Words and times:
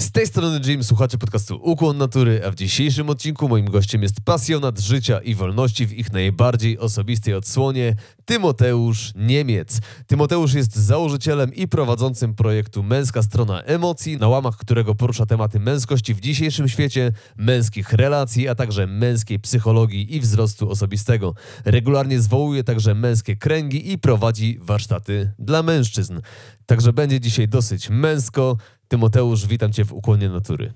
Z 0.00 0.10
tej 0.12 0.26
strony 0.26 0.60
Jim, 0.66 0.84
słuchacie 0.84 1.18
podcastu 1.18 1.60
Ukłon 1.62 1.98
Natury, 1.98 2.42
a 2.46 2.50
w 2.50 2.54
dzisiejszym 2.54 3.10
odcinku 3.10 3.48
moim 3.48 3.70
gościem 3.70 4.02
jest 4.02 4.20
pasjonat 4.24 4.80
życia 4.80 5.20
i 5.20 5.34
wolności 5.34 5.86
w 5.86 5.92
ich 5.92 6.12
najbardziej 6.12 6.78
osobistej 6.78 7.34
odsłonie, 7.34 7.96
Tymoteusz 8.24 9.12
Niemiec. 9.14 9.80
Tymoteusz 10.06 10.54
jest 10.54 10.76
założycielem 10.76 11.54
i 11.54 11.68
prowadzącym 11.68 12.34
projektu 12.34 12.82
Męska 12.82 13.22
Strona 13.22 13.62
Emocji, 13.62 14.16
na 14.16 14.28
łamach 14.28 14.56
którego 14.56 14.94
porusza 14.94 15.26
tematy 15.26 15.60
męskości 15.60 16.14
w 16.14 16.20
dzisiejszym 16.20 16.68
świecie, 16.68 17.12
męskich 17.36 17.92
relacji, 17.92 18.48
a 18.48 18.54
także 18.54 18.86
męskiej 18.86 19.40
psychologii 19.40 20.16
i 20.16 20.20
wzrostu 20.20 20.70
osobistego. 20.70 21.34
Regularnie 21.64 22.20
zwołuje 22.20 22.64
także 22.64 22.94
męskie 22.94 23.36
kręgi 23.36 23.92
i 23.92 23.98
prowadzi 23.98 24.58
warsztaty 24.60 25.32
dla 25.38 25.62
mężczyzn. 25.62 26.20
Także 26.66 26.92
będzie 26.92 27.20
dzisiaj 27.20 27.48
dosyć 27.48 27.90
męsko. 27.90 28.56
Tymoteusz, 28.90 29.46
witam 29.46 29.72
Cię 29.72 29.84
w 29.84 29.92
Ukłonie 29.92 30.28
Natury. 30.28 30.72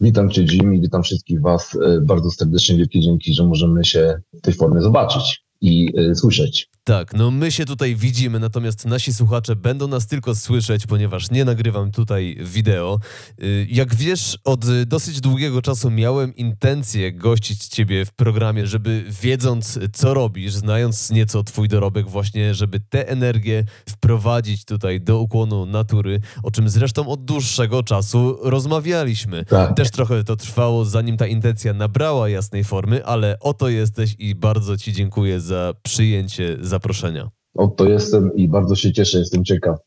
Witam 0.00 0.30
Cię 0.30 0.42
Jimmy, 0.42 0.80
witam 0.80 1.02
wszystkich 1.02 1.40
Was 1.40 1.76
e, 1.76 2.00
bardzo 2.00 2.30
serdecznie. 2.30 2.76
Wielkie 2.76 3.00
dzięki, 3.00 3.34
że 3.34 3.44
możemy 3.44 3.84
się 3.84 4.20
w 4.32 4.40
tej 4.40 4.54
formie 4.54 4.80
zobaczyć 4.80 5.44
i 5.60 5.92
y, 5.98 6.14
słyszeć. 6.14 6.70
Tak, 6.84 7.14
no 7.14 7.30
my 7.30 7.52
się 7.52 7.64
tutaj 7.64 7.96
widzimy, 7.96 8.40
natomiast 8.40 8.86
nasi 8.86 9.14
słuchacze 9.14 9.56
będą 9.56 9.88
nas 9.88 10.06
tylko 10.06 10.34
słyszeć, 10.34 10.86
ponieważ 10.86 11.30
nie 11.30 11.44
nagrywam 11.44 11.90
tutaj 11.90 12.38
wideo. 12.40 12.98
Y, 13.42 13.66
jak 13.70 13.94
wiesz, 13.94 14.38
od 14.44 14.84
dosyć 14.86 15.20
długiego 15.20 15.62
czasu 15.62 15.90
miałem 15.90 16.36
intencję 16.36 17.12
gościć 17.12 17.66
Ciebie 17.66 18.04
w 18.04 18.12
programie, 18.12 18.66
żeby 18.66 19.04
wiedząc, 19.22 19.78
co 19.92 20.14
robisz, 20.14 20.52
znając 20.52 21.10
nieco 21.10 21.44
Twój 21.44 21.68
dorobek, 21.68 22.08
właśnie, 22.08 22.54
żeby 22.54 22.80
tę 22.80 23.08
energię 23.08 23.64
wprowadzić 23.88 24.64
tutaj 24.64 25.00
do 25.00 25.20
ukłonu 25.20 25.66
natury, 25.66 26.20
o 26.42 26.50
czym 26.50 26.68
zresztą 26.68 27.08
od 27.08 27.24
dłuższego 27.24 27.82
czasu 27.82 28.38
rozmawialiśmy. 28.42 29.44
Tak. 29.44 29.76
Też 29.76 29.90
trochę 29.90 30.24
to 30.24 30.36
trwało, 30.36 30.84
zanim 30.84 31.16
ta 31.16 31.26
intencja 31.26 31.72
nabrała 31.72 32.28
jasnej 32.28 32.64
formy, 32.64 33.04
ale 33.04 33.36
oto 33.40 33.68
jesteś 33.68 34.14
i 34.18 34.34
bardzo 34.34 34.76
Ci 34.76 34.92
dziękuję 34.92 35.40
za 35.40 35.74
przyjęcie 35.82 36.56
zaproszenia. 36.80 37.28
Oto 37.54 37.88
jestem 37.88 38.34
i 38.34 38.48
bardzo 38.48 38.74
się 38.74 38.92
cieszę, 38.92 39.18
jestem 39.18 39.44
ciekaw, 39.44 39.78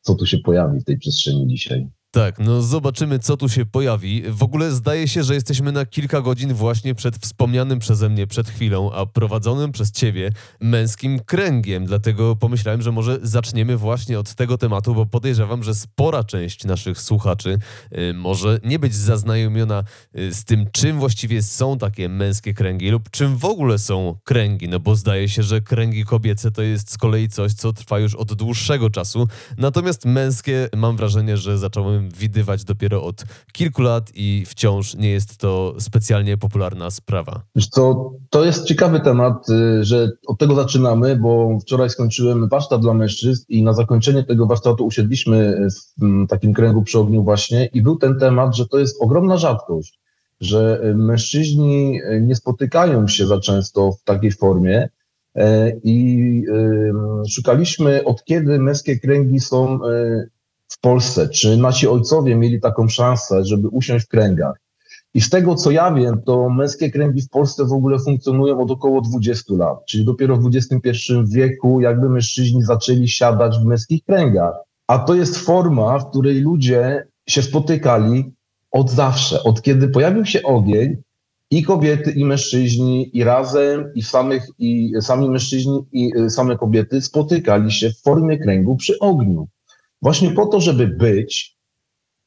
co 0.00 0.14
tu 0.14 0.26
się 0.26 0.38
pojawi 0.38 0.80
w 0.80 0.84
tej 0.84 0.98
przestrzeni 0.98 1.46
dzisiaj. 1.46 1.88
Tak, 2.14 2.38
no 2.38 2.62
zobaczymy, 2.62 3.18
co 3.18 3.36
tu 3.36 3.48
się 3.48 3.66
pojawi. 3.66 4.22
W 4.28 4.42
ogóle 4.42 4.72
zdaje 4.72 5.08
się, 5.08 5.22
że 5.22 5.34
jesteśmy 5.34 5.72
na 5.72 5.86
kilka 5.86 6.20
godzin 6.20 6.54
właśnie 6.54 6.94
przed 6.94 7.16
wspomnianym 7.16 7.78
przeze 7.78 8.08
mnie 8.08 8.26
przed 8.26 8.48
chwilą, 8.48 8.92
a 8.92 9.06
prowadzonym 9.06 9.72
przez 9.72 9.92
ciebie 9.92 10.30
męskim 10.60 11.20
kręgiem. 11.20 11.86
Dlatego 11.86 12.36
pomyślałem, 12.36 12.82
że 12.82 12.92
może 12.92 13.18
zaczniemy 13.22 13.76
właśnie 13.76 14.18
od 14.18 14.34
tego 14.34 14.58
tematu, 14.58 14.94
bo 14.94 15.06
podejrzewam, 15.06 15.62
że 15.62 15.74
spora 15.74 16.24
część 16.24 16.64
naszych 16.64 17.00
słuchaczy 17.00 17.58
y, 17.92 18.14
może 18.14 18.60
nie 18.64 18.78
być 18.78 18.94
zaznajomiona 18.94 19.84
y, 20.18 20.34
z 20.34 20.44
tym, 20.44 20.66
czym 20.72 20.98
właściwie 20.98 21.42
są 21.42 21.78
takie 21.78 22.08
męskie 22.08 22.54
kręgi 22.54 22.90
lub 22.90 23.10
czym 23.10 23.36
w 23.36 23.44
ogóle 23.44 23.78
są 23.78 24.16
kręgi. 24.24 24.68
No 24.68 24.80
bo 24.80 24.96
zdaje 24.96 25.28
się, 25.28 25.42
że 25.42 25.60
kręgi 25.60 26.04
kobiece 26.04 26.50
to 26.50 26.62
jest 26.62 26.90
z 26.90 26.98
kolei 26.98 27.28
coś, 27.28 27.52
co 27.52 27.72
trwa 27.72 27.98
już 27.98 28.14
od 28.14 28.34
dłuższego 28.34 28.90
czasu. 28.90 29.28
Natomiast 29.58 30.04
męskie 30.04 30.68
mam 30.76 30.96
wrażenie, 30.96 31.36
że 31.36 31.58
zacząłem 31.58 32.03
widywać 32.08 32.64
dopiero 32.64 33.04
od 33.04 33.24
kilku 33.52 33.82
lat 33.82 34.10
i 34.14 34.44
wciąż 34.46 34.94
nie 34.94 35.10
jest 35.10 35.36
to 35.36 35.74
specjalnie 35.78 36.38
popularna 36.38 36.90
sprawa. 36.90 37.42
To 38.30 38.44
jest 38.44 38.64
ciekawy 38.64 39.00
temat, 39.00 39.48
y, 39.48 39.84
że 39.84 40.08
od 40.26 40.38
tego 40.38 40.54
zaczynamy, 40.54 41.16
bo 41.16 41.58
wczoraj 41.62 41.90
skończyłem 41.90 42.48
warsztat 42.48 42.80
dla 42.80 42.94
mężczyzn 42.94 43.44
i 43.48 43.62
na 43.62 43.72
zakończenie 43.72 44.24
tego 44.24 44.46
warsztatu 44.46 44.86
usiedliśmy 44.86 45.68
w 45.98 46.02
mm, 46.02 46.26
takim 46.26 46.54
kręgu 46.54 46.82
przy 46.82 46.98
ogniu 46.98 47.24
właśnie 47.24 47.66
i 47.66 47.82
był 47.82 47.96
ten 47.96 48.18
temat, 48.18 48.56
że 48.56 48.66
to 48.66 48.78
jest 48.78 49.02
ogromna 49.02 49.36
rzadkość, 49.36 50.00
że 50.40 50.80
y, 50.84 50.94
mężczyźni 50.94 52.00
y, 52.02 52.20
nie 52.20 52.36
spotykają 52.36 53.08
się 53.08 53.26
za 53.26 53.40
często 53.40 53.92
w 53.92 54.04
takiej 54.04 54.32
formie, 54.32 54.88
i 55.84 56.42
szukaliśmy, 57.28 58.04
od 58.04 58.24
kiedy 58.24 58.58
męskie 58.58 58.98
kręgi 58.98 59.40
są 59.40 59.78
w 60.74 60.80
Polsce, 60.80 61.28
czy 61.28 61.56
nasi 61.56 61.88
ojcowie 61.88 62.36
mieli 62.36 62.60
taką 62.60 62.88
szansę, 62.88 63.44
żeby 63.44 63.68
usiąść 63.68 64.04
w 64.04 64.08
kręgach. 64.08 64.54
I 65.14 65.20
z 65.20 65.30
tego, 65.30 65.54
co 65.54 65.70
ja 65.70 65.92
wiem, 65.92 66.22
to 66.22 66.48
męskie 66.48 66.90
kręgi 66.90 67.22
w 67.22 67.28
Polsce 67.28 67.64
w 67.64 67.72
ogóle 67.72 67.98
funkcjonują 67.98 68.60
od 68.60 68.70
około 68.70 69.00
20 69.00 69.54
lat, 69.54 69.78
czyli 69.86 70.04
dopiero 70.04 70.36
w 70.36 70.46
XXI 70.46 70.90
wieku 71.24 71.80
jakby 71.80 72.08
mężczyźni 72.08 72.62
zaczęli 72.62 73.08
siadać 73.08 73.58
w 73.58 73.64
męskich 73.64 74.04
kręgach. 74.04 74.54
A 74.86 74.98
to 74.98 75.14
jest 75.14 75.38
forma, 75.38 75.98
w 75.98 76.10
której 76.10 76.40
ludzie 76.40 77.06
się 77.28 77.42
spotykali 77.42 78.32
od 78.70 78.90
zawsze, 78.90 79.42
od 79.42 79.62
kiedy 79.62 79.88
pojawił 79.88 80.24
się 80.24 80.42
ogień, 80.42 80.96
i 81.50 81.62
kobiety, 81.62 82.10
i 82.10 82.24
mężczyźni, 82.24 83.18
i 83.18 83.24
razem, 83.24 83.92
i 83.94 84.02
samych, 84.02 84.46
i 84.58 84.92
sami 85.00 85.30
mężczyźni, 85.30 85.84
i 85.92 86.12
same 86.28 86.56
kobiety 86.56 87.00
spotykali 87.00 87.72
się 87.72 87.90
w 87.90 88.00
formie 88.00 88.38
kręgu 88.38 88.76
przy 88.76 88.98
ogniu. 88.98 89.48
Właśnie 90.04 90.30
po 90.30 90.46
to, 90.46 90.60
żeby 90.60 90.86
być, 90.86 91.56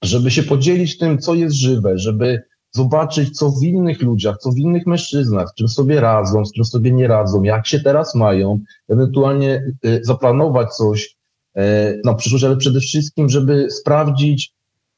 żeby 0.03 0.31
się 0.31 0.43
podzielić 0.43 0.97
tym, 0.97 1.17
co 1.19 1.35
jest 1.35 1.55
żywe, 1.55 1.97
żeby 1.97 2.41
zobaczyć, 2.71 3.38
co 3.38 3.51
w 3.51 3.63
innych 3.63 4.01
ludziach, 4.01 4.38
co 4.38 4.51
w 4.51 4.57
innych 4.57 4.88
mężczyznach, 4.88 5.49
z 5.49 5.53
czym 5.53 5.67
sobie 5.67 6.01
radzą, 6.01 6.45
z 6.45 6.53
czym 6.53 6.66
sobie 6.66 6.91
nie 6.91 7.07
radzą, 7.07 7.43
jak 7.43 7.67
się 7.67 7.79
teraz 7.79 8.16
mają, 8.16 8.59
ewentualnie 8.89 9.73
y, 9.85 9.99
zaplanować 10.03 10.73
coś 10.73 11.17
e, 11.55 11.93
na 12.05 12.13
przyszłość, 12.13 12.43
ale 12.43 12.57
przede 12.57 12.79
wszystkim, 12.79 13.29
żeby 13.29 13.71
sprawdzić, 13.71 14.53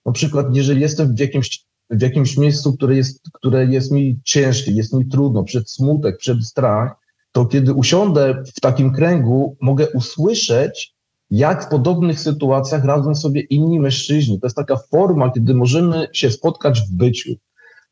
na 0.06 0.12
przykład, 0.12 0.56
jeżeli 0.56 0.82
jestem 0.82 1.16
w 1.16 1.20
jakimś, 1.20 1.66
w 1.90 2.02
jakimś 2.02 2.38
miejscu, 2.38 2.74
które 2.74 2.96
jest, 2.96 3.22
które 3.34 3.66
jest 3.66 3.92
mi 3.92 4.20
ciężkie, 4.24 4.72
jest 4.72 4.94
mi 4.94 5.06
trudno, 5.06 5.44
przed 5.44 5.70
smutek, 5.70 6.18
przed 6.18 6.46
strach, 6.46 6.96
to 7.32 7.46
kiedy 7.46 7.74
usiądę 7.74 8.44
w 8.56 8.60
takim 8.62 8.94
kręgu, 8.94 9.58
mogę 9.62 9.88
usłyszeć, 9.90 10.99
jak 11.32 11.66
w 11.66 11.68
podobnych 11.68 12.20
sytuacjach 12.20 12.86
radzą 12.86 13.16
sobie 13.16 13.42
inni 13.42 13.80
mężczyźni. 13.80 14.40
To 14.40 14.48
jest 14.48 14.56
taka 14.56 14.78
forma, 14.78 15.32
kiedy 15.32 15.54
możemy 15.54 16.08
się 16.14 16.32
spotkać 16.32 16.82
w 16.82 16.92
byciu. 16.94 17.34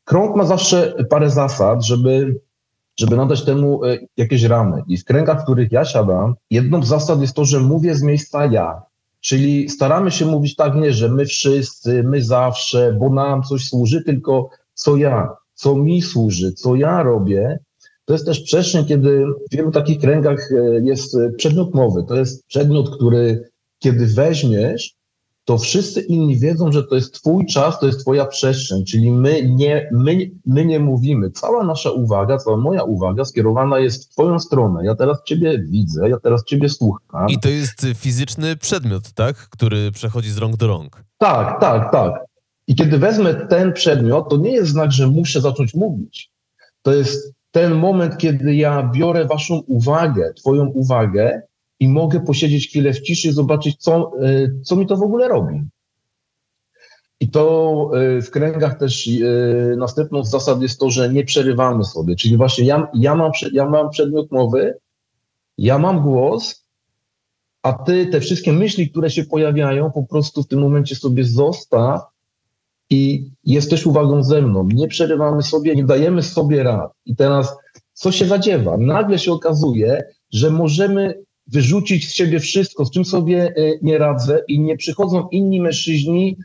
Krąg 0.04 0.36
ma 0.36 0.44
zawsze 0.44 0.94
parę 1.10 1.30
zasad, 1.30 1.84
żeby, 1.84 2.40
żeby 2.96 3.16
nadać 3.16 3.44
temu 3.44 3.84
e, 3.84 3.98
jakieś 4.16 4.42
ramy. 4.42 4.82
I 4.86 4.96
w 4.96 5.04
kręgach, 5.04 5.40
w 5.40 5.44
których 5.44 5.72
ja 5.72 5.84
siadam, 5.84 6.34
jedną 6.50 6.82
z 6.82 6.88
zasad 6.88 7.20
jest 7.20 7.34
to, 7.34 7.44
że 7.44 7.60
mówię 7.60 7.94
z 7.94 8.02
miejsca 8.02 8.46
ja. 8.46 8.82
Czyli 9.20 9.68
staramy 9.68 10.10
się 10.10 10.26
mówić 10.26 10.56
tak 10.56 10.74
nie, 10.74 10.92
że 10.92 11.08
my 11.08 11.26
wszyscy, 11.26 12.02
my 12.02 12.22
zawsze, 12.22 12.92
bo 12.92 13.10
nam 13.10 13.42
coś 13.42 13.68
służy, 13.68 14.02
tylko 14.02 14.50
co 14.74 14.96
ja, 14.96 15.28
co 15.54 15.76
mi 15.76 16.02
służy, 16.02 16.52
co 16.52 16.76
ja 16.76 17.02
robię, 17.02 17.58
to 18.08 18.12
jest 18.12 18.26
też 18.26 18.40
przestrzeń, 18.40 18.84
kiedy 18.84 19.26
w 19.26 19.56
wielu 19.56 19.70
takich 19.70 20.00
kręgach 20.00 20.52
e, 20.52 20.80
jest 20.84 21.16
przedmiot 21.36 21.74
mowy. 21.74 22.04
To 22.08 22.16
jest 22.16 22.46
przedmiot, 22.46 22.96
który 22.96 23.50
kiedy 23.78 24.06
weźmiesz, 24.06 24.94
to 25.44 25.58
wszyscy 25.58 26.00
inni 26.00 26.38
wiedzą, 26.38 26.72
że 26.72 26.84
to 26.84 26.94
jest 26.94 27.14
twój 27.14 27.46
czas, 27.46 27.80
to 27.80 27.86
jest 27.86 28.00
twoja 28.00 28.26
przestrzeń, 28.26 28.84
czyli 28.84 29.12
my 29.12 29.50
nie, 29.50 29.88
my, 29.92 30.30
my 30.46 30.64
nie 30.64 30.80
mówimy. 30.80 31.30
Cała 31.30 31.64
nasza 31.64 31.90
uwaga, 31.90 32.38
cała 32.38 32.56
moja 32.56 32.82
uwaga 32.82 33.24
skierowana 33.24 33.78
jest 33.78 34.04
w 34.04 34.12
twoją 34.12 34.38
stronę. 34.38 34.84
Ja 34.84 34.94
teraz 34.94 35.22
ciebie 35.24 35.58
widzę, 35.70 36.08
ja 36.08 36.18
teraz 36.20 36.44
ciebie 36.44 36.68
słucham. 36.68 37.28
I 37.28 37.38
to 37.38 37.48
jest 37.48 37.86
fizyczny 37.94 38.56
przedmiot, 38.56 39.12
tak? 39.12 39.36
Który 39.36 39.92
przechodzi 39.92 40.30
z 40.30 40.38
rąk 40.38 40.56
do 40.56 40.66
rąk. 40.66 41.04
Tak, 41.18 41.60
tak, 41.60 41.92
tak. 41.92 42.12
I 42.66 42.74
kiedy 42.74 42.98
wezmę 42.98 43.34
ten 43.34 43.72
przedmiot, 43.72 44.30
to 44.30 44.36
nie 44.36 44.52
jest 44.52 44.70
znak, 44.70 44.92
że 44.92 45.06
muszę 45.06 45.40
zacząć 45.40 45.74
mówić. 45.74 46.30
To 46.82 46.94
jest 46.94 47.37
ten 47.58 47.74
moment, 47.74 48.18
kiedy 48.18 48.54
ja 48.54 48.90
biorę 48.94 49.24
waszą 49.24 49.58
uwagę, 49.58 50.32
twoją 50.34 50.66
uwagę 50.66 51.42
i 51.80 51.88
mogę 51.88 52.20
posiedzieć 52.20 52.68
chwilę 52.68 52.92
w 52.92 53.00
ciszy 53.00 53.32
zobaczyć, 53.32 53.76
co, 53.76 54.12
e, 54.22 54.48
co 54.62 54.76
mi 54.76 54.86
to 54.86 54.96
w 54.96 55.02
ogóle 55.02 55.28
robi. 55.28 55.62
I 57.20 57.30
to 57.30 57.90
y, 58.18 58.22
w 58.22 58.30
kręgach 58.30 58.78
też 58.78 59.06
y, 59.06 59.74
następną 59.78 60.24
z 60.24 60.30
zasad 60.30 60.62
jest 60.62 60.80
to, 60.80 60.90
że 60.90 61.12
nie 61.12 61.24
przerywamy 61.24 61.84
sobie. 61.84 62.16
Czyli 62.16 62.36
właśnie 62.36 62.64
ja, 62.64 62.88
ja, 62.94 63.14
mam, 63.14 63.32
ja 63.52 63.70
mam 63.70 63.90
przedmiot 63.90 64.32
mowy, 64.32 64.78
ja 65.58 65.78
mam 65.78 66.02
głos, 66.02 66.66
a 67.62 67.72
ty 67.72 68.06
te 68.06 68.20
wszystkie 68.20 68.52
myśli, 68.52 68.90
które 68.90 69.10
się 69.10 69.24
pojawiają, 69.24 69.90
po 69.90 70.02
prostu 70.02 70.42
w 70.42 70.48
tym 70.48 70.60
momencie 70.60 70.96
sobie 70.96 71.24
zostaw 71.24 72.02
i 72.90 73.30
jesteś 73.44 73.86
uwagą 73.86 74.22
ze 74.22 74.42
mną. 74.42 74.68
Nie 74.74 74.88
przerywamy 74.88 75.42
sobie, 75.42 75.74
nie 75.76 75.84
dajemy 75.84 76.22
sobie 76.22 76.62
rad. 76.62 76.92
I 77.06 77.16
teraz 77.16 77.56
co 77.92 78.12
się 78.12 78.26
zadziewa? 78.26 78.76
Nagle 78.76 79.18
się 79.18 79.32
okazuje, 79.32 80.02
że 80.32 80.50
możemy 80.50 81.14
wyrzucić 81.46 82.08
z 82.08 82.14
siebie 82.14 82.40
wszystko, 82.40 82.84
z 82.84 82.90
czym 82.90 83.04
sobie 83.04 83.52
e, 83.56 83.78
nie 83.82 83.98
radzę 83.98 84.42
i 84.48 84.60
nie 84.60 84.76
przychodzą 84.76 85.28
inni 85.28 85.60
mężczyźni, 85.60 86.36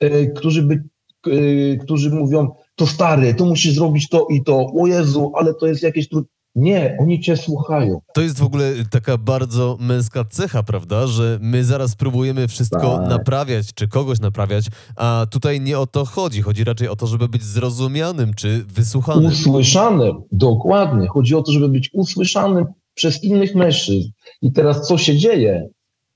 e, 0.00 0.26
którzy, 0.26 0.62
by, 0.62 0.82
e, 1.26 1.76
którzy 1.76 2.10
mówią, 2.10 2.50
to 2.74 2.86
stary, 2.86 3.34
to 3.34 3.44
musisz 3.44 3.74
zrobić 3.74 4.08
to 4.08 4.26
i 4.30 4.42
to, 4.44 4.66
o 4.80 4.86
Jezu, 4.86 5.32
ale 5.34 5.54
to 5.54 5.66
jest 5.66 5.82
jakieś 5.82 6.08
trudne. 6.08 6.37
Nie, 6.54 6.96
oni 7.00 7.20
cię 7.20 7.36
słuchają. 7.36 8.00
To 8.14 8.20
jest 8.20 8.38
w 8.38 8.42
ogóle 8.42 8.72
taka 8.90 9.18
bardzo 9.18 9.76
męska 9.80 10.24
cecha, 10.24 10.62
prawda? 10.62 11.06
Że 11.06 11.38
my 11.42 11.64
zaraz 11.64 11.96
próbujemy 11.96 12.48
wszystko 12.48 12.98
tak. 12.98 13.08
naprawiać, 13.08 13.74
czy 13.74 13.88
kogoś 13.88 14.20
naprawiać, 14.20 14.66
a 14.96 15.26
tutaj 15.30 15.60
nie 15.60 15.78
o 15.78 15.86
to 15.86 16.04
chodzi. 16.04 16.42
Chodzi 16.42 16.64
raczej 16.64 16.88
o 16.88 16.96
to, 16.96 17.06
żeby 17.06 17.28
być 17.28 17.42
zrozumianym, 17.42 18.34
czy 18.34 18.64
wysłuchanym. 18.64 19.26
Usłyszanym, 19.26 20.22
dokładnie. 20.32 21.08
Chodzi 21.08 21.34
o 21.34 21.42
to, 21.42 21.52
żeby 21.52 21.68
być 21.68 21.90
usłyszanym 21.92 22.66
przez 22.94 23.24
innych 23.24 23.54
mężczyzn. 23.54 24.08
I 24.42 24.52
teraz 24.52 24.86
co 24.86 24.98
się 24.98 25.16
dzieje? 25.16 25.68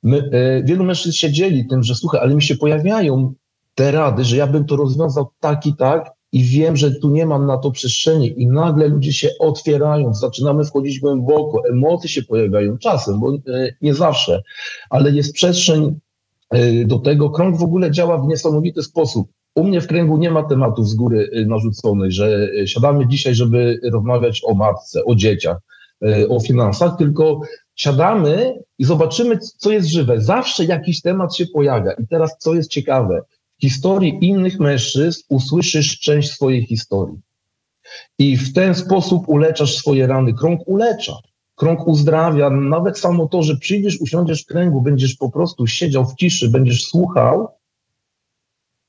My, 0.03 0.31
e, 0.33 0.63
wielu 0.65 0.85
mężczyzn 0.85 1.13
się 1.13 1.33
dzieli 1.33 1.67
tym, 1.67 1.83
że 1.83 1.95
słuchaj, 1.95 2.21
ale 2.21 2.35
mi 2.35 2.43
się 2.43 2.57
pojawiają 2.57 3.35
te 3.75 3.93
rady, 3.93 4.25
że 4.25 4.37
ja 4.37 4.47
bym 4.47 4.65
to 4.65 4.77
rozwiązał 4.77 5.31
tak 5.41 5.67
i 5.67 5.77
tak, 5.77 6.11
i 6.33 6.45
wiem, 6.45 6.77
że 6.77 6.91
tu 6.91 7.11
nie 7.11 7.27
mam 7.27 7.47
na 7.47 7.59
to 7.59 7.71
przestrzeni 7.71 8.43
i 8.43 8.47
nagle 8.47 8.89
ludzie 8.89 9.13
się 9.13 9.29
otwierają, 9.39 10.15
zaczynamy 10.15 10.65
wchodzić 10.65 11.01
głęboko, 11.01 11.63
emocje 11.69 12.11
się 12.11 12.23
pojawiają 12.23 12.79
czasem, 12.79 13.21
bo 13.21 13.35
e, 13.35 13.75
nie 13.83 13.95
zawsze, 13.95 14.43
ale 14.91 15.11
jest 15.11 15.33
przestrzeń 15.33 15.99
e, 16.51 16.85
do 16.85 16.99
tego. 16.99 17.31
Krąg 17.31 17.57
w 17.57 17.63
ogóle 17.63 17.91
działa 17.91 18.19
w 18.19 18.27
niesamowity 18.27 18.83
sposób. 18.83 19.29
U 19.55 19.65
mnie 19.65 19.81
w 19.81 19.87
kręgu 19.87 20.17
nie 20.17 20.31
ma 20.31 20.43
tematów 20.43 20.89
z 20.89 20.95
góry 20.95 21.31
e, 21.33 21.45
narzuconych, 21.45 22.13
że 22.13 22.49
siadamy 22.67 23.09
dzisiaj, 23.09 23.35
żeby 23.35 23.81
rozmawiać 23.93 24.43
o 24.45 24.55
matce, 24.55 25.05
o 25.05 25.15
dzieciach, 25.15 25.57
o 26.29 26.41
finansach, 26.41 26.97
tylko 26.97 27.41
siadamy 27.75 28.63
i 28.79 28.85
zobaczymy, 28.85 29.39
co 29.39 29.71
jest 29.71 29.89
żywe. 29.89 30.21
Zawsze 30.21 30.65
jakiś 30.65 31.03
temat 31.03 31.37
się 31.37 31.47
pojawia. 31.47 31.93
I 31.93 32.07
teraz, 32.07 32.37
co 32.39 32.55
jest 32.55 32.71
ciekawe, 32.71 33.23
historii 33.63 34.19
innych 34.21 34.61
mężczyzn 34.61 35.23
usłyszysz 35.29 36.01
część 36.01 36.31
swojej 36.31 36.67
historii. 36.67 37.21
I 38.19 38.37
w 38.37 38.53
ten 38.53 38.75
sposób 38.75 39.29
uleczasz 39.29 39.77
swoje 39.77 40.07
rany. 40.07 40.35
Krąg 40.35 40.61
ulecza, 40.67 41.17
krąg 41.55 41.87
uzdrawia. 41.87 42.51
Nawet 42.51 42.99
samo 42.99 43.29
to, 43.29 43.43
że 43.43 43.57
przyjdziesz, 43.57 44.01
usiądziesz 44.01 44.43
w 44.43 44.47
kręgu, 44.47 44.81
będziesz 44.81 45.15
po 45.17 45.31
prostu 45.31 45.67
siedział 45.67 46.07
w 46.07 46.15
ciszy, 46.15 46.49
będziesz 46.49 46.87
słuchał, 46.87 47.49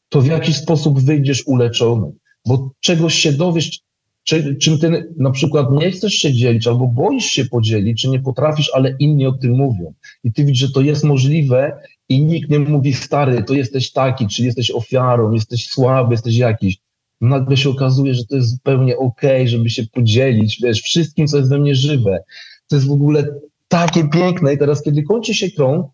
to 0.09 0.21
w 0.21 0.25
jakiś 0.25 0.57
sposób 0.57 1.01
wyjdziesz 1.01 1.43
uleczony. 1.47 2.11
Bo 2.45 2.69
czegoś 2.79 3.13
się 3.13 3.31
dowiesz, 3.31 3.79
czy, 4.23 4.55
czym 4.55 4.79
ty 4.79 5.13
na 5.17 5.31
przykład 5.31 5.71
nie 5.71 5.91
chcesz 5.91 6.13
się 6.13 6.33
dzielić, 6.33 6.67
albo 6.67 6.87
boisz 6.87 7.25
się 7.25 7.45
podzielić, 7.45 8.01
czy 8.01 8.09
nie 8.09 8.19
potrafisz, 8.19 8.71
ale 8.73 8.95
inni 8.99 9.27
o 9.27 9.31
tym 9.31 9.51
mówią. 9.51 9.93
I 10.23 10.33
ty 10.33 10.45
widzisz, 10.45 10.67
że 10.67 10.73
to 10.73 10.81
jest 10.81 11.03
możliwe 11.03 11.79
i 12.09 12.25
nikt 12.25 12.49
nie 12.49 12.59
mówi, 12.59 12.93
stary, 12.93 13.43
to 13.43 13.53
jesteś 13.53 13.91
taki, 13.91 14.27
czy 14.27 14.43
jesteś 14.43 14.71
ofiarą, 14.71 15.31
jesteś 15.31 15.69
słaby, 15.69 16.13
jesteś 16.13 16.35
jakiś. 16.35 16.77
Nagle 17.21 17.57
się 17.57 17.69
okazuje, 17.69 18.13
że 18.13 18.25
to 18.25 18.35
jest 18.35 18.49
zupełnie 18.49 18.97
okej, 18.97 19.41
okay, 19.41 19.47
żeby 19.47 19.69
się 19.69 19.83
podzielić, 19.93 20.61
wiesz, 20.63 20.81
wszystkim, 20.81 21.27
co 21.27 21.37
jest 21.37 21.49
we 21.49 21.59
mnie 21.59 21.75
żywe. 21.75 22.23
To 22.67 22.75
jest 22.75 22.87
w 22.87 22.91
ogóle 22.91 23.27
takie 23.67 24.09
piękne. 24.09 24.53
I 24.53 24.57
teraz, 24.57 24.83
kiedy 24.83 25.03
kończy 25.03 25.33
się 25.33 25.51
krąg, 25.51 25.87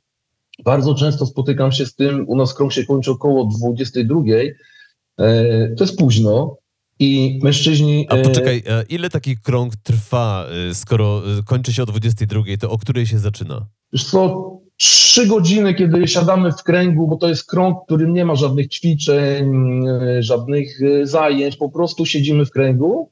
bardzo 0.66 0.96
często 0.96 1.26
spotykam 1.26 1.72
się 1.72 1.86
z 1.86 1.96
tym, 1.96 2.26
u 2.28 2.36
nas 2.36 2.54
krąg 2.54 2.74
się 2.74 2.86
kończy 2.86 3.12
około 3.12 3.46
22, 3.46 4.22
e, 5.18 5.76
to 5.76 5.84
jest 5.84 5.98
późno, 5.98 6.58
i 7.00 7.40
mężczyźni. 7.44 8.08
A 8.10 8.18
poczekaj, 8.18 8.64
e, 8.68 8.84
ile 8.90 9.10
taki 9.10 9.38
krąg 9.38 9.76
trwa, 9.76 10.46
e, 10.70 10.74
skoro 10.76 11.22
kończy 11.46 11.74
się 11.74 11.84
o 11.84 11.86
22, 11.86 12.58
to 12.60 12.72
o 12.72 12.78
której 12.78 13.06
się 13.06 13.20
zaczyna? 13.20 13.66
Wiesz 13.94 14.04
co, 14.04 14.60
trzy 14.78 15.28
godziny, 15.28 15.74
kiedy 15.74 16.08
siadamy 16.08 16.52
w 16.52 16.64
kręgu, 16.64 17.08
bo 17.08 17.16
to 17.16 17.30
jest 17.30 17.46
krąg, 17.46 17.78
w 17.82 17.86
którym 17.86 18.14
nie 18.14 18.26
ma 18.26 18.36
żadnych 18.36 18.68
ćwiczeń, 18.68 19.46
e, 19.88 20.24
żadnych 20.24 20.82
e, 20.82 21.06
zajęć, 21.06 21.56
po 21.56 21.70
prostu 21.70 22.06
siedzimy 22.06 22.46
w 22.46 22.52
kręgu 22.52 23.12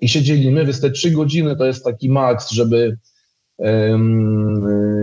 i 0.00 0.08
się 0.08 0.22
dzielimy, 0.22 0.64
więc 0.64 0.80
te 0.80 0.90
trzy 0.90 1.10
godziny 1.10 1.56
to 1.56 1.66
jest 1.66 1.84
taki 1.84 2.08
maks, 2.08 2.50
żeby, 2.50 2.98
e, 3.62 3.98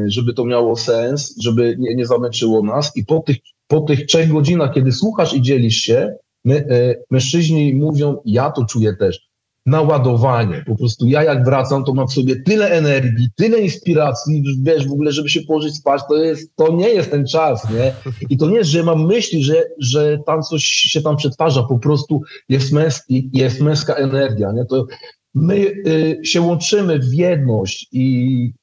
żeby 0.08 0.34
to 0.34 0.46
miało 0.46 0.76
sens, 0.76 1.42
żeby 1.42 1.76
nie, 1.80 1.96
nie 1.96 2.06
zamęczyło 2.06 2.64
nas 2.64 2.98
i 2.98 3.06
po 3.06 3.20
tych, 3.20 3.38
po 3.68 3.82
tych 3.82 4.06
trzech 4.06 4.30
godzinach, 4.30 4.74
kiedy 4.74 4.92
słuchasz 4.92 5.34
i 5.34 5.42
dzielisz 5.42 5.78
się, 5.78 6.16
my, 6.48 6.96
mężczyźni 7.12 7.74
mówią, 7.74 8.18
ja 8.26 8.52
to 8.52 8.66
czuję 8.66 8.96
też, 8.96 9.28
naładowanie. 9.66 10.64
Po 10.68 10.76
prostu 10.76 11.08
ja 11.08 11.24
jak 11.24 11.46
wracam, 11.46 11.84
to 11.84 11.94
mam 11.94 12.08
w 12.08 12.14
sobie 12.14 12.36
tyle 12.36 12.70
energii, 12.70 13.28
tyle 13.36 13.60
inspiracji, 13.60 14.44
wiesz, 14.64 14.88
w 14.88 14.92
ogóle, 14.92 15.12
żeby 15.12 15.30
się 15.30 15.42
położyć 15.42 15.76
spać, 15.76 16.02
to, 16.10 16.16
jest, 16.16 16.56
to 16.56 16.74
nie 16.74 16.90
jest 16.90 17.12
ten 17.12 17.28
czas, 17.28 17.68
nie? 17.72 17.94
I 18.30 18.38
to 18.38 18.50
nie 18.50 18.58
jest, 18.58 18.70
że 18.70 18.84
mam 18.84 19.06
myśli, 19.06 19.44
że, 19.44 19.64
że 19.80 20.18
tam 20.26 20.42
coś 20.42 20.64
się 20.64 21.02
tam 21.02 21.18
przetwarza, 21.18 21.64
po 21.64 21.80
prostu 21.80 22.22
jest 22.50 22.72
męski, 22.72 23.30
jest 23.34 23.62
męska 23.62 23.94
energia, 23.94 24.52
nie? 24.52 24.66
To 24.66 24.86
my 25.34 25.56
y, 25.56 26.20
się 26.24 26.42
łączymy 26.42 27.00
w 27.00 27.14
jedność 27.14 27.88
i 27.92 28.54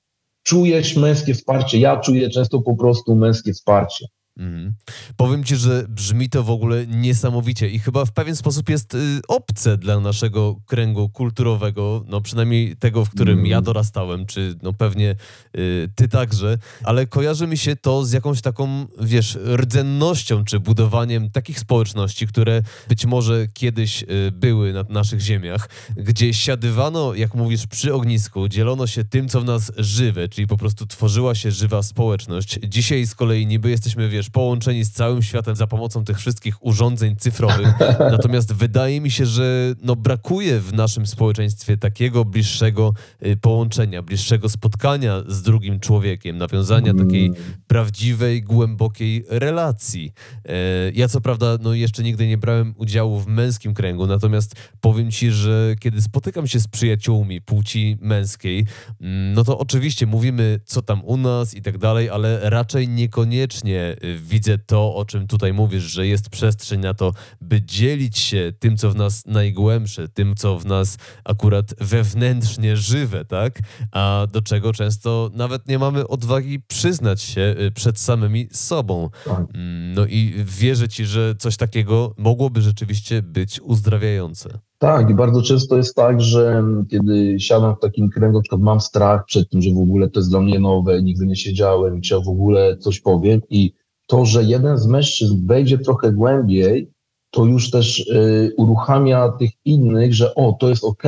czujesz 0.42 0.96
męskie 0.96 1.34
wsparcie. 1.34 1.78
Ja 1.78 1.96
czuję 1.96 2.30
często 2.30 2.62
po 2.62 2.76
prostu 2.76 3.16
męskie 3.16 3.52
wsparcie. 3.52 4.06
Mhm. 4.36 4.74
Powiem 5.16 5.44
ci, 5.44 5.56
że 5.56 5.86
brzmi 5.88 6.28
to 6.28 6.42
w 6.42 6.50
ogóle 6.50 6.86
niesamowicie 6.86 7.68
i 7.68 7.78
chyba 7.78 8.04
w 8.04 8.12
pewien 8.12 8.36
sposób 8.36 8.68
jest 8.68 8.94
y, 8.94 9.20
obce 9.28 9.78
dla 9.78 10.00
naszego 10.00 10.56
kręgu 10.66 11.08
kulturowego, 11.08 12.04
no 12.06 12.20
przynajmniej 12.20 12.76
tego, 12.76 13.04
w 13.04 13.10
którym 13.10 13.38
mm. 13.38 13.46
ja 13.46 13.60
dorastałem, 13.60 14.26
czy 14.26 14.54
no 14.62 14.72
pewnie 14.72 15.16
y, 15.56 15.88
ty 15.94 16.08
także, 16.08 16.58
ale 16.84 17.06
kojarzy 17.06 17.46
mi 17.46 17.58
się 17.58 17.76
to 17.76 18.04
z 18.04 18.12
jakąś 18.12 18.40
taką, 18.40 18.86
wiesz, 19.00 19.38
rdzennością, 19.56 20.44
czy 20.44 20.60
budowaniem 20.60 21.30
takich 21.30 21.58
społeczności, 21.58 22.26
które 22.26 22.62
być 22.88 23.06
może 23.06 23.46
kiedyś 23.54 24.02
y, 24.02 24.32
były 24.32 24.72
na 24.72 24.84
naszych 24.88 25.20
ziemiach, 25.20 25.68
gdzie 25.96 26.34
siadywano, 26.34 27.14
jak 27.14 27.34
mówisz, 27.34 27.66
przy 27.66 27.94
ognisku, 27.94 28.48
dzielono 28.48 28.86
się 28.86 29.04
tym, 29.04 29.28
co 29.28 29.40
w 29.40 29.44
nas 29.44 29.72
żywe, 29.76 30.28
czyli 30.28 30.46
po 30.46 30.56
prostu 30.56 30.86
tworzyła 30.86 31.34
się 31.34 31.50
żywa 31.50 31.82
społeczność. 31.82 32.58
Dzisiaj 32.68 33.06
z 33.06 33.14
kolei 33.14 33.46
niby 33.46 33.70
jesteśmy, 33.70 34.08
wiesz, 34.08 34.23
wiesz, 34.24 34.30
połączeni 34.30 34.84
z 34.84 34.90
całym 34.90 35.22
światem 35.22 35.56
za 35.56 35.66
pomocą 35.66 36.04
tych 36.04 36.18
wszystkich 36.18 36.64
urządzeń 36.64 37.16
cyfrowych. 37.16 37.68
Natomiast 38.16 38.52
wydaje 38.52 39.00
mi 39.00 39.10
się, 39.10 39.26
że 39.26 39.74
no, 39.82 39.96
brakuje 39.96 40.60
w 40.60 40.72
naszym 40.72 41.06
społeczeństwie 41.06 41.76
takiego 41.76 42.24
bliższego 42.24 42.92
y, 43.26 43.36
połączenia, 43.36 44.02
bliższego 44.02 44.48
spotkania 44.48 45.22
z 45.28 45.42
drugim 45.42 45.80
człowiekiem, 45.80 46.38
nawiązania 46.38 46.94
takiej 46.94 47.30
prawdziwej, 47.66 48.42
głębokiej 48.42 49.24
relacji. 49.28 50.12
E, 50.44 50.54
ja 50.94 51.08
co 51.08 51.20
prawda 51.20 51.58
no, 51.60 51.74
jeszcze 51.74 52.02
nigdy 52.02 52.26
nie 52.26 52.38
brałem 52.38 52.74
udziału 52.76 53.20
w 53.20 53.26
męskim 53.26 53.74
kręgu, 53.74 54.06
natomiast 54.06 54.56
powiem 54.80 55.10
ci, 55.10 55.30
że 55.30 55.74
kiedy 55.80 56.02
spotykam 56.02 56.46
się 56.46 56.60
z 56.60 56.68
przyjaciółmi 56.68 57.40
płci 57.40 57.98
męskiej, 58.00 58.66
mm, 59.00 59.32
no 59.32 59.44
to 59.44 59.58
oczywiście 59.58 60.06
mówimy, 60.06 60.60
co 60.64 60.82
tam 60.82 61.04
u 61.04 61.16
nas 61.16 61.54
i 61.54 61.62
tak 61.62 61.78
dalej, 61.78 62.10
ale 62.10 62.50
raczej 62.50 62.88
niekoniecznie 62.88 63.96
y, 64.04 64.13
widzę 64.18 64.58
to, 64.58 64.94
o 64.94 65.04
czym 65.04 65.26
tutaj 65.26 65.52
mówisz, 65.52 65.82
że 65.82 66.06
jest 66.06 66.30
przestrzeń 66.30 66.80
na 66.80 66.94
to, 66.94 67.12
by 67.40 67.62
dzielić 67.62 68.18
się 68.18 68.52
tym, 68.58 68.76
co 68.76 68.90
w 68.90 68.96
nas 68.96 69.26
najgłębsze, 69.26 70.08
tym, 70.08 70.34
co 70.36 70.58
w 70.58 70.66
nas 70.66 70.98
akurat 71.24 71.74
wewnętrznie 71.80 72.76
żywe, 72.76 73.24
tak? 73.24 73.58
A 73.92 74.26
do 74.32 74.42
czego 74.42 74.72
często 74.72 75.30
nawet 75.34 75.68
nie 75.68 75.78
mamy 75.78 76.08
odwagi 76.08 76.60
przyznać 76.60 77.22
się 77.22 77.54
y, 77.60 77.70
przed 77.70 77.98
samymi 77.98 78.48
sobą. 78.52 79.10
Tak. 79.24 79.38
Mm, 79.54 79.92
no 79.92 80.06
i 80.06 80.34
wierzę 80.44 80.88
ci, 80.88 81.04
że 81.04 81.34
coś 81.38 81.56
takiego 81.56 82.14
mogłoby 82.18 82.62
rzeczywiście 82.62 83.22
być 83.22 83.60
uzdrawiające. 83.60 84.58
Tak, 84.78 85.10
i 85.10 85.14
bardzo 85.14 85.42
często 85.42 85.76
jest 85.76 85.96
tak, 85.96 86.20
że 86.20 86.64
kiedy 86.90 87.40
siadam 87.40 87.76
w 87.76 87.80
takim 87.80 88.10
kręgu, 88.10 88.42
to 88.50 88.58
mam 88.58 88.80
strach 88.80 89.24
przed 89.24 89.50
tym, 89.50 89.62
że 89.62 89.70
w 89.70 89.78
ogóle 89.78 90.10
to 90.10 90.20
jest 90.20 90.30
dla 90.30 90.40
mnie 90.40 90.58
nowe, 90.58 91.02
nigdy 91.02 91.26
nie 91.26 91.36
siedziałem, 91.36 92.00
czy 92.00 92.14
ja 92.14 92.20
w 92.20 92.28
ogóle 92.28 92.76
coś 92.76 93.00
powiem 93.00 93.40
i 93.50 93.72
to, 94.06 94.24
że 94.24 94.44
jeden 94.44 94.78
z 94.78 94.86
mężczyzn 94.86 95.46
wejdzie 95.46 95.78
trochę 95.78 96.12
głębiej, 96.12 96.90
to 97.30 97.44
już 97.44 97.70
też 97.70 97.98
y, 97.98 98.52
uruchamia 98.56 99.28
tych 99.38 99.50
innych, 99.64 100.14
że 100.14 100.34
o, 100.34 100.56
to 100.60 100.68
jest 100.68 100.84
ok, 100.84 101.02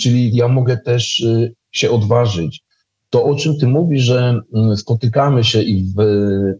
czyli 0.00 0.36
ja 0.36 0.48
mogę 0.48 0.76
też 0.76 1.20
y, 1.20 1.54
się 1.72 1.90
odważyć. 1.90 2.64
to, 3.10 3.24
o 3.24 3.34
czym 3.34 3.56
ty 3.56 3.66
mówisz, 3.66 4.02
że 4.02 4.40
mm, 4.54 4.76
spotykamy 4.76 5.44
się 5.44 5.62
i 5.62 5.84
w 5.84 6.02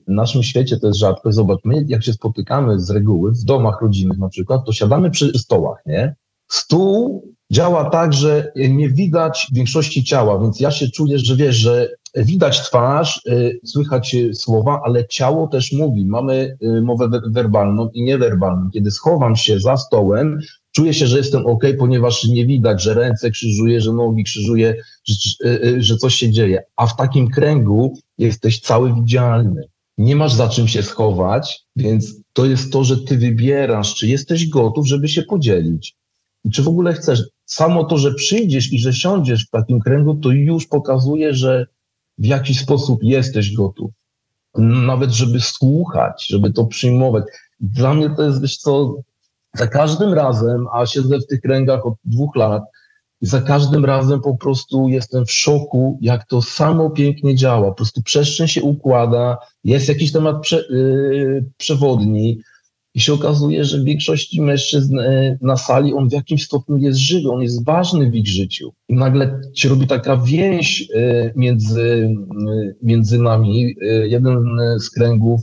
naszym 0.08 0.42
świecie 0.42 0.76
to 0.76 0.86
jest 0.86 0.98
rzadko. 0.98 1.32
Zobacz, 1.32 1.60
my 1.64 1.84
jak 1.88 2.04
się 2.04 2.12
spotykamy 2.12 2.80
z 2.80 2.90
reguły 2.90 3.32
w 3.32 3.44
domach 3.44 3.82
rodzinnych 3.82 4.18
na 4.18 4.28
przykład, 4.28 4.64
to 4.66 4.72
siadamy 4.72 5.10
przy 5.10 5.38
stołach, 5.38 5.78
nie? 5.86 6.14
Stół 6.48 7.24
działa 7.52 7.90
tak, 7.90 8.12
że 8.12 8.52
nie 8.56 8.88
widać 8.90 9.48
większości 9.52 10.04
ciała, 10.04 10.38
więc 10.38 10.60
ja 10.60 10.70
się 10.70 10.88
czuję, 10.88 11.18
że 11.18 11.36
wiesz, 11.36 11.56
że 11.56 11.88
widać 12.16 12.62
twarz, 12.62 13.20
y, 13.28 13.60
słychać 13.64 14.16
słowa, 14.32 14.80
ale 14.84 15.06
ciało 15.08 15.48
też 15.48 15.72
mówi. 15.72 16.06
Mamy 16.06 16.56
y, 16.62 16.82
mowę 16.82 17.08
werbalną 17.26 17.90
i 17.94 18.02
niewerbalną. 18.02 18.70
Kiedy 18.70 18.90
schowam 18.90 19.36
się 19.36 19.60
za 19.60 19.76
stołem, 19.76 20.38
czuję 20.72 20.94
się, 20.94 21.06
że 21.06 21.18
jestem 21.18 21.46
ok, 21.46 21.64
ponieważ 21.78 22.24
nie 22.24 22.46
widać, 22.46 22.82
że 22.82 22.94
ręce 22.94 23.30
krzyżuję, 23.30 23.80
że 23.80 23.92
nogi 23.92 24.24
krzyżuję, 24.24 24.76
że, 25.04 25.14
y, 25.48 25.82
że 25.82 25.96
coś 25.96 26.14
się 26.14 26.30
dzieje. 26.30 26.62
A 26.76 26.86
w 26.86 26.96
takim 26.96 27.30
kręgu 27.30 27.98
jesteś 28.18 28.60
cały 28.60 28.94
widzialny. 28.94 29.62
Nie 29.98 30.16
masz 30.16 30.32
za 30.32 30.48
czym 30.48 30.68
się 30.68 30.82
schować, 30.82 31.64
więc 31.76 32.20
to 32.32 32.46
jest 32.46 32.72
to, 32.72 32.84
że 32.84 32.96
ty 32.96 33.18
wybierasz, 33.18 33.94
czy 33.94 34.06
jesteś 34.06 34.48
gotów, 34.48 34.88
żeby 34.88 35.08
się 35.08 35.22
podzielić. 35.22 35.96
I 36.44 36.50
czy 36.50 36.62
w 36.62 36.68
ogóle 36.68 36.92
chcesz. 36.92 37.22
Samo 37.46 37.84
to, 37.84 37.98
że 37.98 38.14
przyjdziesz 38.14 38.72
i 38.72 38.78
że 38.78 38.92
siądziesz 38.92 39.46
w 39.46 39.50
takim 39.50 39.80
kręgu, 39.80 40.14
to 40.14 40.30
już 40.30 40.66
pokazuje, 40.66 41.34
że 41.34 41.66
w 42.18 42.26
jaki 42.26 42.54
sposób 42.54 43.02
jesteś 43.02 43.52
gotów. 43.52 43.90
Nawet, 44.58 45.10
żeby 45.10 45.40
słuchać, 45.40 46.26
żeby 46.28 46.52
to 46.52 46.66
przyjmować. 46.66 47.24
Dla 47.60 47.94
mnie 47.94 48.10
to 48.10 48.22
jest, 48.22 48.42
wiesz 48.42 48.56
co, 48.56 48.94
za 49.54 49.66
każdym 49.66 50.12
razem, 50.12 50.66
a 50.72 50.86
siedzę 50.86 51.18
w 51.18 51.26
tych 51.26 51.40
kręgach 51.40 51.86
od 51.86 51.94
dwóch 52.04 52.36
lat, 52.36 52.62
za 53.20 53.40
każdym 53.40 53.84
razem 53.84 54.20
po 54.20 54.36
prostu 54.36 54.88
jestem 54.88 55.26
w 55.26 55.32
szoku, 55.32 55.98
jak 56.00 56.26
to 56.26 56.42
samo 56.42 56.90
pięknie 56.90 57.34
działa. 57.34 57.68
Po 57.68 57.74
prostu 57.74 58.02
przestrzeń 58.02 58.48
się 58.48 58.62
układa, 58.62 59.38
jest 59.64 59.88
jakiś 59.88 60.12
temat 60.12 60.42
prze, 60.42 60.64
yy, 60.70 61.44
przewodni, 61.56 62.40
i 62.94 63.00
się 63.00 63.12
okazuje, 63.12 63.64
że 63.64 63.78
w 63.78 63.84
większości 63.84 64.42
mężczyzn 64.42 64.98
e, 64.98 65.38
na 65.40 65.56
sali 65.56 65.94
on 65.94 66.08
w 66.08 66.12
jakimś 66.12 66.44
stopniu 66.44 66.76
jest 66.76 66.98
żywy, 66.98 67.30
on 67.30 67.42
jest 67.42 67.64
ważny 67.64 68.10
w 68.10 68.14
ich 68.14 68.28
życiu. 68.28 68.72
I 68.88 68.94
nagle 68.94 69.40
się 69.54 69.68
robi 69.68 69.86
taka 69.86 70.16
więź 70.16 70.88
e, 70.94 71.32
między, 71.36 72.08
e, 72.48 72.74
między 72.82 73.18
nami. 73.18 73.74
Jeden 74.04 74.58
z 74.78 74.90
kręgów 74.90 75.40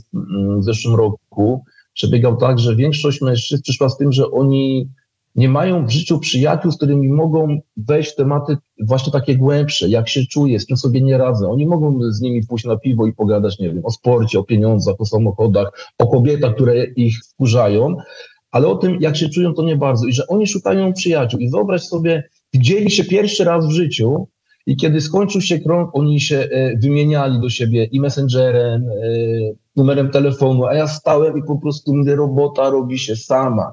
w 0.58 0.64
zeszłym 0.64 0.94
roku 0.94 1.64
przebiegał 1.94 2.36
tak, 2.36 2.58
że 2.58 2.76
większość 2.76 3.20
mężczyzn 3.20 3.62
przyszła 3.62 3.88
z 3.88 3.96
tym, 3.96 4.12
że 4.12 4.30
oni 4.30 4.88
nie 5.34 5.48
mają 5.48 5.86
w 5.86 5.90
życiu 5.90 6.18
przyjaciół, 6.18 6.72
z 6.72 6.76
którymi 6.76 7.08
mogą 7.08 7.58
wejść 7.76 8.12
w 8.12 8.16
tematy 8.16 8.56
właśnie 8.80 9.12
takie 9.12 9.36
głębsze, 9.36 9.88
jak 9.88 10.08
się 10.08 10.26
czuję, 10.26 10.60
z 10.60 10.66
kim 10.66 10.76
sobie 10.76 11.02
nie 11.02 11.18
radzę. 11.18 11.48
Oni 11.48 11.66
mogą 11.66 11.98
z 12.12 12.20
nimi 12.20 12.46
pójść 12.46 12.64
na 12.64 12.76
piwo 12.76 13.06
i 13.06 13.12
pogadać, 13.12 13.58
nie 13.58 13.70
wiem, 13.70 13.84
o 13.84 13.90
sporcie, 13.90 14.38
o 14.38 14.44
pieniądzach, 14.44 14.94
o 14.98 15.04
samochodach, 15.06 15.92
o 15.98 16.06
kobietach, 16.06 16.54
które 16.54 16.84
ich 16.84 17.14
wkurzają, 17.24 17.96
ale 18.50 18.68
o 18.68 18.76
tym, 18.76 18.96
jak 19.00 19.16
się 19.16 19.28
czują, 19.28 19.54
to 19.54 19.62
nie 19.62 19.76
bardzo. 19.76 20.06
I 20.06 20.12
że 20.12 20.26
oni 20.26 20.46
szukają 20.46 20.92
przyjaciół. 20.92 21.40
I 21.40 21.50
wyobraź 21.50 21.82
sobie, 21.82 22.28
widzieli 22.52 22.90
się 22.90 23.04
pierwszy 23.04 23.44
raz 23.44 23.66
w 23.66 23.70
życiu, 23.70 24.28
i 24.66 24.76
kiedy 24.76 25.00
skończył 25.00 25.40
się 25.40 25.58
krąg, 25.58 25.90
oni 25.92 26.20
się 26.20 26.36
e, 26.38 26.76
wymieniali 26.76 27.40
do 27.40 27.48
siebie 27.48 27.84
i 27.84 28.00
messengerem, 28.00 28.82
e, 28.82 28.94
numerem 29.76 30.10
telefonu, 30.10 30.64
a 30.64 30.74
ja 30.74 30.88
stałem 30.88 31.38
i 31.38 31.42
po 31.42 31.58
prostu 31.58 31.94
mówię, 31.94 32.16
robota 32.16 32.70
robi 32.70 32.98
się 32.98 33.16
sama 33.16 33.72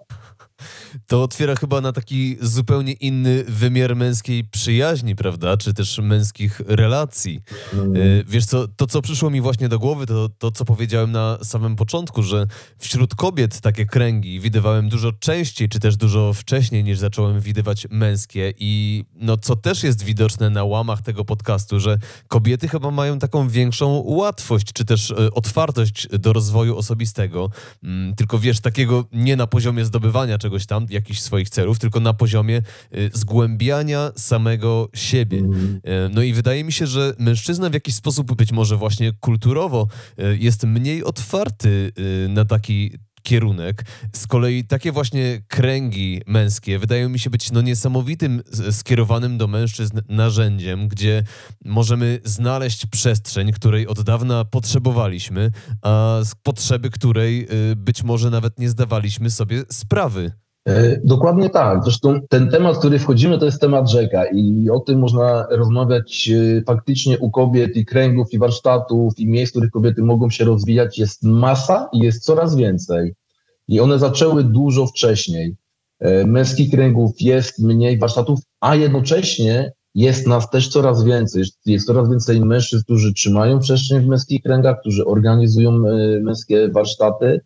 to 1.10 1.24
otwiera 1.24 1.56
chyba 1.56 1.82
na 1.82 1.92
taki 1.92 2.38
zupełnie 2.42 2.94
inny 2.94 3.44
wymiar 3.44 3.96
męskiej 3.96 4.44
przyjaźni, 4.44 5.16
prawda? 5.16 5.58
Czy 5.58 5.74
też 5.74 5.98
męskich 5.98 6.62
relacji. 6.68 7.42
Mm. 7.74 7.94
Wiesz 8.28 8.46
co, 8.46 8.68
to 8.68 8.88
co 8.88 9.02
przyszło 9.02 9.30
mi 9.30 9.42
właśnie 9.42 9.70
do 9.70 9.80
głowy, 9.80 10.06
to 10.06 10.30
to, 10.30 10.52
co 10.52 10.66
powiedziałem 10.66 11.12
na 11.12 11.38
samym 11.44 11.76
początku, 11.76 12.24
że 12.24 12.48
wśród 12.78 13.16
kobiet 13.16 13.62
takie 13.62 13.86
kręgi 13.86 14.40
widywałem 14.40 14.90
dużo 14.90 15.12
częściej, 15.12 15.70
czy 15.70 15.80
też 15.80 15.98
dużo 15.98 16.34
wcześniej 16.34 16.84
niż 16.84 17.00
zacząłem 17.00 17.42
widywać 17.42 17.88
męskie 17.90 18.54
i 18.60 19.06
no 19.16 19.38
co 19.38 19.56
też 19.56 19.84
jest 19.84 20.04
widoczne 20.04 20.50
na 20.50 20.64
łamach 20.64 21.02
tego 21.02 21.26
podcastu, 21.26 21.80
że 21.80 21.98
kobiety 22.28 22.68
chyba 22.68 22.92
mają 22.92 23.20
taką 23.20 23.50
większą 23.50 24.04
łatwość, 24.06 24.74
czy 24.74 24.86
też 24.86 25.12
e, 25.12 25.16
otwartość 25.32 26.08
do 26.08 26.34
rozwoju 26.34 26.78
osobistego. 26.78 27.50
Mm, 27.84 28.16
tylko 28.16 28.40
wiesz, 28.40 28.60
takiego 28.60 29.06
nie 29.12 29.36
na 29.36 29.48
poziomie 29.48 29.86
zdobywania 29.86 30.38
czegoś 30.38 30.66
tam, 30.66 30.86
jakichś 31.00 31.20
swoich 31.20 31.50
celów, 31.50 31.80
tylko 31.80 32.00
na 32.00 32.14
poziomie 32.14 32.62
y, 32.96 33.10
zgłębiania 33.14 34.12
samego 34.16 34.90
siebie. 34.94 35.38
Mm. 35.38 35.80
No 36.14 36.22
i 36.22 36.34
wydaje 36.34 36.64
mi 36.64 36.72
się, 36.72 36.88
że 36.88 37.14
mężczyzna 37.20 37.70
w 37.70 37.74
jakiś 37.74 37.96
sposób, 37.96 38.36
być 38.36 38.52
może 38.52 38.78
właśnie 38.78 39.12
kulturowo, 39.20 39.88
y, 40.20 40.38
jest 40.38 40.64
mniej 40.64 41.04
otwarty 41.04 41.92
na 42.30 42.46
taki 42.46 42.92
kierunek. 43.24 43.86
Z 44.16 44.28
kolei 44.28 44.64
takie 44.64 44.92
właśnie 44.92 45.42
kręgi 45.48 46.22
męskie 46.28 46.80
wydają 46.80 47.10
mi 47.10 47.20
się 47.20 47.30
być 47.30 47.52
no 47.52 47.62
niesamowitym 47.62 48.42
skierowanym 48.72 49.38
do 49.38 49.48
mężczyzn 49.48 50.02
narzędziem, 50.08 50.88
gdzie 50.88 51.24
możemy 51.66 52.20
znaleźć 52.24 52.86
przestrzeń, 52.86 53.52
której 53.52 53.88
od 53.88 54.02
dawna 54.02 54.46
potrzebowaliśmy, 54.46 55.52
a 55.82 56.20
z 56.24 56.36
potrzeby 56.36 56.90
której 56.90 57.48
być 57.76 58.04
może 58.04 58.30
nawet 58.30 58.60
nie 58.60 58.70
zdawaliśmy 58.70 59.30
sobie 59.30 59.64
sprawy. 59.72 60.32
E, 60.70 61.00
dokładnie 61.04 61.50
tak. 61.50 61.84
Zresztą 61.84 62.22
ten 62.30 62.50
temat, 62.50 62.76
w 62.76 62.80
który 62.80 63.00
wchodzimy, 63.00 63.38
to 63.38 63.46
jest 63.46 63.62
temat 63.62 63.90
rzeka 63.90 64.26
i 64.26 64.70
o 64.70 64.80
tym 64.80 65.00
można 65.00 65.48
rozmawiać 65.50 66.30
e, 66.30 66.62
faktycznie 66.64 67.20
u 67.20 67.32
kobiet 67.32 67.78
i 67.78 67.86
kręgów, 67.86 68.34
i 68.34 68.40
warsztatów, 68.40 69.20
i 69.20 69.28
miejsc, 69.28 69.52
w 69.52 69.54
których 69.54 69.72
kobiety 69.72 70.04
mogą 70.04 70.30
się 70.30 70.46
rozwijać. 70.46 71.00
Jest 71.00 71.24
masa 71.24 71.90
i 71.94 72.00
jest 72.00 72.26
coraz 72.26 72.56
więcej. 72.56 73.14
I 73.68 73.80
one 73.80 74.00
zaczęły 74.00 74.44
dużo 74.44 74.88
wcześniej. 74.88 75.56
E, 76.00 76.26
męskich 76.26 76.72
kręgów 76.72 77.12
jest 77.22 77.60
mniej, 77.60 78.00
warsztatów, 78.00 78.40
a 78.60 78.76
jednocześnie 78.76 79.72
jest 79.96 80.28
nas 80.28 80.50
też 80.50 80.68
coraz 80.68 81.04
więcej. 81.04 81.44
Jest 81.66 81.88
coraz 81.88 82.10
więcej 82.10 82.42
mężczyzn, 82.42 82.84
którzy 82.84 83.14
trzymają 83.14 83.60
przestrzeń 83.60 84.02
w 84.02 84.08
męskich 84.08 84.44
kręgach, 84.44 84.80
którzy 84.80 85.06
organizują 85.06 85.72
męskie 86.22 86.70
warsztaty. 86.70 87.42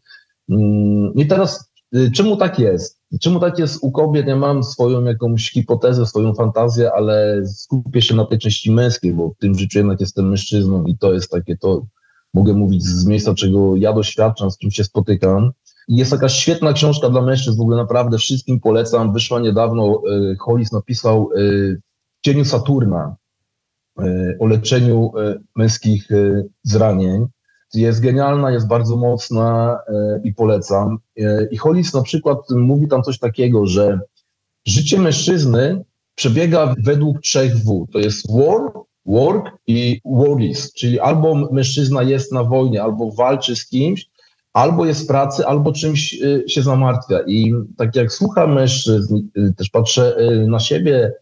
Mm, 0.49 1.13
I 1.15 1.27
teraz 1.27 1.72
czemu 2.13 2.37
tak 2.37 2.59
jest? 2.59 3.01
Czemu 3.21 3.39
tak 3.39 3.59
jest 3.59 3.79
u 3.81 3.91
kobiet? 3.91 4.27
Ja 4.27 4.35
mam 4.35 4.63
swoją 4.63 5.03
jakąś 5.03 5.51
hipotezę, 5.51 6.05
swoją 6.05 6.33
fantazję, 6.33 6.91
ale 6.93 7.41
skupię 7.45 8.01
się 8.01 8.15
na 8.15 8.25
tej 8.25 8.39
części 8.39 8.71
męskiej, 8.71 9.13
bo 9.13 9.29
w 9.29 9.37
tym 9.37 9.55
życiu 9.55 9.79
jednak 9.79 9.99
jestem 9.99 10.29
mężczyzną 10.29 10.85
i 10.85 10.97
to 10.97 11.13
jest 11.13 11.31
takie, 11.31 11.57
to 11.57 11.85
mogę 12.33 12.53
mówić 12.53 12.83
z 12.83 13.05
miejsca, 13.05 13.35
czego 13.35 13.75
ja 13.75 13.93
doświadczam, 13.93 14.51
z 14.51 14.57
kim 14.57 14.71
się 14.71 14.83
spotykam. 14.83 15.51
Jest 15.87 16.11
taka 16.11 16.29
świetna 16.29 16.73
książka 16.73 17.09
dla 17.09 17.21
mężczyzn, 17.21 17.57
w 17.57 17.61
ogóle 17.61 17.77
naprawdę 17.77 18.17
wszystkim 18.17 18.59
polecam. 18.59 19.13
Wyszła 19.13 19.39
niedawno, 19.39 20.01
e, 20.31 20.35
Hollis 20.39 20.71
napisał 20.71 21.29
e, 21.35 21.39
w 22.21 22.25
cieniu 22.25 22.45
Saturna 22.45 23.15
e, 23.99 24.37
o 24.39 24.45
leczeniu 24.45 25.11
męskich 25.55 26.09
zranień 26.63 27.27
jest 27.73 28.01
genialna, 28.01 28.51
jest 28.51 28.67
bardzo 28.67 28.97
mocna 28.97 29.79
e, 29.87 30.21
i 30.23 30.33
polecam. 30.33 30.97
E, 31.17 31.47
I 31.51 31.57
Hollis 31.57 31.93
na 31.93 32.01
przykład 32.01 32.37
mówi 32.49 32.87
tam 32.87 33.03
coś 33.03 33.19
takiego, 33.19 33.65
że 33.65 33.99
życie 34.67 34.99
mężczyzny 34.99 35.83
przebiega 36.15 36.75
według 36.83 37.21
trzech 37.21 37.57
W. 37.57 37.87
To 37.93 37.99
jest 37.99 38.31
war, 38.31 38.61
work 39.05 39.45
i 39.67 40.01
worries, 40.05 40.73
czyli 40.73 40.99
albo 40.99 41.35
mężczyzna 41.51 42.03
jest 42.03 42.31
na 42.31 42.43
wojnie, 42.43 42.83
albo 42.83 43.11
walczy 43.11 43.55
z 43.55 43.67
kimś, 43.67 44.09
albo 44.53 44.85
jest 44.85 45.03
w 45.03 45.07
pracy, 45.07 45.45
albo 45.45 45.71
czymś 45.71 46.21
e, 46.21 46.49
się 46.49 46.61
zamartwia. 46.61 47.19
I 47.27 47.53
tak 47.77 47.95
jak 47.95 48.11
słucham 48.11 48.53
mężczyzn, 48.53 49.21
też 49.57 49.69
patrzę 49.69 50.17
na 50.47 50.59
siebie, 50.59 51.13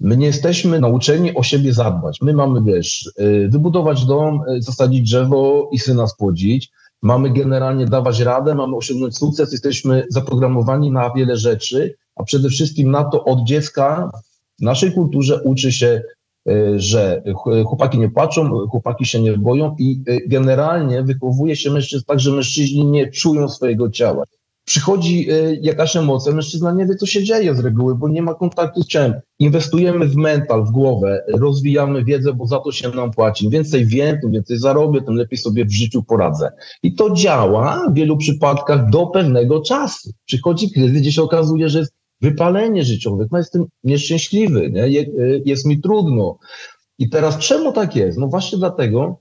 My 0.00 0.16
nie 0.16 0.26
jesteśmy 0.26 0.80
nauczeni 0.80 1.34
o 1.34 1.42
siebie 1.42 1.72
zadbać. 1.72 2.20
My 2.22 2.32
mamy, 2.32 2.72
wiesz, 2.72 3.10
y, 3.20 3.48
wybudować 3.48 4.04
dom, 4.04 4.40
y, 4.48 4.62
zasadzić 4.62 5.02
drzewo 5.02 5.68
i 5.72 5.78
syna 5.78 6.06
spłodzić. 6.06 6.70
Mamy 7.02 7.30
generalnie 7.30 7.86
dawać 7.86 8.20
radę, 8.20 8.54
mamy 8.54 8.76
osiągnąć 8.76 9.18
sukces, 9.18 9.52
jesteśmy 9.52 10.06
zaprogramowani 10.08 10.90
na 10.90 11.10
wiele 11.10 11.36
rzeczy, 11.36 11.94
a 12.16 12.24
przede 12.24 12.48
wszystkim 12.48 12.90
na 12.90 13.04
to 13.04 13.24
od 13.24 13.44
dziecka 13.44 14.10
w 14.58 14.62
naszej 14.62 14.92
kulturze 14.92 15.42
uczy 15.42 15.72
się, 15.72 16.02
y, 16.48 16.80
że 16.80 17.22
chłopaki 17.66 17.98
nie 17.98 18.10
płaczą, 18.10 18.66
chłopaki 18.66 19.06
się 19.06 19.20
nie 19.20 19.38
boją 19.38 19.76
i 19.78 20.02
generalnie 20.26 21.02
wychowuje 21.02 21.56
się 21.56 21.70
mężczyzn 21.70 22.04
tak, 22.06 22.20
że 22.20 22.32
mężczyźni 22.32 22.84
nie 22.84 23.10
czują 23.10 23.48
swojego 23.48 23.90
ciała 23.90 24.24
przychodzi 24.64 25.30
y, 25.30 25.58
jakaś 25.62 25.96
emocja, 25.96 26.32
mężczyzna 26.32 26.72
nie 26.72 26.86
wie, 26.86 26.94
co 26.94 27.06
się 27.06 27.24
dzieje 27.24 27.54
z 27.54 27.60
reguły, 27.60 27.94
bo 27.94 28.08
nie 28.08 28.22
ma 28.22 28.34
kontaktu 28.34 28.82
z 28.82 28.86
ciałem. 28.86 29.14
Inwestujemy 29.38 30.08
w 30.08 30.16
mental, 30.16 30.64
w 30.64 30.70
głowę, 30.70 31.24
rozwijamy 31.34 32.04
wiedzę, 32.04 32.32
bo 32.32 32.46
za 32.46 32.58
to 32.58 32.72
się 32.72 32.88
nam 32.88 33.10
płaci. 33.10 33.44
Im 33.44 33.50
więcej 33.50 33.86
wiem, 33.86 34.20
tym 34.20 34.32
więcej 34.32 34.58
zarobię, 34.58 35.02
tym 35.02 35.14
lepiej 35.14 35.38
sobie 35.38 35.64
w 35.64 35.72
życiu 35.72 36.02
poradzę. 36.02 36.50
I 36.82 36.94
to 36.94 37.14
działa 37.14 37.90
w 37.90 37.94
wielu 37.94 38.16
przypadkach 38.16 38.90
do 38.90 39.06
pewnego 39.06 39.62
czasu. 39.62 40.10
Przychodzi 40.24 40.70
kryzys, 40.70 41.00
gdzie 41.00 41.12
się 41.12 41.22
okazuje, 41.22 41.68
że 41.68 41.78
jest 41.78 41.94
wypalenie 42.20 42.84
życiowe, 42.84 43.26
no 43.30 43.38
jestem 43.38 43.64
nieszczęśliwy, 43.84 44.70
nie? 44.70 44.84
Y, 44.84 45.42
jest 45.44 45.66
mi 45.66 45.80
trudno. 45.80 46.38
I 46.98 47.08
teraz 47.08 47.38
czemu 47.38 47.72
tak 47.72 47.96
jest? 47.96 48.18
No 48.18 48.28
właśnie 48.28 48.58
dlatego, 48.58 49.20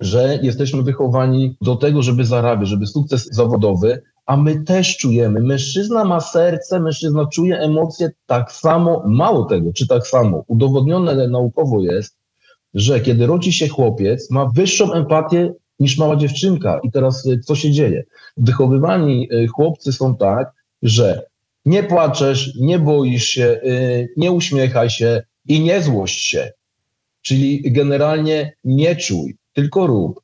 że 0.00 0.38
jesteśmy 0.42 0.82
wychowani 0.82 1.56
do 1.60 1.76
tego, 1.76 2.02
żeby 2.02 2.24
zarabiać, 2.24 2.68
żeby 2.68 2.86
sukces 2.86 3.28
zawodowy, 3.32 4.02
a 4.32 4.36
my 4.36 4.64
też 4.64 4.96
czujemy. 4.96 5.40
Mężczyzna 5.40 6.04
ma 6.04 6.20
serce, 6.20 6.80
mężczyzna 6.80 7.26
czuje 7.26 7.58
emocje 7.58 8.10
tak 8.26 8.52
samo, 8.52 9.02
mało 9.06 9.44
tego, 9.44 9.72
czy 9.72 9.86
tak 9.86 10.06
samo. 10.06 10.44
Udowodnione 10.46 11.28
naukowo 11.28 11.80
jest, 11.80 12.16
że 12.74 13.00
kiedy 13.00 13.26
rodzi 13.26 13.52
się 13.52 13.68
chłopiec, 13.68 14.30
ma 14.30 14.50
wyższą 14.54 14.92
empatię 14.92 15.52
niż 15.80 15.98
mała 15.98 16.16
dziewczynka. 16.16 16.80
I 16.82 16.90
teraz 16.90 17.26
y, 17.26 17.38
co 17.38 17.54
się 17.54 17.70
dzieje? 17.70 18.04
Wychowywani 18.36 19.28
y, 19.32 19.46
chłopcy 19.46 19.92
są 19.92 20.16
tak, 20.16 20.52
że 20.82 21.22
nie 21.64 21.82
płaczesz, 21.82 22.54
nie 22.60 22.78
boisz 22.78 23.24
się, 23.24 23.60
y, 23.64 24.08
nie 24.16 24.32
uśmiechaj 24.32 24.90
się 24.90 25.22
i 25.48 25.60
nie 25.60 25.82
złość 25.82 26.20
się. 26.20 26.52
Czyli 27.22 27.72
generalnie 27.72 28.52
nie 28.64 28.96
czuj, 28.96 29.36
tylko 29.52 29.86
rób. 29.86 30.21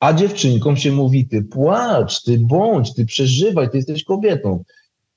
A 0.00 0.12
dziewczynkom 0.12 0.76
się 0.76 0.92
mówi, 0.92 1.28
ty 1.28 1.42
płacz, 1.42 2.22
ty 2.22 2.38
bądź, 2.38 2.94
ty 2.94 3.06
przeżywaj, 3.06 3.70
ty 3.70 3.76
jesteś 3.76 4.04
kobietą. 4.04 4.64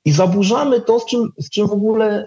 I 0.06 0.12
zaburzamy 0.12 0.82
to, 0.82 1.00
z 1.00 1.06
czym, 1.06 1.30
z 1.38 1.50
czym 1.50 1.68
w 1.68 1.72
ogóle 1.72 2.26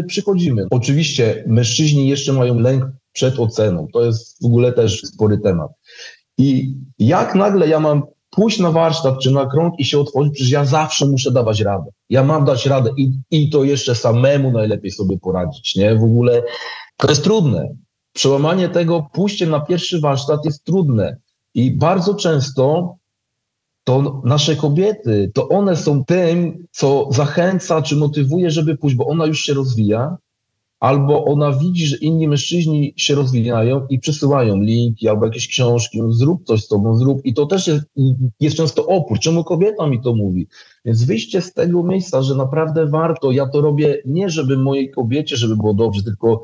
y, 0.00 0.04
przychodzimy. 0.04 0.66
Oczywiście 0.70 1.44
mężczyźni 1.46 2.08
jeszcze 2.08 2.32
mają 2.32 2.58
lęk 2.58 2.84
przed 3.12 3.38
oceną. 3.38 3.88
To 3.92 4.04
jest 4.04 4.42
w 4.42 4.46
ogóle 4.46 4.72
też 4.72 5.00
spory 5.00 5.38
temat. 5.38 5.70
I 6.38 6.74
jak 6.98 7.34
nagle 7.34 7.68
ja 7.68 7.80
mam 7.80 8.02
pójść 8.30 8.58
na 8.58 8.70
warsztat 8.70 9.18
czy 9.20 9.30
na 9.30 9.46
krąg 9.46 9.74
i 9.78 9.84
się 9.84 9.98
otworzyć, 9.98 10.32
przecież 10.34 10.52
ja 10.52 10.64
zawsze 10.64 11.06
muszę 11.06 11.30
dawać 11.30 11.60
radę. 11.60 11.90
Ja 12.10 12.24
mam 12.24 12.44
dać 12.44 12.66
radę 12.66 12.90
i, 12.96 13.12
i 13.30 13.50
to 13.50 13.64
jeszcze 13.64 13.94
samemu 13.94 14.52
najlepiej 14.52 14.90
sobie 14.90 15.18
poradzić, 15.18 15.76
nie? 15.76 15.94
W 15.94 16.04
ogóle 16.04 16.42
to 16.96 17.08
jest 17.08 17.24
trudne. 17.24 17.68
Przełamanie 18.12 18.68
tego, 18.68 19.06
pójście 19.12 19.46
na 19.46 19.60
pierwszy 19.60 20.00
warsztat 20.00 20.44
jest 20.44 20.64
trudne. 20.64 21.16
I 21.56 21.70
bardzo 21.70 22.14
często 22.14 22.96
to 23.84 24.22
nasze 24.24 24.56
kobiety, 24.56 25.30
to 25.34 25.48
one 25.48 25.76
są 25.76 26.04
tym, 26.04 26.66
co 26.70 27.08
zachęca 27.10 27.82
czy 27.82 27.96
motywuje, 27.96 28.50
żeby 28.50 28.76
pójść, 28.76 28.96
bo 28.96 29.06
ona 29.06 29.26
już 29.26 29.40
się 29.40 29.54
rozwija, 29.54 30.16
albo 30.80 31.24
ona 31.24 31.52
widzi, 31.52 31.86
że 31.86 31.96
inni 31.96 32.28
mężczyźni 32.28 32.94
się 32.96 33.14
rozwijają 33.14 33.86
i 33.90 33.98
przesyłają 33.98 34.56
linki 34.56 35.08
albo 35.08 35.26
jakieś 35.26 35.48
książki, 35.48 36.02
no 36.02 36.12
zrób 36.12 36.44
coś 36.44 36.64
z 36.64 36.68
tobą, 36.68 36.96
zrób. 36.96 37.20
I 37.24 37.34
to 37.34 37.46
też 37.46 37.66
jest, 37.66 37.84
jest 38.40 38.56
często 38.56 38.86
opór. 38.86 39.18
Czemu 39.18 39.44
kobieta 39.44 39.86
mi 39.86 40.00
to 40.02 40.14
mówi? 40.14 40.46
Więc 40.84 41.04
wyjście 41.04 41.42
z 41.42 41.52
tego 41.52 41.82
miejsca, 41.82 42.22
że 42.22 42.34
naprawdę 42.34 42.86
warto, 42.86 43.32
ja 43.32 43.48
to 43.48 43.60
robię 43.60 44.02
nie, 44.04 44.30
żeby 44.30 44.58
mojej 44.58 44.90
kobiecie, 44.90 45.36
żeby 45.36 45.56
było 45.56 45.74
dobrze, 45.74 46.02
tylko 46.02 46.42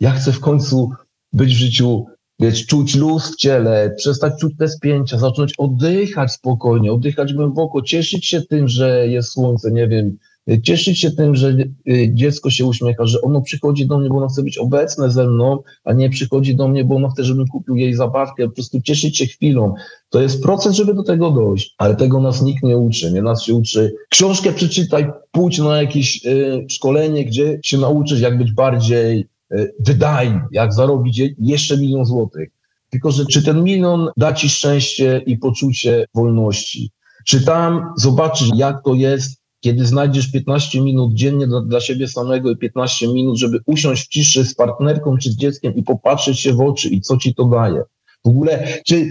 ja 0.00 0.10
chcę 0.10 0.32
w 0.32 0.40
końcu 0.40 0.90
być 1.32 1.54
w 1.54 1.58
życiu, 1.58 2.06
wiesz, 2.40 2.66
czuć 2.66 2.94
luz 2.94 3.32
w 3.32 3.36
ciele, 3.36 3.94
przestać 3.96 4.32
czuć 4.40 4.52
te 4.58 4.68
spięcia, 4.68 5.18
zacząć 5.18 5.52
oddychać 5.58 6.32
spokojnie, 6.32 6.92
oddychać 6.92 7.34
głęboko, 7.34 7.82
cieszyć 7.82 8.26
się 8.26 8.42
tym, 8.42 8.68
że 8.68 9.08
jest 9.08 9.32
słońce, 9.32 9.72
nie 9.72 9.88
wiem, 9.88 10.16
cieszyć 10.62 11.00
się 11.00 11.10
tym, 11.10 11.36
że 11.36 11.56
y, 11.88 12.10
dziecko 12.14 12.50
się 12.50 12.64
uśmiecha, 12.64 13.06
że 13.06 13.20
ono 13.20 13.42
przychodzi 13.42 13.86
do 13.86 13.98
mnie, 13.98 14.08
bo 14.08 14.16
ono 14.16 14.28
chce 14.28 14.42
być 14.42 14.58
obecne 14.58 15.10
ze 15.10 15.26
mną, 15.26 15.58
a 15.84 15.92
nie 15.92 16.10
przychodzi 16.10 16.56
do 16.56 16.68
mnie, 16.68 16.84
bo 16.84 16.96
ono 16.96 17.08
chce, 17.08 17.24
żebym 17.24 17.46
kupił 17.46 17.76
jej 17.76 17.94
zabawkę, 17.94 18.46
po 18.48 18.54
prostu 18.54 18.80
cieszyć 18.80 19.18
się 19.18 19.26
chwilą. 19.26 19.74
To 20.10 20.20
jest 20.20 20.42
proces, 20.42 20.74
żeby 20.74 20.94
do 20.94 21.02
tego 21.02 21.30
dojść, 21.30 21.74
ale 21.78 21.96
tego 21.96 22.20
nas 22.20 22.42
nikt 22.42 22.62
nie 22.62 22.78
uczy. 22.78 23.12
Nie 23.12 23.22
nas 23.22 23.42
się 23.42 23.54
uczy 23.54 23.94
książkę 24.10 24.52
przeczytaj, 24.52 25.06
pójdź 25.32 25.58
na 25.58 25.82
jakieś 25.82 26.26
y, 26.26 26.66
szkolenie, 26.70 27.24
gdzie 27.24 27.60
się 27.62 27.78
nauczysz, 27.78 28.20
jak 28.20 28.38
być 28.38 28.52
bardziej 28.52 29.28
y, 29.52 29.74
wydajny, 29.80 30.40
jak 30.50 30.72
zarobić 30.72 31.22
jeszcze 31.38 31.78
milion 31.78 32.04
złotych. 32.04 32.48
Tylko, 32.90 33.10
że 33.10 33.26
czy 33.26 33.42
ten 33.42 33.64
milion 33.64 34.08
da 34.16 34.32
ci 34.32 34.48
szczęście 34.48 35.22
i 35.26 35.38
poczucie 35.38 36.06
wolności? 36.14 36.90
Czy 37.26 37.44
tam 37.44 37.92
zobaczysz, 37.96 38.50
jak 38.54 38.84
to 38.84 38.94
jest 38.94 39.44
kiedy 39.64 39.86
znajdziesz 39.86 40.32
15 40.32 40.80
minut 40.80 41.14
dziennie 41.14 41.46
dla, 41.46 41.60
dla, 41.60 41.80
siebie 41.80 42.08
samego 42.08 42.50
i 42.50 42.56
15 42.56 43.08
minut, 43.08 43.38
żeby 43.38 43.60
usiąść 43.66 44.06
w 44.06 44.08
ciszy 44.08 44.44
z 44.44 44.54
partnerką 44.54 45.16
czy 45.18 45.30
z 45.30 45.36
dzieckiem 45.36 45.74
i 45.74 45.82
popatrzeć 45.82 46.40
się 46.40 46.52
w 46.52 46.60
oczy 46.60 46.88
i 46.88 47.00
co 47.00 47.16
ci 47.16 47.34
to 47.34 47.44
daje. 47.44 47.82
W 48.24 48.28
ogóle, 48.28 48.68
czy, 48.86 49.10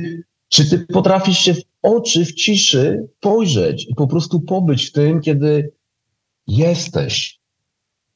czy 0.49 0.69
ty 0.69 0.85
potrafisz 0.93 1.37
się 1.37 1.53
w 1.53 1.61
oczy, 1.81 2.25
w 2.25 2.33
ciszy 2.33 3.07
spojrzeć 3.17 3.89
i 3.89 3.95
po 3.95 4.07
prostu 4.07 4.41
pobyć 4.41 4.85
w 4.85 4.91
tym, 4.91 5.21
kiedy 5.21 5.71
jesteś 6.47 7.39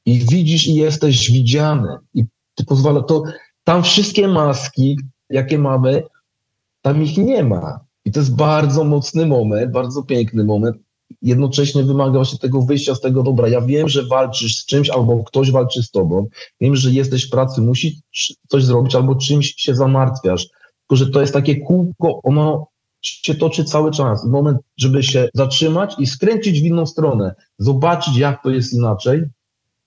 i 0.08 0.20
widzisz 0.20 0.67
i 0.67 0.76
jesteś 0.76 1.32
widziany. 1.32 1.98
I 2.13 2.24
pozwala 2.67 3.02
to, 3.02 3.24
tam 3.63 3.84
wszystkie 3.84 4.28
maski, 4.28 5.00
jakie 5.30 5.60
mamy, 5.60 6.04
tam 6.82 7.04
ich 7.04 7.17
nie 7.17 7.43
ma. 7.43 7.80
I 8.06 8.12
to 8.12 8.20
jest 8.20 8.36
bardzo 8.36 8.84
mocny 8.84 9.26
moment, 9.26 9.72
bardzo 9.72 10.04
piękny 10.04 10.43
moment, 10.43 10.78
jednocześnie 11.22 11.84
wymaga 11.84 12.12
właśnie 12.12 12.39
tego 12.39 12.62
wyjścia 12.62 12.96
z 12.96 13.02
tego, 13.02 13.24
dobra, 13.24 13.48
ja 13.48 13.62
wiem, 13.62 13.89
że 13.89 14.06
walczysz 14.06 14.58
z 14.58 14.65
czymś, 14.65 14.89
albo 14.89 15.24
ktoś 15.24 15.52
walczy 15.52 15.84
z 15.84 15.91
tobą, 15.91 16.28
wiem, 16.62 16.76
że 16.76 16.91
jesteś 16.91 17.28
w 17.28 17.30
pracy, 17.30 17.62
musisz 17.62 17.93
coś 18.48 18.63
zrobić, 18.63 18.96
albo 18.96 19.15
czymś 19.15 19.54
się 19.58 19.76
zamartwiasz, 19.76 20.48
tylko 20.48 21.06
że 21.06 21.12
to 21.12 21.22
jest 21.22 21.34
takie 21.34 21.62
kółko, 21.62 22.20
ono 22.24 22.67
się 23.02 23.36
toczy 23.36 23.63
cały 23.63 23.91
czas. 23.91 24.26
Moment, 24.26 24.58
żeby 24.78 25.04
się 25.04 25.30
zatrzymać 25.34 25.96
i 26.00 26.08
skręcić 26.08 26.62
w 26.62 26.65
inną 26.65 26.86
stronę, 26.86 27.36
zobaczyć, 27.58 28.17
jak 28.17 28.43
to 28.43 28.50
jest 28.50 28.74
inaczej, 28.74 29.24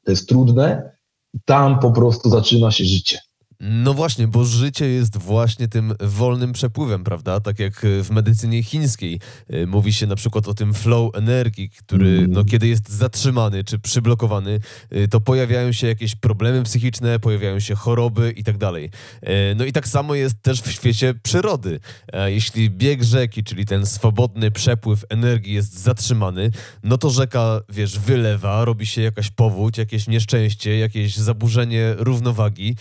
to 0.04 0.10
jest 0.10 0.28
trudne, 0.28 0.96
tam 1.44 1.78
po 1.78 1.92
prostu 1.92 2.30
zaczyna 2.30 2.70
się 2.70 2.84
życie. 2.84 3.18
No 3.60 3.94
właśnie, 3.94 4.28
bo 4.28 4.44
życie 4.44 4.88
jest 4.88 5.16
właśnie 5.16 5.68
tym 5.68 5.94
wolnym 6.00 6.52
przepływem, 6.52 7.04
prawda? 7.04 7.40
Tak 7.40 7.58
jak 7.58 7.86
w 8.02 8.10
medycynie 8.10 8.62
chińskiej 8.62 9.20
y, 9.54 9.66
mówi 9.66 9.92
się 9.92 10.06
na 10.06 10.16
przykład 10.16 10.48
o 10.48 10.54
tym 10.54 10.74
flow 10.74 11.14
energii, 11.14 11.70
który 11.70 12.18
mm. 12.18 12.30
no, 12.30 12.44
kiedy 12.44 12.68
jest 12.68 12.88
zatrzymany 12.88 13.64
czy 13.64 13.78
przyblokowany, 13.78 14.60
y, 14.96 15.08
to 15.08 15.20
pojawiają 15.20 15.72
się 15.72 15.86
jakieś 15.86 16.16
problemy 16.16 16.62
psychiczne, 16.62 17.18
pojawiają 17.18 17.60
się 17.60 17.74
choroby 17.74 18.32
i 18.36 18.44
tak 18.44 18.58
dalej. 18.58 18.90
No 19.56 19.64
i 19.64 19.72
tak 19.72 19.88
samo 19.88 20.14
jest 20.14 20.42
też 20.42 20.62
w 20.62 20.72
świecie 20.72 21.14
przyrody. 21.22 21.80
Jeśli 22.26 22.70
bieg 22.70 23.02
rzeki, 23.02 23.44
czyli 23.44 23.66
ten 23.66 23.86
swobodny 23.86 24.50
przepływ 24.50 25.04
energii 25.08 25.54
jest 25.54 25.78
zatrzymany, 25.78 26.50
no 26.84 26.98
to 26.98 27.10
rzeka, 27.10 27.60
wiesz, 27.68 27.98
wylewa, 27.98 28.64
robi 28.64 28.86
się 28.86 29.02
jakaś 29.02 29.30
powódź, 29.30 29.78
jakieś 29.78 30.08
nieszczęście, 30.08 30.78
jakieś 30.78 31.16
zaburzenie 31.16 31.94
równowagi. 31.98 32.76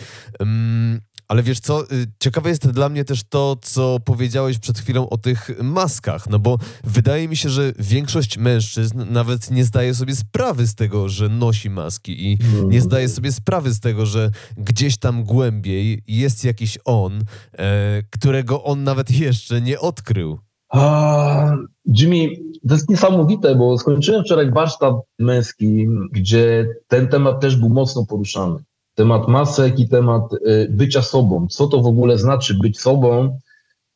Ale 1.30 1.44
wiesz 1.44 1.60
co, 1.60 1.84
y, 1.84 2.06
ciekawe 2.20 2.50
jest 2.50 2.72
dla 2.72 2.90
mnie 2.90 3.06
też 3.06 3.24
to, 3.24 3.58
co 3.62 4.00
powiedziałeś 4.06 4.60
przed 4.60 4.80
chwilą 4.80 5.10
o 5.10 5.18
tych 5.18 5.50
maskach, 5.64 6.30
no 6.30 6.40
bo 6.40 6.58
wydaje 6.84 7.28
mi 7.28 7.38
się, 7.38 7.50
że 7.50 7.74
większość 7.80 8.38
mężczyzn 8.38 9.04
nawet 9.10 9.52
nie 9.52 9.66
zdaje 9.66 9.96
sobie 9.96 10.16
sprawy 10.16 10.68
z 10.68 10.76
tego, 10.76 11.10
że 11.10 11.30
nosi 11.30 11.70
maski 11.70 12.32
i 12.32 12.38
nie 12.54 12.60
mm. 12.60 12.82
zdaje 12.82 13.10
sobie 13.10 13.32
sprawy 13.32 13.74
z 13.74 13.80
tego, 13.80 14.06
że 14.06 14.32
gdzieś 14.58 14.98
tam 14.98 15.24
głębiej 15.24 16.04
jest 16.08 16.46
jakiś 16.46 16.78
on, 16.86 17.24
e, 17.54 18.04
którego 18.10 18.64
on 18.64 18.84
nawet 18.84 19.12
jeszcze 19.12 19.62
nie 19.62 19.80
odkrył. 19.80 20.40
A, 20.70 21.52
Jimmy, 21.86 22.30
to 22.68 22.74
jest 22.74 22.90
niesamowite, 22.90 23.56
bo 23.56 23.78
skończyłem 23.78 24.24
wczoraj 24.24 24.52
warsztat 24.52 24.94
męski, 25.20 25.88
gdzie 26.12 26.68
ten 26.88 27.08
temat 27.08 27.42
też 27.42 27.56
był 27.56 27.70
mocno 27.70 28.06
poruszany 28.06 28.60
temat 29.00 29.28
masek 29.28 29.80
i 29.80 29.90
temat 29.90 30.34
y, 30.34 30.68
bycia 30.70 31.02
sobą. 31.02 31.48
Co 31.48 31.68
to 31.68 31.82
w 31.82 31.86
ogóle 31.86 32.18
znaczy 32.18 32.54
być 32.54 32.80
sobą? 32.80 33.40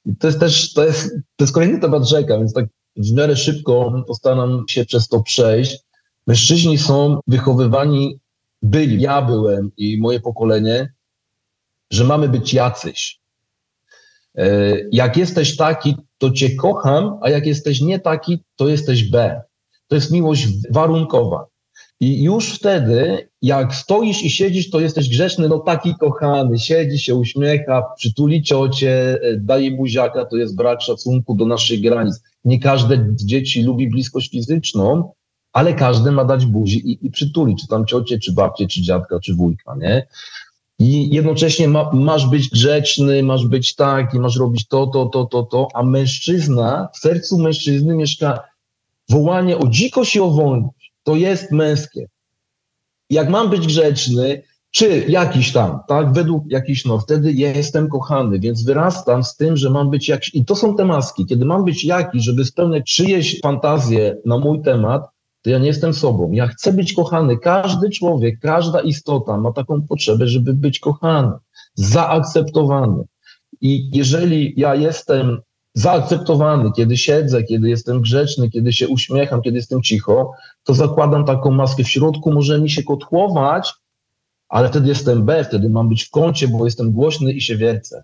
I 0.05 0.15
to 0.15 0.27
jest 0.27 0.39
też, 0.39 0.73
to 0.73 0.85
jest, 0.85 1.09
to 1.35 1.43
jest 1.43 1.53
kolejny 1.53 1.79
temat 1.79 2.07
rzeka, 2.07 2.37
więc 2.37 2.53
tak 2.53 2.65
w 2.97 3.13
miarę 3.13 3.35
szybko 3.35 4.03
postaram 4.07 4.63
się 4.69 4.85
przez 4.85 5.07
to 5.07 5.23
przejść. 5.23 5.79
Mężczyźni 6.27 6.77
są 6.77 7.19
wychowywani, 7.27 8.19
byli, 8.61 9.01
ja 9.01 9.21
byłem 9.21 9.71
i 9.77 9.97
moje 10.01 10.19
pokolenie, 10.19 10.93
że 11.91 12.03
mamy 12.03 12.29
być 12.29 12.53
jacyś. 12.53 13.19
E, 14.35 14.75
jak 14.91 15.17
jesteś 15.17 15.57
taki, 15.57 15.95
to 16.17 16.31
cię 16.31 16.55
kocham, 16.55 17.19
a 17.21 17.29
jak 17.29 17.45
jesteś 17.45 17.81
nie 17.81 17.99
taki, 17.99 18.43
to 18.55 18.67
jesteś 18.67 19.03
B. 19.03 19.41
To 19.87 19.95
jest 19.95 20.11
miłość 20.11 20.47
warunkowa. 20.69 21.52
I 22.03 22.23
już 22.23 22.53
wtedy, 22.53 23.29
jak 23.41 23.75
stoisz 23.75 24.23
i 24.23 24.29
siedzisz, 24.29 24.69
to 24.69 24.79
jesteś 24.79 25.09
grzeczny, 25.09 25.47
no 25.47 25.59
taki 25.59 25.95
kochany, 25.95 26.59
siedzi 26.59 26.99
się, 26.99 27.15
uśmiecha, 27.15 27.83
przytuli 27.97 28.43
ciocie, 28.43 29.19
e, 29.21 29.37
daje 29.37 29.71
buziaka, 29.71 30.25
to 30.25 30.37
jest 30.37 30.55
brak 30.55 30.81
szacunku 30.81 31.35
do 31.35 31.45
naszych 31.45 31.81
granic. 31.81 32.23
Nie 32.45 32.59
każde 32.59 33.07
dzieci 33.15 33.63
lubi 33.63 33.89
bliskość 33.89 34.31
fizyczną, 34.31 35.11
ale 35.53 35.73
każdy 35.73 36.11
ma 36.11 36.25
dać 36.25 36.45
buzi 36.45 36.91
i, 36.91 37.05
i 37.05 37.11
przytulić, 37.11 37.61
czy 37.61 37.67
tam 37.67 37.85
ciocie, 37.85 38.19
czy 38.19 38.33
babcie, 38.33 38.67
czy 38.67 38.81
dziadka, 38.81 39.19
czy 39.19 39.35
wujka, 39.35 39.75
nie? 39.75 40.07
I 40.79 41.15
jednocześnie 41.15 41.67
ma, 41.67 41.91
masz 41.93 42.27
być 42.27 42.49
grzeczny, 42.49 43.23
masz 43.23 43.47
być 43.47 43.75
taki, 43.75 44.19
masz 44.19 44.37
robić 44.37 44.67
to, 44.67 44.87
to, 44.87 45.05
to, 45.05 45.25
to, 45.25 45.43
to, 45.43 45.67
a 45.73 45.83
mężczyzna, 45.83 46.89
w 46.93 46.97
sercu 46.97 47.37
mężczyzny 47.37 47.95
mieszka 47.95 48.39
wołanie 49.09 49.57
o 49.57 49.67
dzikość 49.67 50.15
i 50.15 50.19
o 50.19 50.29
wolność 50.29 50.82
to 51.03 51.15
jest 51.15 51.51
męskie. 51.51 52.05
Jak 53.09 53.29
mam 53.29 53.49
być 53.49 53.67
grzeczny, 53.67 54.43
czy 54.71 55.05
jakiś 55.07 55.51
tam, 55.51 55.79
tak, 55.87 56.13
według 56.13 56.43
jakiś, 56.47 56.85
no 56.85 56.99
wtedy 56.99 57.33
jestem 57.33 57.89
kochany, 57.89 58.39
więc 58.39 58.63
wyrastam 58.63 59.23
z 59.23 59.35
tym, 59.35 59.57
że 59.57 59.69
mam 59.69 59.89
być 59.89 60.09
jakiś, 60.09 60.35
i 60.35 60.45
to 60.45 60.55
są 60.55 60.75
te 60.75 60.85
maski, 60.85 61.25
kiedy 61.25 61.45
mam 61.45 61.65
być 61.65 61.85
jakiś, 61.85 62.23
żeby 62.23 62.45
spełniać 62.45 62.83
czyjeś 62.95 63.39
fantazje 63.41 64.17
na 64.25 64.37
mój 64.37 64.61
temat, 64.61 65.13
to 65.41 65.49
ja 65.49 65.59
nie 65.59 65.67
jestem 65.67 65.93
sobą. 65.93 66.31
Ja 66.31 66.47
chcę 66.47 66.73
być 66.73 66.93
kochany. 66.93 67.37
Każdy 67.37 67.89
człowiek, 67.89 68.39
każda 68.39 68.79
istota 68.79 69.37
ma 69.37 69.51
taką 69.51 69.81
potrzebę, 69.81 70.27
żeby 70.27 70.53
być 70.53 70.79
kochany, 70.79 71.31
zaakceptowany. 71.75 73.03
I 73.61 73.97
jeżeli 73.97 74.53
ja 74.57 74.75
jestem 74.75 75.41
zaakceptowany, 75.73 76.71
kiedy 76.75 76.97
siedzę, 76.97 77.43
kiedy 77.43 77.69
jestem 77.69 78.01
grzeczny, 78.01 78.49
kiedy 78.49 78.73
się 78.73 78.87
uśmiecham, 78.87 79.41
kiedy 79.41 79.57
jestem 79.57 79.81
cicho, 79.81 80.31
to 80.63 80.73
zakładam 80.73 81.25
taką 81.25 81.51
maskę 81.51 81.83
w 81.83 81.89
środku, 81.89 82.31
może 82.31 82.61
mi 82.61 82.69
się 82.69 82.83
kotłować, 82.83 83.73
ale 84.49 84.69
wtedy 84.69 84.89
jestem 84.89 85.25
B, 85.25 85.43
wtedy 85.43 85.69
mam 85.69 85.89
być 85.89 86.03
w 86.03 86.09
kącie, 86.09 86.47
bo 86.47 86.65
jestem 86.65 86.91
głośny 86.91 87.33
i 87.33 87.41
się 87.41 87.57
wiercę. 87.57 88.03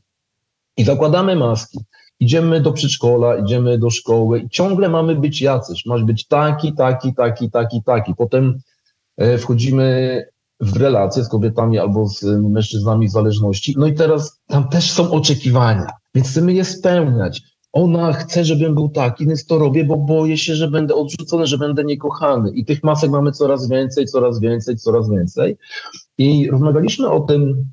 I 0.77 0.83
zakładamy 0.83 1.35
maski. 1.35 1.79
Idziemy 2.19 2.61
do 2.61 2.71
przedszkola, 2.71 3.37
idziemy 3.37 3.77
do 3.77 3.89
szkoły 3.89 4.39
i 4.39 4.49
ciągle 4.49 4.89
mamy 4.89 5.15
być 5.15 5.41
jacyś. 5.41 5.85
Masz 5.85 6.03
być 6.03 6.27
taki, 6.27 6.73
taki, 6.73 7.13
taki, 7.13 7.49
taki, 7.49 7.83
taki. 7.83 8.15
Potem 8.15 8.59
e, 9.17 9.37
wchodzimy 9.37 10.25
w 10.59 10.77
relacje 10.77 11.23
z 11.23 11.29
kobietami 11.29 11.79
albo 11.79 12.07
z 12.07 12.23
mężczyznami 12.23 13.07
w 13.07 13.11
zależności. 13.11 13.75
No 13.77 13.87
i 13.87 13.93
teraz 13.93 14.39
tam 14.47 14.69
też 14.69 14.91
są 14.91 15.11
oczekiwania, 15.11 15.87
więc 16.15 16.27
chcemy 16.27 16.53
je 16.53 16.65
spełniać. 16.65 17.41
Ona 17.73 18.13
chce, 18.13 18.45
żebym 18.45 18.75
był 18.75 18.89
taki, 18.89 19.27
więc 19.27 19.45
to 19.45 19.57
robię, 19.57 19.83
bo 19.83 19.97
boję 19.97 20.37
się, 20.37 20.55
że 20.55 20.67
będę 20.67 20.95
odrzucony, 20.95 21.47
że 21.47 21.57
będę 21.57 21.83
niekochany. 21.83 22.51
I 22.51 22.65
tych 22.65 22.83
masek 22.83 23.11
mamy 23.11 23.31
coraz 23.31 23.69
więcej, 23.69 24.05
coraz 24.05 24.39
więcej, 24.39 24.77
coraz 24.77 25.09
więcej. 25.09 25.57
I 26.17 26.49
rozmawialiśmy 26.51 27.09
o 27.09 27.19
tym 27.19 27.65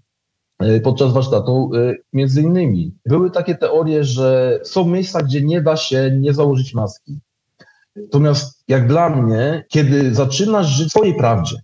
e, 0.58 0.80
podczas 0.80 1.12
warsztatu, 1.12 1.70
e, 1.74 1.94
między 2.12 2.42
innymi. 2.42 2.94
Były 3.06 3.30
takie 3.30 3.54
teorie, 3.54 4.04
że 4.04 4.60
są 4.64 4.84
miejsca, 4.84 5.22
gdzie 5.22 5.42
nie 5.42 5.60
da 5.60 5.76
się 5.76 6.18
nie 6.20 6.34
założyć 6.34 6.74
maski. 6.74 7.20
Natomiast 7.96 8.64
jak 8.68 8.88
dla 8.88 9.10
mnie, 9.10 9.64
kiedy 9.68 10.14
zaczynasz 10.14 10.66
żyć 10.66 10.88
w 10.88 10.90
swojej 10.90 11.14
prawdzie, 11.14 11.56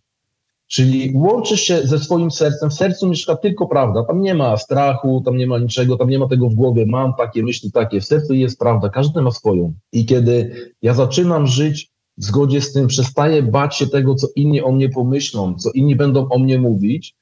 czyli 0.73 1.13
łączysz 1.15 1.61
się 1.61 1.81
ze 1.85 1.99
swoim 1.99 2.31
sercem, 2.31 2.71
w 2.71 2.75
sercu 2.75 3.09
mieszka 3.09 3.37
tylko 3.37 3.67
prawda, 3.67 4.05
tam 4.05 4.21
nie 4.21 4.35
ma 4.35 4.57
strachu, 4.57 5.23
tam 5.25 5.37
nie 5.37 5.47
ma 5.47 5.59
niczego, 5.59 5.97
tam 5.97 6.11
nie 6.11 6.19
ma 6.19 6.29
tego 6.29 6.49
w 6.49 6.55
głowie, 6.55 6.87
mam 6.87 7.15
takie 7.15 7.43
myśli, 7.43 7.73
takie, 7.73 8.01
w 8.01 8.05
sercu 8.05 8.35
jest 8.35 8.59
prawda, 8.59 8.89
każdy 8.89 9.23
ma 9.23 9.31
swoją. 9.31 9.75
I 9.93 10.07
kiedy 10.07 10.55
ja 10.83 10.95
zaczynam 10.95 11.47
żyć 11.47 11.91
w 12.19 12.25
zgodzie 12.25 12.61
z 12.61 12.73
tym, 12.73 12.87
przestaję 12.87 13.43
bać 13.43 13.77
się 13.77 13.87
tego, 13.87 14.15
co 14.15 14.29
inni 14.37 14.63
o 14.63 14.73
mnie 14.73 14.89
pomyślą, 14.89 15.55
co 15.55 15.71
inni 15.71 15.97
będą 15.97 16.29
o 16.29 16.39
mnie 16.39 16.59
mówić. 16.59 17.15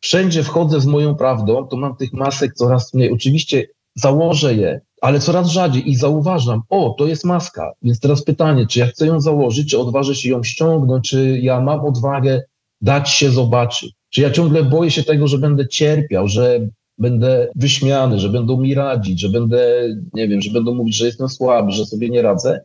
Wszędzie 0.00 0.42
wchodzę 0.42 0.80
z 0.80 0.86
moją 0.86 1.14
prawdą, 1.14 1.66
to 1.66 1.76
mam 1.76 1.96
tych 1.96 2.12
masek 2.12 2.54
coraz 2.54 2.94
mniej. 2.94 3.12
Oczywiście 3.12 3.66
założę 3.94 4.54
je, 4.54 4.80
ale 5.00 5.20
coraz 5.20 5.48
rzadziej 5.48 5.90
i 5.90 5.96
zauważam, 5.96 6.62
o, 6.68 6.94
to 6.98 7.06
jest 7.06 7.24
maska. 7.24 7.72
Więc 7.82 8.00
teraz 8.00 8.24
pytanie, 8.24 8.66
czy 8.66 8.78
ja 8.78 8.86
chcę 8.86 9.06
ją 9.06 9.20
założyć, 9.20 9.70
czy 9.70 9.78
odważę 9.78 10.14
się 10.14 10.30
ją 10.30 10.42
ściągnąć, 10.42 11.10
czy 11.10 11.38
ja 11.42 11.60
mam 11.60 11.80
odwagę 11.80 12.42
dać 12.84 13.10
się 13.10 13.30
zobaczyć. 13.30 13.92
Czy 14.10 14.20
ja 14.20 14.30
ciągle 14.30 14.62
boję 14.62 14.90
się 14.90 15.02
tego, 15.02 15.26
że 15.28 15.38
będę 15.38 15.68
cierpiał, 15.68 16.28
że 16.28 16.68
będę 16.98 17.48
wyśmiany, 17.56 18.18
że 18.18 18.28
będą 18.28 18.60
mi 18.60 18.74
radzić, 18.74 19.20
że 19.20 19.28
będę, 19.28 19.88
nie 20.14 20.28
wiem, 20.28 20.40
że 20.40 20.50
będą 20.50 20.74
mówić, 20.74 20.96
że 20.96 21.06
jestem 21.06 21.28
słaby, 21.28 21.72
że 21.72 21.86
sobie 21.86 22.10
nie 22.10 22.22
radzę, 22.22 22.60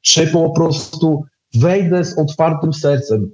czy 0.00 0.26
po 0.26 0.50
prostu 0.50 1.24
wejdę 1.54 2.04
z 2.04 2.18
otwartym 2.18 2.72
sercem. 2.72 3.30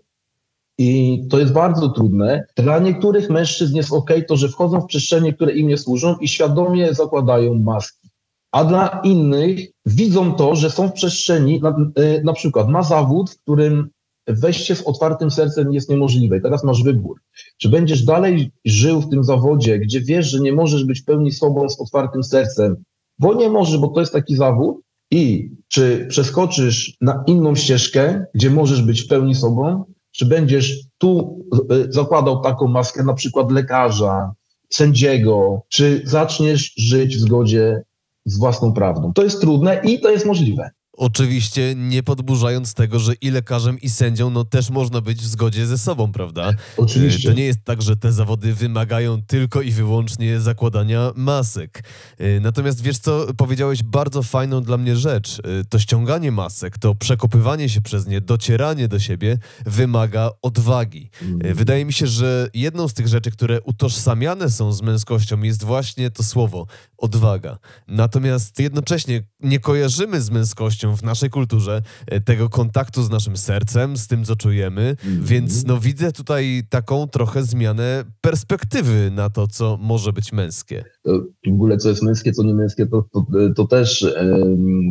I 0.78 1.20
to 1.30 1.38
jest 1.38 1.52
bardzo 1.52 1.88
trudne. 1.88 2.44
Dla 2.56 2.78
niektórych 2.78 3.30
mężczyzn 3.30 3.76
jest 3.76 3.92
ok 3.92 4.10
to, 4.28 4.36
że 4.36 4.48
wchodzą 4.48 4.80
w 4.80 4.86
przestrzenie, 4.86 5.32
które 5.32 5.52
im 5.52 5.68
nie 5.68 5.78
służą 5.78 6.16
i 6.16 6.28
świadomie 6.28 6.94
zakładają 6.94 7.54
maski. 7.54 8.08
A 8.52 8.64
dla 8.64 9.00
innych 9.04 9.70
widzą 9.86 10.34
to, 10.34 10.54
że 10.54 10.70
są 10.70 10.88
w 10.88 10.92
przestrzeni, 10.92 11.60
na, 11.60 11.76
e, 11.96 12.22
na 12.22 12.32
przykład 12.32 12.68
ma 12.68 12.82
zawód, 12.82 13.30
w 13.30 13.42
którym 13.42 13.90
wejście 14.26 14.76
z 14.76 14.82
otwartym 14.82 15.30
sercem 15.30 15.72
jest 15.72 15.90
niemożliwe. 15.90 16.38
I 16.38 16.42
teraz 16.42 16.64
masz 16.64 16.82
wybór. 16.82 17.20
Czy 17.58 17.68
będziesz 17.68 18.02
dalej 18.02 18.52
żył 18.64 19.00
w 19.00 19.10
tym 19.10 19.24
zawodzie, 19.24 19.78
gdzie 19.78 20.00
wiesz, 20.00 20.26
że 20.26 20.40
nie 20.40 20.52
możesz 20.52 20.84
być 20.84 21.00
w 21.00 21.04
pełni 21.04 21.32
sobą 21.32 21.68
z 21.68 21.80
otwartym 21.80 22.24
sercem, 22.24 22.76
bo 23.18 23.34
nie 23.34 23.48
możesz, 23.48 23.78
bo 23.78 23.88
to 23.88 24.00
jest 24.00 24.12
taki 24.12 24.36
zawód, 24.36 24.80
i 25.10 25.50
czy 25.68 26.06
przeskoczysz 26.08 26.96
na 27.00 27.24
inną 27.26 27.54
ścieżkę, 27.54 28.24
gdzie 28.34 28.50
możesz 28.50 28.82
być 28.82 29.02
w 29.02 29.08
pełni 29.08 29.34
sobą, 29.34 29.84
czy 30.12 30.26
będziesz 30.26 30.78
tu 30.98 31.40
e, 31.70 31.92
zakładał 31.92 32.40
taką 32.40 32.68
maskę, 32.68 33.02
na 33.02 33.14
przykład 33.14 33.52
lekarza, 33.52 34.32
sędziego, 34.70 35.62
czy 35.68 36.02
zaczniesz 36.04 36.72
żyć 36.76 37.16
w 37.16 37.20
zgodzie 37.20 37.82
z 38.24 38.38
własną 38.38 38.72
prawdą. 38.72 39.12
To 39.12 39.22
jest 39.22 39.40
trudne 39.40 39.80
i 39.84 40.00
to 40.00 40.10
jest 40.10 40.26
możliwe. 40.26 40.70
Oczywiście 41.00 41.74
nie 41.76 42.02
podburzając 42.02 42.74
tego, 42.74 42.98
że 42.98 43.14
i 43.14 43.30
lekarzem, 43.30 43.80
i 43.80 43.90
sędzią, 43.90 44.30
no 44.30 44.44
też 44.44 44.70
można 44.70 45.00
być 45.00 45.18
w 45.18 45.26
zgodzie 45.26 45.66
ze 45.66 45.78
sobą, 45.78 46.12
prawda? 46.12 46.52
Oczywiście. 46.76 47.28
E, 47.28 47.32
to 47.32 47.38
nie 47.38 47.44
jest 47.44 47.64
tak, 47.64 47.82
że 47.82 47.96
te 47.96 48.12
zawody 48.12 48.54
wymagają 48.54 49.22
tylko 49.22 49.62
i 49.62 49.70
wyłącznie 49.70 50.40
zakładania 50.40 51.12
masek. 51.16 51.84
E, 52.18 52.40
natomiast 52.40 52.82
wiesz 52.82 52.98
co, 52.98 53.26
powiedziałeś 53.36 53.82
bardzo 53.82 54.22
fajną 54.22 54.62
dla 54.62 54.76
mnie 54.76 54.96
rzecz. 54.96 55.38
E, 55.38 55.64
to 55.64 55.78
ściąganie 55.78 56.32
masek, 56.32 56.78
to 56.78 56.94
przekopywanie 56.94 57.68
się 57.68 57.80
przez 57.80 58.06
nie, 58.06 58.20
docieranie 58.20 58.88
do 58.88 58.98
siebie 58.98 59.38
wymaga 59.66 60.30
odwagi. 60.42 61.10
Mhm. 61.22 61.54
Wydaje 61.54 61.84
mi 61.84 61.92
się, 61.92 62.06
że 62.06 62.48
jedną 62.54 62.88
z 62.88 62.94
tych 62.94 63.08
rzeczy, 63.08 63.30
które 63.30 63.60
utożsamiane 63.60 64.50
są 64.50 64.72
z 64.72 64.82
męskością 64.82 65.42
jest 65.42 65.64
właśnie 65.64 66.10
to 66.10 66.22
słowo 66.22 66.66
odwaga. 66.98 67.58
Natomiast 67.88 68.58
jednocześnie 68.58 69.22
nie 69.40 69.60
kojarzymy 69.60 70.20
z 70.20 70.30
męskością 70.30 70.89
w 70.96 71.02
naszej 71.02 71.30
kulturze 71.30 71.82
e, 72.06 72.20
tego 72.20 72.48
kontaktu 72.48 73.02
z 73.02 73.10
naszym 73.10 73.36
sercem, 73.36 73.96
z 73.96 74.06
tym, 74.06 74.24
co 74.24 74.36
czujemy, 74.36 74.90
Mhm. 74.90 75.24
więc 75.24 75.64
no 75.66 75.80
widzę 75.80 76.12
tutaj 76.12 76.62
taką 76.68 77.08
trochę 77.08 77.42
zmianę 77.42 78.04
perspektywy 78.20 79.10
na 79.10 79.30
to, 79.30 79.46
co 79.46 79.78
może 79.80 80.12
być 80.12 80.32
męskie. 80.32 80.84
To 81.02 81.12
w 81.46 81.52
ogóle 81.52 81.76
co 81.76 81.88
jest 81.88 82.02
męskie, 82.02 82.32
co 82.32 82.42
nie 82.42 82.54
męskie, 82.54 82.86
to, 82.86 83.04
to, 83.12 83.26
to 83.56 83.66
też 83.66 84.06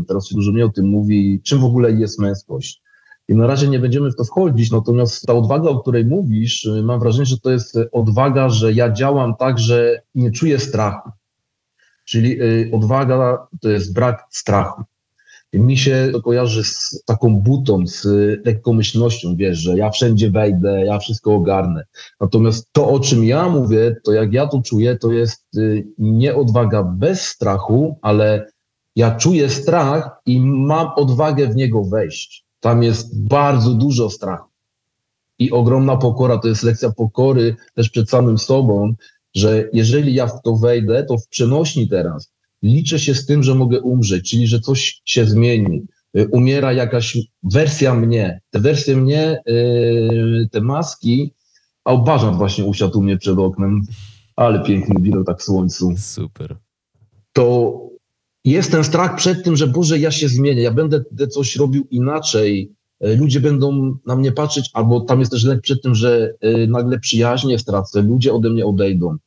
teraz 0.07 0.27
się 0.27 0.35
dużo 0.35 0.51
mnie 0.51 0.65
o 0.65 0.69
tym 0.69 0.85
mówi, 0.85 1.41
czym 1.43 1.59
w 1.59 1.63
ogóle 1.63 1.91
jest 1.91 2.19
męskość. 2.19 2.81
I 3.27 3.35
na 3.35 3.47
razie 3.47 3.67
nie 3.67 3.79
będziemy 3.79 4.11
w 4.11 4.15
to 4.15 4.23
wchodzić, 4.23 4.71
natomiast 4.71 5.25
ta 5.25 5.33
odwaga, 5.33 5.69
o 5.69 5.79
której 5.79 6.05
mówisz, 6.05 6.69
mam 6.83 6.99
wrażenie, 6.99 7.25
że 7.25 7.39
to 7.39 7.51
jest 7.51 7.77
odwaga, 7.91 8.49
że 8.49 8.73
ja 8.73 8.91
działam 8.91 9.35
tak, 9.39 9.59
że 9.59 10.01
nie 10.15 10.31
czuję 10.31 10.59
strachu. 10.59 11.09
Czyli 12.05 12.37
odwaga 12.71 13.47
to 13.61 13.69
jest 13.69 13.93
brak 13.93 14.23
strachu. 14.29 14.83
Mi 15.53 15.77
się 15.77 16.09
to 16.13 16.21
kojarzy 16.21 16.63
z 16.63 17.03
taką 17.05 17.35
butą, 17.35 17.87
z 17.87 18.05
lekkomyślnością, 18.45 19.35
wiesz, 19.35 19.57
że 19.57 19.77
ja 19.77 19.89
wszędzie 19.89 20.31
wejdę, 20.31 20.85
ja 20.85 20.99
wszystko 20.99 21.35
ogarnę. 21.35 21.85
Natomiast 22.21 22.67
to, 22.71 22.89
o 22.89 22.99
czym 22.99 23.23
ja 23.23 23.49
mówię, 23.49 23.95
to 24.03 24.13
jak 24.13 24.33
ja 24.33 24.47
to 24.47 24.61
czuję, 24.61 24.97
to 24.97 25.11
jest 25.11 25.45
y, 25.57 25.87
nie 25.97 26.35
odwaga 26.35 26.83
bez 26.83 27.21
strachu, 27.21 27.97
ale 28.01 28.51
ja 28.95 29.15
czuję 29.15 29.49
strach 29.49 30.09
i 30.25 30.39
mam 30.41 30.87
odwagę 30.95 31.47
w 31.47 31.55
niego 31.55 31.83
wejść. 31.83 32.45
Tam 32.59 32.83
jest 32.83 33.23
bardzo 33.23 33.73
dużo 33.73 34.09
strachu. 34.09 34.49
I 35.39 35.51
ogromna 35.51 35.97
pokora, 35.97 36.37
to 36.37 36.47
jest 36.47 36.63
lekcja 36.63 36.91
pokory 36.91 37.55
też 37.73 37.89
przed 37.89 38.09
samym 38.09 38.37
sobą, 38.37 38.93
że 39.35 39.69
jeżeli 39.73 40.13
ja 40.13 40.27
w 40.27 40.41
to 40.41 40.55
wejdę, 40.55 41.03
to 41.03 41.17
w 41.17 41.27
przenośni 41.27 41.89
teraz 41.89 42.31
liczę 42.63 42.99
się 42.99 43.15
z 43.15 43.25
tym, 43.25 43.43
że 43.43 43.55
mogę 43.55 43.81
umrzeć, 43.81 44.29
czyli 44.29 44.47
że 44.47 44.59
coś 44.59 45.01
się 45.05 45.25
zmieni. 45.25 45.81
Y, 46.17 46.27
Umiera 46.27 46.73
jakaś 46.73 47.17
wersja 47.43 47.95
mnie. 47.95 48.41
Te 48.49 48.59
wersje 48.59 48.95
mnie, 48.95 49.41
yy, 49.45 50.47
te 50.51 50.61
maski, 50.61 51.33
a 51.83 51.97
Bażant 51.97 52.37
właśnie 52.37 52.65
usiadł 52.65 52.99
u 52.99 53.03
mnie 53.03 53.17
przed 53.17 53.37
oknem, 53.37 53.81
ale 54.35 54.63
piękny 54.63 55.01
widok 55.01 55.27
tak 55.27 55.39
w 55.39 55.43
słońcu. 55.43 55.93
Super. 55.97 56.57
To 57.33 57.79
jest 58.45 58.71
ten 58.71 58.83
strach 58.83 59.15
przed 59.15 59.43
tym, 59.43 59.55
że 59.55 59.67
Boże, 59.67 59.99
ja 59.99 60.11
się 60.11 60.29
zmienię, 60.29 60.61
ja 60.61 60.71
będę 60.71 61.27
coś 61.29 61.55
robił 61.55 61.87
inaczej, 61.91 62.71
y, 63.05 63.17
ludzie 63.17 63.39
będą 63.39 63.97
na 64.05 64.15
mnie 64.15 64.31
patrzeć, 64.31 64.69
albo 64.73 65.01
tam 65.01 65.19
jest 65.19 65.31
też 65.31 65.43
lęk 65.43 65.61
przed 65.61 65.81
tym, 65.81 65.95
że 65.95 66.33
y, 66.45 66.67
nagle 66.67 66.99
przyjaźnie 66.99 67.59
stracę, 67.59 68.01
ludzie 68.01 68.33
ode 68.33 68.49
mnie 68.49 68.65
odejdą. 68.65 69.17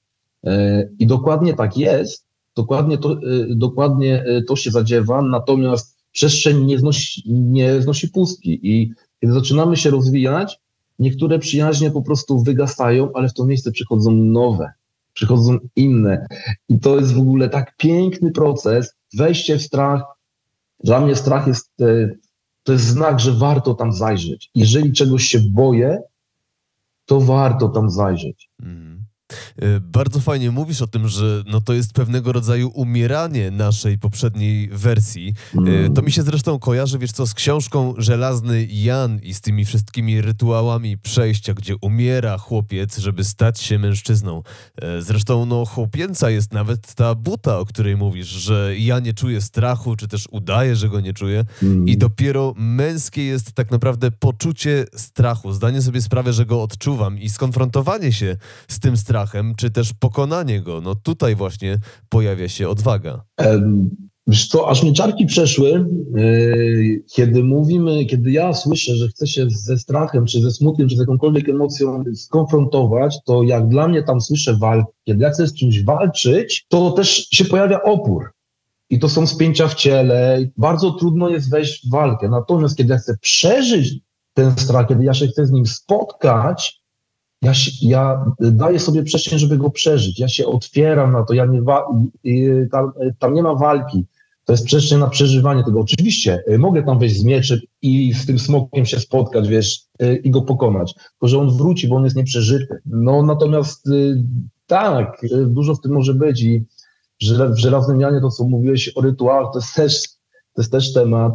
Y, 0.47 0.51
I 0.99 1.07
dokładnie 1.07 1.55
tak 1.55 1.77
jest, 1.77 2.27
dokładnie 2.57 2.99
to, 2.99 3.13
y, 3.13 3.47
dokładnie 3.51 4.25
y, 4.27 4.43
to 4.43 4.57
się 4.57 4.71
zadziewa, 4.71 5.23
natomiast 5.23 5.99
przestrzeń 6.13 6.65
nie 6.65 6.79
znosi, 6.79 7.23
nie 7.27 7.83
znosi 7.83 8.09
pustki 8.09 8.61
i 8.63 8.93
kiedy 9.21 9.33
zaczynamy 9.33 9.77
się 9.77 9.91
rozwijać, 9.91 10.61
niektóre 10.99 11.39
przyjaźnie 11.39 11.91
po 11.91 12.03
prostu 12.03 12.43
wygasają, 12.43 13.13
ale 13.15 13.29
w 13.29 13.35
to 13.35 13.45
miejsce 13.45 13.73
przychodzą 13.73 14.11
nowe, 14.11 14.73
przychodzą 15.13 15.59
inne. 15.77 16.27
I 16.69 16.81
to 16.81 16.97
jest 16.97 17.15
w 17.15 17.21
ogóle 17.21 17.49
tak 17.49 17.77
piękny 17.77 18.33
proces, 18.33 18.95
wejście 19.15 19.59
w 19.59 19.63
strach. 19.63 20.03
Dla 20.85 21.01
mnie 21.01 21.17
strach 21.17 21.47
jest, 21.47 21.71
e, 21.81 22.11
to 22.63 22.73
jest 22.73 22.85
znak, 22.85 23.21
że 23.21 23.33
warto 23.33 23.75
tam 23.75 23.93
zajrzeć. 23.93 24.51
Jeżeli 24.55 24.93
czegoś 24.93 25.25
się 25.25 25.41
boję, 25.41 26.03
to 27.07 27.21
warto 27.21 27.69
tam 27.69 27.91
zajrzeć. 27.91 28.51
Mhm. 28.61 28.92
E, 29.59 29.81
bardzo 29.81 30.21
fajnie 30.21 30.51
mówisz 30.51 30.83
o 30.83 30.87
tym, 30.87 31.09
że 31.09 31.43
no 31.47 31.61
to 31.61 31.73
jest 31.73 31.93
pewnego 31.93 32.33
rodzaju 32.33 32.69
umieranie 32.75 33.51
naszej 33.51 33.99
poprzedniej 33.99 34.69
wersji. 34.69 35.35
E, 35.55 35.73
Mm. 35.73 35.95
To 35.95 36.03
mi 36.03 36.13
się 36.13 36.23
zresztą 36.23 36.59
kojarzy, 36.59 36.99
wiesz 36.99 37.13
co, 37.13 37.27
z 37.27 37.35
książką 37.35 37.95
Żelazny 37.99 38.67
Jan 38.71 39.19
i 39.23 39.35
z 39.35 39.41
tymi 39.41 39.65
wszystkimi 39.65 40.21
rytuałami 40.21 40.99
przejścia, 40.99 41.55
gdzie 41.55 41.77
umiera 41.81 42.39
chłopiec, 42.39 42.99
żeby 42.99 43.25
stać 43.25 43.61
się 43.61 43.79
mężczyzną. 43.79 44.43
E, 44.83 45.03
Zresztą, 45.03 45.47
no, 45.47 45.65
chłopięca 45.65 46.31
jest 46.31 46.53
nawet 46.53 46.95
ta 46.95 47.15
buta, 47.15 47.59
o 47.59 47.65
której 47.67 47.97
mówisz, 47.97 48.27
że 48.27 48.75
ja 48.79 48.99
nie 49.01 49.15
czuję 49.15 49.41
strachu, 49.41 49.97
czy 49.97 50.09
też 50.09 50.29
udaję, 50.31 50.77
że 50.77 50.89
go 50.89 51.01
nie 51.01 51.13
czuję. 51.13 51.45
Mm. 51.63 51.89
I 51.89 51.97
dopiero 51.97 52.55
męskie 52.57 53.25
jest 53.25 53.53
tak 53.53 53.71
naprawdę 53.71 54.11
poczucie 54.11 54.85
strachu, 54.97 55.53
zdanie 55.53 55.83
sobie 55.83 56.03
sprawy, 56.03 56.33
że 56.33 56.47
go 56.47 56.63
odczuwam 56.63 57.19
i 57.19 57.31
skonfrontowanie 57.31 58.13
się 58.13 58.37
z 58.69 58.79
tym 58.79 58.97
strachem, 58.97 59.22
czy 59.57 59.71
też 59.71 59.93
pokonanie 59.93 60.61
go. 60.61 60.81
No 60.81 60.95
tutaj 60.95 61.35
właśnie 61.35 61.79
pojawia 62.09 62.49
się 62.49 62.69
odwaga. 62.69 63.25
Wiesz 64.27 64.49
co, 64.49 64.69
aż 64.69 64.83
mnie 64.83 64.93
czarki 64.93 65.27
przeszły, 65.27 65.87
yy, 66.15 67.05
kiedy 67.15 67.45
mówimy, 67.45 68.05
kiedy 68.05 68.31
ja 68.31 68.55
słyszę, 68.55 68.97
że 68.97 69.09
chcę 69.09 69.27
się 69.27 69.47
ze 69.51 69.79
strachem, 69.79 70.27
czy 70.27 70.41
ze 70.41 70.51
smutkiem, 70.51 70.89
czy 70.89 70.97
z 70.97 70.99
jakąkolwiek 70.99 71.49
emocją 71.49 72.05
skonfrontować, 72.15 73.19
to 73.25 73.43
jak 73.43 73.69
dla 73.69 73.89
mnie 73.89 74.03
tam 74.03 74.21
słyszę 74.21 74.57
walkę, 74.57 74.93
kiedy 75.05 75.23
ja 75.23 75.31
chcę 75.31 75.47
z 75.47 75.55
czymś 75.55 75.85
walczyć, 75.85 76.67
to 76.69 76.91
też 76.91 77.29
się 77.33 77.45
pojawia 77.45 77.83
opór. 77.83 78.31
I 78.91 78.99
to 78.99 79.09
są 79.09 79.27
spięcia 79.27 79.69
w 79.69 79.75
ciele. 79.75 80.39
Bardzo 80.57 80.91
trudno 80.91 81.29
jest 81.29 81.51
wejść 81.51 81.87
w 81.87 81.91
walkę. 81.91 82.29
Natomiast 82.29 82.77
kiedy 82.77 82.93
ja 82.93 82.99
chcę 82.99 83.17
przeżyć 83.21 83.95
ten 84.35 84.53
strach, 84.57 84.89
kiedy 84.89 85.05
ja 85.05 85.15
się 85.15 85.27
chcę 85.27 85.47
z 85.47 85.51
nim 85.51 85.67
spotkać, 85.67 86.82
ja, 87.43 87.53
ja 87.83 88.25
daję 88.41 88.79
sobie 88.81 89.03
przestrzeń, 89.03 89.39
żeby 89.39 89.57
go 89.59 89.71
przeżyć. 89.71 90.19
Ja 90.21 90.29
się 90.29 90.47
otwieram 90.47 91.13
na 91.13 91.23
to. 91.23 91.35
Ja 91.35 91.47
nie 91.47 91.63
wa- 91.63 91.87
tam, 92.73 92.93
tam 93.19 93.35
nie 93.35 93.43
ma 93.43 93.55
walki. 93.55 94.07
To 94.45 94.53
jest 94.53 94.65
przestrzeń 94.65 94.99
na 95.01 95.09
przeżywanie 95.11 95.65
tego. 95.65 95.81
Oczywiście 95.81 96.43
y, 96.51 96.59
mogę 96.59 96.83
tam 96.83 96.99
wejść 96.99 97.17
z 97.17 97.25
mieczem 97.25 97.59
i 97.83 98.15
z 98.15 98.27
tym 98.27 98.39
smokiem 98.39 98.87
się 98.87 99.01
spotkać, 99.01 99.49
wiesz, 99.49 99.87
y, 100.03 100.17
i 100.25 100.31
go 100.31 100.43
pokonać. 100.43 100.95
Tylko, 100.95 101.29
że 101.29 101.39
on 101.39 101.57
wróci, 101.57 101.89
bo 101.89 101.97
on 101.97 102.05
jest 102.05 102.17
nieprzeżyty. 102.17 102.79
No 102.87 103.23
natomiast 103.23 103.87
y, 103.87 104.25
tak, 104.67 105.21
dużo 105.47 105.75
w 105.75 105.81
tym 105.81 105.93
może 105.93 106.15
być 106.15 106.43
i 106.43 106.65
w 107.21 107.25
żela- 107.25 107.49
w 107.55 107.59
żelaznym 107.59 108.01
Janie 108.01 108.21
to, 108.21 108.31
co 108.31 108.45
mówiłeś 108.45 108.93
o 108.97 109.01
rytuałach, 109.01 109.53
to 109.53 109.59
jest 109.59 109.75
też, 109.75 110.03
to 110.55 110.63
jest 110.63 110.73
też 110.73 110.93
temat. 110.93 111.33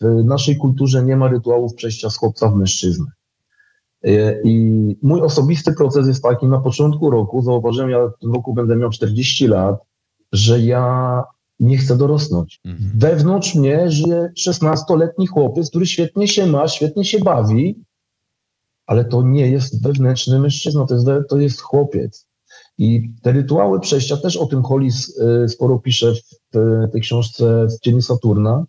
W 0.00 0.24
naszej 0.24 0.56
kulturze 0.56 1.04
nie 1.04 1.16
ma 1.16 1.28
rytuałów 1.28 1.74
przejścia 1.74 2.10
z 2.10 2.16
chłopca 2.16 2.48
w 2.48 2.54
mężczyznę. 2.56 3.06
Y, 4.06 4.40
I 4.44 4.96
mój 5.02 5.20
osobisty 5.20 5.72
proces 5.72 6.06
jest 6.06 6.22
taki, 6.22 6.46
na 6.46 6.60
początku 6.60 7.10
roku 7.10 7.42
zauważyłem, 7.42 7.90
ja 7.90 8.08
w 8.08 8.18
tym 8.20 8.32
roku 8.32 8.54
będę 8.54 8.76
miał 8.76 8.90
40 8.90 9.46
lat, 9.46 9.76
że 10.32 10.60
ja 10.60 11.24
nie 11.60 11.78
chcę 11.78 11.96
dorosnąć. 11.96 12.60
Mhm. 12.64 12.90
Wewnątrz 12.94 13.54
mnie 13.54 13.90
żyje 13.90 14.32
16-letni 14.46 15.26
chłopiec, 15.26 15.70
który 15.70 15.86
świetnie 15.86 16.28
się 16.28 16.46
ma, 16.46 16.68
świetnie 16.68 17.04
się 17.04 17.18
bawi, 17.18 17.84
ale 18.86 19.04
to 19.04 19.22
nie 19.22 19.50
jest 19.50 19.82
wewnętrzny 19.82 20.38
mężczyzna, 20.38 20.86
to 20.86 20.94
jest, 20.94 21.06
to 21.28 21.38
jest 21.38 21.60
chłopiec. 21.60 22.26
I 22.78 23.10
te 23.22 23.32
rytuały 23.32 23.80
przejścia, 23.80 24.16
też 24.16 24.36
o 24.36 24.46
tym 24.46 24.62
Hollis 24.62 25.18
y, 25.18 25.48
sporo 25.48 25.78
pisze 25.78 26.12
w 26.52 26.90
tej 26.92 27.00
książce 27.00 27.66
w 27.66 27.80
Cieni 27.80 28.02
Saturna. 28.02 28.64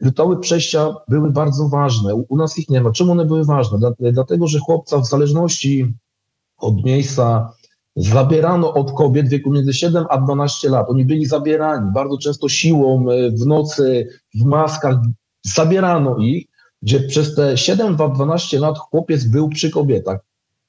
Rytuały 0.00 0.40
przejścia 0.40 0.94
były 1.08 1.30
bardzo 1.30 1.68
ważne. 1.68 2.14
U, 2.14 2.36
nas 2.36 2.58
ich 2.58 2.68
nie 2.68 2.80
ma. 2.80 2.92
Czemu 2.92 3.12
one 3.12 3.24
były 3.24 3.44
ważne? 3.44 3.78
Dla, 3.78 3.90
dlatego, 4.12 4.46
że 4.46 4.58
chłopca 4.58 4.98
w 4.98 5.06
zależności 5.06 5.94
od 6.58 6.84
miejsca 6.84 7.52
zabierano 7.96 8.74
od 8.74 8.92
kobiet 8.92 9.26
w 9.26 9.30
wieku 9.30 9.50
między 9.50 9.72
7 9.72 10.04
a 10.10 10.18
12 10.18 10.68
lat. 10.68 10.90
Oni 10.90 11.04
byli 11.04 11.26
zabierani 11.26 11.92
bardzo 11.92 12.18
często 12.18 12.48
siłą, 12.48 13.10
y, 13.10 13.30
w 13.30 13.46
nocy, 13.46 14.08
w 14.34 14.44
maskach. 14.44 14.96
Zabierano 15.42 16.16
ich, 16.16 16.46
gdzie 16.82 17.00
przez 17.00 17.34
te 17.34 17.54
7-12 17.54 18.60
lat 18.60 18.78
chłopiec 18.78 19.24
był 19.24 19.48
przy 19.48 19.70
kobietach. 19.70 20.20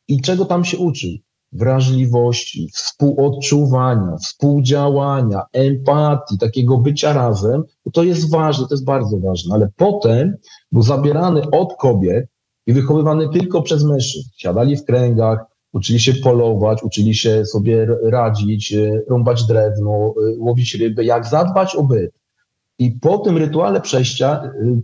I 0.08 0.22
czego 0.22 0.46
tam 0.46 0.66
się 0.66 0.78
uczył? 0.78 1.12
Wrażliwości, 1.52 2.70
współodczuwania, 2.74 4.18
współdziałania, 4.18 5.42
empatii, 5.54 6.38
takiego 6.38 6.78
bycia 6.78 7.14
razem. 7.14 7.64
To 7.94 8.04
jest 8.04 8.32
ważne, 8.32 8.68
to 8.68 8.74
jest 8.74 8.86
bardzo 8.86 9.18
ważne. 9.18 9.56
Ale 9.56 9.70
potem 9.76 10.36
był 10.72 10.82
zabierany 10.82 11.42
od 11.52 11.76
kobiet 11.80 12.26
i 12.68 12.74
wychowywany 12.74 13.30
tylko 13.30 13.62
przez 13.62 13.84
mężczyzn. 13.84 14.30
Siadali 14.38 14.78
w 14.78 14.86
kręgach, 14.86 15.40
uczyli 15.74 16.00
się 16.00 16.14
polować, 16.14 16.84
uczyli 16.84 17.16
się 17.16 17.46
sobie 17.46 17.88
radzić, 18.04 18.74
y, 18.74 19.06
rąbać 19.10 19.44
drewno, 19.44 20.14
y, 20.28 20.40
łowić 20.40 20.76
ryby, 20.76 21.06
jak 21.06 21.28
zadbać 21.28 21.76
o 21.76 21.84
byt. 21.84 22.12
I 22.80 22.92
po 22.92 23.18
tym 23.18 23.38
rytuale 23.38 23.82
przejścia, 23.82 24.44
y, 24.44 24.82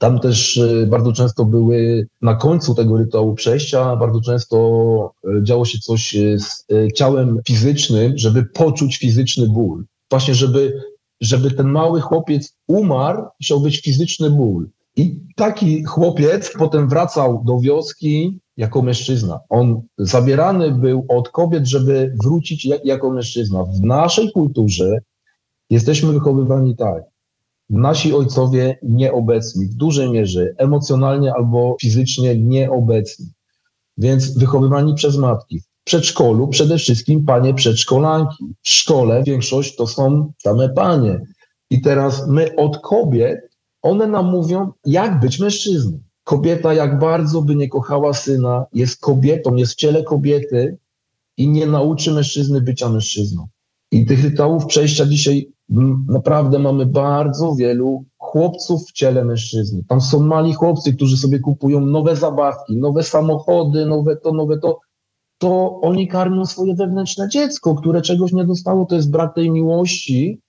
tam 0.00 0.20
też 0.20 0.56
y, 0.56 0.86
bardzo 0.90 1.12
często 1.12 1.44
były 1.44 2.06
na 2.22 2.34
końcu 2.34 2.74
tego 2.74 2.96
rytuału 2.96 3.34
przejścia, 3.34 3.96
bardzo 3.96 4.20
często 4.20 4.56
y, 5.38 5.42
działo 5.42 5.64
się 5.64 5.78
coś 5.78 6.14
y, 6.14 6.38
z 6.38 6.66
ciałem 6.94 7.38
fizycznym, 7.46 8.12
żeby 8.18 8.44
poczuć 8.44 8.96
fizyczny 8.96 9.48
ból. 9.48 9.84
Właśnie, 10.10 10.34
żeby, 10.34 10.82
żeby 11.20 11.50
ten 11.50 11.68
mały 11.68 12.00
chłopiec 12.00 12.56
umarł, 12.68 13.24
musiał 13.40 13.60
być 13.60 13.80
fizyczny 13.80 14.30
ból. 14.30 14.68
I 14.96 15.20
taki 15.36 15.84
chłopiec 15.84 16.52
potem 16.58 16.88
wracał 16.88 17.42
do 17.46 17.60
wioski 17.60 18.40
jako 18.56 18.82
mężczyzna. 18.82 19.40
On 19.48 19.82
zabierany 19.98 20.70
był 20.70 21.04
od 21.08 21.28
kobiet, 21.28 21.66
żeby 21.66 22.14
wrócić 22.22 22.64
jak, 22.64 22.84
jako 22.84 23.10
mężczyzna. 23.10 23.64
W 23.64 23.80
naszej 23.80 24.32
kulturze 24.32 24.98
jesteśmy 25.70 26.12
wychowywani 26.12 26.76
tak. 26.76 27.02
Nasi 27.70 28.14
ojcowie 28.14 28.78
nieobecni, 28.82 29.66
w 29.66 29.74
dużej 29.74 30.10
mierze 30.10 30.54
emocjonalnie 30.56 31.34
albo 31.34 31.76
fizycznie 31.80 32.38
nieobecni. 32.38 33.26
Więc 33.98 34.38
wychowywani 34.38 34.94
przez 34.94 35.16
matki. 35.16 35.60
W 35.60 35.84
przedszkolu 35.84 36.48
przede 36.48 36.78
wszystkim 36.78 37.24
panie 37.24 37.54
przedszkolanki. 37.54 38.44
W 38.62 38.68
szkole 38.68 39.22
większość 39.22 39.76
to 39.76 39.86
są 39.86 40.32
same 40.38 40.68
panie. 40.68 41.20
I 41.70 41.80
teraz 41.80 42.28
my 42.28 42.56
od 42.56 42.78
kobiet, 42.78 43.40
one 43.82 44.06
nam 44.06 44.30
mówią, 44.30 44.72
jak 44.86 45.20
być 45.20 45.38
mężczyzną. 45.38 45.98
Kobieta, 46.24 46.74
jak 46.74 46.98
bardzo 46.98 47.42
by 47.42 47.54
nie 47.56 47.68
kochała 47.68 48.14
syna, 48.14 48.66
jest 48.72 49.00
kobietą, 49.00 49.54
jest 49.54 49.72
w 49.72 49.76
ciele 49.76 50.02
kobiety 50.02 50.78
i 51.36 51.48
nie 51.48 51.66
nauczy 51.66 52.12
mężczyzny 52.12 52.60
bycia 52.60 52.88
mężczyzną. 52.88 53.48
I 53.92 54.06
tych 54.06 54.24
rytuałów 54.24 54.66
przejścia 54.66 55.06
dzisiaj 55.06 55.52
naprawdę 56.08 56.58
mamy 56.58 56.86
bardzo 56.86 57.54
wielu 57.54 58.04
chłopców 58.18 58.82
w 58.88 58.92
ciele 58.92 59.24
mężczyzny. 59.24 59.82
Tam 59.88 60.00
są 60.00 60.20
mali 60.20 60.52
chłopcy, 60.52 60.94
którzy 60.94 61.16
sobie 61.16 61.38
kupują 61.38 61.80
nowe 61.80 62.16
zabawki, 62.16 62.76
nowe 62.76 63.02
samochody, 63.02 63.86
nowe 63.86 64.16
to, 64.16 64.32
nowe 64.32 64.58
to. 64.58 64.78
To 65.38 65.80
oni 65.80 66.08
karmią 66.08 66.46
swoje 66.46 66.74
wewnętrzne 66.74 67.28
dziecko, 67.28 67.74
które 67.74 68.02
czegoś 68.02 68.32
nie 68.32 68.44
dostało. 68.44 68.86
To 68.86 68.94
jest 68.94 69.10
brak 69.10 69.34
tej 69.34 69.50
miłości. 69.50 70.40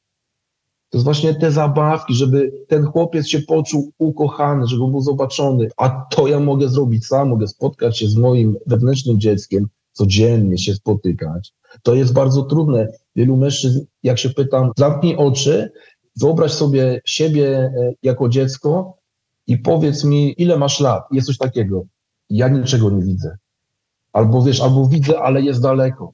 To 0.89 0.97
jest 0.97 1.05
właśnie 1.05 1.35
te 1.35 1.51
zabawki, 1.51 2.13
żeby 2.13 2.51
ten 2.67 2.85
chłopiec 2.85 3.27
się 3.27 3.39
poczuł 3.39 3.91
ukochany, 3.97 4.67
żeby 4.67 4.87
był 4.87 5.01
zobaczony. 5.01 5.69
A 5.77 5.89
to 5.89 6.27
ja 6.27 6.39
mogę 6.39 6.69
zrobić 6.69 7.05
sam, 7.05 7.29
mogę 7.29 7.47
spotkać 7.47 7.97
się 7.97 8.07
z 8.07 8.15
moim 8.15 8.55
wewnętrznym 8.67 9.19
dzieckiem, 9.19 9.67
codziennie 9.91 10.57
się 10.57 10.73
spotykać. 10.73 11.53
To 11.83 11.95
jest 11.95 12.13
bardzo 12.13 12.41
trudne. 12.41 12.87
Wielu 13.15 13.37
mężczyzn, 13.37 13.85
jak 14.03 14.19
się 14.19 14.29
pytam, 14.29 14.71
zamknij 14.77 15.15
oczy, 15.15 15.71
wyobraź 16.21 16.51
sobie 16.51 17.01
siebie 17.05 17.57
e, 17.57 17.93
jako 18.03 18.29
dziecko 18.29 18.97
i 19.47 19.57
powiedz 19.57 20.03
mi, 20.03 20.41
ile 20.41 20.57
masz 20.57 20.79
lat. 20.79 21.03
Jest 21.11 21.27
coś 21.27 21.37
takiego. 21.37 21.83
Ja 22.29 22.47
niczego 22.47 22.89
nie 22.89 23.03
widzę. 23.03 23.37
Albo 24.13 24.41
wiesz, 24.43 24.61
albo 24.61 24.87
widzę, 24.87 25.19
ale 25.21 25.41
jest 25.41 25.61
daleko. 25.61 26.13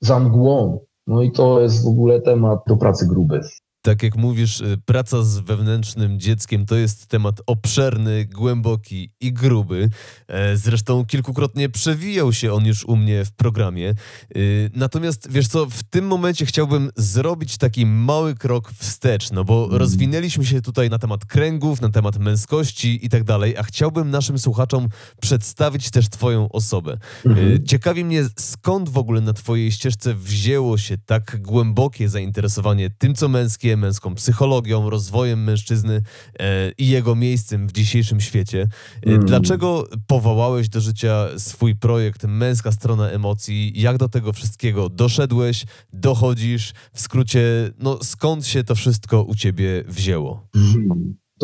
Za 0.00 0.20
mgłą. 0.20 0.80
No 1.06 1.22
i 1.22 1.32
to 1.32 1.60
jest 1.60 1.84
w 1.84 1.88
ogóle 1.88 2.20
temat 2.20 2.58
do 2.66 2.76
pracy 2.76 3.06
gruby. 3.08 3.40
Tak 3.86 4.02
jak 4.02 4.16
mówisz, 4.16 4.60
y, 4.60 4.78
praca 4.84 5.22
z 5.22 5.38
wewnętrznym 5.38 6.20
dzieckiem 6.20 6.66
to 6.66 6.76
jest 6.76 7.06
temat 7.06 7.40
obszerny, 7.46 8.24
głęboki 8.24 9.10
i 9.20 9.32
gruby. 9.32 9.88
E, 10.28 10.56
Zresztą 10.56 11.04
kilkukrotnie 11.04 11.68
przewijał 11.68 12.32
się 12.32 12.52
on 12.52 12.66
już 12.66 12.84
u 12.84 12.96
mnie 12.96 13.24
w 13.24 13.32
programie. 13.32 13.94
Y, 14.36 14.70
Natomiast 14.74 15.30
wiesz 15.30 15.48
co, 15.48 15.66
w 15.66 15.82
tym 15.82 16.06
momencie 16.06 16.46
chciałbym 16.46 16.90
zrobić 16.96 17.56
taki 17.58 17.86
mały 17.86 18.34
krok 18.34 18.70
wstecz, 18.72 19.30
no 19.32 19.44
bo 19.44 19.62
Mhm. 19.62 19.78
rozwinęliśmy 19.80 20.44
się 20.44 20.62
tutaj 20.62 20.90
na 20.90 20.98
temat 20.98 21.24
kręgów, 21.24 21.80
na 21.80 21.88
temat 21.88 22.18
męskości 22.18 23.06
i 23.06 23.08
tak 23.08 23.24
dalej, 23.24 23.56
a 23.56 23.62
chciałbym 23.62 24.10
naszym 24.10 24.38
słuchaczom 24.38 24.88
przedstawić 25.20 25.90
też 25.90 26.08
Twoją 26.08 26.48
osobę. 26.48 26.98
Mhm. 27.26 27.48
Y, 27.52 27.62
Ciekawi 27.64 28.04
mnie, 28.04 28.24
skąd 28.38 28.88
w 28.88 28.98
ogóle 28.98 29.20
na 29.20 29.32
Twojej 29.32 29.72
ścieżce 29.72 30.14
wzięło 30.14 30.78
się 30.78 30.98
tak 31.06 31.42
głębokie 31.42 32.08
zainteresowanie 32.08 32.90
tym, 32.98 33.14
co 33.14 33.28
męskie, 33.28 33.73
męską 33.76 34.14
psychologią, 34.14 34.90
rozwojem 34.90 35.44
mężczyzny 35.44 36.02
e, 36.38 36.70
i 36.78 36.88
jego 36.88 37.14
miejscem 37.14 37.66
w 37.66 37.72
dzisiejszym 37.72 38.20
świecie. 38.20 38.68
E, 39.06 39.14
Mm. 39.14 39.26
Dlaczego 39.26 39.88
powołałeś 40.06 40.68
do 40.68 40.80
życia 40.80 41.28
swój 41.38 41.76
projekt 41.76 42.24
Męska 42.24 42.72
Strona 42.72 43.08
Emocji? 43.10 43.72
Jak 43.76 43.98
do 43.98 44.08
tego 44.08 44.32
wszystkiego 44.32 44.88
doszedłeś, 44.88 45.64
dochodzisz? 45.92 46.72
W 46.92 47.00
skrócie, 47.00 47.70
no 47.78 47.98
skąd 48.02 48.46
się 48.46 48.64
to 48.64 48.74
wszystko 48.74 49.22
u 49.22 49.34
ciebie 49.34 49.84
wzięło? 49.88 50.48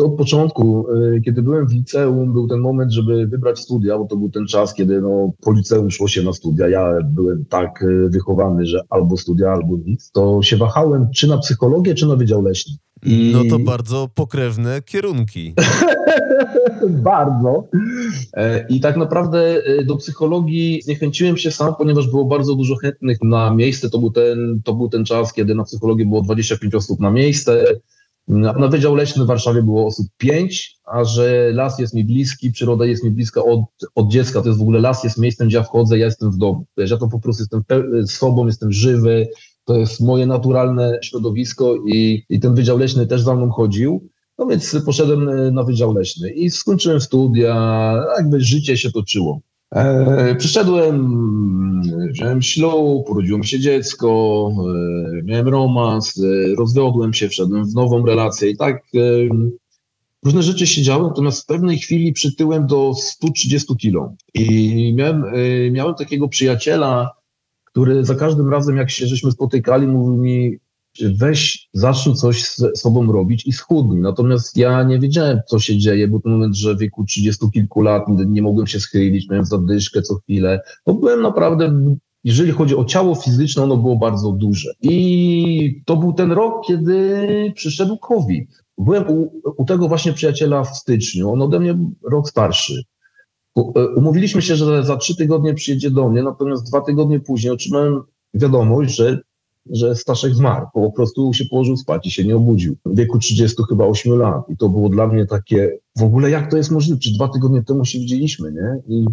To 0.01 0.07
od 0.07 0.15
początku, 0.15 0.85
y, 1.15 1.21
kiedy 1.25 1.41
byłem 1.41 1.67
w 1.67 1.73
liceum, 1.73 2.33
był 2.33 2.47
ten 2.47 2.59
moment, 2.59 2.91
żeby 2.91 3.27
wybrać 3.27 3.59
studia, 3.59 3.97
bo 3.97 4.05
to 4.05 4.17
był 4.17 4.29
ten 4.29 4.47
czas, 4.47 4.73
kiedy 4.73 5.01
no, 5.01 5.31
po 5.41 5.51
liceum 5.53 5.91
szło 5.91 6.07
się 6.07 6.23
na 6.23 6.33
studia. 6.33 6.69
Ja 6.69 6.93
byłem 7.03 7.45
tak 7.45 7.83
y, 7.83 8.09
wychowany, 8.09 8.65
że 8.65 8.81
albo 8.89 9.17
studia, 9.17 9.51
albo 9.51 9.77
nic. 9.85 10.11
To 10.11 10.41
się 10.43 10.57
wahałem, 10.57 11.07
czy 11.15 11.27
na 11.27 11.37
psychologię, 11.37 11.95
czy 11.95 12.05
na 12.07 12.15
Wydział 12.15 12.41
Leśny. 12.41 12.75
I- 13.05 13.31
No 13.33 13.57
to 13.57 13.63
bardzo 13.63 14.09
pokrewne 14.15 14.81
kierunki. 14.81 15.55
bardzo. 16.89 17.67
E, 18.33 18.67
I 18.69 18.79
tak 18.79 18.97
naprawdę 18.97 19.39
e, 19.65 19.85
do 19.85 19.95
psychologii 19.95 20.81
zniechęciłem 20.81 21.37
się 21.37 21.51
sam, 21.51 21.73
ponieważ 21.77 22.07
było 22.07 22.25
bardzo 22.25 22.55
dużo 22.55 22.75
chętnych 22.75 23.17
na 23.23 23.53
miejsce. 23.55 23.89
To 23.89 23.99
był 23.99 24.11
ten, 24.11 24.61
to 24.63 24.73
był 24.73 24.89
ten 24.89 25.05
czas, 25.05 25.33
kiedy 25.33 25.55
na 25.55 25.63
psychologię 25.63 26.05
było 26.05 26.21
25 26.21 26.75
osób 26.75 26.99
na 26.99 27.11
miejsce. 27.11 27.65
Na, 28.27 28.53
na 28.53 28.67
Wydział 28.67 28.95
Leśny 28.95 29.23
w 29.23 29.27
Warszawie 29.27 29.63
było 29.63 29.87
osób 29.87 30.07
5, 30.17 30.75
a 30.85 31.03
że 31.03 31.51
las 31.53 31.79
jest 31.79 31.93
mi 31.93 32.03
bliski, 32.03 32.51
przyroda 32.51 32.85
jest 32.85 33.03
mi 33.03 33.11
bliska 33.11 33.43
od, 33.43 33.61
od 33.95 34.07
dziecka, 34.07 34.41
to 34.41 34.47
jest 34.47 34.59
w 34.59 34.61
ogóle 34.61 34.79
las 34.79 35.03
jest 35.03 35.17
miejscem, 35.17 35.47
gdzie 35.47 35.57
ja 35.57 35.63
wchodzę, 35.63 35.97
ja 35.97 36.05
jestem 36.05 36.31
w 36.31 36.37
domu. 36.37 36.65
Ja 36.77 36.97
to 36.97 37.07
po 37.07 37.19
prostu 37.19 37.43
jestem 37.43 37.63
sobą, 38.07 38.45
jestem 38.45 38.71
żywy, 38.71 39.27
to 39.65 39.77
jest 39.77 40.01
moje 40.01 40.25
naturalne 40.25 40.99
środowisko 41.03 41.75
i, 41.75 42.23
i 42.29 42.39
ten 42.39 42.55
Wydział 42.55 42.77
Leśny 42.77 43.07
też 43.07 43.21
za 43.21 43.35
mną 43.35 43.49
chodził. 43.49 44.09
No 44.37 44.45
więc 44.45 44.77
poszedłem 44.85 45.29
e, 45.29 45.51
na 45.51 45.63
Wydział 45.63 45.93
Leśny 45.93 46.29
i 46.29 46.49
skończyłem 46.49 47.01
studia, 47.01 47.95
jakby 48.17 48.41
życie 48.41 48.77
się 48.77 48.91
toczyło. 48.91 49.41
E, 49.75 50.35
przyszedłem, 50.35 51.81
wziąłem 52.11 52.41
ślub, 52.41 53.09
urodziło 53.09 53.39
mi 53.39 53.47
się 53.47 53.59
dziecko, 53.59 54.51
e, 55.19 55.23
miałem 55.23 55.47
romans, 55.47 56.19
e, 56.23 56.55
rozwiodłem 56.55 57.13
się, 57.13 57.29
wszedłem 57.29 57.65
w 57.65 57.75
nową 57.75 58.05
relację 58.05 58.49
i 58.49 58.57
tak 58.57 58.75
e, 58.95 58.99
różne 60.25 60.43
rzeczy 60.43 60.67
się 60.67 60.81
działy, 60.81 61.07
natomiast 61.07 61.43
w 61.43 61.45
pewnej 61.45 61.77
chwili 61.77 62.13
przytyłem 62.13 62.67
do 62.67 62.93
130 62.93 63.75
kilo. 63.75 64.13
I 64.33 64.93
miałem, 64.97 65.23
e, 65.25 65.71
miałem 65.71 65.95
takiego 65.95 66.27
przyjaciela, 66.27 67.11
który 67.63 68.05
za 68.05 68.15
każdym 68.15 68.49
razem, 68.49 68.77
jak 68.77 68.89
się 68.89 69.07
żeśmy 69.07 69.31
spotykali, 69.31 69.87
mówił 69.87 70.17
mi, 70.17 70.57
weź, 70.99 71.69
zacznij 71.73 72.15
coś 72.15 72.43
z 72.43 72.79
sobą 72.79 73.11
robić 73.11 73.47
i 73.47 73.53
schudnij. 73.53 74.01
Natomiast 74.01 74.57
ja 74.57 74.83
nie 74.83 74.99
wiedziałem, 74.99 75.39
co 75.47 75.59
się 75.59 75.77
dzieje. 75.77 76.07
Był 76.07 76.19
to 76.19 76.29
moment, 76.29 76.55
że 76.55 76.75
w 76.75 76.79
wieku 76.79 77.05
30 77.05 77.45
kilku 77.53 77.81
lat 77.81 78.03
nie, 78.27 78.41
mogłem 78.41 78.67
się 78.67 78.79
schylić, 78.79 79.29
miałem 79.29 79.45
zadyszkę 79.45 80.01
co 80.01 80.15
chwilę. 80.15 80.61
No 80.87 80.93
byłem 80.93 81.21
naprawdę, 81.21 81.95
jeżeli 82.23 82.51
chodzi 82.51 82.75
o 82.75 82.85
ciało 82.85 83.15
fizyczne, 83.15 83.63
ono 83.63 83.77
było 83.77 83.95
bardzo 83.95 84.31
duże. 84.31 84.73
I 84.81 85.81
to 85.85 85.97
był 85.97 86.13
ten 86.13 86.31
rok, 86.31 86.65
kiedy 86.67 87.27
przyszedł 87.55 87.97
COVID. 87.97 88.63
Byłem 88.77 89.09
u, 89.09 89.31
u 89.57 89.65
tego 89.65 89.87
właśnie 89.87 90.13
przyjaciela 90.13 90.63
w 90.63 90.77
styczniu. 90.77 91.31
On 91.31 91.41
ode 91.41 91.59
mnie 91.59 91.77
rok 92.11 92.29
starszy. 92.29 92.83
E, 93.57 93.61
Umówiliśmy 93.95 94.41
się, 94.41 94.55
że 94.55 94.83
za 94.83 94.97
trzy 94.97 95.15
tygodnie 95.15 95.53
przyjedzie 95.53 95.91
do 95.91 96.09
mnie, 96.09 96.23
natomiast 96.23 96.67
dwa 96.67 96.81
tygodnie 96.81 97.19
później 97.19 97.53
otrzymałem 97.53 98.01
wiadomość, 98.33 98.95
że 98.95 99.21
że 99.69 99.95
Staszek 99.95 100.35
zmarł, 100.35 100.67
po 100.73 100.91
prostu 100.91 101.33
się 101.33 101.45
położył 101.45 101.77
spać 101.77 102.07
i 102.07 102.11
się 102.11 102.23
nie 102.23 102.35
obudził. 102.35 102.75
W 102.85 102.95
wieku 102.95 103.19
30 103.19 103.63
chyba 103.69 103.85
8 103.85 104.17
lat. 104.17 104.49
I 104.49 104.57
to 104.57 104.69
było 104.69 104.89
dla 104.89 105.07
mnie 105.07 105.25
takie, 105.25 105.77
w 105.97 106.03
ogóle 106.03 106.29
jak 106.29 106.51
to 106.51 106.57
jest 106.57 106.71
możliwe? 106.71 106.99
Czy 106.99 107.13
dwa 107.13 107.27
tygodnie 107.27 107.63
temu 107.63 107.85
się 107.85 107.99
widzieliśmy, 107.99 108.51
nie? 108.51 108.95
I, 108.95 109.05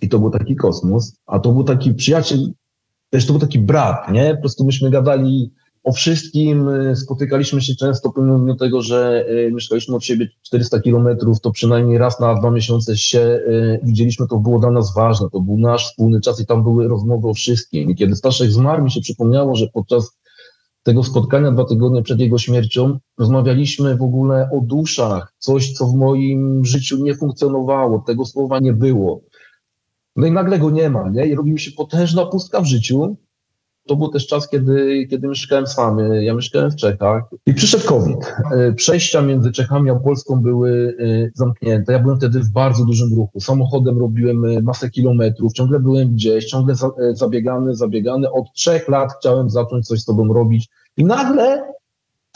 i 0.00 0.08
to 0.08 0.18
był 0.18 0.30
taki 0.30 0.56
kosmos. 0.56 1.16
A 1.26 1.38
to 1.38 1.52
był 1.52 1.64
taki 1.64 1.94
przyjaciel, 1.94 2.52
też 3.10 3.26
to 3.26 3.32
był 3.32 3.40
taki 3.40 3.58
brat, 3.58 4.12
nie? 4.12 4.34
Po 4.34 4.40
prostu 4.40 4.64
myśmy 4.64 4.90
gadali 4.90 5.52
o 5.86 5.92
wszystkim, 5.92 6.68
y, 6.68 6.96
spotykaliśmy 6.96 7.60
się 7.60 7.74
często, 7.74 8.12
pomimo 8.12 8.54
tego, 8.54 8.82
że 8.82 9.26
y, 9.28 9.52
mieszkaliśmy 9.52 9.96
od 9.96 10.04
siebie 10.04 10.28
400 10.42 10.80
kilometrów, 10.80 11.40
to 11.40 11.50
przynajmniej 11.50 11.98
raz 11.98 12.20
na 12.20 12.34
dwa 12.34 12.50
miesiące 12.50 12.96
się 12.96 13.20
y, 13.20 13.80
widzieliśmy, 13.82 14.26
to 14.28 14.38
było 14.38 14.58
dla 14.58 14.70
nas 14.70 14.94
ważne, 14.94 15.28
to 15.32 15.40
był 15.40 15.58
nasz 15.58 15.88
wspólny 15.88 16.20
czas 16.20 16.40
i 16.40 16.46
tam 16.46 16.62
były 16.62 16.88
rozmowy 16.88 17.28
o 17.28 17.34
wszystkim. 17.34 17.90
I 17.90 17.94
kiedy 17.94 18.16
Staszek 18.16 18.50
zmarł, 18.50 18.84
mi 18.84 18.90
się 18.90 19.00
przypomniało, 19.00 19.56
że 19.56 19.66
podczas 19.66 20.18
tego 20.82 21.04
spotkania 21.04 21.50
dwa 21.52 21.64
tygodnie 21.64 22.02
przed 22.02 22.20
jego 22.20 22.38
śmiercią 22.38 22.98
rozmawialiśmy 23.18 23.96
w 23.96 24.02
ogóle 24.02 24.50
o 24.52 24.60
duszach, 24.60 25.34
coś, 25.38 25.72
co 25.72 25.86
w 25.86 25.94
moim 25.94 26.64
życiu 26.64 27.04
nie 27.04 27.14
funkcjonowało, 27.14 28.04
tego 28.06 28.24
słowa 28.24 28.58
nie 28.58 28.72
było. 28.72 29.20
No 30.16 30.26
i 30.26 30.32
nagle 30.32 30.58
go 30.58 30.70
nie 30.70 30.90
ma, 30.90 31.10
nie? 31.10 31.26
I 31.26 31.34
robi 31.34 31.52
mi 31.52 31.60
się 31.60 31.70
potężna 31.70 32.26
pustka 32.26 32.60
w 32.60 32.66
życiu. 32.66 33.16
To 33.86 33.96
był 33.96 34.08
też 34.08 34.26
czas, 34.26 34.48
kiedy, 34.48 35.06
kiedy 35.10 35.28
mieszkałem 35.28 35.66
sam. 35.66 35.98
Ja 36.20 36.34
mieszkałem 36.34 36.70
w 36.70 36.76
Czechach 36.76 37.22
i 37.46 37.54
przyszedł 37.54 37.84
COVID. 37.86 38.34
E, 38.52 38.72
Przejścia 38.72 39.22
między 39.22 39.52
Czechami 39.52 39.90
a 39.90 39.94
Polską 39.94 40.36
były 40.36 40.96
e, 41.00 41.30
zamknięte. 41.34 41.92
Ja 41.92 41.98
byłem 41.98 42.16
wtedy 42.16 42.40
w 42.40 42.48
bardzo 42.48 42.84
dużym 42.84 43.14
ruchu. 43.14 43.40
Samochodem 43.40 43.98
robiłem 43.98 44.44
e, 44.44 44.62
masę 44.62 44.90
kilometrów, 44.90 45.52
ciągle 45.52 45.80
byłem 45.80 46.12
gdzieś, 46.12 46.46
ciągle 46.46 46.74
za, 46.74 46.90
zabiegany, 47.12 47.74
zabiegany. 47.74 48.30
Od 48.30 48.52
trzech 48.52 48.88
lat 48.88 49.12
chciałem 49.18 49.50
zacząć 49.50 49.86
coś 49.86 50.00
z 50.00 50.04
tobą 50.04 50.32
robić 50.32 50.68
i 50.96 51.04
nagle 51.04 51.62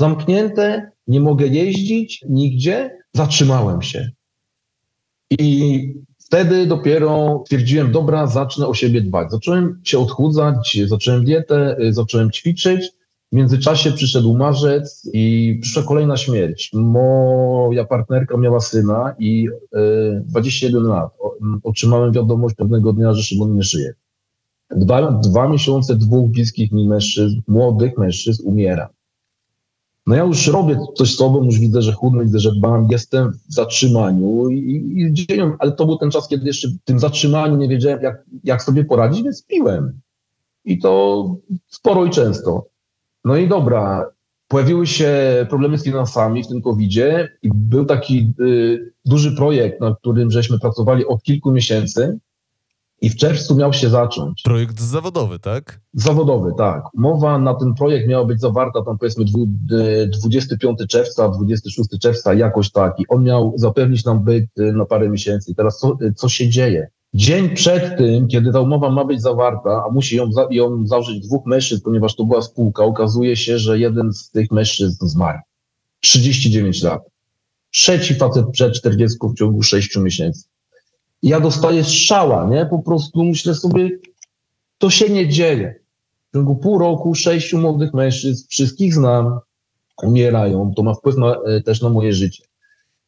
zamknięte, 0.01 0.91
nie 1.07 1.21
mogę 1.21 1.47
jeździć 1.47 2.25
nigdzie, 2.29 2.99
zatrzymałem 3.15 3.83
się. 3.83 4.11
I 5.31 5.95
wtedy 6.31 6.67
dopiero 6.67 7.43
stwierdziłem, 7.45 7.93
dobra, 7.93 8.27
zacznę 8.27 8.67
o 8.67 8.75
siebie 8.75 9.01
dbać. 9.01 9.31
Zacząłem 9.31 9.81
się 9.85 9.99
odchudzać, 9.99 10.79
zacząłem 10.87 11.25
dietę, 11.25 11.77
y, 11.81 11.93
zacząłem 11.93 12.31
ćwiczyć. 12.31 12.91
W 13.33 13.37
międzyczasie 13.37 13.93
przyszedł 13.93 14.37
marzec 14.37 15.11
i 15.13 15.59
przyszła 15.63 15.83
kolejna 15.83 16.17
śmierć. 16.17 16.71
Moja 16.75 17.85
partnerka 17.85 18.37
miała 18.37 18.61
syna 18.61 19.15
i 19.19 19.49
y, 19.49 20.23
21 20.25 20.83
lat. 20.83 21.11
O, 21.19 21.37
m, 21.43 21.61
otrzymałem 21.63 22.13
wiadomość 22.13 22.55
pewnego 22.55 22.93
dnia, 22.93 23.13
że 23.13 23.23
Szymon 23.23 23.55
nie 23.55 23.63
żyje. 23.63 23.95
Dwa, 24.71 25.13
dwa 25.13 25.49
miesiące 25.49 25.97
dwóch 25.97 26.31
bliskich 26.31 26.73
mi 26.73 26.89
mężczyzn, 26.89 27.41
młodych 27.49 27.99
mężczyzn 27.99 28.43
umiera. 28.47 28.89
No 30.11 30.17
ja 30.17 30.25
już 30.25 30.47
robię 30.47 30.79
coś 30.95 31.15
z 31.15 31.17
sobą, 31.17 31.45
już 31.45 31.59
widzę, 31.59 31.83
że 31.83 31.93
chudnę, 31.93 32.25
widzę, 32.25 32.39
że 32.39 32.53
dbam, 32.53 32.89
jestem 32.91 33.33
w 33.33 33.55
zatrzymaniu 33.55 34.49
i, 34.49 34.59
i 34.59 35.41
ale 35.59 35.73
to 35.73 35.87
był 35.87 35.99
ten 35.99 36.11
czas, 36.11 36.29
kiedy 36.29 36.47
jeszcze 36.47 36.69
w 36.69 36.85
tym 36.85 36.99
zatrzymaniu 36.99 37.57
nie 37.57 37.69
wiedziałem, 37.69 38.03
jak, 38.03 38.25
jak 38.45 38.63
sobie 38.63 38.85
poradzić, 38.85 39.23
więc 39.23 39.47
piłem. 39.47 40.01
I 40.65 40.79
to 40.79 41.25
sporo 41.69 42.05
i 42.05 42.11
często. 42.11 42.67
No 43.25 43.37
i 43.37 43.49
dobra, 43.49 44.11
pojawiły 44.49 44.87
się 44.87 45.13
problemy 45.49 45.79
z 45.79 45.85
finansami 45.85 46.45
w 46.45 46.49
tym 46.49 46.63
COVID-zie 46.63 47.29
i 47.43 47.51
był 47.55 47.85
taki 47.85 48.33
y, 48.41 48.93
duży 49.05 49.37
projekt, 49.37 49.81
na 49.81 49.95
którym 49.95 50.31
żeśmy 50.31 50.59
pracowali 50.59 51.07
od 51.07 51.23
kilku 51.23 51.53
miesięcy 51.53 52.19
i 53.01 53.11
w 53.11 53.17
czerwcu 53.17 53.57
miał 53.57 53.73
się 53.73 53.89
zacząć. 53.89 54.43
Projekt 54.43 54.81
zawodowy, 54.81 55.39
tak? 55.39 55.81
Zawodowy, 55.95 56.51
tak. 56.59 56.83
Umowa 56.95 57.39
na 57.39 57.55
ten 57.55 57.75
projekt 57.75 58.09
miała 58.09 58.25
być 58.25 58.41
zawarta 58.41 58.83
tam 58.83 58.99
powiedzmy 58.99 59.25
dwu- 59.25 59.47
d- 59.49 60.07
25 60.07 60.79
czerwca, 60.89 61.29
26 61.29 61.89
czerwca, 62.01 62.35
jakoś 62.35 62.71
tak. 62.71 63.01
I 63.01 63.05
on 63.09 63.25
miał 63.25 63.53
zapewnić 63.57 64.05
nam 64.05 64.25
byt 64.25 64.45
y, 64.59 64.73
na 64.73 64.85
parę 64.85 65.09
miesięcy. 65.09 65.55
Teraz 65.55 65.79
co, 65.79 65.97
y, 66.03 66.13
co 66.15 66.29
się 66.29 66.49
dzieje? 66.49 66.89
Dzień 67.15 67.51
przed 67.51 67.99
tym, 67.99 68.29
kiedy 68.29 68.53
ta 68.53 68.61
umowa 68.61 68.91
ma 68.91 69.05
być 69.05 69.23
zawarta, 69.23 69.85
a 69.89 69.93
musi 69.93 70.17
ją, 70.17 70.33
za, 70.33 70.47
ją 70.51 70.87
założyć 70.87 71.27
dwóch 71.27 71.47
mężczyzn, 71.47 71.83
ponieważ 71.85 72.17
to 72.17 72.25
była 72.25 72.43
spółka, 72.43 72.85
okazuje 72.85 73.37
się, 73.37 73.59
że 73.59 73.79
jeden 73.79 74.13
z 74.13 74.31
tych 74.31 74.51
mężczyzn 74.51 75.07
zmarł. 75.07 75.39
39 76.01 76.83
lat. 76.83 77.03
Trzeci 77.71 78.15
facet 78.15 78.47
przed 78.53 78.75
40 78.75 79.19
w 79.23 79.35
ciągu 79.39 79.63
6 79.63 79.97
miesięcy. 79.97 80.45
Ja 81.23 81.41
dostaję 81.41 81.85
strzała, 81.85 82.49
nie? 82.49 82.67
Po 82.67 82.79
prostu 82.79 83.25
myślę 83.25 83.55
sobie, 83.55 83.91
to 84.79 84.91
się 84.91 85.09
nie 85.09 85.29
dzieje. 85.29 85.75
W 86.31 86.33
ciągu 86.33 86.57
pół 86.57 86.79
roku 86.79 87.15
sześciu 87.15 87.59
młodych 87.59 87.95
mężczyzn, 87.95 88.47
wszystkich 88.49 88.95
znam, 88.95 89.41
umierają. 90.03 90.73
To 90.77 90.83
ma 90.83 90.95
wpływ 90.95 91.17
na, 91.17 91.37
e, 91.47 91.61
też 91.61 91.83
na 91.83 91.89
moje 91.89 92.13
życie. 92.13 92.45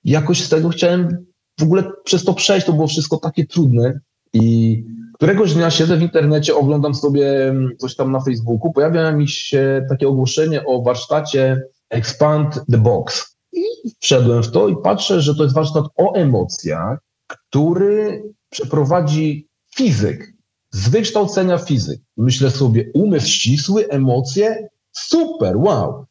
Jakoś 0.05 0.45
z 0.45 0.49
tego 0.49 0.69
chciałem 0.69 1.27
w 1.59 1.63
ogóle 1.63 1.85
przez 2.05 2.25
to 2.25 2.35
przejść. 2.35 2.67
To 2.67 2.73
było 2.73 2.87
wszystko 2.87 3.17
takie 3.17 3.47
trudne. 3.47 4.01
I 4.33 4.85
któregoś 5.15 5.55
dnia 5.55 5.71
siedzę 5.71 5.97
w 5.97 6.03
internecie, 6.03 6.57
oglądam 6.57 6.95
sobie 6.95 7.49
mm, 7.49 7.71
coś 7.79 7.97
tam 7.97 8.13
na 8.13 8.21
Facebooku. 8.21 8.73
Pojawia 8.73 9.13
mi 9.13 9.29
się 9.29 9.87
takie 9.89 10.09
ogłoszenie 10.09 10.65
o 10.65 10.83
warsztacie 10.83 11.63
Expand 11.91 12.61
the 12.71 12.79
Box. 12.79 13.37
I 13.53 13.61
wszedłem 14.01 14.43
w 14.43 14.51
to 14.51 14.69
i 14.69 14.77
patrzę, 14.77 15.21
że 15.21 15.35
to 15.35 15.43
jest 15.43 15.55
warsztat 15.55 15.85
o 15.97 16.13
emocjach, 16.13 16.99
który 17.27 18.23
przeprowadzi 18.51 19.49
fizyk 19.77 20.33
z 20.71 20.89
wykształcenia 20.89 21.59
fizyk. 21.59 22.01
Myślę 22.17 22.51
sobie, 22.51 22.91
umysł 22.95 23.29
ścisły, 23.29 23.89
emocje, 23.89 24.69
super, 24.93 25.57
wow. 25.57 26.07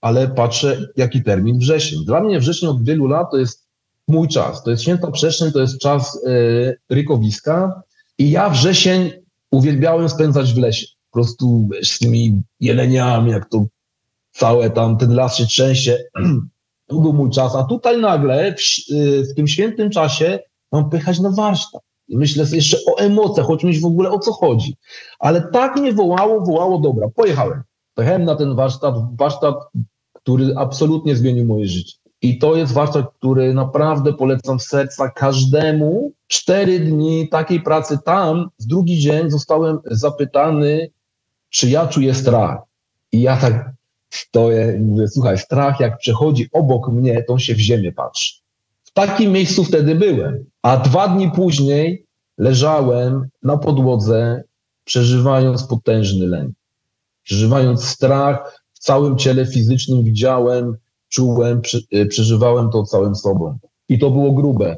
ale 0.00 0.28
patrzę, 0.28 0.88
jaki 0.96 1.22
termin 1.22 1.58
wrzesień. 1.58 2.04
Dla 2.04 2.20
mnie 2.20 2.40
wrzesień 2.40 2.68
od 2.68 2.84
wielu 2.84 3.06
lat 3.06 3.30
to 3.30 3.36
jest 3.36 3.66
mój 4.08 4.28
czas. 4.28 4.62
To 4.62 4.70
jest 4.70 4.82
święta 4.82 5.10
przestrzeń, 5.10 5.52
to 5.52 5.60
jest 5.60 5.78
czas 5.78 6.24
y, 6.26 6.78
rykowiska 6.90 7.82
i 8.18 8.30
ja 8.30 8.50
wrzesień 8.50 9.12
uwielbiałem 9.50 10.08
spędzać 10.08 10.54
w 10.54 10.58
lesie. 10.58 10.86
Po 11.10 11.12
prostu 11.12 11.68
z 11.82 11.98
tymi 11.98 12.42
jeleniami, 12.60 13.30
jak 13.30 13.48
to 13.48 13.64
całe 14.32 14.70
tam, 14.70 14.98
ten 14.98 15.14
las 15.14 15.36
się 15.36 15.46
trzęsie. 15.46 15.98
Był 16.90 17.12
mój 17.12 17.30
czas, 17.30 17.56
a 17.56 17.64
tutaj 17.64 18.00
nagle 18.00 18.54
w, 18.54 18.92
y, 18.92 19.24
w 19.24 19.34
tym 19.34 19.48
świętym 19.48 19.90
czasie 19.90 20.38
mam 20.72 20.90
pychać 20.90 21.20
na 21.20 21.30
warsztat. 21.30 21.82
I 22.08 22.16
myślę 22.16 22.44
jeszcze 22.52 22.76
o 22.86 22.98
emocjach, 22.98 23.50
o 23.50 23.56
czymś 23.56 23.80
w 23.80 23.86
ogóle, 23.86 24.10
o 24.10 24.18
co 24.18 24.32
chodzi. 24.32 24.76
Ale 25.18 25.42
tak 25.52 25.76
mnie 25.76 25.92
wołało, 25.92 26.40
wołało, 26.40 26.78
dobra, 26.78 27.08
pojechałem. 27.08 27.62
Pojechałem 27.94 28.24
na 28.24 28.36
ten 28.36 28.54
warsztat, 28.54 28.94
warsztat, 29.16 29.54
który 30.12 30.54
absolutnie 30.56 31.16
zmienił 31.16 31.44
moje 31.44 31.66
życie. 31.66 31.96
I 32.22 32.38
to 32.38 32.56
jest 32.56 32.72
warsztat, 32.72 33.06
który 33.18 33.54
naprawdę 33.54 34.12
polecam 34.12 34.60
z 34.60 34.66
serca 34.66 35.08
każdemu. 35.08 36.12
Cztery 36.26 36.80
dni 36.80 37.28
takiej 37.28 37.60
pracy 37.60 37.98
tam, 38.04 38.48
w 38.60 38.66
drugi 38.66 38.98
dzień 38.98 39.30
zostałem 39.30 39.78
zapytany, 39.84 40.90
czy 41.50 41.70
ja 41.70 41.86
czuję 41.86 42.14
strach. 42.14 42.58
I 43.12 43.20
ja 43.20 43.36
tak 43.36 43.72
stoję 44.10 44.76
i 44.76 44.80
mówię, 44.80 45.08
słuchaj, 45.08 45.38
strach 45.38 45.80
jak 45.80 45.98
przechodzi 45.98 46.48
obok 46.52 46.88
mnie, 46.88 47.22
to 47.22 47.38
się 47.38 47.54
w 47.54 47.58
ziemię 47.58 47.92
patrzy. 47.92 48.34
W 48.84 48.92
takim 48.92 49.32
miejscu 49.32 49.64
wtedy 49.64 49.94
byłem. 49.94 50.44
A 50.62 50.76
dwa 50.76 51.08
dni 51.08 51.30
później 51.30 52.06
leżałem 52.38 53.28
na 53.42 53.58
podłodze, 53.58 54.42
przeżywając 54.84 55.64
potężny 55.64 56.26
lęk. 56.26 56.54
Przeżywając 57.22 57.84
strach 57.84 58.64
w 58.72 58.78
całym 58.78 59.18
ciele 59.18 59.46
fizycznym, 59.46 60.04
widziałem, 60.04 60.76
czułem, 61.08 61.60
przeżywałem 62.08 62.70
to 62.70 62.84
całym 62.84 63.14
sobą. 63.14 63.58
I 63.88 63.98
to 63.98 64.10
było 64.10 64.32
grube. 64.32 64.76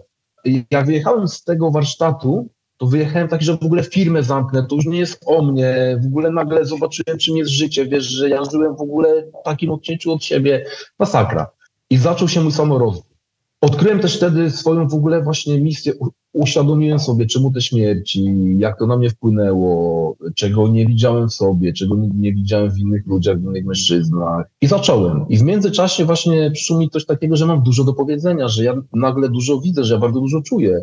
Jak 0.70 0.86
wyjechałem 0.86 1.28
z 1.28 1.44
tego 1.44 1.70
warsztatu, 1.70 2.48
to 2.82 2.86
wyjechałem 2.86 3.28
taki, 3.28 3.44
że 3.44 3.56
w 3.56 3.62
ogóle 3.62 3.82
firmę 3.82 4.22
zamknę, 4.22 4.66
to 4.68 4.76
już 4.76 4.86
nie 4.86 4.98
jest 4.98 5.24
o 5.26 5.42
mnie, 5.42 6.00
w 6.02 6.06
ogóle 6.06 6.30
nagle 6.30 6.64
zobaczyłem, 6.64 7.18
czym 7.18 7.36
jest 7.36 7.50
życie, 7.50 7.86
wiesz, 7.86 8.04
że 8.04 8.28
ja 8.28 8.44
żyłem 8.44 8.76
w 8.76 8.80
ogóle 8.80 9.22
w 9.22 9.44
takim 9.44 9.70
odcięciu 9.70 10.12
od 10.12 10.24
siebie, 10.24 10.64
masakra. 10.98 11.46
I 11.90 11.96
zaczął 11.96 12.28
się 12.28 12.40
mój 12.40 12.52
samorozwój. 12.52 13.12
Odkryłem 13.60 14.00
też 14.00 14.16
wtedy 14.16 14.50
swoją 14.50 14.88
w 14.88 14.94
ogóle 14.94 15.22
właśnie 15.22 15.60
misję, 15.60 15.92
uświadomiłem 16.32 16.98
sobie, 16.98 17.26
czemu 17.26 17.52
te 17.52 17.60
śmierci, 17.60 18.34
jak 18.58 18.78
to 18.78 18.86
na 18.86 18.96
mnie 18.96 19.10
wpłynęło, 19.10 20.16
czego 20.34 20.68
nie 20.68 20.86
widziałem 20.86 21.28
w 21.28 21.34
sobie, 21.34 21.72
czego 21.72 21.96
nie, 21.96 22.08
nie 22.14 22.32
widziałem 22.32 22.70
w 22.70 22.78
innych 22.78 23.06
ludziach, 23.06 23.38
w 23.38 23.44
innych 23.44 23.64
mężczyznach. 23.64 24.46
I 24.60 24.66
zacząłem. 24.66 25.28
I 25.28 25.38
w 25.38 25.42
międzyczasie 25.42 26.04
właśnie 26.04 26.50
przyszło 26.50 26.78
mi 26.78 26.90
coś 26.90 27.06
takiego, 27.06 27.36
że 27.36 27.46
mam 27.46 27.62
dużo 27.62 27.84
do 27.84 27.92
powiedzenia, 27.92 28.48
że 28.48 28.64
ja 28.64 28.74
nagle 28.92 29.28
dużo 29.28 29.60
widzę, 29.60 29.84
że 29.84 29.94
ja 29.94 30.00
bardzo 30.00 30.20
dużo 30.20 30.42
czuję. 30.42 30.82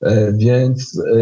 E, 0.00 0.32
więc 0.32 1.02
e, 1.14 1.18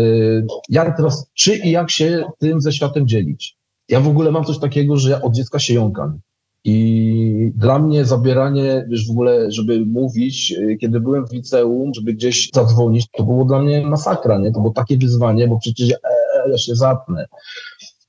jak 0.69 0.97
teraz, 0.97 1.31
czy 1.35 1.57
i 1.57 1.71
jak 1.71 1.91
się 1.91 2.25
tym 2.39 2.61
ze 2.61 2.73
światem 2.73 3.09
dzielić? 3.09 3.57
Ja 3.89 4.01
w 4.01 4.09
ogóle 4.09 4.31
mam 4.31 4.45
coś 4.45 4.59
takiego, 4.59 4.97
że 4.97 5.11
ja 5.11 5.23
od 5.23 5.35
dziecka 5.35 5.59
się 5.59 5.75
jąkam. 5.75 6.21
I 6.65 7.53
dla 7.57 7.79
mnie 7.79 8.05
zabieranie, 8.05 8.87
wiesz, 8.89 9.07
w 9.07 9.11
ogóle, 9.11 9.53
żeby 9.53 9.87
mówić, 9.87 10.53
e, 10.53 10.77
kiedy 10.77 11.01
byłem 11.01 11.27
w 11.27 11.33
liceum, 11.33 11.95
żeby 11.95 12.15
gdzieś 12.15 12.51
zadzwonić, 12.55 13.07
to 13.11 13.25
było 13.25 13.45
dla 13.45 13.63
mnie 13.63 13.87
masakra, 13.87 14.39
nie? 14.39 14.53
To 14.53 14.61
było 14.61 14.73
takie 14.73 14.99
wyzwanie, 14.99 15.49
bo 15.49 15.59
przecież 15.59 15.89
ja, 15.89 15.97
e, 15.97 16.51
ja 16.51 16.59
się 16.59 16.75
zatnę. 16.75 17.27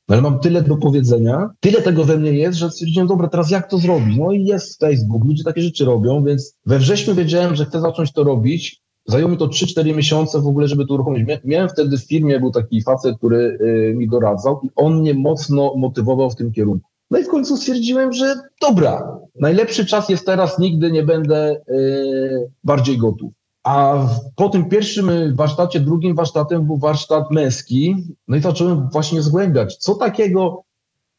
No 0.08 0.14
ale 0.16 0.22
mam 0.22 0.40
tyle 0.40 0.62
do 0.62 0.78
powiedzenia, 0.78 1.50
tyle 1.60 1.82
tego 1.82 2.04
we 2.04 2.18
mnie 2.18 2.32
jest, 2.32 2.58
że 2.58 2.72
stwierdziłem, 2.72 3.08
dobra, 3.08 3.28
teraz 3.28 3.52
jak 3.52 3.70
to 3.70 3.78
zrobić? 3.78 4.18
No 4.18 4.32
i 4.32 4.46
jest 4.46 4.80
Facebook, 4.80 5.26
ludzie 5.26 5.44
takie 5.44 5.62
rzeczy 5.62 5.86
robią, 5.86 6.24
więc 6.24 6.58
we 6.66 6.80
wrześniu 6.80 7.16
wiedziałem, 7.16 7.56
że 7.56 7.66
chcę 7.66 7.82
zacząć 7.82 8.14
to 8.14 8.24
robić 8.24 8.85
Zajęło 9.06 9.32
mi 9.32 9.38
to 9.38 9.48
3-4 9.48 9.96
miesiące 9.96 10.42
w 10.42 10.48
ogóle, 10.48 10.68
żeby 10.68 10.86
to 10.86 10.94
uruchomić. 10.94 11.28
Miałem 11.44 11.70
wtedy 11.70 11.98
w 11.98 12.08
firmie, 12.08 12.40
był 12.40 12.52
taki 12.52 12.82
facet, 12.82 13.18
który 13.18 13.58
y, 13.62 13.94
mi 13.96 14.10
doradzał 14.10 14.60
i 14.64 14.70
on 14.76 15.00
mnie 15.00 15.14
mocno 15.14 15.74
motywował 15.76 16.30
w 16.30 16.36
tym 16.36 16.52
kierunku. 16.52 16.90
No 17.12 17.20
i 17.20 17.24
w 17.24 17.28
końcu 17.28 17.58
stwierdziłem, 17.58 18.14
że 18.14 18.36
dobra, 18.62 19.20
najlepszy 19.40 19.86
czas 19.86 20.10
jest 20.10 20.26
teraz, 20.26 20.60
nigdy 20.60 20.92
nie 20.92 21.04
będę 21.04 21.62
y, 21.70 22.52
bardziej 22.64 22.98
gotów. 22.98 23.32
A 23.64 24.08
po 24.36 24.50
tym 24.50 24.70
pierwszym 24.70 25.36
warsztacie, 25.36 25.80
drugim 25.80 26.16
warsztatem 26.16 26.66
był 26.66 26.78
warsztat 26.78 27.32
męski, 27.32 27.96
no 28.28 28.38
i 28.38 28.42
zacząłem 28.42 28.90
właśnie 28.90 29.22
zgłębiać, 29.22 29.76
co 29.76 29.96
takiego 29.96 30.65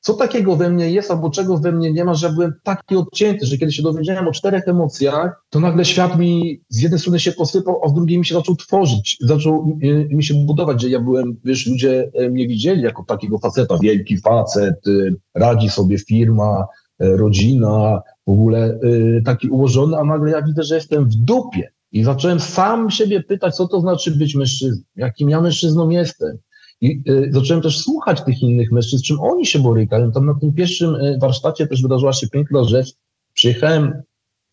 co 0.07 0.15
takiego 0.15 0.57
we 0.57 0.71
mnie 0.71 0.91
jest, 0.91 1.11
albo 1.11 1.31
czego 1.31 1.59
we 1.59 1.73
mnie 1.73 1.93
nie 1.93 2.05
ma, 2.05 2.15
że 2.15 2.33
byłem 2.33 2.53
taki 2.63 2.97
odcięty, 2.97 3.47
że 3.47 3.59
kiedy 3.59 3.73
się 3.73 3.83
dowiedziałem 3.83 4.29
o 4.29 4.33
czterech 4.33 4.69
emocjach, 4.69 5.45
to 5.51 5.61
nagle 5.61 5.85
świat 5.85 6.19
mi 6.19 6.61
z 6.69 6.81
jednej 6.81 7.01
strony 7.01 7.21
się 7.21 7.33
posypał, 7.33 7.81
a 7.85 7.89
z 7.89 7.95
drugiej 7.95 8.19
mi 8.19 8.27
się 8.27 8.35
zaczął 8.35 8.57
tworzyć, 8.57 9.19
zaczął 9.21 9.79
mi 10.11 10.25
się 10.25 10.35
budować, 10.35 10.83
że 10.83 10.89
ja 10.89 11.01
byłem, 11.01 11.37
wiesz, 11.45 11.67
ludzie 11.67 12.11
e, 12.15 12.29
mnie 12.29 12.49
widzieli 12.49 12.83
jako 12.83 13.05
takiego 13.05 13.39
faceta, 13.39 13.79
wielki 13.83 14.19
facet, 14.19 14.87
y, 14.87 15.15
radzi 15.35 15.71
sobie 15.71 15.99
firma, 15.99 16.67
e, 17.01 17.17
rodzina, 17.17 18.01
w 18.27 18.31
ogóle 18.31 18.79
taki 19.25 19.49
ułożony, 19.49 19.97
a 19.97 20.05
nagle 20.05 20.31
ja 20.31 20.43
widzę, 20.43 20.63
że 20.63 20.75
jestem 20.75 21.05
w 21.05 21.15
dupie. 21.15 21.73
I 21.93 22.05
zacząłem 22.05 22.41
sam 22.41 22.91
siebie 22.91 23.23
pytać, 23.23 23.55
co 23.57 23.69
to 23.69 23.81
znaczy 23.81 24.11
być 24.11 24.35
mężczyzną, 24.35 24.83
jakim 24.97 25.31
ja 25.31 25.41
mężczyzną 25.41 25.91
jestem 25.91 26.39
i 26.81 27.03
y, 27.09 27.31
zacząłem 27.33 27.63
też 27.63 27.79
słuchać 27.79 28.25
tych 28.25 28.43
innych 28.43 28.73
mężczyzn, 28.73 29.05
czym 29.05 29.21
oni 29.21 29.47
się 29.47 29.59
borykają. 29.59 30.13
Tam 30.13 30.27
na 30.27 30.35
tym 30.35 30.53
pierwszym 30.53 30.95
y, 30.95 31.19
warsztacie 31.21 31.67
też 31.67 31.83
wydarzyła 31.83 32.13
się 32.13 32.29
piękna 32.29 32.65
rzecz. 32.65 32.95
Przyjechałem 33.35 34.03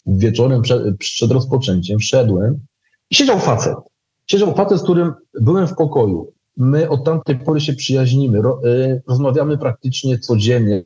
wieczorem 0.05 0.61
przed, 0.61 0.97
przed 0.97 1.31
rozpoczęciem, 1.31 1.99
wszedłem 1.99 2.59
i 3.09 3.15
siedział 3.15 3.39
facet. 3.39 3.75
Siedział 4.27 4.55
facet, 4.55 4.79
z 4.79 4.83
którym 4.83 5.13
byłem 5.41 5.67
w 5.67 5.75
pokoju. 5.75 6.33
My 6.57 6.89
od 6.89 7.03
tamtej 7.03 7.39
pory 7.39 7.61
się 7.61 7.73
przyjaźnimy, 7.73 8.39
y, 8.39 9.01
rozmawiamy 9.07 9.57
praktycznie 9.57 10.19
codziennie. 10.19 10.83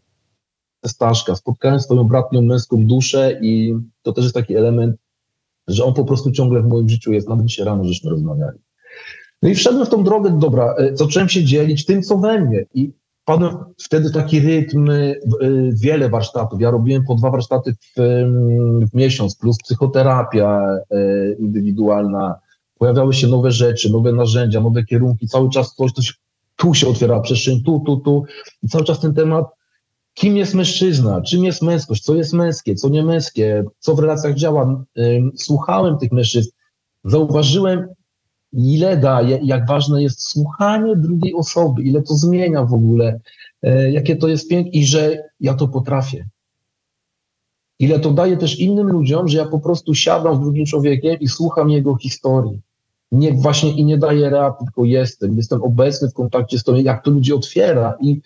Staszka, 0.85 1.35
spotkałem 1.35 1.79
swoją 1.79 2.03
bratnią 2.03 2.41
męską 2.41 2.87
duszę 2.87 3.39
i 3.41 3.75
to 4.01 4.13
też 4.13 4.23
jest 4.23 4.35
taki 4.35 4.55
element, 4.55 4.95
że 5.67 5.83
on 5.85 5.93
po 5.93 6.05
prostu 6.05 6.31
ciągle 6.31 6.61
w 6.61 6.67
moim 6.67 6.89
życiu 6.89 7.13
jest. 7.13 7.29
Nawet 7.29 7.45
dzisiaj 7.45 7.65
rano 7.65 7.83
żeśmy 7.83 8.09
rozmawiali. 8.09 8.59
No 9.41 9.49
i 9.49 9.55
wszedłem 9.55 9.85
w 9.85 9.89
tą 9.89 10.03
drogę, 10.03 10.37
dobra, 10.39 10.75
e, 10.77 10.97
zacząłem 10.97 11.29
się 11.29 11.43
dzielić 11.43 11.85
tym, 11.85 12.01
co 12.01 12.17
we 12.17 12.41
mnie 12.41 12.65
i 12.73 12.91
padłem 13.25 13.57
wtedy 13.83 14.11
taki 14.11 14.39
rytm, 14.39 14.89
e, 14.89 15.15
wiele 15.73 16.09
warsztatów. 16.09 16.61
Ja 16.61 16.71
robiłem 16.71 17.03
po 17.03 17.15
dwa 17.15 17.31
warsztaty 17.31 17.73
w, 17.73 18.01
w 18.91 18.93
miesiąc, 18.93 19.35
plus 19.35 19.57
psychoterapia 19.57 20.61
e, 20.91 21.33
indywidualna. 21.39 22.35
Pojawiały 22.77 23.13
się 23.13 23.27
nowe 23.27 23.51
rzeczy, 23.51 23.91
nowe 23.91 24.11
narzędzia, 24.11 24.61
nowe 24.61 24.83
kierunki, 24.83 25.27
cały 25.27 25.49
czas 25.49 25.75
coś, 25.75 25.91
coś 25.91 26.19
tu 26.55 26.73
się 26.73 26.87
otwiera 26.87 27.19
przestrzeń, 27.19 27.63
tu, 27.63 27.83
tu, 27.85 27.97
tu. 27.97 28.23
I 28.63 28.67
cały 28.67 28.83
czas 28.83 28.99
ten 28.99 29.13
temat, 29.13 29.45
kim 30.13 30.37
jest 30.37 30.53
mężczyzna, 30.53 31.21
czym 31.21 31.43
jest 31.45 31.61
męskość, 31.61 32.03
co 32.03 32.15
jest 32.15 32.33
męskie, 32.33 32.75
co 32.75 32.89
nie 32.89 33.03
męskie, 33.03 33.63
co 33.79 33.95
w 33.95 33.99
relacjach 33.99 34.35
działa. 34.35 34.83
Słuchałem 35.35 35.97
tych 35.97 36.11
mężczyzn, 36.11 36.49
zauważyłem, 37.03 37.87
ile 38.53 38.97
daje, 38.97 39.39
jak 39.43 39.67
ważne 39.67 40.03
jest 40.03 40.29
słuchanie 40.29 40.95
drugiej 40.95 41.33
osoby, 41.33 41.83
ile 41.83 42.01
to 42.01 42.13
zmienia 42.13 42.63
w 42.63 42.73
ogóle, 42.73 43.19
e, 43.61 43.91
jakie 43.91 44.15
to 44.15 44.27
jest 44.27 44.49
piękne 44.49 44.71
i 44.71 44.85
że 44.85 45.23
ja 45.39 45.53
to 45.53 45.67
potrafię. 45.67 46.29
Ile 47.79 47.99
to 47.99 48.11
daje 48.11 48.37
też 48.37 48.59
innym 48.59 48.87
ludziom, 48.87 49.27
że 49.27 49.37
ja 49.37 49.45
po 49.45 49.59
prostu 49.59 49.95
siadam 49.95 50.35
z 50.35 50.39
drugim 50.39 50.65
człowiekiem 50.65 51.19
i 51.19 51.27
słucham 51.27 51.69
jego 51.69 51.95
historii. 51.95 52.61
Nie 53.11 53.33
właśnie 53.33 53.71
i 53.71 53.85
nie 53.85 53.97
daję 53.97 54.29
reakcji, 54.29 54.65
tylko 54.65 54.85
jestem. 54.85 55.37
Jestem 55.37 55.63
obecny 55.63 56.09
w 56.09 56.13
kontakcie 56.13 56.59
z 56.59 56.63
tym, 56.63 56.75
jak 56.77 57.03
to 57.03 57.11
ludzi 57.11 57.33
otwiera. 57.33 57.97
I, 58.01 58.21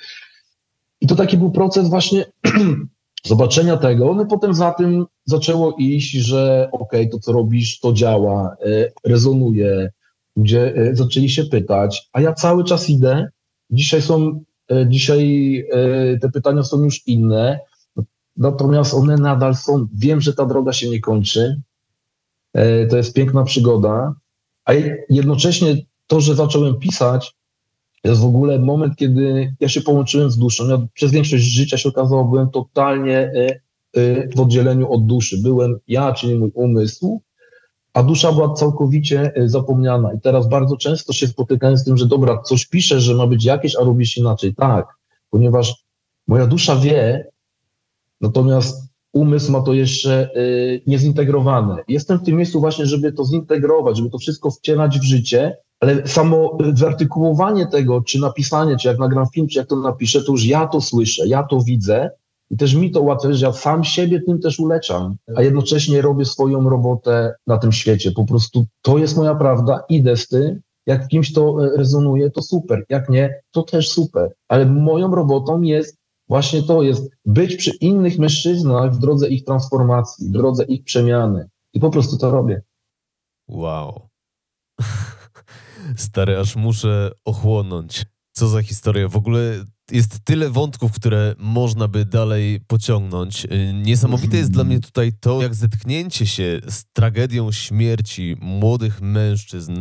i 1.01 1.07
to 1.07 1.15
taki 1.15 1.37
był 1.37 1.51
proces 1.51 1.89
właśnie 1.89 2.25
zobaczenia 3.25 3.77
tego. 3.77 4.13
No 4.13 4.25
potem 4.25 4.53
za 4.53 4.71
tym 4.71 5.05
zaczęło 5.25 5.75
iść, 5.77 6.11
że 6.11 6.69
okej, 6.71 7.01
okay, 7.01 7.11
to 7.11 7.19
co 7.19 7.31
robisz, 7.31 7.79
to 7.79 7.93
działa, 7.93 8.55
e, 8.65 8.91
rezonuje, 9.03 9.91
gdzie 10.37 10.75
e, 10.75 10.95
zaczęli 10.95 11.29
się 11.29 11.43
pytać, 11.43 12.09
a 12.13 12.21
ja 12.21 12.33
cały 12.33 12.63
czas 12.63 12.89
idę. 12.89 13.29
Dzisiaj 13.69 14.01
są, 14.01 14.43
e, 14.71 14.87
dzisiaj 14.89 15.55
e, 15.71 16.19
te 16.19 16.29
pytania 16.29 16.63
są 16.63 16.83
już 16.83 17.07
inne, 17.07 17.59
natomiast 18.37 18.93
one 18.93 19.15
nadal 19.15 19.55
są. 19.55 19.87
Wiem, 19.93 20.21
że 20.21 20.33
ta 20.33 20.45
droga 20.45 20.73
się 20.73 20.89
nie 20.89 20.99
kończy. 20.99 21.61
To 22.89 22.97
jest 22.97 23.13
piękna 23.13 23.43
przygoda, 23.43 24.15
a 24.65 24.73
jednocześnie 25.09 25.77
to, 26.07 26.21
że 26.21 26.35
zacząłem 26.35 26.79
pisać, 26.79 27.35
jest 28.03 28.21
w 28.21 28.25
ogóle 28.25 28.59
moment, 28.59 28.95
kiedy 28.95 29.55
ja 29.59 29.69
się 29.69 29.81
połączyłem 29.81 30.31
z 30.31 30.37
duszą. 30.37 30.67
Ja 30.67 30.87
przez 30.93 31.11
większość 31.11 31.43
życia 31.43 31.77
się 31.77 31.89
okazało, 31.89 32.25
byłem 32.25 32.49
totalnie 32.49 33.31
w 34.35 34.39
oddzieleniu 34.39 34.91
od 34.91 35.05
duszy. 35.05 35.37
Byłem 35.37 35.79
ja, 35.87 36.13
czyli 36.13 36.35
mój 36.35 36.51
umysł, 36.53 37.21
a 37.93 38.03
dusza 38.03 38.31
była 38.31 38.53
całkowicie 38.53 39.31
e, 39.35 39.49
zapomniana. 39.49 40.13
I 40.13 40.21
teraz 40.21 40.49
bardzo 40.49 40.77
często 40.77 41.13
się 41.13 41.27
spotykałem 41.27 41.77
z 41.77 41.83
tym, 41.83 41.97
że 41.97 42.05
dobra, 42.05 42.41
coś 42.41 42.65
piszę, 42.65 43.01
że 43.01 43.15
ma 43.15 43.27
być 43.27 43.45
jakieś, 43.45 43.75
a 43.75 43.83
robisz 43.83 44.17
inaczej. 44.17 44.55
Tak, 44.55 44.87
ponieważ 45.29 45.85
moja 46.27 46.47
dusza 46.47 46.75
wie, 46.75 47.27
natomiast 48.21 48.91
umysł 49.13 49.51
ma 49.51 49.61
to 49.61 49.73
jeszcze 49.73 50.29
y, 50.35 50.81
niezintegrowane. 50.87 51.83
Jestem 51.87 52.19
w 52.19 52.23
tym 52.23 52.35
miejscu 52.35 52.59
właśnie, 52.59 52.85
żeby 52.85 53.13
to 53.13 53.25
zintegrować, 53.25 53.97
żeby 53.97 54.09
to 54.09 54.17
wszystko 54.17 54.51
wcielać 54.51 54.99
w 54.99 55.03
życie, 55.03 55.57
ale 55.79 56.07
samo 56.07 56.57
wyartykułowanie 56.59 57.67
tego, 57.67 58.01
czy 58.01 58.19
napisanie, 58.19 58.77
czy 58.77 58.87
jak 58.87 58.99
nagram 58.99 59.25
film, 59.33 59.47
czy 59.47 59.59
jak 59.59 59.67
to 59.67 59.75
napiszę, 59.75 60.23
to 60.23 60.31
już 60.31 60.45
ja 60.45 60.67
to 60.67 60.81
słyszę, 60.81 61.27
ja 61.27 61.43
to 61.43 61.61
widzę 61.61 62.11
i 62.51 62.57
też 62.57 62.75
mi 62.75 62.91
to 62.91 63.01
ułatwia, 63.01 63.33
że 63.33 63.45
ja 63.45 63.53
sam 63.53 63.83
siebie 63.83 64.21
tym 64.21 64.39
też 64.39 64.59
uleczam, 64.59 65.15
a 65.35 65.41
jednocześnie 65.41 66.01
robię 66.01 66.25
swoją 66.25 66.69
robotę 66.69 67.33
na 67.47 67.57
tym 67.57 67.71
świecie. 67.71 68.11
Po 68.11 68.25
prostu 68.25 68.65
to 68.81 68.97
jest 68.97 69.17
moja 69.17 69.35
prawda, 69.35 69.83
idę 69.89 70.17
z 70.17 70.27
tym, 70.27 70.61
jak 70.85 71.07
kimś 71.07 71.33
to 71.33 71.65
e, 71.65 71.77
rezonuje, 71.77 72.29
to 72.29 72.41
super, 72.41 72.85
jak 72.89 73.09
nie, 73.09 73.41
to 73.51 73.63
też 73.63 73.89
super, 73.89 74.33
ale 74.47 74.65
moją 74.65 75.15
robotą 75.15 75.61
jest 75.61 75.97
właśnie 76.29 76.63
to, 76.63 76.81
jest 76.81 77.09
być 77.25 77.55
przy 77.55 77.71
innych 77.81 78.19
mężczyznach 78.19 78.95
w 78.95 78.99
drodze 78.99 79.29
ich 79.29 79.43
transformacji, 79.43 80.27
w 80.27 80.31
drodze 80.31 80.63
ich 80.63 80.83
przemiany 80.83 81.49
i 81.73 81.79
po 81.79 81.89
prostu 81.89 82.17
to 82.17 82.31
robię. 82.31 82.61
Wow. 83.47 84.09
Stary, 85.97 86.37
aż 86.37 86.55
muszę 86.55 87.11
ochłonąć. 87.25 88.05
Co 88.31 88.47
za 88.47 88.61
historia. 88.61 89.07
W 89.07 89.15
ogóle 89.15 89.63
jest 89.91 90.19
tyle 90.23 90.49
wątków, 90.49 90.91
które 90.91 91.35
można 91.37 91.87
by 91.87 92.05
dalej 92.05 92.61
pociągnąć. 92.67 93.45
Y, 93.45 93.73
niesamowite 93.73 94.37
jest 94.37 94.51
dla 94.51 94.63
mnie 94.63 94.79
tutaj 94.79 95.13
to, 95.19 95.41
jak 95.41 95.55
zetknięcie 95.55 96.27
się 96.27 96.61
z 96.69 96.83
tragedią 96.93 97.51
śmierci 97.51 98.35
młodych 98.41 99.01
mężczyzn 99.01 99.73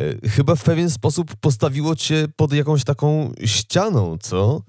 y, 0.00 0.28
chyba 0.28 0.54
w 0.54 0.62
pewien 0.64 0.90
sposób 0.90 1.36
postawiło 1.36 1.96
cię 1.96 2.26
pod 2.36 2.52
jakąś 2.52 2.84
taką 2.84 3.32
ścianą, 3.44 4.16
co? 4.20 4.62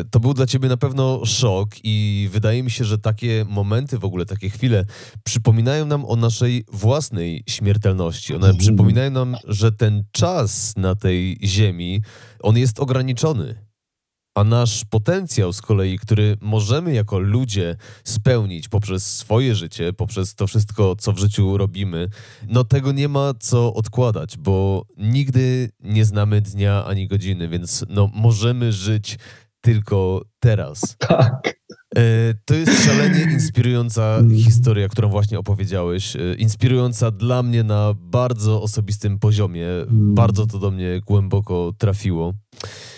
Y, 0.00 0.04
to 0.10 0.20
był 0.20 0.34
dla 0.34 0.46
ciebie 0.46 0.68
na 0.68 0.76
pewno 0.76 1.24
szok 1.24 1.70
i 1.84 2.28
wydaje 2.32 2.62
mi 2.62 2.70
się, 2.70 2.84
że 2.84 2.98
takie 2.98 3.44
momenty, 3.48 3.98
w 3.98 4.04
ogóle 4.04 4.26
takie 4.26 4.50
chwile 4.50 4.84
przypominają 5.24 5.86
nam 5.86 6.04
o 6.04 6.16
naszej 6.16 6.64
własnej 6.72 7.44
śmiertelności. 7.48 8.34
One 8.34 8.54
przypominają 8.54 9.10
nam, 9.10 9.36
że 9.44 9.72
ten 9.72 10.04
czas 10.12 10.72
na 10.76 10.94
tej 10.94 11.38
ziemi, 11.42 12.02
on 12.40 12.56
jest 12.56 12.80
ograniczony. 12.80 13.63
A 14.34 14.44
nasz 14.44 14.84
potencjał 14.84 15.52
z 15.52 15.62
kolei, 15.62 15.98
który 15.98 16.36
możemy 16.40 16.94
jako 16.94 17.18
ludzie 17.18 17.76
spełnić 18.04 18.68
poprzez 18.68 19.16
swoje 19.16 19.54
życie, 19.54 19.92
poprzez 19.92 20.34
to 20.34 20.46
wszystko, 20.46 20.96
co 20.96 21.12
w 21.12 21.18
życiu 21.18 21.56
robimy, 21.58 22.08
no 22.48 22.64
tego 22.64 22.92
nie 22.92 23.08
ma 23.08 23.32
co 23.40 23.74
odkładać, 23.74 24.36
bo 24.36 24.86
nigdy 24.96 25.70
nie 25.80 26.04
znamy 26.04 26.40
dnia 26.40 26.84
ani 26.84 27.08
godziny, 27.08 27.48
więc 27.48 27.84
no 27.88 28.10
możemy 28.14 28.72
żyć 28.72 29.18
tylko 29.60 30.24
teraz. 30.40 30.96
Tak. 30.98 31.63
E, 31.98 32.34
to 32.44 32.54
jest 32.54 32.84
szalenie 32.84 33.20
inspirująca 33.34 34.18
historia, 34.36 34.88
którą 34.88 35.08
właśnie 35.08 35.38
opowiedziałeś. 35.38 36.16
E, 36.16 36.34
Inspirująca 36.34 37.10
dla 37.10 37.42
mnie 37.42 37.64
na 37.64 37.94
bardzo 37.96 38.62
osobistym 38.62 39.18
poziomie. 39.18 39.66
Bardzo 39.90 40.46
to 40.46 40.58
do 40.58 40.70
mnie 40.70 41.00
głęboko 41.06 41.72
trafiło. 41.78 42.34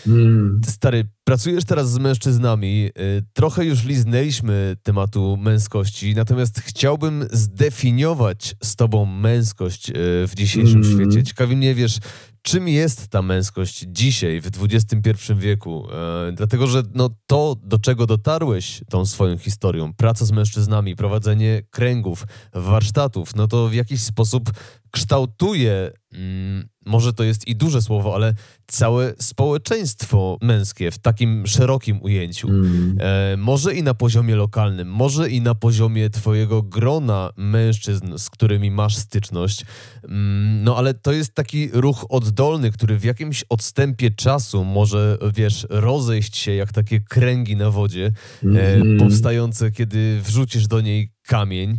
Mm. 0.06 0.60
Stary, 0.66 1.04
pracujesz 1.24 1.64
teraz 1.64 1.90
z 1.90 1.98
mężczyznami. 1.98 2.90
y, 2.98 3.22
Trochę 3.32 3.64
już 3.64 3.84
liznęliśmy 3.84 4.76
tematu 4.82 5.36
męskości, 5.36 6.14
natomiast 6.14 6.60
chciałbym 6.60 7.24
zdefiniować 7.32 8.54
z 8.62 8.76
tobą 8.76 9.06
męskość 9.06 9.92
w 10.26 10.30
dzisiejszym 10.36 10.80
Mhm. 10.82 10.94
świecie. 11.10 11.24
Ciekawi 11.24 11.56
mnie, 11.56 11.74
wiesz, 11.74 11.98
czym 12.46 12.68
jest 12.68 13.08
ta 13.08 13.22
męskość 13.22 13.84
dzisiaj, 13.88 14.40
w 14.40 14.50
XXI 14.62 15.34
wieku? 15.36 15.88
E, 16.28 16.32
Dlatego, 16.32 16.66
że 16.66 16.82
no, 16.94 17.10
to, 17.26 17.56
do 17.62 17.78
czego 17.78 18.06
dotarłeś 18.06 18.80
tą 18.90 19.06
swoją 19.06 19.38
historią, 19.38 19.94
praca 19.94 20.24
z 20.24 20.32
mężczyznami, 20.32 20.96
prowadzenie 20.96 21.62
kręgów, 21.70 22.24
warsztatów, 22.52 23.34
no 23.34 23.48
to 23.48 23.68
w 23.68 23.74
jakiś 23.74 24.02
sposób 24.02 24.50
kształtuje, 24.90 25.90
mm, 26.12 26.68
może 26.86 27.12
to 27.12 27.24
jest 27.24 27.48
i 27.48 27.56
duże 27.56 27.82
słowo, 27.82 28.14
ale 28.14 28.34
całe 28.66 29.14
społeczeństwo 29.18 30.38
męskie 30.42 30.90
w 30.90 30.98
takim 30.98 31.46
szerokim 31.46 32.02
ujęciu. 32.02 32.48
Mm. 32.48 32.98
E, 33.00 33.36
może 33.36 33.74
i 33.74 33.82
na 33.82 33.94
poziomie 33.94 34.36
lokalnym, 34.36 34.88
może 34.88 35.30
i 35.30 35.40
na 35.40 35.54
poziomie 35.54 36.10
twojego 36.10 36.62
grona 36.62 37.30
mężczyzn, 37.36 38.18
z 38.18 38.30
którymi 38.30 38.70
masz 38.70 38.96
styczność. 38.96 39.64
Mm, 40.04 40.64
no 40.64 40.76
ale 40.76 40.94
to 40.94 41.12
jest 41.12 41.34
taki 41.34 41.68
ruch 41.72 42.06
oddolny, 42.08 42.72
który 42.72 42.98
w 42.98 43.04
jakimś 43.04 43.44
odstępie 43.48 44.10
czasu 44.10 44.64
może, 44.64 45.18
wiesz, 45.34 45.66
rozejść 45.70 46.36
się 46.36 46.54
jak 46.54 46.72
takie 46.72 47.00
kręgi 47.00 47.56
na 47.56 47.70
wodzie, 47.70 48.12
Mhm. 48.44 48.98
powstające, 48.98 49.70
kiedy 49.70 50.20
wrzucisz 50.22 50.66
do 50.66 50.80
niej 50.80 51.12
kamień, 51.26 51.78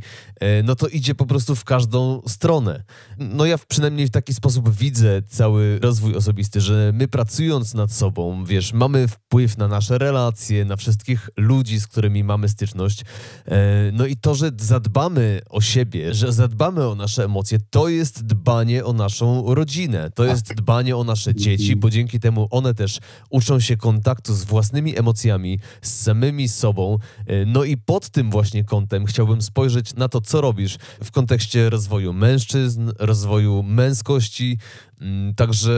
no 0.63 0.75
to 0.75 0.87
idzie 0.87 1.15
po 1.15 1.25
prostu 1.25 1.55
w 1.55 1.63
każdą 1.63 2.21
stronę. 2.27 2.83
No 3.17 3.45
ja 3.45 3.57
przynajmniej 3.67 4.07
w 4.07 4.11
taki 4.11 4.33
sposób 4.33 4.75
widzę 4.75 5.21
cały 5.21 5.79
rozwój 5.79 6.15
osobisty, 6.15 6.61
że 6.61 6.91
my 6.95 7.07
pracując 7.07 7.73
nad 7.73 7.91
sobą, 7.91 8.45
wiesz, 8.45 8.73
mamy 8.73 9.07
wpływ 9.07 9.57
na 9.57 9.67
nasze 9.67 9.97
relacje, 9.97 10.65
na 10.65 10.75
wszystkich 10.75 11.29
ludzi, 11.37 11.79
z 11.79 11.87
którymi 11.87 12.23
mamy 12.23 12.49
styczność. 12.49 13.01
E, 13.45 13.91
No 13.93 14.05
i 14.05 14.15
to, 14.15 14.35
że 14.35 14.51
zadbamy 14.57 15.41
o 15.49 15.61
siebie, 15.61 16.13
że 16.13 16.33
zadbamy 16.33 16.87
o 16.87 16.95
nasze 16.95 17.25
emocje, 17.25 17.57
to 17.69 17.89
jest 17.89 18.25
dbanie 18.25 18.85
o 18.85 18.93
naszą 18.93 19.53
rodzinę, 19.55 20.11
to 20.15 20.25
jest 20.25 20.53
dbanie 20.53 20.97
o 20.97 21.03
nasze 21.03 21.35
dzieci, 21.35 21.75
bo 21.75 21.89
dzięki 21.89 22.19
temu 22.19 22.47
one 22.51 22.73
też 22.73 22.99
uczą 23.29 23.59
się 23.59 23.77
kontaktu 23.77 24.33
z 24.33 24.43
własnymi 24.43 24.97
emocjami, 24.99 25.59
z 25.81 26.01
samymi 26.03 26.49
sobą. 26.49 26.97
E, 27.25 27.45
No 27.45 27.63
i 27.63 27.77
pod 27.77 28.09
tym 28.09 28.29
właśnie 28.31 28.63
kątem 28.63 29.05
chciałbym 29.05 29.41
spojrzeć 29.41 29.95
na 29.95 30.09
to, 30.09 30.21
co 30.27 30.41
robisz 30.41 30.77
w 31.03 31.11
kontekście 31.11 31.69
rozwoju 31.69 32.13
mężczyzn, 32.13 32.91
rozwoju 32.99 33.63
męskości. 33.63 34.57
Mm, 35.01 35.35
Także 35.35 35.73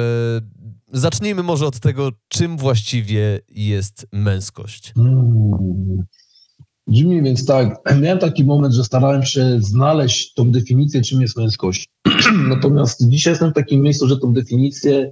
zacznijmy 0.94 1.44
może 1.44 1.66
od 1.66 1.80
tego, 1.80 2.12
czym 2.28 2.58
właściwie 2.58 3.40
jest 3.50 4.08
męskość. 4.12 4.94
Mm. 4.98 6.06
Brzmi 6.88 7.22
więc 7.22 7.46
tak, 7.46 7.80
miałem 8.02 8.20
taki 8.20 8.44
moment, 8.44 8.74
że 8.74 8.84
starałem 8.84 9.24
się 9.24 9.58
znaleźć 9.60 10.34
tą 10.34 10.52
definicję, 10.52 11.02
czym 11.02 11.22
jest 11.22 11.38
męskość. 11.38 11.90
Natomiast 12.50 13.10
dzisiaj 13.10 13.32
jestem 13.34 13.52
w 13.52 13.54
takim 13.56 13.82
miejscu, 13.82 14.08
że 14.08 14.18
tą 14.18 14.34
definicję 14.34 15.12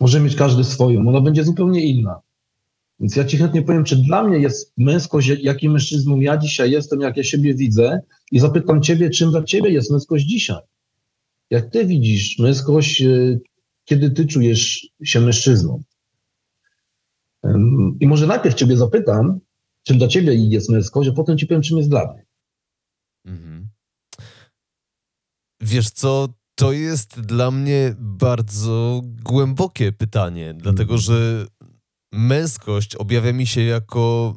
może 0.00 0.20
mieć 0.20 0.36
każdy 0.36 0.64
swoją. 0.64 1.08
Ona 1.08 1.20
będzie 1.20 1.44
zupełnie 1.44 1.80
inna. 1.80 2.20
Więc 3.02 3.16
ja 3.16 3.24
ci 3.24 3.36
chętnie 3.36 3.62
powiem, 3.62 3.84
czy 3.84 3.96
dla 3.96 4.24
mnie 4.24 4.38
jest 4.38 4.72
męskość, 4.76 5.28
jakim 5.28 5.72
mężczyzną 5.72 6.20
ja 6.20 6.36
dzisiaj 6.36 6.70
jestem, 6.70 7.00
jak 7.00 7.16
ja 7.16 7.22
siebie 7.22 7.54
widzę 7.54 8.00
i 8.32 8.40
zapytam 8.40 8.82
ciebie, 8.82 9.10
czym 9.10 9.30
dla 9.30 9.42
ciebie 9.42 9.70
jest 9.70 9.90
męskość 9.90 10.24
dzisiaj. 10.24 10.62
Jak 11.50 11.70
ty 11.70 11.86
widzisz 11.86 12.38
męskość, 12.38 13.02
e, 13.02 13.38
kiedy 13.84 14.10
ty 14.10 14.26
czujesz 14.26 14.88
się 15.04 15.20
mężczyzną? 15.20 15.82
I 18.00 18.06
może 18.06 18.26
najpierw 18.26 18.54
ciebie 18.54 18.76
zapytam, 18.76 19.40
czym 19.82 19.98
dla 19.98 20.08
ciebie 20.08 20.34
jest 20.34 20.70
męskość, 20.70 21.08
a 21.08 21.12
potem 21.12 21.38
ci 21.38 21.46
powiem, 21.46 21.62
czym 21.62 21.76
jest 21.76 21.90
dla 21.90 22.12
mnie. 22.12 22.24
Mhm. 23.24 23.68
Wiesz 25.60 25.90
co, 25.90 26.28
to 26.54 26.72
jest 26.72 27.20
dla 27.20 27.50
mnie 27.50 27.94
bardzo 27.98 29.02
głębokie 29.04 29.92
pytanie, 29.92 30.54
dlatego 30.54 30.98
że 30.98 31.46
męskość 32.12 32.96
objawia 32.96 33.32
mi 33.32 33.46
się 33.46 33.62
jako. 33.62 34.34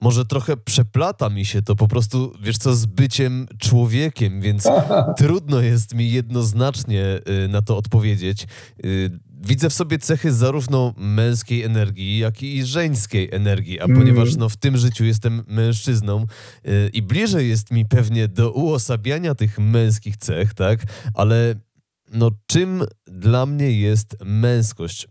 Może 0.00 0.24
trochę 0.24 0.56
przeplata 0.56 1.30
mi 1.30 1.44
się 1.44 1.62
to 1.62 1.76
po 1.76 1.88
prostu, 1.88 2.32
wiesz 2.42 2.58
co, 2.58 2.74
z 2.74 2.86
byciem 2.86 3.46
człowiekiem, 3.58 4.40
więc 4.40 4.68
trudno 5.18 5.60
jest 5.60 5.94
mi 5.94 6.10
jednoznacznie 6.12 7.20
y, 7.44 7.48
na 7.48 7.62
to 7.62 7.76
odpowiedzieć. 7.76 8.46
Y, 8.84 9.10
Widzę 9.46 9.70
w 9.70 9.72
sobie 9.74 9.98
cechy 9.98 10.32
zarówno 10.32 10.94
męskiej 10.96 11.62
energii, 11.62 12.18
jak 12.18 12.42
i 12.42 12.64
żeńskiej 12.64 13.28
energii, 13.32 13.80
a 13.80 13.84
Mm. 13.84 13.96
ponieważ 13.98 14.36
no, 14.36 14.48
w 14.48 14.56
tym 14.56 14.76
życiu 14.76 15.04
jestem 15.04 15.44
mężczyzną 15.48 16.26
y, 16.66 16.90
i 16.92 17.02
bliżej 17.02 17.48
jest 17.48 17.70
mi 17.70 17.86
pewnie 17.86 18.28
do 18.28 18.52
uosabiania 18.52 19.34
tych 19.34 19.58
męskich 19.58 20.16
cech, 20.16 20.54
tak? 20.54 20.80
Ale 21.14 21.54
no, 22.12 22.30
czym 22.46 22.84
dla 23.06 23.46
mnie 23.46 23.72
jest 23.72 24.16
męskość? 24.24 25.08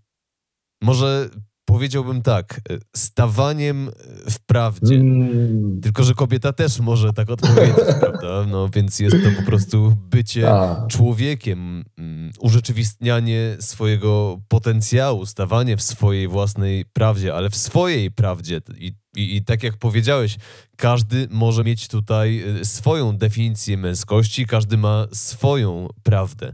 Może 0.83 1.29
powiedziałbym 1.65 2.21
tak, 2.21 2.61
y, 2.71 2.79
stawaniem 2.95 3.91
w 4.29 4.39
prawdzie. 4.39 4.95
Mm, 4.95 5.81
Tylko, 5.81 6.03
że 6.03 6.13
kobieta 6.13 6.53
też 6.53 6.79
może 6.79 7.13
tak 7.13 7.29
odpowiedzieć, 7.29 7.75
prawda? 7.99 8.45
No 8.47 8.69
więc 8.69 8.99
jest 8.99 9.15
to 9.23 9.41
po 9.41 9.45
prostu 9.45 9.97
bycie 10.09 10.51
a, 10.53 10.87
człowiekiem, 10.87 11.85
mm, 11.97 12.31
urzeczywistnianie 12.39 13.57
swojego 13.59 14.39
potencjału, 14.47 15.25
stawanie 15.25 15.77
w 15.77 15.81
swojej 15.81 16.27
własnej 16.27 16.85
prawdzie, 16.93 17.35
ale 17.35 17.49
w 17.49 17.55
swojej 17.55 18.11
prawdzie. 18.11 18.61
I, 18.77 18.93
i, 19.15 19.35
i 19.35 19.43
tak 19.45 19.63
jak 19.63 19.77
powiedziałeś, 19.77 20.37
każdy 20.77 21.27
może 21.31 21.63
mieć 21.63 21.87
tutaj 21.87 22.43
y, 22.61 22.65
swoją 22.65 23.17
definicję 23.17 23.77
męskości, 23.77 24.45
każdy 24.45 24.77
ma 24.77 25.07
swoją 25.11 25.87
prawdę. 26.03 26.53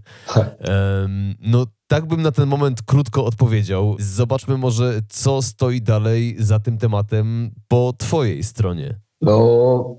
Em, 0.60 1.36
no, 1.40 1.66
tak 1.90 2.06
bym 2.06 2.22
na 2.22 2.32
ten 2.32 2.50
moment 2.50 2.82
krótko 2.82 3.26
odpowiedział. 3.26 3.96
Zobaczmy 4.00 4.58
może, 4.58 5.02
co 5.10 5.42
stoi 5.42 5.82
dalej 5.82 6.36
za 6.40 6.60
tym 6.60 6.78
tematem 6.78 7.52
po 7.68 7.94
Twojej 7.98 8.44
stronie. 8.44 9.00
No, 9.22 9.96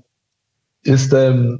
jestem, 0.85 1.57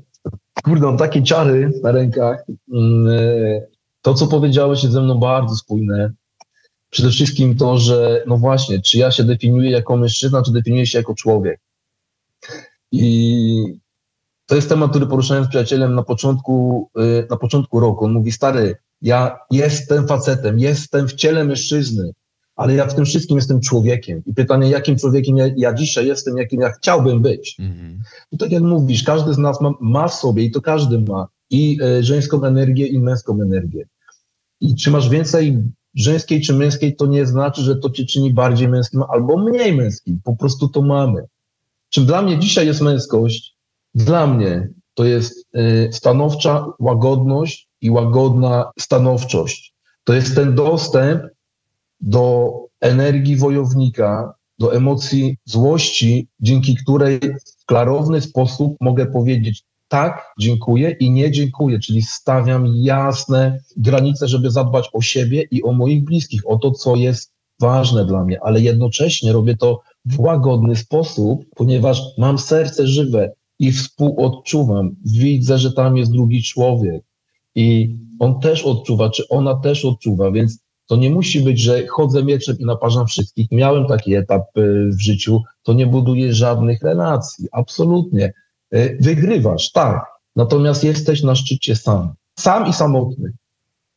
kurde, 0.63 0.85
mam 0.85 0.97
takie 0.97 1.23
ciary 1.23 1.71
na 1.83 1.91
rękach. 1.91 2.45
Mm, 2.73 3.07
e, 3.07 3.61
To, 4.01 4.13
co 4.13 4.27
powiedziałeś, 4.27 4.83
jest 4.83 4.93
ze 4.93 5.01
mną 5.01 5.19
bardzo 5.19 5.55
spójne. 5.55 6.11
Przede 6.89 7.09
wszystkim 7.09 7.57
to, 7.57 7.77
że 7.77 8.23
no 8.27 8.37
właśnie, 8.37 8.81
czy 8.81 8.97
ja 8.97 9.11
się 9.11 9.23
definiuję 9.23 9.71
jako 9.71 9.97
mężczyzna, 9.97 10.41
czy 10.41 10.51
definiuję 10.51 10.85
się 10.87 10.97
jako 10.97 11.15
człowiek. 11.15 11.59
I 12.91 13.63
to 14.45 14.55
jest 14.55 14.69
temat, 14.69 14.89
który 14.89 15.07
poruszałem 15.07 15.45
z 15.45 15.47
przyjacielem 15.47 15.95
na 15.95 16.03
początku, 16.03 16.89
y, 16.99 17.27
na 17.29 17.37
początku 17.37 17.79
roku. 17.79 18.05
On 18.05 18.11
mówi, 18.11 18.31
stary, 18.31 18.75
ja 19.01 19.39
jestem 19.51 20.07
facetem, 20.07 20.59
jestem 20.59 21.07
w 21.07 21.13
ciele 21.13 21.43
mężczyzny, 21.43 22.11
ale 22.55 22.75
ja 22.75 22.85
w 22.87 22.95
tym 22.95 23.05
wszystkim 23.05 23.37
jestem 23.37 23.61
człowiekiem. 23.61 24.21
I 24.25 24.33
pytanie, 24.33 24.69
jakim 24.69 24.97
człowiekiem 24.97 25.37
ja, 25.37 25.45
ja 25.57 25.73
dzisiaj 25.73 26.07
jestem, 26.07 26.37
jakim 26.37 26.61
ja 26.61 26.71
chciałbym 26.71 27.21
być. 27.21 27.55
Mhm. 27.59 27.99
I 28.31 28.37
tak 28.37 28.51
jak 28.51 28.63
mówisz, 28.63 29.03
każdy 29.03 29.33
z 29.33 29.37
nas 29.37 29.61
ma, 29.61 29.71
ma 29.79 30.07
w 30.07 30.13
sobie, 30.13 30.43
i 30.43 30.51
to 30.51 30.61
każdy 30.61 30.99
ma, 30.99 31.27
i 31.49 31.77
e, 31.83 32.03
żeńską 32.03 32.43
energię, 32.43 32.87
i 32.87 32.99
męską 32.99 33.41
energię. 33.41 33.85
I 34.61 34.75
czy 34.75 34.91
masz 34.91 35.09
więcej 35.09 35.63
żeńskiej 35.95 36.41
czy 36.41 36.53
męskiej, 36.53 36.95
to 36.95 37.05
nie 37.05 37.25
znaczy, 37.25 37.61
że 37.61 37.75
to 37.75 37.89
cię 37.89 38.05
czyni 38.05 38.33
bardziej 38.33 38.67
męskim 38.67 39.03
albo 39.09 39.37
mniej 39.37 39.75
męskim. 39.75 40.19
Po 40.23 40.35
prostu 40.35 40.67
to 40.67 40.81
mamy. 40.81 41.25
Czym 41.89 42.05
dla 42.05 42.21
mnie 42.21 42.39
dzisiaj 42.39 42.67
jest 42.67 42.81
męskość? 42.81 43.55
Dla 43.95 44.27
mnie 44.27 44.69
to 44.93 45.05
jest 45.05 45.47
e, 45.53 45.93
stanowcza 45.93 46.65
łagodność 46.79 47.70
i 47.81 47.89
łagodna 47.89 48.71
stanowczość. 48.79 49.73
To 50.03 50.13
jest 50.13 50.35
ten 50.35 50.55
dostęp 50.55 51.23
do 52.01 52.51
energii 52.81 53.35
wojownika, 53.35 54.33
do 54.59 54.75
emocji 54.75 55.37
złości, 55.45 56.27
dzięki 56.39 56.75
której 56.75 57.19
w 57.61 57.65
klarowny 57.65 58.21
sposób 58.21 58.75
mogę 58.81 59.05
powiedzieć 59.05 59.63
tak, 59.87 60.33
dziękuję 60.39 60.95
i 60.99 61.11
nie 61.11 61.31
dziękuję, 61.31 61.79
czyli 61.79 62.01
stawiam 62.01 62.67
jasne 62.67 63.59
granice, 63.77 64.27
żeby 64.27 64.51
zadbać 64.51 64.89
o 64.93 65.01
siebie 65.01 65.43
i 65.51 65.63
o 65.63 65.71
moich 65.71 66.03
bliskich, 66.03 66.41
o 66.45 66.57
to, 66.57 66.71
co 66.71 66.95
jest 66.95 67.31
ważne 67.59 68.05
dla 68.05 68.23
mnie, 68.23 68.39
ale 68.43 68.61
jednocześnie 68.61 69.31
robię 69.31 69.57
to 69.57 69.81
w 70.05 70.19
łagodny 70.19 70.75
sposób, 70.75 71.45
ponieważ 71.55 72.01
mam 72.17 72.37
serce 72.37 72.87
żywe 72.87 73.31
i 73.59 73.71
współodczuwam. 73.71 74.95
Widzę, 75.05 75.57
że 75.57 75.73
tam 75.73 75.97
jest 75.97 76.11
drugi 76.11 76.43
człowiek 76.43 77.03
i 77.55 77.95
on 78.19 78.39
też 78.39 78.63
odczuwa, 78.63 79.09
czy 79.09 79.27
ona 79.29 79.55
też 79.55 79.85
odczuwa, 79.85 80.31
więc 80.31 80.59
to 80.85 80.95
nie 80.95 81.09
musi 81.09 81.41
być, 81.41 81.59
że 81.59 81.87
chodzę 81.87 82.23
mieczem 82.23 82.59
i 82.59 82.65
naparzam 82.65 83.07
wszystkich. 83.07 83.47
Miałem 83.51 83.87
taki 83.87 84.15
etap 84.15 84.57
y, 84.57 84.89
w 84.91 85.01
życiu, 85.01 85.41
to 85.63 85.73
nie 85.73 85.87
buduje 85.87 86.33
żadnych 86.33 86.81
relacji, 86.81 87.47
absolutnie. 87.51 88.33
Y, 88.73 88.97
Wygrywasz, 89.01 89.71
tak, 89.71 90.05
natomiast 90.35 90.83
jesteś 90.83 91.23
na 91.23 91.35
szczycie 91.35 91.75
sam. 91.75 92.13
Sam 92.39 92.67
i 92.67 92.73
samotny. 92.73 93.33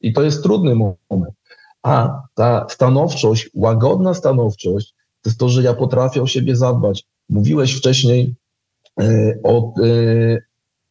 I 0.01 0.13
to 0.13 0.23
jest 0.23 0.43
trudny 0.43 0.75
moment. 0.75 1.35
A 1.83 2.23
ta 2.35 2.67
stanowczość, 2.69 3.51
łagodna 3.55 4.15
stanowczość, 4.15 4.95
to 5.23 5.31
jest 5.31 5.41
to, 5.41 5.49
że 5.49 5.63
ja 5.63 5.75
potrafię 5.75 6.23
o 6.23 6.27
siebie 6.27 6.57
zadbać. 6.57 7.05
Mówiłeś 7.29 7.75
wcześniej 7.75 8.35
y, 9.03 9.41
o 9.43 9.75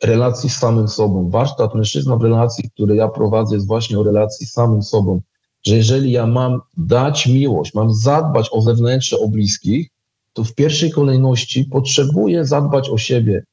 relacji 0.03 0.49
z 0.49 0.57
samym 0.57 0.87
sobą. 0.87 1.29
Warsztat 1.29 1.75
mężczyzna 1.75 2.15
w 2.15 2.21
relacji, 2.21 2.69
który 2.69 2.95
ja 2.95 3.07
prowadzę, 3.07 3.55
jest 3.55 3.67
właśnie 3.67 3.99
o 3.99 4.03
relacji 4.03 4.47
z 4.47 4.51
samym 4.51 4.83
sobą. 4.83 5.21
Że 5.65 5.75
jeżeli 5.75 6.11
ja 6.11 6.27
mam 6.27 6.61
dać 6.77 7.27
miłość, 7.27 7.73
mam 7.73 7.93
zadbać 7.93 8.49
o 8.51 8.61
zewnętrzne, 8.61 9.17
o 9.17 9.27
bliskich, 9.27 9.89
to 10.33 10.43
w 10.43 10.55
pierwszej 10.55 10.91
kolejności 10.91 11.65
potrzebuję 11.65 12.45
zadbać 12.45 12.89
o 12.89 12.97
siebie. 12.97 13.43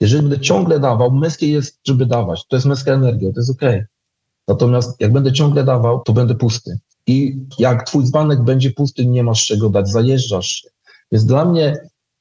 Jeżeli 0.00 0.22
będę 0.22 0.40
ciągle 0.40 0.80
dawał, 0.80 1.12
męskie 1.12 1.48
jest, 1.48 1.80
żeby 1.86 2.06
dawać. 2.06 2.46
To 2.48 2.56
jest 2.56 2.66
męska 2.66 2.92
energia, 2.92 3.32
to 3.32 3.40
jest 3.40 3.50
okej. 3.50 3.82
Natomiast 4.48 5.00
jak 5.00 5.12
będę 5.12 5.32
ciągle 5.32 5.64
dawał, 5.64 6.00
to 6.00 6.12
będę 6.12 6.34
pusty. 6.34 6.78
I 7.06 7.38
jak 7.58 7.86
twój 7.86 8.04
dzbanek 8.04 8.42
będzie 8.42 8.70
pusty, 8.70 9.06
nie 9.06 9.22
masz 9.22 9.46
czego 9.46 9.68
dać, 9.70 9.88
zajeżdżasz 9.88 10.48
się. 10.48 10.68
Więc 11.12 11.24
dla 11.24 11.44
mnie, 11.44 11.78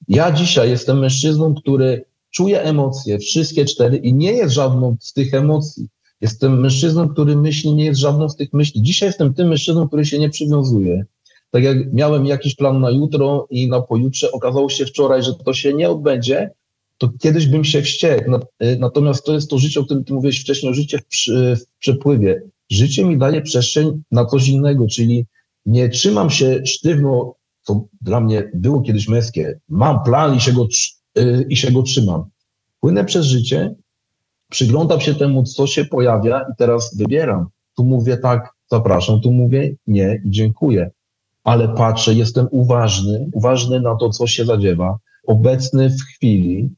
ja 0.07 0.31
dzisiaj 0.31 0.69
jestem 0.69 0.99
mężczyzną, 0.99 1.55
który 1.55 2.05
czuje 2.35 2.61
emocje, 2.61 3.19
wszystkie 3.19 3.65
cztery 3.65 3.97
i 3.97 4.13
nie 4.13 4.31
jest 4.31 4.53
żadną 4.53 4.97
z 4.99 5.13
tych 5.13 5.33
emocji. 5.33 5.87
Jestem 6.21 6.59
mężczyzną, 6.61 7.09
który 7.09 7.35
myśli, 7.35 7.73
nie 7.73 7.85
jest 7.85 7.99
żadną 7.99 8.29
z 8.29 8.35
tych 8.35 8.53
myśli. 8.53 8.81
Dzisiaj 8.81 9.09
jestem 9.09 9.33
tym 9.33 9.47
mężczyzną, 9.47 9.87
który 9.87 10.05
się 10.05 10.19
nie 10.19 10.29
przywiązuje. 10.29 11.05
Tak 11.51 11.63
jak 11.63 11.93
miałem 11.93 12.25
jakiś 12.25 12.55
plan 12.55 12.79
na 12.79 12.89
jutro 12.89 13.47
i 13.49 13.67
na 13.67 13.81
pojutrze, 13.81 14.31
okazało 14.31 14.69
się 14.69 14.85
wczoraj, 14.85 15.23
że 15.23 15.33
to 15.33 15.53
się 15.53 15.73
nie 15.73 15.89
odbędzie, 15.89 16.51
to 16.97 17.09
kiedyś 17.19 17.47
bym 17.47 17.63
się 17.63 17.81
wściekł. 17.81 18.31
Y, 18.63 18.77
Natomiast 18.79 19.25
to 19.25 19.33
jest 19.33 19.49
to 19.49 19.57
życie, 19.57 19.79
o 19.79 19.83
którym 19.83 20.03
ty 20.03 20.13
mówiłeś 20.13 20.41
wcześniej, 20.41 20.73
życie 20.73 20.97
w, 20.97 21.05
przy, 21.05 21.55
w 21.55 21.79
przepływie. 21.79 22.41
Życie 22.71 23.05
mi 23.05 23.17
daje 23.17 23.41
przestrzeń 23.41 24.03
na 24.11 24.25
coś 24.25 24.47
innego, 24.47 24.87
czyli 24.87 25.25
nie 25.65 25.89
trzymam 25.89 26.29
się 26.29 26.61
sztywno, 26.65 27.35
co 27.61 27.85
dla 28.01 28.19
mnie 28.19 28.51
było 28.53 28.81
kiedyś 28.81 29.07
męskie. 29.07 29.59
Mam 29.69 30.03
plan 30.03 30.35
i 30.35 30.41
się 30.41 30.53
go, 30.53 30.67
i 31.49 31.55
się 31.55 31.71
go 31.71 31.83
trzymam. 31.83 32.23
Płynę 32.79 33.05
przez 33.05 33.25
życie, 33.25 33.75
przyglądam 34.49 35.01
się 35.01 35.15
temu, 35.15 35.43
co 35.43 35.67
się 35.67 35.85
pojawia 35.85 36.41
i 36.41 36.55
teraz 36.57 36.97
wybieram. 36.97 37.47
Tu 37.77 37.85
mówię 37.85 38.17
tak, 38.17 38.49
zapraszam, 38.71 39.21
tu 39.21 39.31
mówię 39.31 39.75
nie, 39.87 40.21
dziękuję. 40.25 40.91
Ale 41.43 41.69
patrzę, 41.69 42.13
jestem 42.13 42.47
uważny, 42.51 43.29
uważny 43.33 43.81
na 43.81 43.95
to, 43.95 44.09
co 44.09 44.27
się 44.27 44.45
zadziewa, 44.45 44.97
obecny 45.27 45.89
w 45.89 46.01
chwili. 46.01 46.69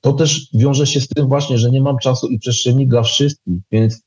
To 0.00 0.12
też 0.12 0.48
wiąże 0.54 0.86
się 0.86 1.00
z 1.00 1.08
tym 1.08 1.28
właśnie, 1.28 1.58
że 1.58 1.70
nie 1.70 1.80
mam 1.80 1.98
czasu 1.98 2.26
i 2.26 2.38
przestrzeni 2.38 2.86
dla 2.86 3.02
wszystkich, 3.02 3.58
więc 3.72 4.02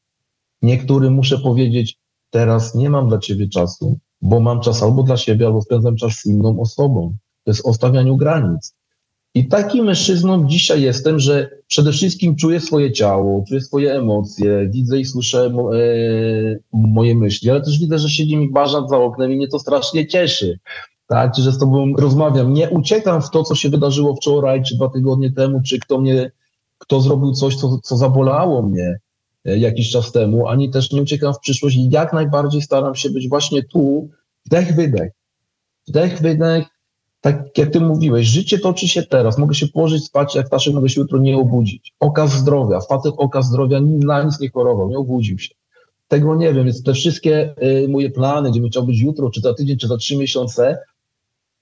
niektórym 0.62 1.14
muszę 1.14 1.38
powiedzieć, 1.38 1.98
teraz 2.30 2.76
nie 2.76 2.90
mam 2.90 3.10
dla 3.10 3.20
ciebie 3.20 3.50
czasu, 3.50 4.00
bo 4.22 4.40
mam 4.40 4.62
czas 4.62 4.84
albo 4.84 5.04
dla 5.04 5.18
siebie, 5.18 5.46
albo 5.46 5.62
spędzam 5.62 5.96
czas 5.96 6.14
z 6.14 6.26
inną 6.26 6.60
osobą. 6.60 7.18
To 7.44 7.52
jest 7.52 7.66
o 7.66 7.74
stawianiu 7.74 8.18
granic. 8.18 8.74
I 9.38 9.48
takim 9.48 9.86
mężczyzną 9.86 10.48
dzisiaj 10.48 10.82
jestem, 10.82 11.20
że 11.20 11.50
przede 11.68 11.92
wszystkim 11.92 12.36
czuję 12.36 12.60
swoje 12.60 12.92
ciało, 12.92 13.44
czuję 13.48 13.62
swoje 13.62 13.94
emocje, 13.94 14.70
widzę 14.70 15.00
i 15.00 15.06
słyszę 15.06 15.50
mo, 15.50 15.78
e, 15.78 15.80
moje 16.74 17.16
myśli, 17.16 17.50
ale 17.50 17.62
też 17.62 17.80
widzę, 17.80 18.00
że 18.00 18.10
siedzi 18.10 18.38
mi 18.38 18.52
bażant 18.52 18.90
za 18.90 18.98
oknem 18.98 19.32
i 19.32 19.36
mnie 19.36 19.48
to 19.48 19.60
strasznie 19.60 20.08
cieszy. 20.08 20.60
Tak, 21.08 21.36
że 21.36 21.52
z 21.52 21.58
tobą 21.58 21.94
rozmawiam. 21.98 22.54
Nie 22.54 22.70
uciekam 22.70 23.22
w 23.22 23.30
to, 23.30 23.44
co 23.44 23.56
się 23.56 23.70
wydarzyło 23.70 24.16
wczoraj, 24.16 24.64
czy 24.64 24.76
dwa 24.76 24.90
tygodnie 24.90 25.32
temu, 25.32 25.62
czy 25.66 25.80
kto 25.80 26.00
mnie, 26.00 26.32
kto 26.78 27.02
zrobił 27.02 27.32
coś, 27.32 27.56
co, 27.56 27.80
co 27.84 27.98
zabolało 27.98 28.62
mnie 28.62 29.00
e, 29.46 29.58
jakiś 29.58 29.92
czas 29.92 30.12
temu, 30.12 30.48
ani 30.48 30.70
też 30.70 30.92
nie 30.92 31.02
uciekam 31.02 31.34
w 31.34 31.40
przyszłość 31.40 31.76
i 31.76 31.90
jak 31.90 32.14
najbardziej 32.14 32.62
staram 32.62 32.96
się 32.96 33.10
być 33.10 33.30
właśnie 33.30 33.64
tu, 33.64 34.10
wdech, 34.46 34.76
wydech. 34.76 35.12
Wdech, 35.88 36.22
wydech, 36.22 36.77
tak 37.22 37.57
jak 37.57 37.70
ty 37.70 37.80
mówiłeś, 37.80 38.28
życie 38.28 38.59
toczy 38.59 38.88
się 38.88 39.03
teraz. 39.03 39.38
Mogę 39.38 39.55
się 39.55 39.68
położyć 39.68 40.05
spać, 40.05 40.36
jak 40.36 40.47
Staszek 40.47 40.74
mogę 40.74 40.89
się 40.89 41.01
jutro 41.01 41.20
nie 41.20 41.38
obudzić. 41.38 41.93
Okaz 41.99 42.32
zdrowia, 42.32 42.80
facet 42.82 43.13
okaz 43.18 43.45
zdrowia 43.45 43.82
na 43.82 44.24
nic 44.24 44.39
nie 44.39 44.49
chorował, 44.49 44.89
nie 44.89 44.97
obudził 44.97 45.39
się. 45.39 45.55
Tego 46.07 46.36
nie 46.36 46.53
wiem, 46.53 46.65
więc 46.65 46.84
te 46.84 46.93
wszystkie 46.93 47.55
y, 47.63 47.88
moje 47.89 48.09
plany, 48.09 48.51
gdzie 48.51 48.59
bym 48.61 48.70
chciał 48.70 48.84
być 48.84 48.99
jutro, 48.99 49.30
czy 49.30 49.41
za 49.41 49.53
tydzień, 49.53 49.78
czy 49.78 49.88
za 49.88 49.97
trzy 49.97 50.18
miesiące, 50.18 50.78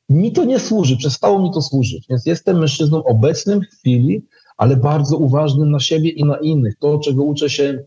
mi 0.09 0.31
to 0.31 0.45
nie 0.45 0.59
służy, 0.59 0.97
przestało 0.97 1.41
mi 1.41 1.51
to 1.51 1.61
służyć. 1.61 2.07
Więc 2.09 2.25
jestem 2.25 2.59
mężczyzną 2.59 3.03
obecnym 3.03 3.61
w 3.61 3.79
chwili, 3.79 4.25
ale 4.57 4.75
bardzo 4.75 5.17
uważnym 5.17 5.71
na 5.71 5.79
siebie 5.79 6.09
i 6.09 6.23
na 6.23 6.37
innych. 6.37 6.77
To, 6.79 6.99
czego 6.99 7.23
uczę 7.23 7.49
się 7.49 7.83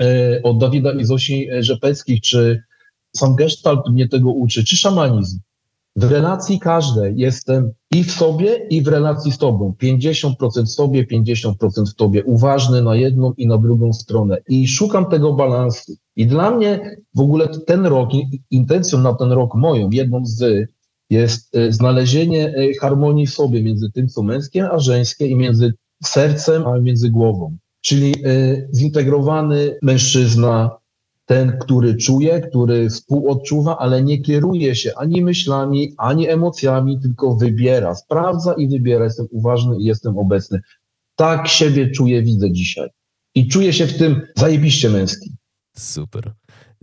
e, 0.00 0.40
od 0.42 0.58
Dawida 0.58 0.92
i 0.92 1.04
Zosi 1.04 1.50
e, 1.50 1.62
Rzepeckich, 1.62 2.20
czy 2.20 2.62
sam 3.16 3.34
Gestalt 3.34 3.88
mnie 3.88 4.08
tego 4.08 4.30
uczy, 4.30 4.64
czy 4.64 4.76
szamanizm. 4.76 5.38
W 5.96 6.04
relacji 6.04 6.58
każdej 6.58 7.14
jestem 7.16 7.72
i 7.90 8.04
w 8.04 8.12
sobie, 8.12 8.66
i 8.70 8.82
w 8.82 8.88
relacji 8.88 9.32
z 9.32 9.38
tobą. 9.38 9.74
50% 9.82 10.64
w 10.64 10.70
sobie, 10.70 11.06
50% 11.06 11.52
w 11.90 11.94
tobie. 11.94 12.24
Uważny 12.24 12.82
na 12.82 12.94
jedną 12.94 13.32
i 13.32 13.46
na 13.46 13.58
drugą 13.58 13.92
stronę. 13.92 14.38
I 14.48 14.68
szukam 14.68 15.06
tego 15.06 15.32
balansu. 15.32 15.92
I 16.16 16.26
dla 16.26 16.50
mnie 16.50 16.96
w 17.14 17.20
ogóle 17.20 17.48
ten 17.48 17.86
rok, 17.86 18.10
intencją 18.50 18.98
na 18.98 19.14
ten 19.14 19.32
rok 19.32 19.54
moją, 19.54 19.90
jedną 19.90 20.26
z 20.26 20.68
jest 21.10 21.56
e, 21.56 21.72
znalezienie 21.72 22.54
e, 22.56 22.74
harmonii 22.80 23.26
w 23.26 23.34
sobie 23.34 23.62
między 23.62 23.90
tym, 23.90 24.08
co 24.08 24.22
męskie, 24.22 24.70
a 24.70 24.78
żeńskie 24.78 25.26
i 25.26 25.36
między 25.36 25.74
sercem, 26.04 26.66
a 26.66 26.78
między 26.78 27.10
głową. 27.10 27.56
Czyli 27.80 28.14
e, 28.24 28.68
zintegrowany 28.74 29.78
mężczyzna, 29.82 30.70
ten, 31.32 31.58
który 31.58 31.94
czuje, 31.96 32.40
który 32.40 32.90
współodczuwa, 32.90 33.78
ale 33.78 34.02
nie 34.02 34.18
kieruje 34.18 34.76
się 34.76 34.90
ani 34.96 35.22
myślami, 35.22 35.94
ani 35.98 36.28
emocjami, 36.28 37.00
tylko 37.00 37.36
wybiera, 37.36 37.94
sprawdza 37.94 38.52
i 38.52 38.68
wybiera. 38.68 39.04
Jestem 39.04 39.26
uważny 39.30 39.76
i 39.78 39.84
jestem 39.84 40.18
obecny. 40.18 40.60
Tak 41.16 41.48
siebie 41.48 41.90
czuję, 41.90 42.22
widzę 42.22 42.52
dzisiaj. 42.52 42.88
I 43.34 43.48
czuję 43.48 43.72
się 43.72 43.86
w 43.86 43.98
tym 43.98 44.20
zajebiście 44.36 44.90
męski. 44.90 45.32
Super. 45.76 46.32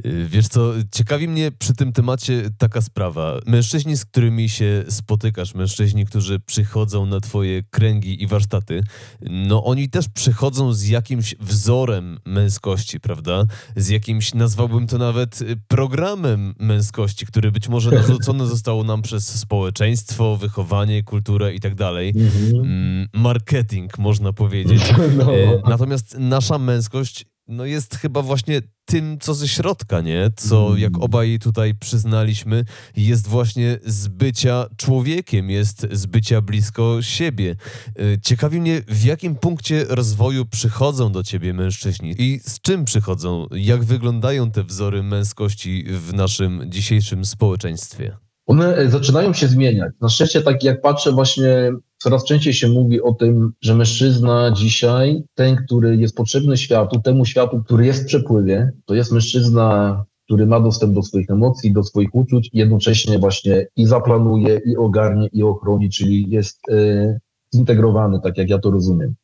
Y, 0.05 0.27
wiesz 0.29 0.47
co, 0.47 0.73
ciekawi 0.91 1.27
mnie 1.27 1.51
przy 1.51 1.73
tym 1.73 1.93
temacie 1.93 2.49
taka 2.57 2.81
sprawa. 2.81 3.39
Mężczyźni, 3.45 3.97
z 3.97 4.05
którymi 4.05 4.49
się 4.49 4.83
spotykasz, 4.89 5.55
mężczyźni, 5.55 6.05
którzy 6.05 6.39
przychodzą 6.39 7.05
na 7.05 7.19
twoje 7.19 7.63
kręgi 7.63 8.23
i 8.23 8.27
warsztaty, 8.27 8.81
no 9.21 9.63
oni 9.63 9.89
też 9.89 10.09
przychodzą 10.09 10.73
z 10.73 10.87
jakimś 10.87 11.35
wzorem 11.39 12.19
męskości, 12.25 12.99
prawda? 12.99 13.43
Z 13.75 13.89
jakimś, 13.89 14.33
nazwałbym 14.33 14.87
to 14.87 14.97
nawet 14.97 15.41
y, 15.41 15.57
programem 15.67 16.55
męskości, 16.59 17.25
który 17.25 17.51
być 17.51 17.69
może 17.69 17.91
narzucony 17.91 18.47
został 18.55 18.83
nam 18.83 19.01
przez 19.01 19.39
społeczeństwo, 19.39 20.37
wychowanie, 20.37 21.03
kulturę 21.03 21.53
i 21.53 21.59
tak 21.59 21.75
dalej. 21.75 22.13
Mm, 22.53 23.07
Marketing, 23.13 23.97
można 23.97 24.33
powiedzieć. 24.33 24.81
No. 25.17 25.35
Y, 25.35 25.61
Natomiast 25.69 26.15
nasza 26.19 26.57
męskość 26.57 27.25
no 27.49 27.65
jest 27.65 27.95
chyba 27.95 28.21
właśnie 28.21 28.61
tym, 28.85 29.17
co 29.19 29.33
ze 29.33 29.47
środka, 29.47 30.01
nie? 30.01 30.31
Co, 30.35 30.67
Mm. 30.67 30.79
jak 30.79 30.91
obaj 30.99 31.39
tutaj 31.41 31.75
przyznaliśmy, 31.75 32.65
jest 32.97 33.27
właśnie 33.27 33.77
z 33.85 34.07
bycia 34.07 34.65
człowiekiem, 34.77 35.49
jest 35.49 35.87
z 35.91 36.05
bycia 36.05 36.41
blisko 36.41 36.97
siebie. 37.01 37.55
Y, 37.99 38.19
Ciekawi 38.23 38.61
mnie, 38.61 38.81
w 38.87 39.03
jakim 39.05 39.35
punkcie 39.35 39.85
rozwoju 39.89 40.45
przychodzą 40.45 41.11
do 41.11 41.23
ciebie 41.23 41.53
mężczyźni 41.53 42.15
i 42.17 42.39
z 42.43 42.61
czym 42.61 42.85
przychodzą? 42.85 43.47
Jak 43.51 43.83
wyglądają 43.83 44.51
te 44.51 44.63
wzory 44.63 45.03
męskości 45.03 45.85
w 45.89 46.13
naszym 46.13 46.61
dzisiejszym 46.67 47.25
społeczeństwie? 47.25 48.17
One 48.45 48.75
e, 48.75 48.89
zaczynają 48.89 49.33
się 49.33 49.47
zmieniać. 49.47 49.91
Na 50.01 50.09
szczęście, 50.09 50.41
tak 50.41 50.63
jak 50.63 50.81
patrzę, 50.81 51.11
właśnie 51.11 51.71
coraz 51.99 52.25
częściej 52.25 52.53
się 52.53 52.67
mówi 52.67 53.01
o 53.01 53.13
tym, 53.13 53.53
że 53.61 53.75
mężczyzna 53.75 54.51
dzisiaj, 54.51 55.23
ten, 55.35 55.55
który 55.55 55.97
jest 55.97 56.15
potrzebny 56.15 56.57
światu, 56.57 57.01
temu 57.01 57.25
światu, 57.25 57.63
który 57.63 57.85
jest 57.85 58.03
w 58.03 58.05
przepływie, 58.05 58.71
to 58.85 58.95
jest 58.95 59.11
mężczyzna, 59.11 60.05
który 60.25 60.45
ma 60.45 60.59
dostęp 60.59 60.93
do 60.93 61.03
swoich 61.03 61.29
emocji, 61.29 61.73
do 61.73 61.83
swoich 61.83 62.15
uczuć 62.15 62.49
jednocześnie 62.53 63.19
właśnie 63.19 63.67
i 63.75 63.85
zaplanuje, 63.85 64.61
i 64.65 64.77
ogarnie, 64.77 65.27
i 65.33 65.43
ochroni, 65.43 65.89
czyli 65.89 66.29
jest 66.29 66.59
e, 66.71 67.19
zintegrowany, 67.55 68.19
tak 68.23 68.37
jak 68.37 68.49
ja 68.49 68.59
to 68.59 68.71
rozumiem. 68.71 69.15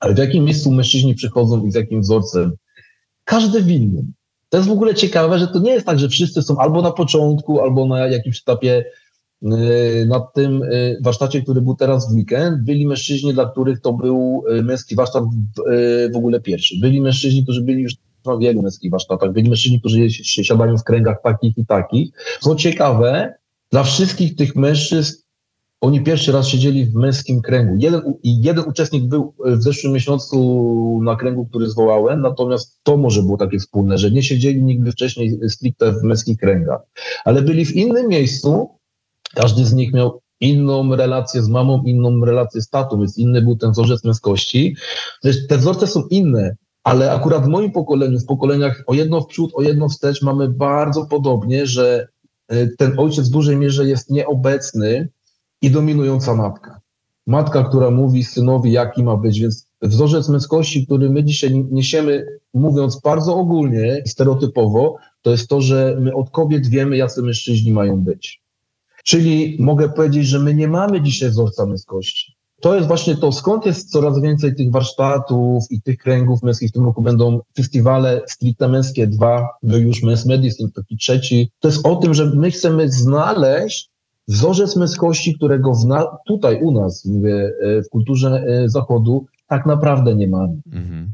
Ale 0.00 0.14
w 0.14 0.18
jakim 0.18 0.44
miejscu 0.44 0.70
mężczyźni 0.70 1.14
przychodzą 1.14 1.66
i 1.66 1.70
z 1.70 1.74
jakim 1.74 2.00
wzorcem? 2.00 2.52
Każdy 3.24 3.62
w 3.62 3.70
innym. 3.70 4.12
To 4.48 4.56
jest 4.56 4.68
w 4.68 4.72
ogóle 4.72 4.94
ciekawe, 4.94 5.38
że 5.38 5.48
to 5.48 5.58
nie 5.58 5.70
jest 5.70 5.86
tak, 5.86 5.98
że 5.98 6.08
wszyscy 6.08 6.42
są 6.42 6.58
albo 6.58 6.82
na 6.82 6.92
początku, 6.92 7.60
albo 7.60 7.86
na 7.86 8.06
jakimś 8.06 8.40
etapie 8.40 8.84
na 10.06 10.20
tym 10.20 10.60
yy, 10.60 10.98
warsztacie, 11.02 11.42
który 11.42 11.60
był 11.60 11.74
teraz 11.74 12.12
w 12.12 12.16
weekend, 12.16 12.62
byli 12.62 12.86
mężczyźni, 12.86 13.34
dla 13.34 13.50
których 13.50 13.80
to 13.80 13.92
był 13.92 14.44
yy, 14.48 14.62
męski 14.62 14.94
warsztat 14.94 15.24
w, 16.12 16.16
ogóle 16.16 16.40
pierwszy. 16.40 16.74
Byli 16.80 17.00
mężczyźni, 17.00 17.42
którzy 17.42 17.62
byli 17.62 17.82
już 17.82 17.94
na 18.26 18.36
wielu 18.36 18.62
męskich 18.62 18.90
warsztatach, 18.90 19.32
byli 19.32 19.48
mężczyźni, 19.48 19.80
którzy 19.80 20.10
się 20.10 20.44
siadają 20.44 20.76
w 20.76 20.84
kręgach 20.84 21.16
takich 21.22 21.58
i 21.58 21.66
takich. 21.66 22.10
Co 22.40 22.54
ciekawe, 22.54 23.34
dla 23.70 23.82
wszystkich 23.82 24.36
tych 24.36 24.56
mężczyzn 24.56 25.26
oni 25.80 26.00
pierwszy 26.00 26.32
raz 26.32 26.48
siedzieli 26.48 26.86
w 26.86 26.94
męskim 26.94 27.42
kręgu. 27.42 27.74
Jeden, 27.78 28.02
jeden 28.24 28.64
uczestnik 28.68 29.04
był 29.04 29.34
w 29.44 29.62
zeszłym 29.62 29.92
miesiącu 29.92 31.00
na 31.02 31.16
kręgu, 31.16 31.46
który 31.46 31.68
zwołałem, 31.68 32.20
natomiast 32.20 32.80
to 32.82 32.96
może 32.96 33.22
było 33.22 33.36
takie 33.36 33.58
wspólne, 33.58 33.98
że 33.98 34.10
nie 34.10 34.22
siedzieli 34.22 34.62
nigdy 34.62 34.92
wcześniej 34.92 35.38
stricte 35.48 35.92
w 35.92 36.02
męskich 36.02 36.38
kręgach, 36.38 36.80
ale 37.24 37.42
byli 37.42 37.64
w 37.64 37.76
innym 37.76 38.08
miejscu. 38.08 38.75
Każdy 39.36 39.64
z 39.64 39.72
nich 39.72 39.92
miał 39.92 40.20
inną 40.40 40.96
relację 40.96 41.42
z 41.42 41.48
mamą, 41.48 41.82
inną 41.82 42.24
relację 42.24 42.62
z 42.62 42.68
tatą, 42.68 42.98
więc 42.98 43.18
inny 43.18 43.42
był 43.42 43.56
ten 43.56 43.70
wzorzec 43.70 44.04
męskości. 44.04 44.76
Te 45.48 45.58
wzorce 45.58 45.86
są 45.86 46.02
inne, 46.10 46.56
ale 46.84 47.12
akurat 47.12 47.44
w 47.44 47.48
moim 47.48 47.72
pokoleniu, 47.72 48.20
w 48.20 48.26
pokoleniach 48.26 48.82
o 48.86 48.94
jedno 48.94 49.20
w 49.20 49.26
przód, 49.26 49.50
o 49.54 49.62
jedno 49.62 49.88
wstecz 49.88 50.22
mamy 50.22 50.48
bardzo 50.48 51.06
podobnie, 51.06 51.66
że 51.66 52.08
e, 52.48 52.66
ten 52.66 52.98
ojciec 52.98 53.28
w 53.28 53.32
dużej 53.32 53.56
mierze 53.56 53.88
jest 53.88 54.10
nieobecny, 54.10 55.08
i 55.62 55.70
dominująca 55.70 56.34
matka. 56.34 56.80
Matka, 57.26 57.64
która 57.64 57.90
mówi 57.90 58.24
synowi, 58.24 58.72
jaki 58.72 59.04
ma 59.04 59.16
być, 59.16 59.40
więc 59.40 59.66
wzorzec 59.82 60.28
męskości, 60.28 60.86
który 60.86 61.10
my 61.10 61.24
dzisiaj 61.24 61.64
niesiemy, 61.70 62.26
mówiąc 62.54 63.00
bardzo 63.00 63.36
ogólnie 63.36 64.02
stereotypowo, 64.06 64.96
to 65.22 65.30
jest 65.30 65.48
to, 65.48 65.60
że 65.60 65.96
my 66.00 66.14
od 66.14 66.30
kobiet 66.30 66.66
wiemy, 66.66 66.96
jacy 66.96 67.22
mężczyźni 67.22 67.72
mają 67.72 68.00
być. 68.00 68.42
Czyli 69.06 69.56
mogę 69.60 69.88
powiedzieć, 69.88 70.26
że 70.26 70.38
my 70.38 70.54
nie 70.54 70.68
mamy 70.68 71.00
dzisiaj 71.00 71.30
wzorca 71.30 71.66
męskości. 71.66 72.36
To 72.60 72.74
jest 72.74 72.88
właśnie 72.88 73.16
to, 73.16 73.32
skąd 73.32 73.66
jest 73.66 73.90
coraz 73.90 74.20
więcej 74.20 74.54
tych 74.54 74.70
warsztatów 74.70 75.64
i 75.70 75.82
tych 75.82 75.98
kręgów 75.98 76.42
męskich. 76.42 76.70
W 76.70 76.72
tym 76.72 76.84
roku 76.84 77.02
będą 77.02 77.40
festiwale 77.56 78.22
stricte 78.26 78.68
męskie 78.68 79.06
dwa, 79.06 79.48
był 79.62 79.80
już 79.80 80.02
Men's 80.02 80.28
Medicine, 80.28 80.70
taki 80.74 80.96
trzeci. 80.96 81.50
To 81.60 81.68
jest 81.68 81.86
o 81.86 81.96
tym, 81.96 82.14
że 82.14 82.32
my 82.34 82.50
chcemy 82.50 82.90
znaleźć 82.90 83.90
wzorzec 84.28 84.76
męskości, 84.76 85.34
którego 85.34 85.72
na, 85.86 86.06
tutaj 86.26 86.62
u 86.62 86.72
nas, 86.72 87.04
mówię, 87.04 87.50
e, 87.62 87.82
w 87.82 87.88
kulturze 87.88 88.44
e, 88.46 88.68
zachodu, 88.68 89.26
tak 89.46 89.66
naprawdę 89.66 90.14
nie 90.14 90.28
mamy. 90.28 90.60
Mhm. 90.72 91.10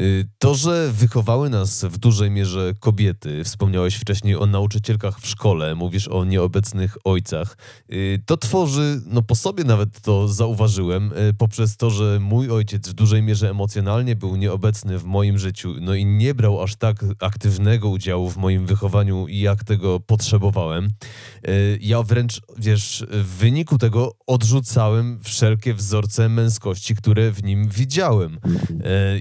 Y, 0.00 0.28
To, 0.38 0.54
że 0.54 0.92
wychowały 0.92 1.50
nas 1.50 1.84
w 1.84 1.98
dużej 1.98 2.30
mierze 2.30 2.74
kobiety, 2.80 3.44
wspomniałeś 3.44 3.96
wcześniej 3.96 4.36
o 4.36 4.46
nauczycielkach 4.46 5.20
w 5.20 5.26
szkole, 5.26 5.74
mówisz 5.74 6.08
o 6.08 6.24
nieobecnych 6.24 6.96
ojcach, 7.04 7.56
y, 7.92 8.22
to 8.26 8.36
tworzy, 8.36 9.00
no 9.06 9.22
po 9.22 9.34
sobie 9.34 9.64
nawet 9.64 10.00
to 10.00 10.28
zauważyłem, 10.28 11.12
y, 11.12 11.34
poprzez 11.34 11.76
to, 11.76 11.90
że 11.90 12.18
mój 12.20 12.50
ojciec 12.50 12.88
w 12.88 12.92
dużej 12.92 13.22
mierze 13.22 13.50
emocjonalnie 13.50 14.16
był 14.16 14.36
nieobecny 14.36 14.98
w 14.98 15.04
moim 15.04 15.38
życiu, 15.38 15.74
no 15.80 15.94
i 15.94 16.06
nie 16.06 16.34
brał 16.34 16.62
aż 16.62 16.76
tak 16.76 17.04
aktywnego 17.20 17.88
udziału 17.88 18.30
w 18.30 18.36
moim 18.36 18.66
wychowaniu, 18.66 19.26
jak 19.28 19.64
tego 19.64 20.00
potrzebowałem. 20.00 20.88
Ja 21.80 22.02
wręcz, 22.02 22.40
wiesz, 22.58 23.06
w 23.10 23.26
wyniku 23.38 23.78
tego 23.78 24.12
odrzucałem 24.26 25.20
wszelkie 25.22 25.74
wzorce 25.74 26.28
męskości, 26.28 26.94
które 26.96 27.30
w 27.32 27.44
nim 27.44 27.68
widziałem. 27.68 28.38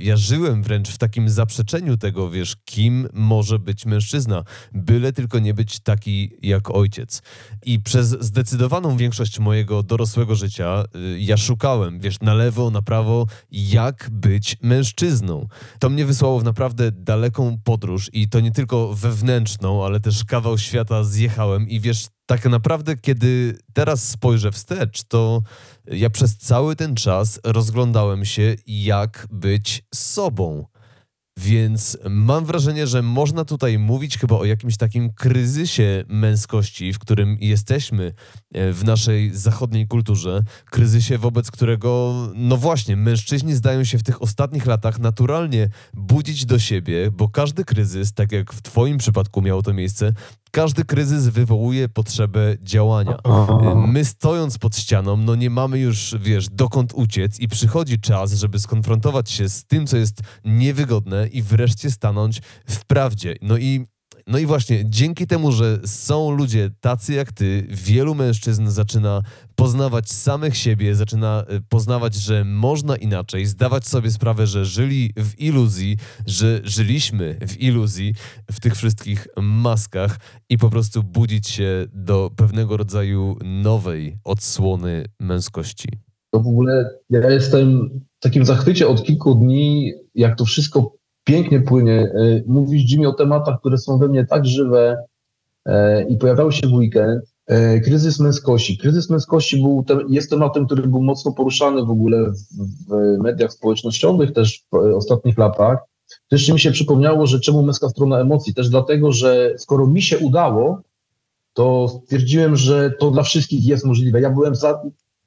Ja 0.01 0.17
żyłem 0.17 0.38
wręcz 0.39 0.89
w 0.89 0.97
takim 0.97 1.29
zaprzeczeniu 1.29 1.97
tego, 1.97 2.29
wiesz, 2.29 2.55
kim 2.65 3.07
może 3.13 3.59
być 3.59 3.85
mężczyzna, 3.85 4.43
byle 4.73 5.13
tylko 5.13 5.39
nie 5.39 5.53
być 5.53 5.79
taki 5.79 6.31
jak 6.41 6.71
ojciec. 6.71 7.21
I 7.65 7.79
przez 7.79 8.07
zdecydowaną 8.07 8.97
większość 8.97 9.39
mojego 9.39 9.83
dorosłego 9.83 10.35
życia 10.35 10.83
y, 10.95 11.19
ja 11.19 11.37
szukałem, 11.37 11.99
wiesz, 11.99 12.19
na 12.19 12.33
lewo, 12.33 12.71
na 12.71 12.81
prawo, 12.81 13.27
jak 13.51 14.09
być 14.11 14.57
mężczyzną. 14.61 15.47
To 15.79 15.89
mnie 15.89 16.05
wysłało 16.05 16.39
w 16.39 16.43
naprawdę 16.43 16.91
daleką 16.91 17.57
podróż 17.63 18.09
i 18.13 18.29
to 18.29 18.39
nie 18.39 18.51
tylko 18.51 18.93
wewnętrzną, 18.93 19.85
ale 19.85 19.99
też 19.99 20.23
kawał 20.23 20.57
świata 20.57 21.03
zjechałem 21.03 21.69
i 21.69 21.79
wiesz, 21.79 22.07
tak 22.29 22.45
naprawdę, 22.45 22.97
kiedy 22.97 23.57
teraz 23.73 24.09
spojrzę 24.09 24.51
wstecz, 24.51 25.03
to 25.03 25.41
ja 25.85 26.09
przez 26.09 26.37
cały 26.37 26.75
ten 26.75 26.95
czas 26.95 27.39
rozglądałem 27.43 28.25
się, 28.25 28.55
jak 28.67 29.27
być 29.31 29.83
sobą. 29.95 30.65
Więc 31.37 31.97
mam 32.09 32.45
wrażenie, 32.45 32.87
że 32.87 33.01
można 33.01 33.45
tutaj 33.45 33.79
mówić 33.79 34.17
chyba 34.17 34.35
o 34.35 34.45
jakimś 34.45 34.77
takim 34.77 35.13
kryzysie 35.13 36.03
męskości, 36.07 36.93
w 36.93 36.99
którym 36.99 37.37
jesteśmy 37.39 38.13
e, 38.53 38.73
w 38.73 38.83
naszej 38.83 39.35
zachodniej 39.35 39.87
kulturze. 39.87 40.43
Kryzysie, 40.65 41.17
wobec 41.17 41.51
którego, 41.51 42.15
no 42.35 42.57
właśnie, 42.57 42.95
mężczyźni 42.95 43.53
zdają 43.53 43.83
się 43.83 43.97
w 43.97 44.03
tych 44.03 44.21
ostatnich 44.21 44.65
latach 44.65 44.99
naturalnie 44.99 45.69
budzić 45.93 46.45
do 46.45 46.59
siebie, 46.59 47.11
bo 47.11 47.29
każdy 47.29 47.65
kryzys, 47.65 48.13
tak 48.13 48.31
jak 48.31 48.53
w 48.53 48.61
Twoim 48.61 48.97
przypadku 48.97 49.41
miało 49.41 49.61
to 49.61 49.73
miejsce, 49.73 50.13
każdy 50.51 50.85
kryzys 50.85 51.27
wywołuje 51.27 51.89
potrzebę 51.89 52.55
działania. 52.61 53.17
My 53.87 54.05
stojąc 54.05 54.57
pod 54.57 54.77
ścianą, 54.77 55.17
no 55.17 55.35
nie 55.35 55.49
mamy 55.49 55.79
już, 55.79 56.15
wiesz, 56.21 56.49
dokąd 56.49 56.93
uciec 56.93 57.39
i 57.39 57.47
przychodzi 57.47 57.99
czas, 57.99 58.33
żeby 58.33 58.59
skonfrontować 58.59 59.31
się 59.31 59.49
z 59.49 59.65
tym, 59.65 59.87
co 59.87 59.97
jest 59.97 60.21
niewygodne 60.45 61.27
i 61.27 61.41
wreszcie 61.41 61.91
stanąć 61.91 62.41
w 62.67 62.85
prawdzie. 62.85 63.35
No 63.41 63.57
i 63.57 63.85
no 64.27 64.37
i 64.37 64.45
właśnie, 64.45 64.83
dzięki 64.85 65.27
temu, 65.27 65.51
że 65.51 65.79
są 65.85 66.31
ludzie 66.31 66.69
tacy 66.79 67.13
jak 67.13 67.31
ty, 67.31 67.67
wielu 67.69 68.15
mężczyzn 68.15 68.67
zaczyna 68.67 69.21
poznawać 69.55 70.11
samych 70.11 70.57
siebie, 70.57 70.95
zaczyna 70.95 71.45
y, 71.53 71.61
poznawać, 71.69 72.15
że 72.15 72.45
można 72.45 72.95
inaczej, 72.95 73.45
zdawać 73.45 73.87
sobie 73.87 74.11
sprawę, 74.11 74.47
że 74.47 74.65
żyli 74.65 75.13
w 75.17 75.39
iluzji, 75.39 75.97
że 76.25 76.61
żyliśmy 76.63 77.37
w 77.47 77.61
iluzji, 77.61 78.13
w 78.51 78.59
tych 78.59 78.75
wszystkich 78.75 79.27
maskach 79.41 80.19
i 80.49 80.57
po 80.57 80.69
prostu 80.69 81.03
budzić 81.03 81.47
się 81.47 81.85
do 81.93 82.31
pewnego 82.35 82.77
rodzaju 82.77 83.37
nowej 83.43 84.17
odsłony 84.23 85.05
męskości. 85.19 85.89
To 86.31 86.39
w 86.39 86.47
ogóle 86.47 86.89
ja 87.09 87.29
jestem 87.29 87.89
w 88.19 88.23
takim 88.23 88.45
zachwycie 88.45 88.87
od 88.87 89.03
kilku 89.03 89.35
dni, 89.35 89.93
jak 90.15 90.37
to 90.37 90.45
wszystko 90.45 90.98
pięknie 91.29 91.61
płynie. 91.61 91.99
E, 92.01 92.41
Mówisz, 92.47 92.91
Jimmy, 92.91 93.07
o 93.07 93.13
tematach, 93.13 93.59
które 93.59 93.77
są 93.77 93.97
we 93.97 94.07
mnie 94.07 94.25
tak 94.25 94.45
żywe 94.45 94.97
e, 95.65 96.03
i 96.03 96.17
pojawiały 96.17 96.51
się 96.51 96.67
w 96.67 96.73
weekend. 96.73 97.23
E, 97.47 97.79
Kryzys 97.79 98.19
męskości. 98.19 98.77
Kryzys 98.77 99.09
męskości 99.09 99.61
był, 99.61 99.83
te- 99.87 99.99
jest 100.09 100.29
tematem, 100.29 100.65
który 100.65 100.87
był 100.87 101.01
mocno 101.03 101.31
poruszany 101.31 101.85
w 101.85 101.89
ogóle 101.89 102.31
w, 102.31 102.35
w 102.89 103.17
mediach 103.23 103.53
społecznościowych 103.53 104.33
też 104.33 104.63
w 104.71 104.75
ostatnich 104.95 105.37
latach. 105.37 105.77
Też 106.29 106.49
mi 106.49 106.59
się 106.59 106.71
przypomniało, 106.71 107.27
że 107.27 107.39
czemu 107.39 107.63
męska 107.63 107.89
strona 107.89 108.19
emocji? 108.19 108.53
Też 108.53 108.69
dlatego, 108.69 109.11
że 109.11 109.53
skoro 109.57 109.87
mi 109.87 110.01
się 110.01 110.17
udało, 110.17 110.81
to 111.53 111.87
stwierdziłem, 112.03 112.55
że 112.55 112.91
to 112.99 113.11
dla 113.11 113.23
wszystkich 113.23 113.65
jest 113.65 113.85
możliwe. 113.85 114.21
Ja 114.21 114.29
byłem 114.29 114.55
za, 114.55 114.81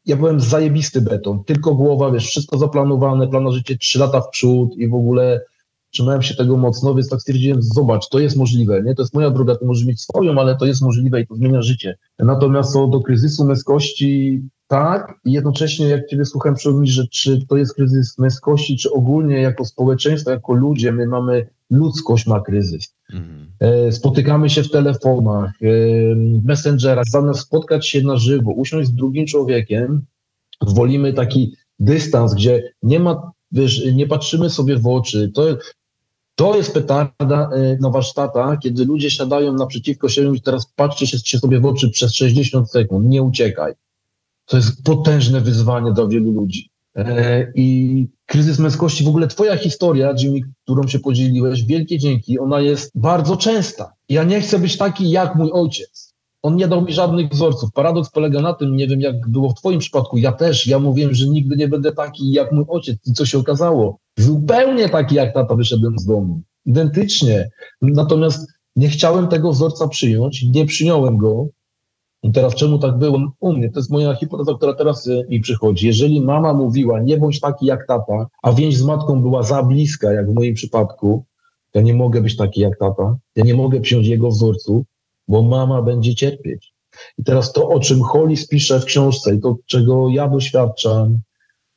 ja 0.07 0.17
byłem 0.17 0.41
zajebisty 0.41 1.01
beton, 1.01 1.45
tylko 1.45 1.75
głowa, 1.75 2.11
wiesz, 2.11 2.27
wszystko 2.27 2.59
zaplanowane, 2.59 3.29
plan 3.29 3.45
na 3.45 3.51
życie 3.51 3.79
trzy 3.79 3.99
lata 3.99 4.21
w 4.21 4.29
przód 4.29 4.77
i 4.77 4.89
w 4.89 4.95
ogóle 4.95 5.41
trzymałem 5.93 6.23
się 6.23 6.35
tego 6.35 6.57
mocno, 6.57 6.95
więc 6.95 7.09
tak 7.09 7.21
stwierdziłem, 7.21 7.63
zobacz, 7.63 8.09
to 8.09 8.19
jest 8.19 8.37
możliwe, 8.37 8.83
nie? 8.83 8.95
To 8.95 9.03
jest 9.03 9.15
moja 9.15 9.31
droga, 9.31 9.57
to 9.57 9.67
może 9.67 9.87
mieć 9.87 10.01
swoją, 10.01 10.41
ale 10.41 10.57
to 10.57 10.67
jest 10.67 10.83
możliwe 10.83 11.21
i 11.21 11.27
to 11.27 11.35
zmienia 11.35 11.63
życie. 11.63 11.99
Natomiast 12.19 12.73
co 12.73 12.87
do 12.87 13.01
kryzysu 13.01 13.45
męskości, 13.45 14.43
tak, 14.67 15.21
i 15.25 15.33
jednocześnie 15.33 15.87
jak 15.87 16.07
Ciebie 16.07 16.25
słucham, 16.25 16.55
przypomnij, 16.55 16.91
że 16.91 17.07
czy 17.07 17.47
to 17.47 17.57
jest 17.57 17.75
kryzys 17.75 18.19
męskości, 18.19 18.77
czy 18.77 18.93
ogólnie 18.93 19.41
jako 19.41 19.65
społeczeństwo, 19.65 20.31
jako 20.31 20.53
ludzie, 20.53 20.93
my 20.93 21.07
mamy, 21.07 21.47
ludzkość 21.71 22.27
ma 22.27 22.41
kryzys. 22.41 22.95
Mhm. 23.13 23.53
E, 23.61 23.93
spotykamy 23.93 24.51
się 24.51 24.63
w 24.63 24.71
telefonach, 24.71 25.51
e, 25.63 25.67
w 26.15 26.45
messengerach, 26.45 27.05
zamiast 27.09 27.41
spotkać 27.41 27.89
się 27.89 28.03
na 28.03 28.17
żywo, 28.17 28.51
usiąść 28.51 28.89
z 28.89 28.95
drugim 28.95 29.27
człowiekiem, 29.27 30.05
wolimy 30.61 31.13
taki 31.13 31.57
dystans, 31.79 32.35
gdzie 32.35 32.73
nie 32.83 33.01
ma, 33.01 33.33
wiesz, 33.53 33.87
nie 33.95 34.07
patrzymy 34.07 34.51
sobie 34.51 34.77
w 34.77 34.87
oczy. 34.87 35.31
To, 35.35 35.45
to 36.35 36.57
jest 36.57 36.75
petarda 36.75 37.51
e, 37.53 37.77
na 37.81 37.91
warsztatach, 37.91 38.59
kiedy 38.59 38.85
ludzie 38.85 39.11
siadają 39.11 39.53
naprzeciwko 39.53 40.09
siebie 40.09 40.37
i 40.37 40.41
teraz 40.41 40.67
patrzcie 40.77 41.07
się 41.07 41.39
sobie 41.39 41.61
w 41.61 41.67
oczy 41.67 41.91
przez 41.91 42.15
60 42.15 42.71
sekund, 42.71 43.07
nie 43.07 43.23
uciekaj. 43.23 43.73
To 44.47 44.57
jest 44.57 44.85
potężne 44.85 45.41
wyzwanie 45.41 45.93
dla 45.93 46.07
wielu 46.07 46.33
ludzi. 46.33 46.71
E, 46.97 47.53
I 47.55 48.07
kryzys 48.27 48.59
męskości, 48.59 49.05
w 49.05 49.09
ogóle 49.09 49.29
twoja 49.29 49.57
historia, 49.57 50.15
Jimmy, 50.19 50.41
którą 50.65 50.89
się 50.89 50.99
podzieliłeś, 50.99 51.65
wielkie 51.65 51.99
dzięki, 51.99 52.39
ona 52.39 52.61
jest 52.61 52.91
bardzo 52.95 53.37
częsta. 53.37 53.93
Ja 54.09 54.25
nie 54.25 54.41
chcę 54.41 54.59
być 54.59 54.77
taki 54.77 55.11
jak 55.11 55.35
mój 55.35 55.51
ojciec. 55.53 56.12
On 56.43 56.57
nie 56.57 56.69
dał 56.69 56.83
mi 56.83 56.93
żadnych 56.93 57.31
wzorców. 57.31 57.73
Paradoks 57.73 58.11
polega 58.11 58.41
na 58.41 58.53
tym, 58.53 58.77
nie 58.77 58.87
wiem 58.87 59.01
jak 59.01 59.29
było 59.29 59.51
w 59.51 59.55
twoim 59.55 59.79
przypadku, 59.79 60.19
ja 60.19 60.33
też, 60.33 60.67
ja 60.67 60.79
mówiłem, 60.79 61.15
że 61.15 61.29
nigdy 61.29 61.57
nie 61.57 61.69
będę 61.69 61.93
taki 61.93 62.33
jak 62.33 62.53
mój 62.53 62.65
ojciec. 62.69 62.97
I 63.07 63.13
co 63.13 63.27
się 63.27 63.39
okazało? 63.39 63.99
Zupełnie 64.19 64.89
taki 64.89 65.15
jak 65.15 65.35
tata 65.35 65.55
wyszedłem 65.55 65.99
z 65.99 66.05
domu. 66.05 66.43
Identycznie. 66.67 67.51
Natomiast 67.83 68.53
nie 68.77 68.89
chciałem 68.89 69.29
tego 69.29 69.53
wzorca 69.53 69.89
przyjąć, 69.89 70.43
nie 70.43 70.67
przyjąłem 70.67 71.17
go, 71.17 71.47
i 72.23 72.33
teraz 72.33 72.55
czemu 72.55 72.79
tak 72.79 72.99
było 72.99 73.33
u 73.41 73.53
mnie? 73.53 73.71
To 73.71 73.81
jest 73.81 73.91
moja 73.91 74.15
hipoteza, 74.15 74.55
która 74.55 74.75
teraz 74.75 75.09
e, 75.09 75.25
mi 75.29 75.41
przychodzi. 75.41 75.87
Jeżeli 75.87 76.21
mama 76.21 76.55
mówiła, 76.55 77.01
nie 77.01 77.17
bądź 77.17 77.41
taki 77.41 77.67
jak 77.67 77.87
tata, 77.87 78.27
a 78.43 78.53
więź 78.53 78.77
z 78.77 78.83
matką 78.83 79.23
była 79.23 79.43
za 79.43 79.63
bliska, 79.63 80.13
jak 80.13 80.31
w 80.31 80.35
moim 80.35 80.55
przypadku, 80.55 81.25
ja 81.75 81.83
nie 81.83 81.95
mogę 81.95 82.21
być 82.21 82.37
taki 82.37 82.61
jak 82.61 82.79
tata, 82.79 83.17
ja 83.37 83.45
nie 83.45 83.55
mogę 83.55 83.81
przyjąć 83.81 84.07
jego 84.07 84.29
wzorcu, 84.29 84.85
bo 85.29 85.43
mama 85.43 85.83
będzie 85.83 86.15
cierpieć. 86.15 86.73
I 87.19 87.25
teraz 87.25 87.53
to, 87.53 87.69
o 87.69 87.81
czym 87.81 88.03
Hollis 88.03 88.49
pisze 88.49 88.81
w 88.81 88.85
książce 88.85 89.35
i 89.35 89.41
to, 89.41 89.57
czego 89.67 90.09
ja 90.09 90.29
doświadczam, 90.29 91.21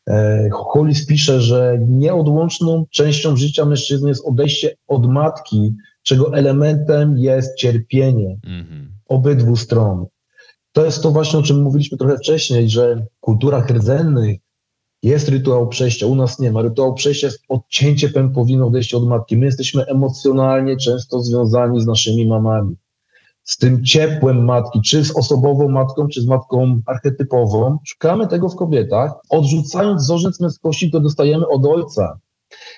e, 0.10 0.50
Hollis 0.52 1.06
pisze, 1.06 1.42
że 1.42 1.78
nieodłączną 1.88 2.86
częścią 2.92 3.38
życia 3.38 3.66
mężczyzny 3.66 4.10
jest 4.10 4.26
odejście 4.26 4.76
od 4.88 5.06
matki, 5.06 5.74
czego 6.04 6.34
elementem 6.34 7.18
jest 7.18 7.58
cierpienie 7.58 8.38
mm-hmm. 8.46 8.88
obydwu 9.08 9.56
stron. 9.56 10.06
To 10.72 10.86
jest 10.86 11.04
to 11.04 11.12
właśnie, 11.12 11.40
o 11.40 11.44
czym 11.44 11.62
mówiliśmy 11.62 11.98
trochę 11.98 12.18
wcześniej, 12.18 12.70
że 12.70 12.96
w 12.96 13.20
kulturach 13.20 13.70
rdzennych 13.70 14.38
jest 15.04 15.30
rytuał 15.30 15.68
przejścia, 15.68 16.08
u 16.08 16.16
nas 16.16 16.40
nie 16.40 16.52
ma. 16.52 16.62
Rytuał 16.62 16.94
przejścia 16.94 17.28
jest 17.28 17.44
odcięcie 17.50 18.10
pępowiny, 18.10 18.66
odejście 18.66 18.98
od 18.98 19.08
matki. 19.08 19.38
My 19.38 19.46
jesteśmy 19.46 19.86
emocjonalnie 19.86 20.78
często 20.78 21.22
związani 21.22 21.82
z 21.82 21.86
naszymi 21.86 22.28
mamami. 22.28 22.76
Z 23.46 23.58
tym 23.58 23.84
ciepłem 23.84 24.46
matki, 24.46 24.82
czy 24.82 25.06
z 25.06 25.18
osobową 25.18 25.70
matką, 25.70 26.08
czy 26.08 26.22
z 26.22 26.26
matką 26.26 26.82
archetypową. 26.86 27.78
Szukamy 27.86 28.28
tego 28.28 28.50
w 28.50 28.56
kobietach, 28.56 29.12
odrzucając 29.30 30.04
wzorzec 30.04 30.40
męskości, 30.40 30.90
który 30.90 31.04
dostajemy 31.04 31.48
od 31.48 31.66
ojca. 31.66 32.20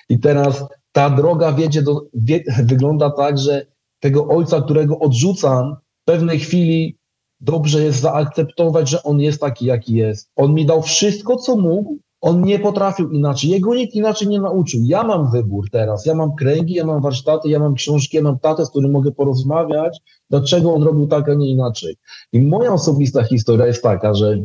I 0.08 0.18
teraz 0.18 0.64
ta 0.92 1.10
droga 1.10 1.52
wiedzie 1.52 1.82
do, 1.82 2.02
wie, 2.14 2.44
wygląda 2.62 3.10
tak, 3.10 3.38
że 3.38 3.66
tego 4.00 4.28
ojca, 4.28 4.60
którego 4.60 4.98
odrzucam, 4.98 5.76
w 6.02 6.04
pewnej 6.04 6.38
chwili 6.38 6.98
dobrze 7.40 7.82
jest 7.84 8.00
zaakceptować, 8.00 8.88
że 8.88 9.02
on 9.02 9.20
jest 9.20 9.40
taki, 9.40 9.66
jaki 9.66 9.94
jest. 9.94 10.30
On 10.36 10.54
mi 10.54 10.66
dał 10.66 10.82
wszystko, 10.82 11.36
co 11.36 11.56
mógł, 11.56 11.98
on 12.20 12.42
nie 12.42 12.58
potrafił 12.58 13.10
inaczej. 13.10 13.50
Jego 13.50 13.74
nikt 13.74 13.94
inaczej 13.94 14.28
nie 14.28 14.40
nauczył. 14.40 14.80
Ja 14.84 15.04
mam 15.04 15.30
wybór 15.30 15.70
teraz. 15.70 16.06
Ja 16.06 16.14
mam 16.14 16.34
kręgi, 16.34 16.74
ja 16.74 16.86
mam 16.86 17.02
warsztaty, 17.02 17.48
ja 17.48 17.58
mam 17.58 17.74
książki, 17.74 18.16
ja 18.16 18.22
mam 18.22 18.38
tatę, 18.38 18.66
z 18.66 18.70
którym 18.70 18.90
mogę 18.90 19.12
porozmawiać, 19.12 20.00
dlaczego 20.30 20.74
on 20.74 20.82
robił 20.82 21.06
tak, 21.06 21.28
a 21.28 21.34
nie 21.34 21.50
inaczej. 21.50 21.96
I 22.32 22.40
moja 22.40 22.72
osobista 22.72 23.22
historia 23.22 23.66
jest 23.66 23.82
taka, 23.82 24.14
że 24.14 24.38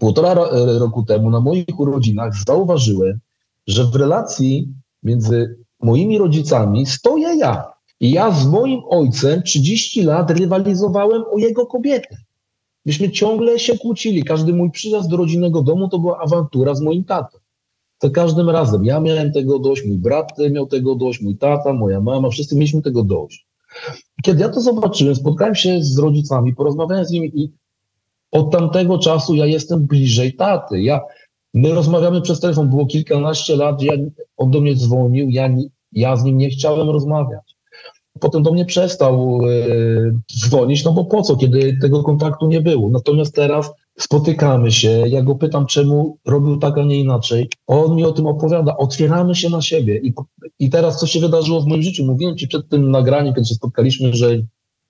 półtora 0.00 0.34
roku 0.78 1.02
temu 1.02 1.30
na 1.30 1.40
moich 1.40 1.80
urodzinach 1.80 2.32
zauważyłem, 2.46 3.18
że 3.66 3.84
w 3.84 3.94
relacji 3.94 4.74
między 5.02 5.58
moimi 5.82 6.18
rodzicami 6.18 6.86
stoję 6.86 7.28
ja. 7.36 7.72
I 8.00 8.10
ja 8.10 8.30
z 8.30 8.46
moim 8.46 8.80
ojcem 8.88 9.42
30 9.42 10.02
lat 10.02 10.30
rywalizowałem 10.30 11.22
o 11.32 11.38
jego 11.38 11.66
kobietę. 11.66 12.16
Myśmy 12.90 13.10
ciągle 13.10 13.58
się 13.58 13.78
kłócili. 13.78 14.24
Każdy 14.24 14.52
mój 14.52 14.70
przyjazd 14.70 15.10
do 15.10 15.16
rodzinnego 15.16 15.62
domu 15.62 15.88
to 15.88 15.98
była 15.98 16.18
awantura 16.18 16.74
z 16.74 16.80
moim 16.80 17.04
tatą. 17.04 17.38
To 17.98 18.10
każdym 18.10 18.50
razem. 18.50 18.84
Ja 18.84 19.00
miałem 19.00 19.32
tego 19.32 19.58
dość, 19.58 19.86
mój 19.86 19.98
brat 19.98 20.38
miał 20.50 20.66
tego 20.66 20.94
dość, 20.94 21.20
mój 21.20 21.36
tata, 21.36 21.72
moja 21.72 22.00
mama, 22.00 22.30
wszyscy 22.30 22.56
mieliśmy 22.56 22.82
tego 22.82 23.04
dość. 23.04 23.46
Kiedy 24.24 24.40
ja 24.40 24.48
to 24.48 24.60
zobaczyłem, 24.60 25.14
spotkałem 25.14 25.54
się 25.54 25.82
z 25.82 25.98
rodzicami, 25.98 26.54
porozmawiałem 26.54 27.04
z 27.04 27.10
nimi 27.10 27.32
i 27.34 27.52
od 28.30 28.52
tamtego 28.52 28.98
czasu 28.98 29.34
ja 29.34 29.46
jestem 29.46 29.86
bliżej 29.86 30.36
taty. 30.36 30.82
Ja, 30.82 31.00
my 31.54 31.74
rozmawiamy 31.74 32.20
przez 32.20 32.40
telefon, 32.40 32.70
było 32.70 32.86
kilkanaście 32.86 33.56
lat, 33.56 33.82
ja, 33.82 33.92
on 34.36 34.50
do 34.50 34.60
mnie 34.60 34.76
dzwonił, 34.76 35.30
ja, 35.30 35.50
ja 35.92 36.16
z 36.16 36.24
nim 36.24 36.38
nie 36.38 36.50
chciałem 36.50 36.90
rozmawiać 36.90 37.59
potem 38.20 38.42
do 38.42 38.52
mnie 38.52 38.64
przestał 38.64 39.40
e, 39.44 39.48
dzwonić, 40.38 40.84
no 40.84 40.92
bo 40.92 41.04
po 41.04 41.22
co, 41.22 41.36
kiedy 41.36 41.78
tego 41.80 42.02
kontaktu 42.02 42.48
nie 42.48 42.60
było. 42.60 42.90
Natomiast 42.90 43.34
teraz 43.34 43.72
spotykamy 43.98 44.72
się, 44.72 45.04
ja 45.06 45.22
go 45.22 45.34
pytam, 45.34 45.66
czemu 45.66 46.18
robił 46.26 46.56
tak, 46.56 46.78
a 46.78 46.84
nie 46.84 47.00
inaczej. 47.00 47.48
On 47.66 47.96
mi 47.96 48.04
o 48.04 48.12
tym 48.12 48.26
opowiada, 48.26 48.76
otwieramy 48.76 49.34
się 49.34 49.50
na 49.50 49.62
siebie. 49.62 50.00
I, 50.02 50.12
i 50.58 50.70
teraz 50.70 51.00
co 51.00 51.06
się 51.06 51.20
wydarzyło 51.20 51.60
w 51.60 51.66
moim 51.66 51.82
życiu? 51.82 52.04
Mówiłem 52.04 52.36
ci 52.36 52.48
przed 52.48 52.68
tym 52.68 52.90
nagraniem, 52.90 53.34
kiedy 53.34 53.46
się 53.46 53.54
spotkaliśmy, 53.54 54.14
że 54.14 54.42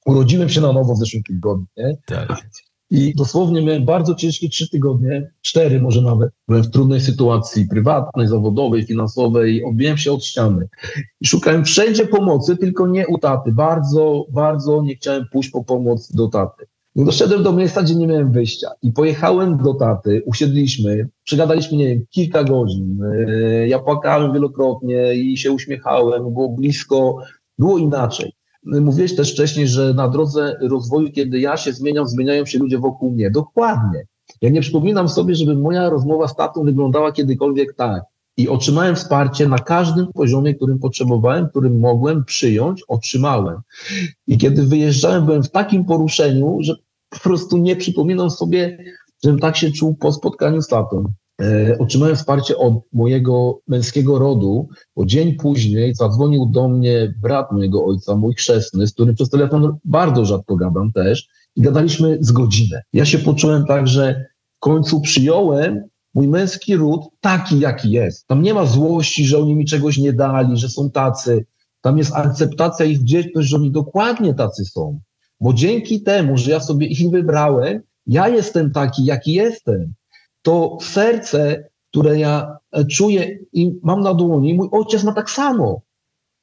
urodziłem 0.06 0.48
się 0.48 0.60
na 0.60 0.72
nowo 0.72 0.94
w 0.94 0.98
zeszłym 0.98 1.22
tygodniu. 1.22 1.66
Nie? 1.76 1.96
Tak. 2.06 2.46
I 2.90 3.14
dosłownie 3.14 3.62
miałem 3.62 3.84
bardzo 3.84 4.14
ciężkie 4.14 4.48
trzy 4.48 4.70
tygodnie, 4.70 5.30
cztery 5.40 5.80
może 5.80 6.02
nawet. 6.02 6.30
Byłem 6.48 6.62
w 6.62 6.70
trudnej 6.70 7.00
sytuacji 7.00 7.68
prywatnej, 7.68 8.26
zawodowej, 8.26 8.82
finansowej. 8.82 9.64
Odbiłem 9.64 9.98
się 9.98 10.12
od 10.12 10.24
ściany. 10.24 10.68
I 11.20 11.26
szukałem 11.26 11.64
wszędzie 11.64 12.06
pomocy, 12.06 12.56
tylko 12.56 12.86
nie 12.86 13.06
u 13.06 13.18
taty. 13.18 13.52
Bardzo, 13.52 14.26
bardzo 14.32 14.82
nie 14.82 14.94
chciałem 14.94 15.24
pójść 15.32 15.50
po 15.50 15.64
pomoc 15.64 16.12
do 16.12 16.28
taty. 16.28 16.66
I 16.96 17.04
doszedłem 17.04 17.42
do 17.42 17.52
miejsca, 17.52 17.82
gdzie 17.82 17.94
nie 17.94 18.06
miałem 18.06 18.32
wyjścia. 18.32 18.70
I 18.82 18.92
pojechałem 18.92 19.58
do 19.58 19.74
taty, 19.74 20.22
usiedliśmy, 20.26 21.08
przegadaliśmy, 21.24 21.76
nie 21.76 21.86
wiem, 21.86 22.04
kilka 22.10 22.44
godzin. 22.44 22.98
E, 23.04 23.68
ja 23.68 23.78
płakałem 23.78 24.32
wielokrotnie 24.32 25.14
i 25.14 25.36
się 25.36 25.52
uśmiechałem, 25.52 26.22
było 26.22 26.48
blisko, 26.48 27.16
było 27.58 27.78
inaczej. 27.78 28.32
Mówiłeś 28.64 29.16
też 29.16 29.32
wcześniej, 29.32 29.68
że 29.68 29.94
na 29.94 30.08
drodze 30.08 30.56
rozwoju, 30.60 31.12
kiedy 31.12 31.40
ja 31.40 31.56
się 31.56 31.72
zmieniam, 31.72 32.08
zmieniają 32.08 32.46
się 32.46 32.58
ludzie 32.58 32.78
wokół 32.78 33.10
mnie. 33.10 33.30
Dokładnie. 33.30 34.06
Ja 34.42 34.50
nie 34.50 34.60
przypominam 34.60 35.08
sobie, 35.08 35.34
żeby 35.34 35.54
moja 35.54 35.88
rozmowa 35.88 36.28
z 36.28 36.36
tatą 36.36 36.64
wyglądała 36.64 37.12
kiedykolwiek 37.12 37.74
tak. 37.74 38.02
I 38.36 38.48
otrzymałem 38.48 38.96
wsparcie 38.96 39.48
na 39.48 39.58
każdym 39.58 40.12
poziomie, 40.12 40.54
którym 40.54 40.78
potrzebowałem, 40.78 41.48
którym 41.48 41.80
mogłem 41.80 42.24
przyjąć, 42.24 42.82
otrzymałem. 42.88 43.60
I 44.26 44.38
kiedy 44.38 44.62
wyjeżdżałem, 44.62 45.26
byłem 45.26 45.42
w 45.42 45.50
takim 45.50 45.84
poruszeniu, 45.84 46.58
że 46.60 46.74
po 47.08 47.18
prostu 47.18 47.56
nie 47.56 47.76
przypominam 47.76 48.30
sobie, 48.30 48.84
żebym 49.24 49.38
tak 49.38 49.56
się 49.56 49.70
czuł 49.70 49.94
po 49.94 50.12
spotkaniu 50.12 50.62
z 50.62 50.68
tatą. 50.68 51.04
E, 51.40 51.78
otrzymałem 51.78 52.16
wsparcie 52.16 52.56
od 52.56 52.74
mojego 52.92 53.60
męskiego 53.68 54.18
rodu, 54.18 54.68
bo 54.96 55.06
dzień 55.06 55.34
później 55.34 55.94
zadzwonił 55.94 56.46
do 56.46 56.68
mnie 56.68 57.14
brat 57.22 57.52
mojego 57.52 57.84
ojca, 57.84 58.16
mój 58.16 58.34
chrzestny, 58.34 58.86
z 58.86 58.92
którym 58.92 59.14
przez 59.14 59.30
telefon 59.30 59.76
bardzo 59.84 60.24
rzadko 60.24 60.56
gadam 60.56 60.92
też 60.92 61.28
i 61.56 61.62
gadaliśmy 61.62 62.18
z 62.20 62.32
godzinę. 62.32 62.82
Ja 62.92 63.04
się 63.04 63.18
poczułem 63.18 63.64
tak, 63.66 63.88
że 63.88 64.26
w 64.56 64.60
końcu 64.60 65.00
przyjąłem 65.00 65.84
mój 66.14 66.28
męski 66.28 66.76
ród 66.76 67.00
taki, 67.20 67.60
jaki 67.60 67.90
jest. 67.90 68.26
Tam 68.26 68.42
nie 68.42 68.54
ma 68.54 68.66
złości, 68.66 69.26
że 69.26 69.38
oni 69.38 69.56
mi 69.56 69.64
czegoś 69.64 69.98
nie 69.98 70.12
dali, 70.12 70.56
że 70.56 70.68
są 70.68 70.90
tacy. 70.90 71.46
Tam 71.80 71.98
jest 71.98 72.14
akceptacja 72.14 72.86
ich 72.86 73.00
wdzięczność, 73.00 73.48
że 73.48 73.56
oni 73.56 73.70
dokładnie 73.70 74.34
tacy 74.34 74.64
są. 74.64 75.00
Bo 75.40 75.52
dzięki 75.52 76.02
temu, 76.02 76.36
że 76.36 76.50
ja 76.50 76.60
sobie 76.60 76.86
ich 76.86 77.10
wybrałem, 77.10 77.82
ja 78.06 78.28
jestem 78.28 78.72
taki, 78.72 79.04
jaki 79.04 79.32
jestem 79.32 79.94
to 80.42 80.78
serce, 80.80 81.70
które 81.90 82.18
ja 82.18 82.56
e, 82.72 82.84
czuję 82.84 83.38
i 83.52 83.72
mam 83.82 84.00
na 84.00 84.14
dłoni, 84.14 84.54
mój 84.54 84.68
ojciec 84.72 85.04
ma 85.04 85.12
tak 85.12 85.30
samo. 85.30 85.80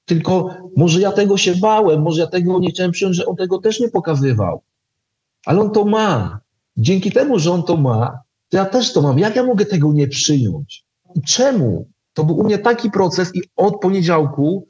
Tylko 0.05 0.49
może 0.77 1.01
ja 1.01 1.11
tego 1.11 1.37
się 1.37 1.55
bałem, 1.55 2.01
może 2.01 2.21
ja 2.21 2.27
tego 2.27 2.59
nie 2.59 2.69
chciałem 2.69 2.91
przyjąć, 2.91 3.15
że 3.15 3.25
on 3.25 3.35
tego 3.35 3.57
też 3.57 3.79
nie 3.79 3.89
pokazywał. 3.89 4.61
Ale 5.45 5.61
on 5.61 5.71
to 5.71 5.85
ma. 5.85 6.39
Dzięki 6.77 7.11
temu, 7.11 7.39
że 7.39 7.51
on 7.51 7.63
to 7.63 7.77
ma, 7.77 8.19
to 8.49 8.57
ja 8.57 8.65
też 8.65 8.93
to 8.93 9.01
mam. 9.01 9.19
Jak 9.19 9.35
ja 9.35 9.43
mogę 9.43 9.65
tego 9.65 9.93
nie 9.93 10.07
przyjąć? 10.07 10.85
I 11.15 11.21
czemu? 11.21 11.87
To 12.13 12.23
był 12.23 12.37
u 12.37 12.43
mnie 12.43 12.57
taki 12.57 12.91
proces 12.91 13.35
i 13.35 13.41
od 13.55 13.79
poniedziałku 13.79 14.67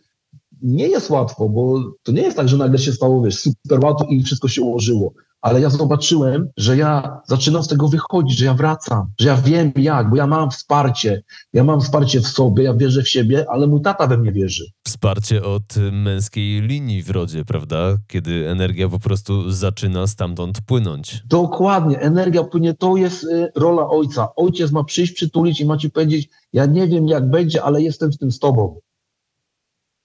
nie 0.62 0.88
jest 0.88 1.10
łatwo, 1.10 1.50
bo 1.50 1.84
to 2.04 2.12
nie 2.12 2.22
jest 2.22 2.38
tak, 2.38 2.50
że 2.50 2.58
nagle 2.58 2.78
się 2.78 2.94
stało, 2.94 3.22
wiesz, 3.22 3.40
super 3.40 3.86
łatwo 3.86 4.06
i 4.10 4.24
wszystko 4.24 4.48
się 4.48 4.62
ułożyło. 4.62 5.14
Ale 5.42 5.62
ja 5.62 5.70
zobaczyłem, 5.70 6.50
że 6.58 6.78
ja 6.78 7.22
zaczynam 7.26 7.64
z 7.64 7.68
tego 7.68 7.88
wychodzić, 7.88 8.38
że 8.38 8.46
ja 8.46 8.54
wracam, 8.54 9.08
że 9.20 9.28
ja 9.28 9.36
wiem 9.36 9.72
jak, 9.76 10.10
bo 10.10 10.16
ja 10.16 10.28
mam 10.28 10.52
wsparcie. 10.52 11.24
Ja 11.54 11.64
mam 11.64 11.82
wsparcie 11.82 12.22
w 12.22 12.28
sobie, 12.28 12.64
ja 12.64 12.74
wierzę 12.74 13.04
w 13.04 13.10
siebie, 13.10 13.46
ale 13.50 13.68
mój 13.68 13.82
tata 13.82 14.08
we 14.08 14.18
mnie 14.18 14.32
wierzy. 14.32 14.66
Wsparcie 14.88 15.44
od 15.44 15.64
męskiej 15.92 16.62
linii 16.62 17.04
w 17.04 17.10
rodzie, 17.10 17.46
prawda? 17.46 17.98
Kiedy 18.08 18.50
energia 18.50 18.90
po 18.90 19.00
prostu 19.00 19.52
zaczyna 19.52 20.08
stamtąd 20.08 20.62
płynąć. 20.62 21.24
Dokładnie, 21.26 22.00
energia 22.00 22.44
płynie, 22.44 22.74
to 22.74 22.98
jest 22.98 23.24
y, 23.24 23.52
rola 23.56 23.90
ojca. 23.90 24.28
Ojciec 24.36 24.72
ma 24.72 24.84
przyjść, 24.84 25.14
przytulić 25.14 25.60
i 25.60 25.66
ma 25.66 25.78
ci 25.78 25.90
powiedzieć, 25.90 26.30
ja 26.54 26.66
nie 26.66 26.88
wiem 26.88 27.08
jak 27.08 27.30
będzie, 27.30 27.64
ale 27.64 27.82
jestem 27.82 28.12
w 28.12 28.18
tym 28.18 28.32
z 28.32 28.40
tobą. 28.40 28.80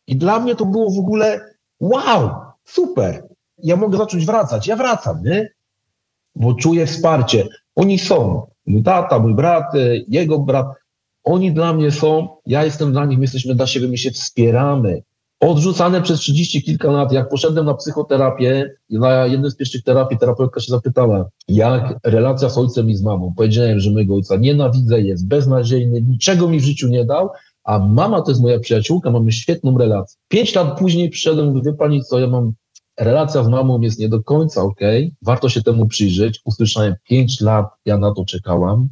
I 0.07 0.17
dla 0.17 0.41
mnie 0.41 0.55
to 0.55 0.67
było 0.67 0.91
w 0.91 0.99
ogóle 0.99 1.41
wow, 1.81 2.31
super. 2.65 3.32
Ja 3.63 3.77
mogę 3.77 3.99
zacząć 3.99 4.27
wracać. 4.27 4.67
Ja 4.67 4.77
wracam, 4.77 5.23
nie? 5.25 5.49
Bo 6.37 6.55
czuję 6.55 6.87
wsparcie. 6.87 7.49
Oni 7.77 7.99
są. 7.99 8.47
Mój 8.67 8.83
tata, 8.83 9.19
mój 9.19 9.35
brat, 9.35 9.75
y, 9.75 10.05
jego 10.09 10.39
brat. 10.39 10.67
Oni 11.25 11.53
dla 11.53 11.73
mnie 11.73 11.91
są, 11.91 12.29
ja 12.47 12.65
jestem 12.65 12.93
dla 12.93 13.07
nich, 13.07 13.19
my 13.19 13.25
jesteśmy 13.25 13.55
dla 13.55 13.67
siebie, 13.67 13.89
my 13.89 13.99
się 13.99 14.11
wspieramy. 14.11 15.03
Odrzucane 15.41 16.03
przez 16.03 16.21
30 16.21 16.63
kilka 16.63 16.91
lat, 16.91 17.13
jak 17.13 17.29
poszedłem 17.29 17.67
na 17.67 17.75
psychoterapię, 17.75 18.75
na 18.91 19.27
jednym 19.27 19.51
z 19.51 19.57
pierwszych 19.57 19.83
terapii 19.83 20.19
terapeutka 20.19 20.61
się 20.61 20.71
zapytała, 20.71 21.29
jak 21.49 21.99
relacja 22.05 22.49
z 22.49 22.59
ojcem 22.59 22.91
i 22.91 22.95
z 22.95 23.03
mamą. 23.03 23.35
Powiedziałem, 23.37 23.81
że 23.81 23.91
mojego 23.91 24.15
ojca 24.15 24.37
nienawidzę, 24.37 25.01
jest 25.01 25.29
beznadziejny, 25.29 26.03
niczego 26.03 26.49
mi 26.49 26.61
w 26.61 26.65
życiu 26.65 26.89
nie 26.89 27.05
dał, 27.05 27.31
a 27.65 27.79
mama 27.79 28.23
to 28.23 28.31
jest 28.31 28.43
moja 28.43 28.59
przyjaciółka, 28.59 29.11
mamy 29.11 29.33
świetną 29.33 29.79
relację. 29.79 30.19
Pięć 30.29 30.55
lat 30.55 30.79
później 30.79 31.11
przyszedłem, 31.11 31.47
mówię, 31.47 31.63
wie 31.65 31.73
pani 31.73 32.05
co, 32.05 32.19
ja 32.19 32.27
mam, 32.27 32.53
relacja 33.01 33.45
z 33.45 33.49
mamą 33.49 33.81
jest 33.81 33.99
nie 33.99 34.09
do 34.09 34.23
końca 34.23 34.63
ok, 34.63 34.81
warto 35.23 35.49
się 35.49 35.63
temu 35.63 35.87
przyjrzeć. 35.87 36.41
Usłyszałem 36.45 36.95
pięć 37.09 37.41
lat, 37.41 37.67
ja 37.85 37.99
na 37.99 38.15
to 38.15 38.25
czekałam 38.25 38.89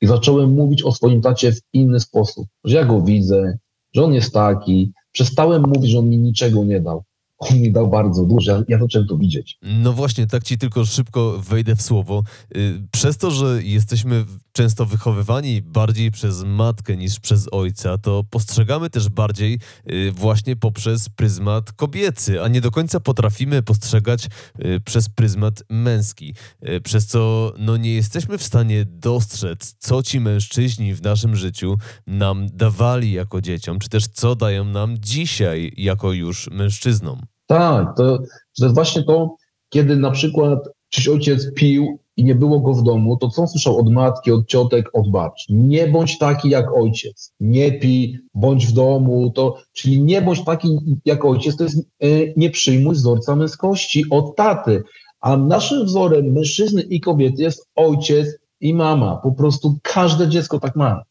i 0.00 0.06
zacząłem 0.06 0.50
mówić 0.50 0.82
o 0.82 0.92
swoim 0.92 1.20
tacie 1.20 1.52
w 1.52 1.60
inny 1.72 2.00
sposób, 2.00 2.46
że 2.64 2.76
ja 2.76 2.84
go 2.84 3.02
widzę, 3.02 3.58
że 3.94 4.04
on 4.04 4.14
jest 4.14 4.34
taki. 4.34 4.92
Przestałem 5.12 5.62
mówić, 5.62 5.90
że 5.90 5.98
on 5.98 6.08
mi 6.08 6.18
niczego 6.18 6.64
nie 6.64 6.80
dał. 6.80 7.04
On 7.38 7.60
mi 7.60 7.72
dał 7.72 7.90
bardzo 7.90 8.24
dużo, 8.24 8.52
ja, 8.52 8.62
ja 8.68 8.78
zacząłem 8.78 9.08
to 9.08 9.16
widzieć. 9.16 9.58
No 9.62 9.92
właśnie, 9.92 10.26
tak 10.26 10.44
ci 10.44 10.58
tylko 10.58 10.84
szybko 10.84 11.38
wejdę 11.48 11.76
w 11.76 11.82
słowo. 11.82 12.22
Y, 12.56 12.82
Przez 12.92 13.18
to, 13.18 13.30
że 13.30 13.62
jesteśmy 13.62 14.24
często 14.56 14.86
wychowywani 14.86 15.62
bardziej 15.62 16.10
przez 16.10 16.44
matkę 16.44 16.96
niż 16.96 17.20
przez 17.20 17.48
ojca, 17.52 17.98
to 17.98 18.24
postrzegamy 18.30 18.90
też 18.90 19.08
bardziej 19.08 19.58
y, 19.90 20.12
właśnie 20.12 20.56
poprzez 20.56 21.08
pryzmat 21.08 21.72
kobiecy, 21.72 22.42
a 22.42 22.48
nie 22.48 22.60
do 22.60 22.70
końca 22.70 23.00
potrafimy 23.00 23.62
postrzegać 23.62 24.28
y, 24.64 24.80
przez 24.84 25.08
pryzmat 25.08 25.62
męski. 25.70 26.34
Y, 26.68 26.80
Przez 26.80 27.06
co 27.06 27.52
no, 27.58 27.76
nie 27.76 27.94
jesteśmy 27.94 28.38
w 28.38 28.42
stanie 28.42 28.84
dostrzec, 28.88 29.74
co 29.78 30.02
ci 30.02 30.20
mężczyźni 30.20 30.94
w 30.94 31.02
naszym 31.02 31.36
życiu 31.36 31.76
nam 32.06 32.46
dawali 32.52 33.12
jako 33.12 33.40
dzieciom, 33.40 33.78
czy 33.78 33.88
też 33.88 34.06
co 34.08 34.36
dają 34.36 34.64
nam 34.64 34.96
dzisiaj 34.98 35.72
jako 35.76 36.12
już 36.12 36.50
mężczyznom. 36.50 37.20
Tak, 37.46 37.96
to, 37.96 38.18
to 38.60 38.72
właśnie 38.72 39.02
to, 39.02 39.36
kiedy 39.68 39.96
na 39.96 40.10
przykład 40.10 40.58
czyś 40.94 41.08
ojciec 41.08 41.54
pił 41.54 41.98
i 42.16 42.24
nie 42.24 42.34
było 42.34 42.60
go 42.60 42.74
w 42.74 42.82
domu, 42.82 43.16
to 43.16 43.28
co 43.28 43.46
słyszał 43.46 43.78
od 43.78 43.92
matki, 43.92 44.32
od 44.32 44.46
ciotek, 44.46 44.90
od 44.92 45.10
babci? 45.10 45.54
Nie 45.54 45.88
bądź 45.88 46.18
taki 46.18 46.48
jak 46.48 46.72
ojciec. 46.72 47.32
Nie 47.40 47.72
pij, 47.72 48.18
bądź 48.34 48.66
w 48.66 48.72
domu, 48.72 49.30
to, 49.30 49.56
czyli 49.72 50.02
nie 50.02 50.22
bądź 50.22 50.44
taki 50.44 50.68
jak 51.04 51.24
ojciec, 51.24 51.56
to 51.56 51.64
jest 51.64 51.78
e, 51.78 52.06
nie 52.36 52.50
przyjmuj 52.50 52.94
wzorca 52.94 53.36
męskości 53.36 54.04
od 54.10 54.36
taty. 54.36 54.82
A 55.20 55.36
naszym 55.36 55.86
wzorem 55.86 56.32
mężczyzny 56.32 56.82
i 56.82 57.00
kobiety 57.00 57.42
jest 57.42 57.68
ojciec 57.74 58.28
i 58.60 58.74
mama. 58.74 59.16
Po 59.16 59.32
prostu 59.32 59.78
każde 59.82 60.28
dziecko 60.28 60.60
tak 60.60 60.76
ma. 60.76 61.02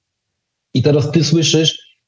I 0.74 0.84
teraz 0.84 1.12
ty 1.12 1.24
słyszysz, 1.24 2.00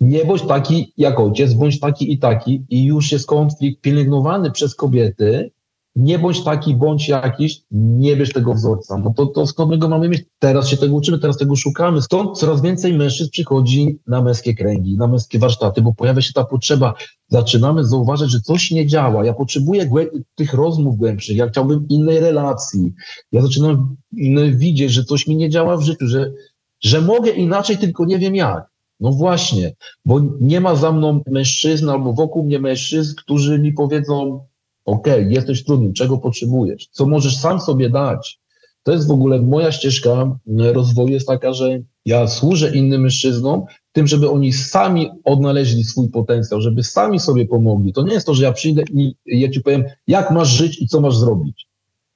nie 0.00 0.24
bądź 0.24 0.42
taki 0.42 0.92
jak 0.96 1.20
ojciec, 1.20 1.54
bądź 1.54 1.80
taki 1.80 2.12
i 2.12 2.18
taki, 2.18 2.64
i 2.70 2.84
już 2.84 3.12
jest 3.12 3.26
konflikt 3.26 3.80
pielęgnowany 3.80 4.50
przez 4.50 4.74
kobiety, 4.74 5.50
nie 5.96 6.18
bądź 6.18 6.44
taki, 6.44 6.74
bądź 6.74 7.08
jakiś, 7.08 7.62
nie 7.70 8.16
bierz 8.16 8.32
tego 8.32 8.54
wzorca. 8.54 8.98
No 8.98 9.12
to, 9.16 9.26
to 9.26 9.46
skąd 9.46 9.70
my 9.70 9.78
go 9.78 9.88
mamy 9.88 10.08
mieć? 10.08 10.24
Teraz 10.38 10.68
się 10.68 10.76
tego 10.76 10.94
uczymy, 10.94 11.18
teraz 11.18 11.36
tego 11.36 11.56
szukamy. 11.56 12.02
Stąd 12.02 12.38
coraz 12.38 12.62
więcej 12.62 12.92
mężczyzn 12.92 13.30
przychodzi 13.30 13.98
na 14.06 14.22
męskie 14.22 14.54
kręgi, 14.54 14.96
na 14.96 15.06
męskie 15.06 15.38
warsztaty, 15.38 15.82
bo 15.82 15.94
pojawia 15.94 16.22
się 16.22 16.32
ta 16.32 16.44
potrzeba. 16.44 16.94
Zaczynamy 17.28 17.84
zauważać, 17.84 18.30
że 18.30 18.40
coś 18.40 18.70
nie 18.70 18.86
działa. 18.86 19.24
Ja 19.24 19.34
potrzebuję 19.34 19.90
tych 20.34 20.54
rozmów 20.54 20.96
głębszych, 20.96 21.36
ja 21.36 21.48
chciałbym 21.48 21.88
innej 21.88 22.20
relacji. 22.20 22.92
Ja 23.32 23.42
zaczynam 23.42 23.96
mm, 24.20 24.58
widzieć, 24.58 24.92
że 24.92 25.04
coś 25.04 25.26
mi 25.26 25.36
nie 25.36 25.50
działa 25.50 25.76
w 25.76 25.82
życiu, 25.82 26.06
że, 26.06 26.32
że 26.80 27.00
mogę 27.00 27.30
inaczej, 27.30 27.78
tylko 27.78 28.04
nie 28.04 28.18
wiem 28.18 28.34
jak. 28.34 28.72
No 29.00 29.12
właśnie, 29.12 29.74
bo 30.04 30.20
nie 30.40 30.60
ma 30.60 30.76
za 30.76 30.92
mną 30.92 31.20
mężczyzn 31.26 31.88
albo 31.88 32.12
wokół 32.12 32.44
mnie 32.44 32.58
mężczyzn, 32.58 33.14
którzy 33.16 33.58
mi 33.58 33.72
powiedzą, 33.72 34.46
okej, 34.84 35.26
jesteś 35.30 35.64
trudny, 35.64 35.92
czego 35.92 36.18
potrzebujesz, 36.18 36.88
co 36.90 37.06
możesz 37.06 37.36
sam 37.36 37.60
sobie 37.60 37.90
dać. 37.90 38.40
To 38.82 38.92
jest 38.92 39.08
w 39.08 39.10
ogóle 39.10 39.42
moja 39.42 39.72
ścieżka 39.72 40.38
rozwoju 40.72 41.08
jest 41.08 41.26
taka, 41.26 41.52
że 41.52 41.80
ja 42.04 42.26
służę 42.26 42.76
innym 42.76 43.00
mężczyznom 43.00 43.64
tym, 43.92 44.06
żeby 44.06 44.30
oni 44.30 44.52
sami 44.52 45.10
odnaleźli 45.24 45.84
swój 45.84 46.10
potencjał, 46.10 46.60
żeby 46.60 46.82
sami 46.82 47.20
sobie 47.20 47.46
pomogli. 47.46 47.92
To 47.92 48.02
nie 48.02 48.14
jest 48.14 48.26
to, 48.26 48.34
że 48.34 48.44
ja 48.44 48.52
przyjdę 48.52 48.82
i 48.92 49.14
ja 49.26 49.50
ci 49.50 49.60
powiem, 49.60 49.84
jak 50.06 50.30
masz 50.30 50.48
żyć 50.48 50.82
i 50.82 50.88
co 50.88 51.00
masz 51.00 51.16
zrobić. 51.16 51.68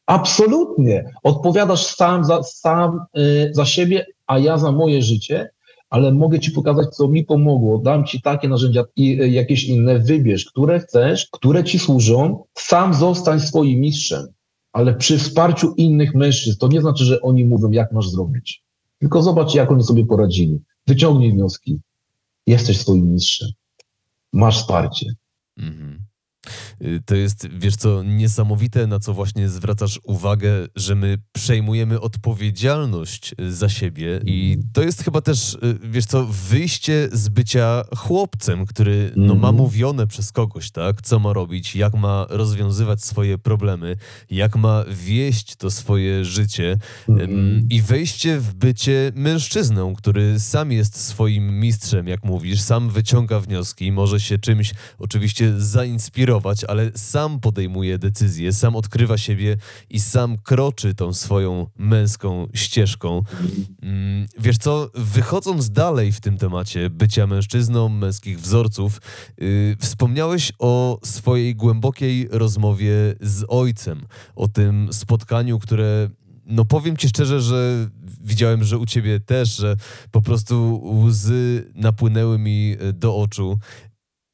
Absolutnie. 0.07 1.15
Odpowiadasz 1.23 1.87
sam 1.87 2.25
za, 2.25 2.43
sam 2.43 3.01
y, 3.19 3.51
za 3.55 3.65
siebie, 3.65 4.07
a 4.27 4.39
ja 4.39 4.59
za 4.59 4.73
moje 4.73 5.03
życie, 5.03 5.51
ale 5.97 6.13
mogę 6.13 6.41
ci 6.41 6.51
pokazać, 6.51 6.97
co 6.97 7.09
mi 7.09 7.25
pomogło. 7.25 7.79
Dam 7.79 8.05
ci 8.05 8.23
takie 8.23 8.49
narzędzia 8.49 8.85
i 8.97 9.23
y, 9.23 9.29
jakieś 9.29 9.65
inne. 9.65 9.99
Wybierz, 9.99 10.45
które 10.45 10.81
chcesz, 10.81 11.29
które 11.33 11.65
ci 11.65 11.79
służą. 11.79 12.45
Sam 12.55 12.95
zostań 12.95 13.41
swoim 13.41 13.81
mistrzem, 13.81 14.27
ale 14.73 14.95
przy 14.95 15.19
wsparciu 15.19 15.75
innych 15.77 16.15
mężczyzn. 16.15 16.59
To 16.59 16.69
nie 16.69 16.81
znaczy, 16.81 17.05
że 17.05 17.21
oni 17.21 17.45
mówią, 17.45 17.71
jak 17.71 17.93
masz 17.93 18.09
zrobić. 18.09 18.63
Tylko 18.99 19.23
zobacz, 19.23 19.55
jak 19.55 19.71
oni 19.71 19.83
sobie 19.83 20.07
poradzili. 20.07 20.61
Wyciągnij 20.87 21.33
wnioski. 21.33 21.81
Jesteś 22.47 22.79
swoim 22.79 23.13
mistrzem. 23.13 23.49
Masz 24.33 24.59
wsparcie. 24.59 25.07
Mhm. 25.59 25.99
Y, 26.83 27.01
To 27.07 27.15
jest, 27.15 27.49
wiesz 27.59 27.77
co, 27.77 28.03
niesamowite, 28.03 28.87
na 28.87 28.99
co 29.01 29.15
właśnie 29.15 29.49
zwracasz 29.49 30.01
uwagę, 30.05 30.51
że 30.77 30.95
my 30.95 31.19
przejmujemy 31.33 32.01
odpowiedzialność 32.01 33.35
y, 33.41 33.53
za 33.53 33.69
siebie. 33.69 34.21
I 34.25 34.59
to 34.73 34.83
jest 34.83 35.03
chyba 35.05 35.21
też, 35.21 35.55
y, 35.55 35.79
wiesz 35.83 36.05
co, 36.07 36.27
wyjście 36.27 37.09
z 37.13 37.29
bycia 37.29 37.83
chłopcem, 37.97 38.67
który 38.67 39.13
no, 39.17 39.35
ma 39.35 39.49
Mhm. 39.49 39.55
mówione 39.57 40.07
przez 40.07 40.33
kogoś, 40.33 40.71
tak, 40.71 41.03
co 41.03 41.19
ma 41.19 41.33
robić, 41.33 41.77
jak 41.77 41.95
ma 41.95 42.27
rozwiązywać 42.29 43.05
swoje 43.05 43.39
problemy, 43.39 43.97
jak 44.31 44.57
ma 44.57 44.85
wieść 44.91 45.57
to 45.57 45.71
swoje 45.71 46.25
życie. 46.25 46.79
Ym, 47.09 47.67
i 47.71 47.83
wejście 47.83 48.41
w 48.41 48.55
bycie 48.55 49.13
mężczyzną, 49.15 49.95
który 49.95 50.41
sam 50.41 50.73
jest 50.73 50.97
swoim 51.01 51.61
mistrzem, 51.61 52.09
jak 52.09 52.25
mówisz, 52.25 52.61
sam 52.61 52.91
wyciąga 52.91 53.41
wnioski, 53.41 53.93
może 53.93 54.21
się 54.21 54.39
czymś 54.39 54.75
oczywiście 54.99 55.55
zainspirować, 55.61 56.65
ale 56.69 56.91
sam 56.95 57.41
podejmuje 57.41 57.99
decyzje, 57.99 58.53
sam 58.53 58.77
odkrywa 58.77 59.19
siebie 59.19 59.57
i 59.91 60.01
sam 60.01 60.39
kroczy 60.39 60.95
tą 60.95 61.13
swoją 61.13 61.67
męską 61.79 62.49
ścieżką. 62.55 63.23
Ym, 63.83 64.27
Wiesz 64.39 64.59
co, 64.59 64.91
wychodząc 64.95 65.71
dalej 65.71 66.13
w 66.13 66.21
tym 66.21 66.39
temacie 66.39 66.91
bycia 66.91 67.27
mężczyzną, 67.27 67.89
męskich 67.89 68.41
wzorców, 68.41 69.01
yy, 69.39 69.77
wspomniałeś 69.81 70.53
o 70.59 70.99
swojej 71.05 71.57
głębokiej 71.57 72.29
rozmowie 72.31 72.93
z 73.21 73.45
ojcem, 73.49 74.07
o 74.35 74.49
tym 74.49 74.89
spotkaniu, 74.93 75.59
które 75.59 76.09
no 76.47 76.65
powiem 76.65 76.97
ci 76.97 77.09
szczerze, 77.09 77.41
że 77.41 77.89
widziałem, 78.21 78.65
że 78.65 78.79
u 78.79 78.87
ciebie 78.87 79.21
też, 79.21 79.57
że 79.57 79.77
po 80.11 80.23
prostu 80.23 80.83
łzy 81.05 81.73
napłynęły 81.75 82.39
mi 82.39 82.77
e, 82.79 82.93
do 82.93 83.17
oczu, 83.17 83.59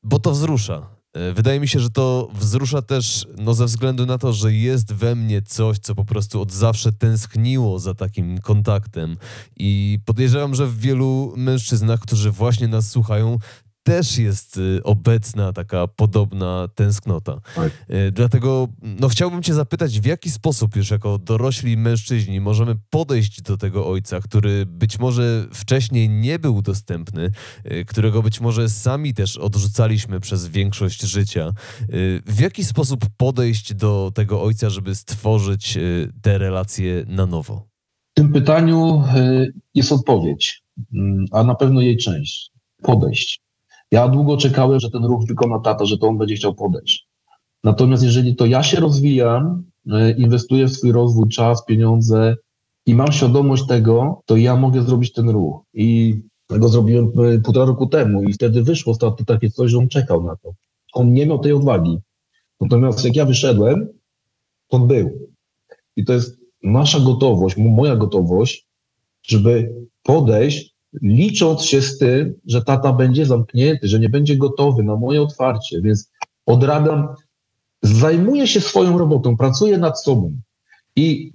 bo 0.03 0.19
to 0.19 0.33
wzrusza. 0.33 0.92
E, 1.13 1.33
Wydaje 1.33 1.61
mi 1.61 1.69
się, 1.69 1.81
że 1.81 1.91
to 1.91 2.29
wzrusza 2.35 2.83
też 2.83 3.27
no, 3.39 3.55
ze 3.55 3.67
względu 3.67 4.07
na 4.07 4.19
to, 4.19 4.33
że 4.33 4.53
jest 4.53 4.93
we 4.93 5.15
mnie 5.15 5.43
coś, 5.43 5.79
co 5.79 5.95
po 5.95 6.05
prostu 6.05 6.41
od 6.41 6.53
zawsze 6.53 6.93
tęskniło 6.93 7.79
za 7.79 7.95
takim 7.95 8.39
kontaktem. 8.39 9.17
I 9.57 9.99
podejrzewam, 10.05 10.55
że 10.55 10.67
w 10.67 10.79
wielu 10.79 11.33
mężczyznach, 11.37 12.01
którzy 12.01 12.31
właśnie 12.31 12.69
nas 12.69 12.91
słuchają, 12.91 13.39
też 13.83 14.19
jest 14.19 14.57
y, 14.57 14.81
obecna 14.85 15.53
taka 15.53 15.87
podobna 15.87 16.69
tęsknota. 16.75 17.41
Tak. 17.55 17.87
Y, 17.91 18.13
Dlatego 18.13 18.69
no, 18.83 19.09
chciałbym 19.09 19.43
Cię 19.43 19.55
zapytać, 19.55 20.01
w 20.01 20.07
jaki 20.07 20.31
sposób 20.31 20.77
już 20.77 20.91
jako 20.91 21.19
dorośli 21.19 21.77
mężczyźni 21.77 22.41
możemy 22.41 22.77
podejść 22.91 23.43
do 23.43 23.57
tego 23.57 23.89
ojca, 23.89 24.21
który 24.21 24.67
być 24.67 24.99
może 24.99 25.47
wcześniej 25.55 26.09
nie 26.09 26.39
był 26.39 26.63
dostępny, 26.63 27.31
y, 27.73 27.85
którego 27.85 28.23
być 28.23 28.41
może 28.41 28.69
sami 28.69 29.15
też 29.15 29.37
odrzucaliśmy 29.37 30.21
przez 30.21 30.47
większość 30.47 31.03
życia. 31.03 31.53
W 32.27 32.41
jaki 32.41 32.65
sposób 32.65 33.05
podejść 33.17 33.75
do 33.75 34.13
tego 34.15 34.43
ojca, 34.43 34.71
żeby 34.71 34.95
stworzyć 34.95 35.79
te 36.23 36.39
relacje 36.39 37.05
na 37.07 37.27
nowo? 37.27 37.69
W 38.11 38.15
tym 38.15 38.33
pytaniu 38.33 39.05
jest 39.75 39.93
odpowiedź, 39.93 40.63
mm, 40.95 41.25
a 41.33 41.45
na 41.45 41.55
pewno 41.55 41.81
jej 41.81 41.97
część. 41.97 42.51
Podejść. 42.83 43.42
Ja 43.93 44.09
długo 44.09 44.37
czekałem, 44.37 44.81
że 44.81 44.91
ten 44.91 45.05
ruch 45.05 45.27
wykona 45.27 45.59
tata, 45.59 45.85
że 45.85 45.99
to 45.99 46.09
on 46.09 46.19
będzie 46.19 46.35
chciał 46.35 46.55
podejść. 46.55 47.09
Natomiast 47.65 48.03
jeżeli 48.03 48.37
to 48.37 48.47
ja 48.47 48.63
się 48.63 48.81
rozwijam, 48.81 49.65
y, 49.87 49.91
inwestuję 50.19 50.67
w 50.67 50.73
swój 50.73 50.93
rozwój, 50.93 51.29
czas, 51.29 51.65
pieniądze 51.65 52.37
i 52.87 52.95
mam 52.95 53.13
świadomość 53.13 53.67
tego, 53.67 54.23
to 54.27 54.37
ja 54.37 54.57
mogę 54.57 54.83
zrobić 54.83 55.13
ten 55.13 55.29
ruch. 55.29 55.63
I 55.75 56.17
go 56.51 56.69
zrobiłem 56.69 57.13
y, 57.21 57.41
półtora 57.41 57.67
roku 57.67 57.87
temu 57.87 58.23
i 58.23 58.33
wtedy 58.33 58.63
wyszło 58.63 58.97
taty 58.97 59.25
takie 59.25 59.51
coś, 59.51 59.71
że 59.71 59.79
on 59.79 59.89
czekał 59.89 60.25
na 60.25 60.37
to. 60.37 60.53
On 60.93 61.13
nie 61.13 61.27
miał 61.27 61.39
tej 61.39 61.53
odwagi. 61.53 61.99
Natomiast 62.61 63.05
jak 63.05 63.17
ja 63.17 63.25
wyszedłem, 63.25 63.89
to 64.69 64.79
był. 64.79 65.29
I 65.97 66.05
to 66.05 66.13
jest 66.13 66.41
nasza 66.63 67.01
gotowość, 67.01 67.57
moja 67.57 67.97
gotowość, 67.97 68.69
żeby 69.23 69.75
podejść, 70.03 70.72
licząc 71.03 71.65
się 71.65 71.83
z 71.83 71.99
tym, 71.99 72.35
że 72.47 72.63
tata 72.63 72.93
będzie 72.93 73.27
zamknięty, 73.27 73.89
że 73.89 73.99
nie 74.01 74.09
będzie 74.09 74.37
gotowy 74.37 74.83
na 74.83 74.97
moje 74.97 75.23
otwarcie. 75.23 75.83
Więc 75.83 76.11
odrabiam, 76.47 77.09
zajmuję 77.83 78.47
się 78.47 78.61
swoją 78.61 78.99
robotą, 78.99 79.37
pracuję 79.37 79.79
nad 79.79 80.03
sobą 80.03 80.37
i 80.97 81.33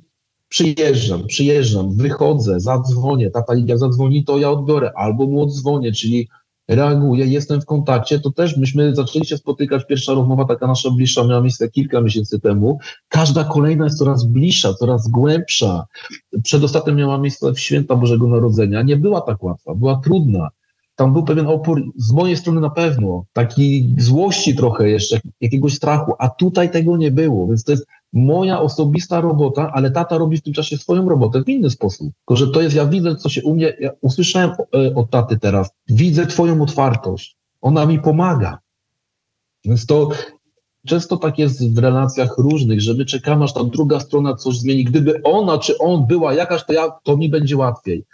przyjeżdżam, 0.49 1.27
przyjeżdżam, 1.27 1.95
wychodzę, 1.95 2.59
zadzwonię, 2.59 3.31
tata 3.31 3.53
jak 3.65 3.77
zadzwoni, 3.77 4.25
to 4.25 4.37
ja 4.37 4.51
odbiorę, 4.51 4.91
albo 4.95 5.25
mu 5.27 5.41
odzwonię, 5.41 5.91
czyli 5.91 6.29
reaguję, 6.67 7.25
jestem 7.25 7.61
w 7.61 7.65
kontakcie, 7.65 8.19
to 8.19 8.31
też 8.31 8.57
myśmy 8.57 8.95
zaczęli 8.95 9.25
się 9.25 9.37
spotykać, 9.37 9.85
pierwsza 9.85 10.13
rozmowa 10.13 10.45
taka 10.45 10.67
nasza 10.67 10.91
bliższa 10.91 11.23
miała 11.23 11.41
miejsce 11.41 11.69
kilka 11.69 12.01
miesięcy 12.01 12.39
temu, 12.39 12.79
każda 13.09 13.43
kolejna 13.43 13.85
jest 13.85 13.97
coraz 13.97 14.25
bliższa, 14.25 14.73
coraz 14.73 15.07
głębsza. 15.07 15.85
Przedostatnia 16.43 16.93
miała 16.93 17.17
miejsce 17.17 17.53
w 17.53 17.59
święta 17.59 17.95
Bożego 17.95 18.27
Narodzenia. 18.27 18.81
Nie 18.81 18.97
była 18.97 19.21
tak 19.21 19.43
łatwa, 19.43 19.75
była 19.75 19.95
trudna. 20.03 20.49
Tam 20.95 21.13
był 21.13 21.23
pewien 21.23 21.47
opór 21.47 21.83
z 21.97 22.11
mojej 22.11 22.37
strony 22.37 22.61
na 22.61 22.69
pewno, 22.69 23.25
taki 23.33 23.95
złości 23.97 24.55
trochę 24.55 24.89
jeszcze, 24.89 25.19
jakiegoś 25.41 25.73
strachu, 25.73 26.13
a 26.19 26.29
tutaj 26.29 26.71
tego 26.71 26.97
nie 26.97 27.11
było, 27.11 27.47
więc 27.47 27.63
to 27.63 27.71
jest 27.71 27.85
moja 28.13 28.61
osobista 28.61 29.21
robota, 29.21 29.71
ale 29.73 29.91
tata 29.91 30.17
robi 30.17 30.37
w 30.37 30.41
tym 30.41 30.53
czasie 30.53 30.77
swoją 30.77 31.09
robotę 31.09 31.43
w 31.43 31.49
inny 31.49 31.69
sposób. 31.69 32.13
Tylko, 32.17 32.35
że 32.35 32.47
to 32.47 32.61
jest, 32.61 32.75
ja 32.75 32.85
widzę, 32.85 33.15
co 33.15 33.29
się 33.29 33.43
u 33.43 33.55
mnie, 33.55 33.73
ja 33.79 33.89
usłyszałem 34.01 34.49
e, 34.49 34.95
od 34.95 35.09
taty 35.09 35.39
teraz, 35.39 35.69
widzę 35.87 36.27
twoją 36.27 36.61
otwartość, 36.61 37.37
ona 37.61 37.85
mi 37.85 37.99
pomaga. 37.99 38.57
Więc 39.65 39.85
to 39.85 40.09
często 40.87 41.17
tak 41.17 41.39
jest 41.39 41.73
w 41.73 41.77
relacjach 41.77 42.37
różnych, 42.37 42.81
że 42.81 42.93
my 42.93 43.05
czekamy, 43.05 43.43
aż 43.43 43.53
ta 43.53 43.63
druga 43.63 43.99
strona 43.99 44.35
coś 44.35 44.57
zmieni. 44.57 44.83
Gdyby 44.83 45.23
ona 45.23 45.57
czy 45.57 45.77
on 45.77 46.07
była 46.07 46.33
jakaś, 46.33 46.65
to, 46.65 46.73
ja, 46.73 46.91
to 47.03 47.17
mi 47.17 47.29
będzie 47.29 47.57
łatwiej. 47.57 48.05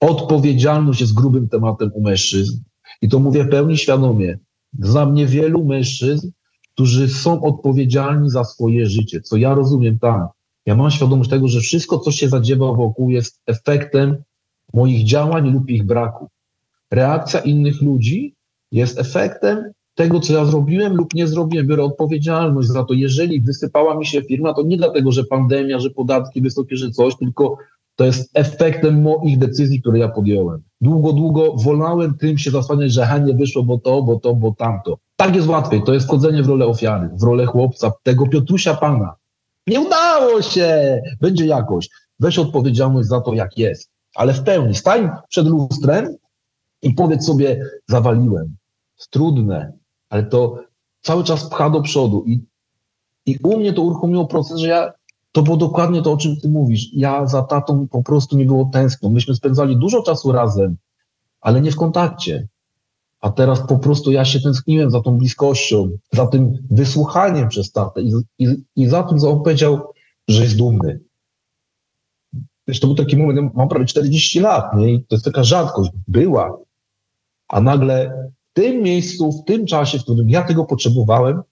Odpowiedzialność 0.00 1.00
jest 1.00 1.14
grubym 1.14 1.48
tematem 1.48 1.90
u 1.94 2.02
mężczyzn. 2.02 2.60
I 3.02 3.08
to 3.08 3.18
mówię 3.18 3.44
pełni 3.44 3.78
świadomie. 3.78 4.38
Znam 4.78 5.14
niewielu 5.14 5.64
mężczyzn, 5.64 6.30
którzy 6.74 7.08
są 7.08 7.42
odpowiedzialni 7.42 8.30
za 8.30 8.44
swoje 8.44 8.86
życie. 8.86 9.20
Co 9.20 9.36
ja 9.36 9.54
rozumiem, 9.54 9.98
tak. 9.98 10.26
Ja 10.66 10.76
mam 10.76 10.90
świadomość 10.90 11.30
tego, 11.30 11.48
że 11.48 11.60
wszystko, 11.60 11.98
co 11.98 12.12
się 12.12 12.28
zadziewa 12.28 12.72
wokół, 12.72 13.10
jest 13.10 13.40
efektem 13.46 14.16
moich 14.74 15.06
działań 15.06 15.52
lub 15.52 15.70
ich 15.70 15.84
braku. 15.84 16.28
Reakcja 16.90 17.40
innych 17.40 17.82
ludzi 17.82 18.34
jest 18.72 18.98
efektem 18.98 19.72
tego, 19.94 20.20
co 20.20 20.32
ja 20.32 20.44
zrobiłem 20.44 20.96
lub 20.96 21.14
nie 21.14 21.26
zrobiłem. 21.26 21.66
Biorę 21.66 21.84
odpowiedzialność 21.84 22.68
za 22.68 22.84
to. 22.84 22.94
Jeżeli 22.94 23.40
wysypała 23.40 23.98
mi 23.98 24.06
się 24.06 24.22
firma, 24.22 24.54
to 24.54 24.62
nie 24.62 24.76
dlatego, 24.76 25.12
że 25.12 25.24
pandemia, 25.24 25.78
że 25.78 25.90
podatki 25.90 26.40
wysokie, 26.40 26.76
że 26.76 26.90
coś, 26.90 27.16
tylko 27.16 27.56
to 28.02 28.06
jest 28.06 28.30
efektem 28.34 29.02
moich 29.02 29.38
decyzji, 29.38 29.80
które 29.80 29.98
ja 29.98 30.08
podjąłem. 30.08 30.62
Długo, 30.80 31.12
długo 31.12 31.52
wolałem 31.56 32.18
tym 32.18 32.38
się 32.38 32.50
zasłaniać, 32.50 32.92
że 32.92 33.22
nie 33.24 33.34
wyszło, 33.34 33.62
bo 33.62 33.78
to, 33.78 34.02
bo 34.02 34.20
to, 34.20 34.34
bo 34.34 34.54
tamto. 34.58 34.98
Tak 35.16 35.34
jest 35.34 35.48
łatwiej. 35.48 35.82
To 35.82 35.94
jest 35.94 36.06
wchodzenie 36.06 36.42
w 36.42 36.48
rolę 36.48 36.66
ofiary, 36.66 37.08
w 37.12 37.22
rolę 37.22 37.46
chłopca, 37.46 37.92
tego 38.02 38.26
Piotrusia 38.26 38.74
Pana. 38.74 39.14
Nie 39.66 39.80
udało 39.80 40.42
się! 40.42 41.00
Będzie 41.20 41.46
jakoś. 41.46 41.88
Weź 42.20 42.38
odpowiedzialność 42.38 43.08
za 43.08 43.20
to, 43.20 43.34
jak 43.34 43.58
jest. 43.58 43.90
Ale 44.14 44.34
w 44.34 44.42
pełni. 44.42 44.74
Stań 44.74 45.10
przed 45.28 45.46
lustrem 45.46 46.16
i 46.82 46.94
powiedz 46.94 47.26
sobie, 47.26 47.66
zawaliłem. 47.88 48.56
Trudne, 49.10 49.72
ale 50.10 50.22
to 50.22 50.58
cały 51.02 51.24
czas 51.24 51.48
pcha 51.48 51.70
do 51.70 51.82
przodu. 51.82 52.24
I, 52.26 52.40
I 53.26 53.38
u 53.42 53.58
mnie 53.58 53.72
to 53.72 53.82
uruchomiło 53.82 54.26
proces, 54.26 54.58
że 54.58 54.68
ja 54.68 54.92
to 55.32 55.42
było 55.42 55.56
dokładnie 55.56 56.02
to, 56.02 56.12
o 56.12 56.16
czym 56.16 56.36
ty 56.36 56.48
mówisz. 56.48 56.90
Ja 56.92 57.26
za 57.26 57.42
tatą 57.42 57.88
po 57.88 58.02
prostu 58.02 58.36
nie 58.36 58.44
było 58.44 58.70
tęskno. 58.72 59.10
Myśmy 59.10 59.34
spędzali 59.34 59.76
dużo 59.76 60.02
czasu 60.02 60.32
razem, 60.32 60.76
ale 61.40 61.60
nie 61.60 61.72
w 61.72 61.76
kontakcie. 61.76 62.48
A 63.20 63.30
teraz 63.30 63.66
po 63.66 63.78
prostu 63.78 64.12
ja 64.12 64.24
się 64.24 64.40
tęskniłem 64.40 64.90
za 64.90 65.00
tą 65.00 65.18
bliskością, 65.18 65.90
za 66.12 66.26
tym 66.26 66.66
wysłuchaniem 66.70 67.48
przez 67.48 67.72
tatę 67.72 68.02
i, 68.02 68.12
i, 68.38 68.64
i 68.76 68.86
za 68.86 69.02
tym, 69.02 69.18
co 69.18 69.30
on 69.30 69.42
powiedział, 69.42 69.92
że 70.28 70.42
jest 70.42 70.56
dumny. 70.56 71.00
Wiesz, 72.68 72.80
to 72.80 72.86
był 72.86 72.96
taki 72.96 73.16
moment, 73.16 73.38
ja 73.38 73.50
mam 73.54 73.68
prawie 73.68 73.84
40 73.84 74.40
lat, 74.40 74.76
nie? 74.76 74.92
I 74.92 75.04
to 75.04 75.14
jest 75.14 75.24
taka 75.24 75.44
rzadkość, 75.44 75.90
była. 76.08 76.58
A 77.48 77.60
nagle 77.60 78.28
w 78.50 78.54
tym 78.54 78.82
miejscu, 78.82 79.32
w 79.32 79.44
tym 79.44 79.66
czasie, 79.66 79.98
w 79.98 80.02
którym 80.02 80.30
ja 80.30 80.42
tego 80.42 80.64
potrzebowałem, 80.64 81.42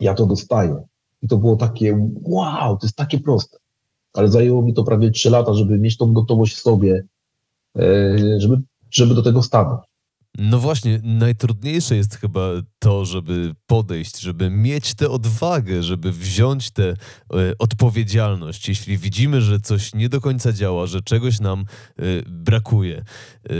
ja 0.00 0.14
to 0.14 0.26
dostaję. 0.26 0.82
I 1.22 1.28
to 1.28 1.36
było 1.36 1.56
takie, 1.56 2.10
wow, 2.22 2.76
to 2.76 2.86
jest 2.86 2.96
takie 2.96 3.20
proste. 3.20 3.58
Ale 4.12 4.28
zajęło 4.28 4.62
mi 4.62 4.74
to 4.74 4.84
prawie 4.84 5.10
3 5.10 5.30
lata, 5.30 5.54
żeby 5.54 5.78
mieć 5.78 5.96
tą 5.96 6.12
gotowość 6.12 6.54
w 6.54 6.60
sobie, 6.60 7.04
e, 7.78 8.16
żeby, 8.40 8.62
żeby 8.90 9.14
do 9.14 9.22
tego 9.22 9.42
stanąć. 9.42 9.89
No 10.42 10.58
właśnie, 10.58 11.00
najtrudniejsze 11.02 11.96
jest 11.96 12.16
chyba 12.16 12.48
to, 12.78 13.04
żeby 13.04 13.54
podejść, 13.66 14.20
żeby 14.20 14.50
mieć 14.50 14.94
tę 14.94 15.10
odwagę, 15.10 15.82
żeby 15.82 16.12
wziąć 16.12 16.70
tę 16.70 16.88
e, 16.88 16.96
odpowiedzialność. 17.58 18.68
Jeśli 18.68 18.98
widzimy, 18.98 19.40
że 19.40 19.60
coś 19.60 19.94
nie 19.94 20.08
do 20.08 20.20
końca 20.20 20.52
działa, 20.52 20.86
że 20.86 21.02
czegoś 21.02 21.40
nam 21.40 21.60
e, 21.60 22.02
brakuje. 22.26 22.98
E, 22.98 23.54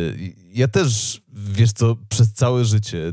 ja 0.53 0.69
też, 0.69 1.21
wiesz 1.33 1.73
co, 1.73 1.97
przez 2.09 2.33
całe 2.33 2.65
życie, 2.65 3.13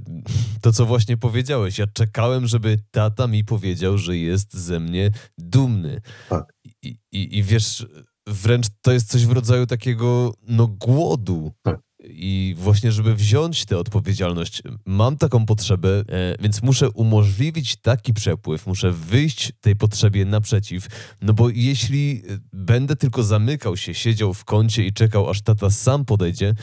to 0.62 0.74
co 0.74 0.86
właśnie 0.86 1.18
powiedziałeś, 1.18 1.78
ja 1.78 1.88
czekałem, 1.88 2.48
żeby 2.48 2.80
tata 2.92 3.28
mi 3.28 3.44
powiedział, 3.46 3.98
że 3.98 4.18
jest 4.18 4.54
ze 4.54 4.80
mnie 4.80 5.12
dumny. 5.38 6.02
Tak. 6.30 6.54
I, 6.84 6.98
i, 7.12 7.38
i 7.38 7.44
wiesz, 7.44 7.86
wręcz 8.28 8.68
to 8.82 8.92
jest 8.92 9.12
coś 9.12 9.26
w 9.26 9.32
rodzaju 9.32 9.66
takiego, 9.66 10.34
no, 10.48 10.68
głodu. 10.68 11.52
Tak. 11.62 11.87
I 12.10 12.56
właśnie, 12.58 12.92
żeby 12.92 13.16
wziąć 13.16 13.66
tę 13.66 13.78
odpowiedzialność, 13.78 14.62
mam 14.86 15.18
taką 15.18 15.46
potrzebę, 15.46 15.90
e, 15.90 16.04
więc 16.40 16.64
muszę 16.64 16.92
umożliwić 16.92 17.76
taki 17.76 18.14
przepływ, 18.14 18.68
muszę 18.68 18.92
wyjść 18.92 19.52
tej 19.62 19.76
potrzebie 19.76 20.26
naprzeciw, 20.26 20.88
no 21.22 21.34
bo 21.34 21.50
jeśli 21.50 22.22
e, 22.30 22.38
będę 22.54 22.96
tylko 22.96 23.24
zamykał 23.24 23.78
się, 23.78 23.94
siedział 23.94 24.34
w 24.34 24.46
kącie 24.46 24.86
i 24.86 24.94
czekał, 24.94 25.30
aż 25.30 25.42
tata 25.42 25.70
sam 25.70 26.06
podejdzie, 26.06 26.54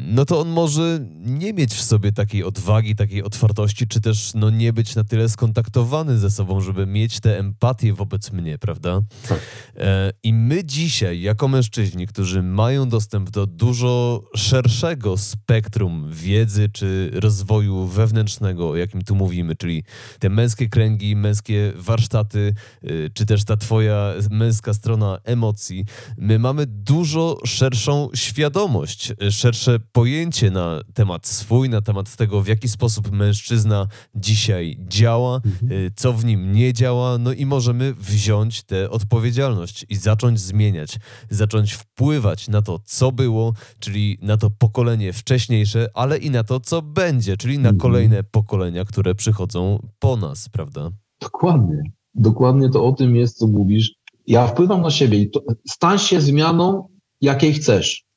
no 0.00 0.24
to 0.24 0.40
on 0.40 0.48
może 0.48 1.00
nie 1.20 1.52
mieć 1.52 1.74
w 1.74 1.82
sobie 1.82 2.12
takiej 2.12 2.44
odwagi, 2.44 2.96
takiej 2.96 3.22
otwartości, 3.22 3.86
czy 3.86 4.00
też 4.00 4.32
no 4.34 4.50
nie 4.50 4.72
być 4.72 4.94
na 4.94 5.04
tyle 5.04 5.28
skontaktowany 5.28 6.18
ze 6.18 6.30
sobą, 6.30 6.60
żeby 6.60 6.86
mieć 6.86 7.20
tę 7.20 7.38
empatię 7.38 7.94
wobec 7.94 8.32
mnie, 8.32 8.58
prawda? 8.58 9.02
Tak. 9.28 9.40
E, 9.76 10.12
I 10.22 10.32
my 10.32 10.64
dzisiaj, 10.64 11.20
jako 11.20 11.48
mężczyźni, 11.48 12.06
którzy 12.06 12.42
mają 12.42 12.88
dostęp 12.88 13.30
do 13.30 13.46
dużo 13.46 14.22
szerszego 14.36 15.16
spektrum 15.16 16.08
wiedzy 16.12 16.68
czy 16.72 17.10
rozwoju 17.14 17.86
wewnętrznego, 17.86 18.68
o 18.68 18.76
jakim 18.76 19.02
tu 19.02 19.14
mówimy, 19.14 19.56
czyli 19.56 19.84
te 20.18 20.28
męskie 20.28 20.68
kręgi, 20.68 21.16
męskie 21.16 21.72
warsztaty, 21.76 22.54
y, 22.84 23.10
czy 23.14 23.26
też 23.26 23.44
ta 23.44 23.56
twoja 23.56 24.14
męska 24.30 24.74
strona 24.74 25.18
emocji, 25.24 25.84
my 26.18 26.38
mamy 26.38 26.66
dużo 26.66 27.38
szerszą 27.44 28.08
świadomość, 28.14 29.10
y, 29.10 29.32
szersze 29.58 29.78
pojęcie 29.92 30.50
na 30.50 30.80
temat 30.94 31.26
swój, 31.26 31.68
na 31.68 31.82
temat 31.82 32.16
tego, 32.16 32.42
w 32.42 32.46
jaki 32.46 32.68
sposób 32.68 33.10
mężczyzna 33.12 33.86
dzisiaj 34.14 34.76
działa, 34.88 35.40
y, 35.70 35.90
co 35.96 36.12
w 36.12 36.24
nim 36.24 36.52
nie 36.52 36.72
działa, 36.72 37.18
no 37.18 37.32
i 37.32 37.46
możemy 37.46 37.94
wziąć 37.94 38.62
tę 38.62 38.90
odpowiedzialność 38.90 39.86
i 39.88 39.96
zacząć 39.96 40.40
zmieniać, 40.40 40.98
zacząć 41.30 41.72
wpływać 41.72 42.48
na 42.48 42.62
to, 42.62 42.80
co 42.84 43.12
było, 43.12 43.52
czyli 43.80 44.18
na 44.22 44.36
to 44.36 44.50
pokolenie 44.50 45.12
wcześniejsze, 45.12 45.88
ale 45.94 46.18
i 46.18 46.30
na 46.30 46.44
to, 46.44 46.60
co 46.60 46.82
będzie, 46.82 47.36
czyli 47.36 47.58
na 47.58 47.68
Mhm. 47.68 47.78
kolejne 47.80 48.22
pokolenia, 48.24 48.84
które 48.84 49.14
przychodzą 49.14 49.78
po 49.98 50.16
nas, 50.16 50.48
prawda? 50.48 50.90
Dokładnie. 51.20 51.82
Dokładnie 52.14 52.68
to 52.70 52.84
o 52.84 52.92
tym 52.92 53.16
jest, 53.16 53.38
co 53.38 53.46
mówisz. 53.46 53.94
Ja 54.26 54.46
wpływam 54.46 54.82
na 54.82 54.90
siebie 54.90 55.18
i 55.18 55.30
to, 55.30 55.40
stań 55.68 55.98
się 55.98 56.20
zmianą, 56.20 56.88
jakiej 57.20 57.52
chcesz. 57.54 58.07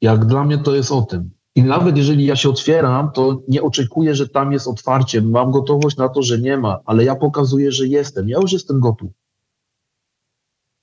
Jak 0.00 0.24
dla 0.24 0.44
mnie 0.44 0.58
to 0.58 0.74
jest 0.74 0.92
o 0.92 1.02
tym. 1.02 1.30
I 1.54 1.62
nawet 1.62 1.96
jeżeli 1.96 2.26
ja 2.26 2.36
się 2.36 2.48
otwieram, 2.48 3.10
to 3.12 3.42
nie 3.48 3.62
oczekuję, 3.62 4.14
że 4.14 4.28
tam 4.28 4.52
jest 4.52 4.68
otwarcie. 4.68 5.22
Mam 5.22 5.50
gotowość 5.50 5.96
na 5.96 6.08
to, 6.08 6.22
że 6.22 6.38
nie 6.38 6.56
ma, 6.56 6.78
ale 6.84 7.04
ja 7.04 7.14
pokazuję, 7.14 7.72
że 7.72 7.86
jestem. 7.86 8.28
Ja 8.28 8.38
już 8.40 8.52
jestem 8.52 8.80
gotów. 8.80 9.10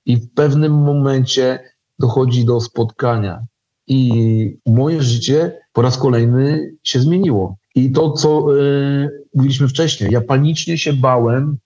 I 0.06 0.16
w 0.16 0.34
pewnym 0.34 0.72
momencie 0.72 1.60
dochodzi 1.98 2.44
do 2.44 2.60
spotkania. 2.60 3.46
I 3.86 4.58
moje 4.66 5.02
życie 5.02 5.58
po 5.72 5.82
raz 5.82 5.98
kolejny 5.98 6.74
się 6.82 7.00
zmieniło. 7.00 7.56
I 7.74 7.92
to, 7.92 8.12
co 8.12 8.60
e, 8.60 9.08
mówiliśmy 9.34 9.68
wcześniej, 9.68 10.10
ja 10.12 10.20
panicznie 10.20 10.78
się 10.78 10.92
bałem 10.92 11.58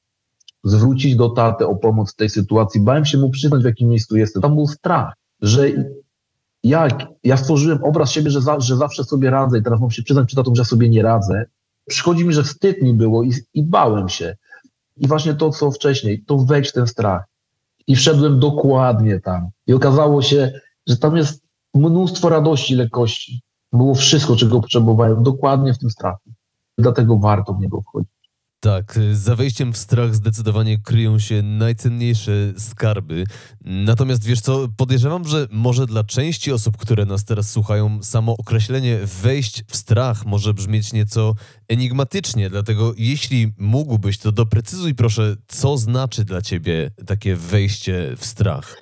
zwrócić 0.65 1.17
do 1.17 1.29
taty 1.29 1.67
o 1.67 1.77
pomoc 1.77 2.13
w 2.13 2.17
tej 2.17 2.31
sytuacji. 2.31 2.81
Bałem 2.81 3.05
się 3.05 3.19
mu 3.19 3.31
przyznać, 3.31 3.63
w 3.63 3.67
jakim 3.67 3.89
miejscu 3.89 4.17
jestem. 4.17 4.43
Tam 4.43 4.55
był 4.55 4.67
strach, 4.67 5.15
że 5.41 5.71
jak 6.63 7.07
ja 7.25 7.37
stworzyłem 7.37 7.85
obraz 7.85 8.11
siebie, 8.11 8.31
że, 8.31 8.41
za, 8.41 8.61
że 8.61 8.77
zawsze 8.77 9.05
sobie 9.05 9.31
radzę 9.31 9.59
i 9.59 9.63
teraz 9.63 9.81
mam 9.81 9.91
się 9.91 10.03
przyznać 10.03 10.27
przed 10.27 10.37
tatą, 10.37 10.55
że 10.55 10.65
sobie 10.65 10.89
nie 10.89 11.03
radzę. 11.03 11.45
Przychodzi 11.89 12.25
mi, 12.25 12.35
że 12.35 12.43
wstyd 12.43 12.83
mi 12.83 12.95
było 12.95 13.23
i, 13.23 13.33
i 13.55 13.63
bałem 13.63 14.09
się. 14.09 14.37
I 14.97 15.09
właśnie 15.09 15.35
to, 15.35 15.51
co 15.51 15.71
wcześniej, 15.71 16.25
to 16.27 16.39
wejść 16.39 16.71
w 16.71 16.75
ten 16.75 16.87
strach. 16.87 17.25
I 17.87 17.97
wszedłem 17.97 18.41
dokładnie 18.41 19.21
tam. 19.21 19.51
I 19.67 19.73
okazało 19.73 20.23
się, 20.23 20.53
że 20.87 20.97
tam 20.97 21.17
jest 21.17 21.43
mnóstwo 21.75 22.29
radości, 22.29 22.75
lekkości. 22.75 23.43
Było 23.73 23.95
wszystko, 23.95 24.37
czego 24.37 24.61
potrzebowałem, 24.61 25.23
dokładnie 25.23 25.75
w 25.75 25.79
tym 25.79 25.91
strachu. 25.91 26.31
Dlatego 26.79 27.19
warto 27.19 27.55
w 27.55 27.61
niego 27.61 27.81
wchodzić. 27.81 28.22
Tak, 28.63 28.99
za 29.13 29.37
wejściem 29.37 29.73
w 29.73 29.77
strach 29.77 30.15
zdecydowanie 30.15 30.79
kryją 30.79 31.19
się 31.19 31.43
najcenniejsze 31.43 32.33
skarby. 32.59 33.25
Natomiast 33.65 34.25
wiesz 34.25 34.41
co, 34.41 34.69
podejrzewam, 34.77 35.25
że 35.25 35.47
może 35.51 35.87
dla 35.87 36.05
części 36.05 36.53
osób, 36.53 36.77
które 36.77 37.07
nas 37.07 37.25
teraz 37.25 37.51
słuchają, 37.51 38.03
samo 38.03 38.37
określenie 38.39 38.99
wejść 39.23 39.65
w 39.67 39.77
strach 39.77 40.27
może 40.27 40.55
brzmieć 40.55 40.93
nieco 40.93 41.35
enigmatycznie. 41.69 42.51
Dlatego 42.51 42.95
jeśli 42.97 43.53
mógłbyś, 43.59 44.19
to 44.19 44.33
doprecyzuj 44.33 44.95
proszę, 44.95 45.37
co 45.47 45.77
znaczy 45.77 46.25
dla 46.25 46.43
ciebie 46.43 46.91
takie 47.07 47.37
wejście 47.37 48.15
w 48.17 48.25
strach. 48.27 48.77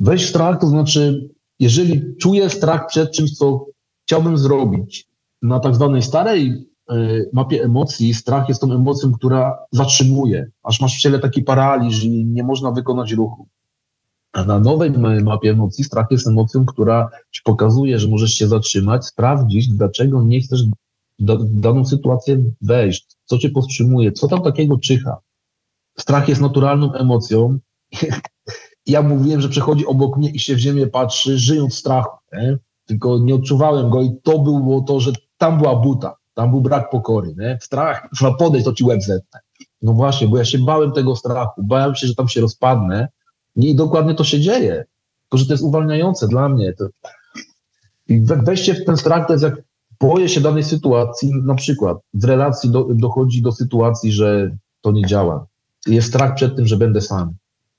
Wejść 0.00 0.24
w 0.24 0.28
strach 0.28 0.60
to 0.60 0.66
znaczy, 0.66 1.28
jeżeli 1.58 2.02
czuję 2.20 2.50
strach 2.50 2.86
przed 2.86 3.12
czymś, 3.12 3.32
co 3.32 3.66
chciałbym 4.06 4.38
zrobić, 4.38 5.06
na 5.42 5.60
tak 5.60 5.74
zwanej 5.74 6.02
starej 6.02 6.48
y, 6.48 6.75
mapie 7.32 7.64
emocji, 7.64 8.14
strach 8.14 8.48
jest 8.48 8.60
tą 8.60 8.72
emocją, 8.72 9.12
która 9.12 9.58
zatrzymuje, 9.72 10.50
aż 10.62 10.80
masz 10.80 10.96
w 10.96 11.00
ciele 11.00 11.18
taki 11.18 11.42
paraliż 11.42 12.04
i 12.04 12.24
nie 12.24 12.42
można 12.42 12.70
wykonać 12.70 13.12
ruchu. 13.12 13.48
A 14.32 14.44
na 14.44 14.60
nowej 14.60 14.90
ma- 14.90 15.20
mapie 15.20 15.50
emocji 15.50 15.84
strach 15.84 16.06
jest 16.10 16.26
emocją, 16.26 16.66
która 16.66 17.10
ci 17.30 17.40
pokazuje, 17.44 17.98
że 17.98 18.08
możesz 18.08 18.34
się 18.34 18.48
zatrzymać, 18.48 19.06
sprawdzić, 19.06 19.68
dlaczego 19.68 20.22
nie 20.22 20.40
chcesz 20.40 20.62
w 21.18 21.60
daną 21.60 21.84
sytuację 21.84 22.44
wejść, 22.60 23.06
co 23.24 23.38
cię 23.38 23.50
powstrzymuje, 23.50 24.12
co 24.12 24.28
tam 24.28 24.42
takiego 24.42 24.78
czyha. 24.78 25.16
Strach 25.98 26.28
jest 26.28 26.40
naturalną 26.40 26.92
emocją. 26.92 27.58
Ja 28.88 29.02
mówiłem, 29.02 29.40
że 29.40 29.48
przechodzi 29.48 29.86
obok 29.86 30.16
mnie 30.16 30.30
i 30.30 30.38
się 30.38 30.54
w 30.54 30.58
ziemię 30.58 30.86
patrzy, 30.86 31.38
żyjąc 31.38 31.74
w 31.74 31.78
strachu. 31.78 32.16
Nie? 32.32 32.58
Tylko 32.86 33.18
nie 33.18 33.34
odczuwałem 33.34 33.90
go 33.90 34.02
i 34.02 34.16
to 34.22 34.38
było 34.38 34.80
to, 34.80 35.00
że 35.00 35.12
tam 35.38 35.58
była 35.58 35.76
buta, 35.76 36.16
tam 36.36 36.50
był 36.50 36.60
brak 36.60 36.90
pokory. 36.90 37.34
Nie? 37.38 37.58
Strach, 37.62 38.08
trzeba 38.14 38.34
podejść, 38.34 38.64
to 38.64 38.72
ci 38.72 38.84
łeb 38.84 39.02
zetnę. 39.02 39.40
No 39.82 39.92
właśnie, 39.92 40.28
bo 40.28 40.38
ja 40.38 40.44
się 40.44 40.58
bałem 40.58 40.92
tego 40.92 41.16
strachu, 41.16 41.62
bałem 41.62 41.94
się, 41.94 42.06
że 42.06 42.14
tam 42.14 42.28
się 42.28 42.40
rozpadnę 42.40 43.08
i 43.56 43.74
dokładnie 43.74 44.14
to 44.14 44.24
się 44.24 44.40
dzieje. 44.40 44.84
Tylko, 45.22 45.38
że 45.38 45.46
to 45.46 45.52
jest 45.52 45.64
uwalniające 45.64 46.28
dla 46.28 46.48
mnie. 46.48 46.72
To... 46.72 46.88
I 48.08 48.20
we- 48.20 48.42
wejście 48.42 48.74
w 48.74 48.84
ten 48.84 48.96
strach 48.96 49.26
to 49.26 49.32
jest 49.32 49.44
jak 49.44 49.62
boję 50.00 50.28
się 50.28 50.40
danej 50.40 50.64
sytuacji, 50.64 51.32
na 51.44 51.54
przykład 51.54 51.98
w 52.14 52.24
relacji 52.24 52.70
do, 52.70 52.86
dochodzi 52.90 53.42
do 53.42 53.52
sytuacji, 53.52 54.12
że 54.12 54.56
to 54.80 54.92
nie 54.92 55.06
działa. 55.06 55.46
Jest 55.86 56.08
strach 56.08 56.34
przed 56.34 56.56
tym, 56.56 56.66
że 56.66 56.76
będę 56.76 57.00
sam. 57.00 57.34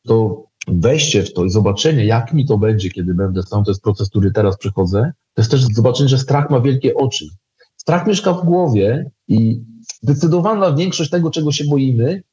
To 0.07 0.43
wejście 0.67 1.23
w 1.23 1.33
to 1.33 1.45
i 1.45 1.49
zobaczenie, 1.49 2.05
jak 2.05 2.33
mi 2.33 2.45
to 2.45 2.57
będzie, 2.57 2.89
kiedy 2.89 3.13
będę 3.13 3.43
sam, 3.43 3.63
to 3.63 3.71
jest 3.71 3.81
proces, 3.81 4.09
który 4.09 4.31
teraz 4.31 4.57
przechodzę. 4.57 5.11
To 5.33 5.41
jest 5.41 5.51
też 5.51 5.63
zobaczenie, 5.63 6.09
że 6.09 6.17
strach 6.17 6.49
ma 6.49 6.59
wielkie 6.59 6.95
oczy. 6.95 7.25
Strach 7.87 8.07
mieszka 8.07 8.33
w 8.33 8.45
głowie 8.45 9.11
i 9.27 9.61
zdecydowana 10.03 10.73
większość 10.73 11.09
tego, 11.09 11.31
czego 11.31 11.51
się 11.51 11.65
boimy, 11.65 12.23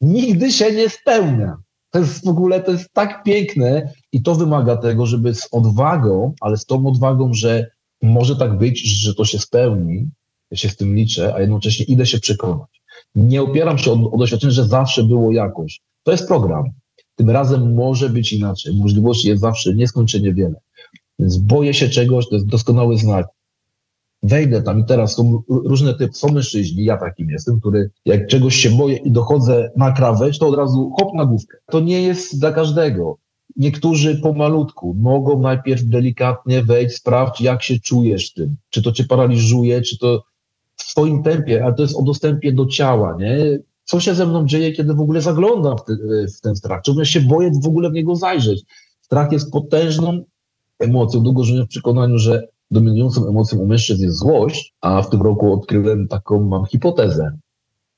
nigdy 0.00 0.52
się 0.52 0.72
nie 0.72 0.88
spełnia. 0.88 1.56
To 1.90 1.98
jest 1.98 2.24
w 2.24 2.28
ogóle, 2.28 2.60
to 2.60 2.72
jest 2.72 2.92
tak 2.92 3.22
piękne 3.22 3.92
i 4.12 4.22
to 4.22 4.34
wymaga 4.34 4.76
tego, 4.76 5.06
żeby 5.06 5.34
z 5.34 5.48
odwagą, 5.52 6.32
ale 6.40 6.56
z 6.56 6.66
tą 6.66 6.86
odwagą, 6.86 7.34
że 7.34 7.66
może 8.02 8.36
tak 8.36 8.58
być, 8.58 9.02
że 9.02 9.14
to 9.14 9.24
się 9.24 9.38
spełni, 9.38 10.10
ja 10.50 10.56
się 10.56 10.68
z 10.68 10.76
tym 10.76 10.94
liczę, 10.94 11.34
a 11.34 11.40
jednocześnie 11.40 11.84
idę 11.86 12.06
się 12.06 12.20
przekonać. 12.20 12.82
Nie 13.14 13.42
opieram 13.42 13.78
się 13.78 13.92
o, 13.92 14.10
o 14.10 14.18
doświadczenie, 14.18 14.52
że 14.52 14.64
zawsze 14.64 15.04
było 15.04 15.32
jakoś. 15.32 15.80
To 16.02 16.12
jest 16.12 16.28
program. 16.28 16.64
Tym 17.14 17.30
razem 17.30 17.74
może 17.74 18.10
być 18.10 18.32
inaczej. 18.32 18.76
Możliwości 18.76 19.28
jest 19.28 19.40
zawsze 19.40 19.74
nieskończenie 19.74 20.34
wiele. 20.34 20.60
Więc 21.18 21.36
boję 21.36 21.74
się 21.74 21.88
czegoś, 21.88 22.28
to 22.28 22.34
jest 22.34 22.46
doskonały 22.46 22.98
znak. 22.98 23.26
Wejdę 24.24 24.62
tam 24.62 24.80
i 24.80 24.84
teraz 24.84 25.14
są 25.14 25.42
różne 25.48 25.94
typy, 25.94 26.14
są 26.14 26.28
mężczyźni, 26.28 26.84
ja 26.84 26.96
takim 26.96 27.30
jestem, 27.30 27.60
który 27.60 27.90
jak 28.04 28.26
czegoś 28.26 28.56
się 28.56 28.70
boję 28.70 28.96
i 28.96 29.10
dochodzę 29.10 29.70
na 29.76 29.92
krawędź, 29.92 30.38
to 30.38 30.48
od 30.48 30.56
razu 30.56 30.92
hop 30.98 31.14
na 31.14 31.24
główkę. 31.24 31.56
To 31.70 31.80
nie 31.80 32.02
jest 32.02 32.40
dla 32.40 32.52
każdego. 32.52 33.18
Niektórzy 33.56 34.20
pomalutku 34.20 34.94
mogą 34.98 35.40
najpierw 35.40 35.84
delikatnie 35.84 36.62
wejść, 36.62 36.96
sprawdź 36.96 37.40
jak 37.40 37.62
się 37.62 37.80
czujesz 37.80 38.32
tym. 38.32 38.56
Czy 38.70 38.82
to 38.82 38.92
cię 38.92 39.04
paraliżuje, 39.04 39.82
czy 39.82 39.98
to 39.98 40.22
w 40.76 40.82
swoim 40.82 41.22
tempie, 41.22 41.64
ale 41.64 41.74
to 41.74 41.82
jest 41.82 41.96
o 41.96 42.02
dostępie 42.02 42.52
do 42.52 42.66
ciała, 42.66 43.16
nie? 43.18 43.58
Co 43.84 44.00
się 44.00 44.14
ze 44.14 44.26
mną 44.26 44.46
dzieje, 44.46 44.72
kiedy 44.72 44.94
w 44.94 45.00
ogóle 45.00 45.20
zaglądam 45.20 45.78
w, 45.78 45.84
te, 45.84 45.96
w 46.36 46.40
ten 46.40 46.56
strach? 46.56 46.82
Czemu 46.82 46.98
ja 46.98 47.04
się 47.04 47.20
boję 47.20 47.50
w 47.62 47.66
ogóle 47.66 47.90
w 47.90 47.92
niego 47.92 48.16
zajrzeć? 48.16 48.62
Strach 49.00 49.32
jest 49.32 49.52
potężną 49.52 50.24
emocją. 50.78 51.20
Długo 51.20 51.44
żyłem 51.44 51.66
w 51.66 51.68
przekonaniu, 51.68 52.18
że 52.18 52.48
dominującą 52.74 53.28
emocją 53.28 53.58
u 53.58 53.66
mężczyzn 53.66 54.02
jest 54.02 54.18
złość, 54.18 54.74
a 54.80 55.02
w 55.02 55.10
tym 55.10 55.22
roku 55.22 55.52
odkryłem 55.52 56.08
taką, 56.08 56.42
mam 56.42 56.66
hipotezę, 56.66 57.38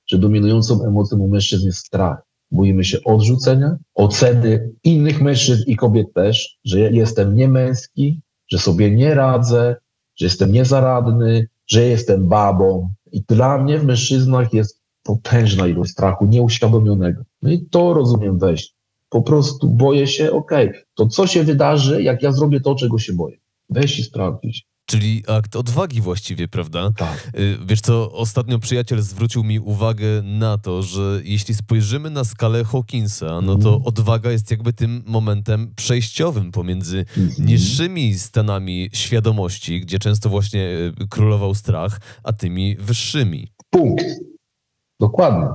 że 0.07 0.19
dominującą 0.19 0.85
emocją 0.85 1.19
u 1.19 1.29
mężczyzn 1.29 1.67
jest 1.67 1.79
strach. 1.79 2.23
Boimy 2.51 2.85
się 2.85 2.99
odrzucenia, 3.05 3.77
oceny 3.95 4.71
innych 4.85 5.23
mężczyzn 5.23 5.63
i 5.67 5.77
kobiet 5.77 6.13
też, 6.15 6.59
że 6.65 6.81
jestem 6.81 7.35
niemęski, 7.35 8.21
że 8.49 8.59
sobie 8.59 8.91
nie 8.91 9.15
radzę, 9.15 9.77
że 10.17 10.27
jestem 10.27 10.53
niezaradny, 10.53 11.49
że 11.67 11.83
jestem 11.83 12.29
babą. 12.29 12.91
I 13.13 13.23
dla 13.29 13.59
mnie 13.59 13.79
w 13.79 13.85
mężczyznach 13.85 14.53
jest 14.53 14.81
potężna 15.03 15.67
ilość 15.67 15.91
strachu 15.93 16.27
nieuświadomionego. 16.27 17.23
No 17.43 17.51
i 17.51 17.67
to 17.71 17.95
rozumiem 17.95 18.39
wejść. 18.39 18.75
Po 19.09 19.23
prostu 19.23 19.69
boję 19.69 20.07
się, 20.07 20.33
okej, 20.33 20.73
to 20.95 21.07
co 21.07 21.27
się 21.27 21.43
wydarzy, 21.43 22.03
jak 22.03 22.23
ja 22.23 22.33
zrobię 22.33 22.61
to, 22.61 22.75
czego 22.75 22.99
się 22.99 23.13
boję? 23.13 23.37
Wejść 23.71 23.99
i 23.99 24.03
sprawdzić. 24.03 24.65
Czyli 24.89 25.23
akt 25.29 25.57
odwagi 25.57 26.01
właściwie, 26.01 26.49
prawda? 26.49 26.91
Tak. 26.97 27.31
Y, 27.39 27.59
Wiesz 27.67 27.81
co, 27.81 28.13
ostatnio 28.13 28.59
przyjaciel 28.59 29.03
zwrócił 29.03 29.45
mi 29.45 29.61
uwagę 29.61 30.23
na 30.25 30.59
to, 30.59 30.83
że 30.83 31.21
jeśli 31.25 31.55
spojrzymy 31.55 32.11
na 32.11 32.25
skalę 32.25 32.65
Hawkinsa, 32.65 33.41
no 33.41 33.57
to 33.59 33.69
Mhm. 33.69 33.83
odwaga 33.87 34.31
jest 34.33 34.51
jakby 34.51 34.73
tym 34.73 35.03
momentem 35.07 35.73
przejściowym 35.77 36.53
pomiędzy 36.53 36.99
Mhm. 37.17 37.47
niższymi 37.49 38.15
stanami 38.19 38.91
świadomości, 38.93 39.81
gdzie 39.81 39.99
często 39.99 40.29
właśnie 40.29 40.61
y, 41.01 41.09
królował 41.11 41.55
strach, 41.55 42.01
a 42.25 42.33
tymi 42.33 42.77
wyższymi. 42.77 43.49
Punkt. 43.71 44.05
Dokładnie. 45.01 45.49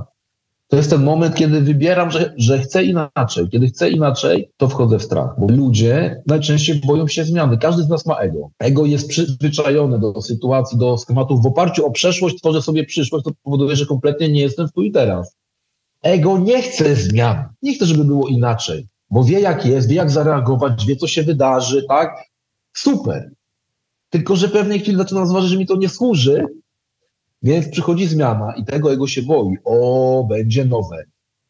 To 0.72 0.78
jest 0.78 0.90
ten 0.90 1.04
moment, 1.04 1.36
kiedy 1.36 1.62
wybieram, 1.62 2.12
że, 2.12 2.34
że 2.38 2.60
chcę 2.60 2.84
inaczej. 2.84 3.50
Kiedy 3.52 3.68
chcę 3.68 3.90
inaczej, 3.90 4.52
to 4.58 4.68
wchodzę 4.68 5.00
w 5.00 5.04
strach. 5.04 5.30
Bo 5.40 5.48
ludzie 5.48 6.22
najczęściej 6.28 6.82
boją 6.86 7.08
się 7.08 7.24
zmiany. 7.24 7.58
Każdy 7.58 7.84
z 7.84 7.90
nas 7.90 8.06
ma 8.06 8.16
ego. 8.16 8.50
Ego 8.60 8.86
jest 8.86 9.08
przyzwyczajone 9.08 10.00
do 10.00 10.22
sytuacji, 10.22 10.78
do 10.78 10.98
schematów. 10.98 11.44
W 11.44 11.46
oparciu 11.46 11.86
o 11.86 11.92
przeszłość 11.92 12.38
tworzę 12.38 12.62
sobie 12.62 12.86
przyszłość, 12.86 13.26
to 13.26 13.32
powoduje, 13.44 13.76
że 13.76 13.86
kompletnie 13.86 14.30
nie 14.30 14.42
jestem 14.42 14.68
tu 14.76 14.82
i 14.82 14.92
teraz. 14.92 15.36
Ego 16.02 16.38
nie 16.38 16.62
chce 16.62 16.96
zmian. 16.96 17.44
Nie 17.62 17.74
chce, 17.74 17.86
żeby 17.86 18.04
było 18.04 18.28
inaczej. 18.28 18.88
Bo 19.10 19.24
wie, 19.24 19.40
jak 19.40 19.66
jest, 19.66 19.90
wie, 19.90 19.96
jak 19.96 20.12
zareagować, 20.12 20.86
wie, 20.86 20.96
co 20.96 21.08
się 21.08 21.24
wydarzy, 21.24 21.86
tak? 21.90 22.24
Super. 22.74 23.32
Tylko, 24.10 24.36
że 24.36 24.48
pewnej 24.48 24.80
chwili 24.80 24.98
zaczynam 24.98 25.26
zauważyć, 25.26 25.52
że 25.52 25.58
mi 25.58 25.66
to 25.66 25.76
nie 25.76 25.90
służy, 25.90 26.46
więc 27.44 27.70
przychodzi 27.70 28.08
zmiana 28.08 28.54
i 28.58 28.66
tego 28.66 28.94
ego 28.94 29.08
się 29.08 29.22
boi. 29.22 29.56
O, 29.64 30.26
będzie 30.30 30.66
nowe. 30.66 31.04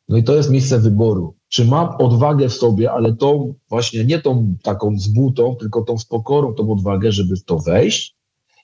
No 0.09 0.17
i 0.17 0.23
to 0.23 0.35
jest 0.35 0.51
miejsce 0.51 0.79
wyboru. 0.79 1.35
Czy 1.49 1.65
mam 1.65 1.89
odwagę 1.99 2.49
w 2.49 2.53
sobie, 2.53 2.91
ale 2.91 3.15
tą 3.15 3.53
właśnie 3.69 4.05
nie 4.05 4.19
tą 4.19 4.55
taką 4.63 4.97
z 4.97 5.07
butą, 5.07 5.55
tylko 5.55 5.81
tą 5.81 5.97
z 5.97 6.05
pokorą, 6.05 6.53
tą 6.53 6.71
odwagę, 6.71 7.11
żeby 7.11 7.35
w 7.35 7.43
to 7.43 7.59
wejść, 7.59 8.15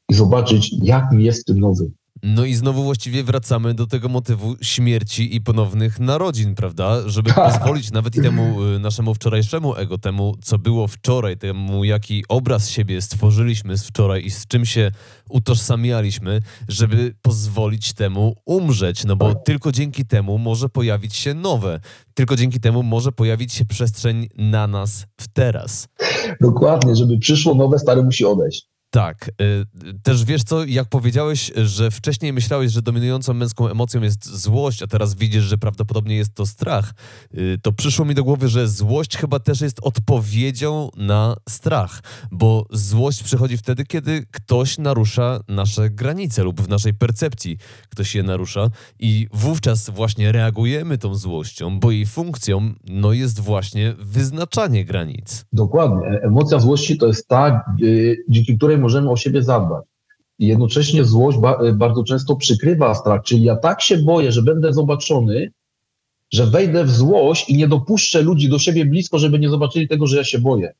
i 0.09 0.13
zobaczyć, 0.13 0.75
jak 0.83 1.11
mi 1.11 1.23
jest 1.23 1.41
w 1.41 1.45
tym 1.45 1.59
nowym. 1.59 1.93
No 2.23 2.45
i 2.45 2.55
znowu 2.55 2.83
właściwie 2.83 3.23
wracamy 3.23 3.73
do 3.73 3.87
tego 3.87 4.09
motywu 4.09 4.55
śmierci 4.61 5.35
i 5.35 5.41
ponownych 5.41 5.99
narodzin, 5.99 6.55
prawda? 6.55 7.09
Żeby 7.09 7.33
pozwolić 7.33 7.91
nawet 7.91 8.15
i 8.15 8.21
temu 8.21 8.63
y, 8.63 8.79
naszemu 8.79 9.13
wczorajszemu 9.13 9.75
ego, 9.75 9.97
temu 9.97 10.35
co 10.41 10.59
było 10.59 10.87
wczoraj, 10.87 11.37
temu 11.37 11.83
jaki 11.83 12.23
obraz 12.29 12.69
siebie 12.69 13.01
stworzyliśmy 13.01 13.77
z 13.77 13.83
wczoraj 13.83 14.25
i 14.25 14.31
z 14.31 14.47
czym 14.47 14.65
się 14.65 14.91
utożsamialiśmy, 15.29 16.41
żeby 16.67 17.15
pozwolić 17.21 17.93
temu 17.93 18.35
umrzeć, 18.45 19.05
no 19.05 19.15
bo 19.15 19.35
tylko 19.35 19.71
dzięki 19.71 20.05
temu 20.05 20.37
może 20.37 20.69
pojawić 20.69 21.15
się 21.15 21.33
nowe. 21.33 21.79
Tylko 22.13 22.35
dzięki 22.35 22.59
temu 22.59 22.83
może 22.83 23.11
pojawić 23.11 23.53
się 23.53 23.65
przestrzeń 23.65 24.27
na 24.37 24.67
nas 24.67 25.05
w 25.21 25.27
teraz. 25.27 25.87
Dokładnie, 26.41 26.95
żeby 26.95 27.17
przyszło 27.17 27.55
nowe, 27.55 27.79
stare 27.79 28.03
musi 28.03 28.25
odejść. 28.25 28.76
Tak. 28.89 29.31
y, 29.41 29.65
Też 30.03 30.25
wiesz 30.25 30.43
co, 30.43 30.65
jak 30.65 30.89
powiedziałeś, 30.89 31.51
że 31.55 31.91
wcześniej 31.91 32.33
myślałeś, 32.33 32.71
że 32.71 32.81
dominującą 32.81 33.33
męską 33.33 33.69
emocją 33.69 34.01
jest 34.01 34.25
złość, 34.35 34.83
a 34.83 34.87
teraz 34.87 35.15
widzisz, 35.15 35.43
że 35.43 35.57
prawdopodobnie 35.57 36.15
jest 36.15 36.33
to 36.33 36.45
strach, 36.45 36.93
y, 37.37 37.57
to 37.61 37.71
przyszło 37.71 38.05
mi 38.05 38.15
do 38.15 38.23
głowy, 38.23 38.47
że 38.47 38.67
złość 38.67 39.17
chyba 39.17 39.39
też 39.39 39.61
jest 39.61 39.79
odpowiedzią 39.81 40.89
na 40.97 41.35
strach, 41.49 42.03
bo 42.31 42.65
złość 42.71 43.23
przychodzi 43.23 43.57
wtedy, 43.57 43.85
kiedy 43.85 44.25
ktoś 44.31 44.77
narusza 44.77 45.39
nasze 45.47 45.89
granice 45.89 46.43
lub 46.43 46.61
w 46.61 46.69
naszej 46.69 46.93
percepcji 46.93 47.57
ktoś 47.89 48.15
je 48.15 48.23
narusza 48.23 48.69
i 48.99 49.27
wówczas 49.33 49.89
właśnie 49.89 50.31
reagujemy 50.31 50.97
tą 50.97 51.15
złością, 51.15 51.79
bo 51.79 51.91
jej 51.91 52.05
funkcją 52.05 52.73
no, 52.89 53.13
jest 53.13 53.39
właśnie 53.39 53.93
wyznaczanie 53.99 54.85
granic. 54.85 55.45
Dokładnie. 55.53 56.07
Emocja 56.21 56.59
złości 56.59 56.97
to 56.97 57.07
jest 57.07 57.27
ta, 57.27 57.63
y, 57.81 58.17
dzięki 58.29 58.57
której 58.57 58.76
możemy 58.77 59.11
o 59.11 59.17
siebie 59.17 59.43
zadbać. 59.43 59.85
I 60.39 60.47
jednocześnie 60.47 61.03
złość 61.03 61.37
ba- 61.37 61.59
y, 61.63 61.73
bardzo 61.73 62.03
często 62.03 62.35
przykrywa 62.35 62.95
strach, 62.95 63.23
czyli 63.23 63.43
ja 63.43 63.55
tak 63.55 63.81
się 63.81 63.97
boję, 63.97 64.31
że 64.31 64.41
będę 64.41 64.73
zobaczony, 64.73 65.51
że 66.33 66.45
wejdę 66.45 66.83
w 66.83 66.91
złość 66.91 67.49
i 67.49 67.57
nie 67.57 67.67
dopuszczę 67.67 68.21
ludzi 68.21 68.49
do 68.49 68.59
siebie 68.59 68.85
blisko, 68.85 69.19
żeby 69.19 69.39
nie 69.39 69.49
zobaczyli 69.49 69.87
tego, 69.87 70.07
że 70.07 70.17
ja 70.17 70.23
się 70.23 70.39
boję. 70.39 70.73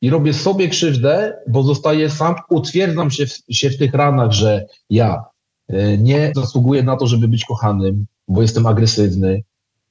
I 0.00 0.10
robię 0.10 0.34
sobie 0.34 0.68
krzywdę, 0.68 1.36
bo 1.48 1.62
zostaję 1.62 2.10
sam, 2.10 2.34
utwierdzam 2.50 3.10
się 3.10 3.26
w, 3.26 3.38
się 3.50 3.70
w 3.70 3.78
tych 3.78 3.94
ranach, 3.94 4.32
że 4.32 4.66
ja 4.90 5.24
y, 5.70 5.98
nie 5.98 6.32
zasługuję 6.36 6.82
na 6.82 6.96
to, 6.96 7.06
żeby 7.06 7.28
być 7.28 7.44
kochanym, 7.44 8.06
bo 8.28 8.42
jestem 8.42 8.66
agresywny, 8.66 9.42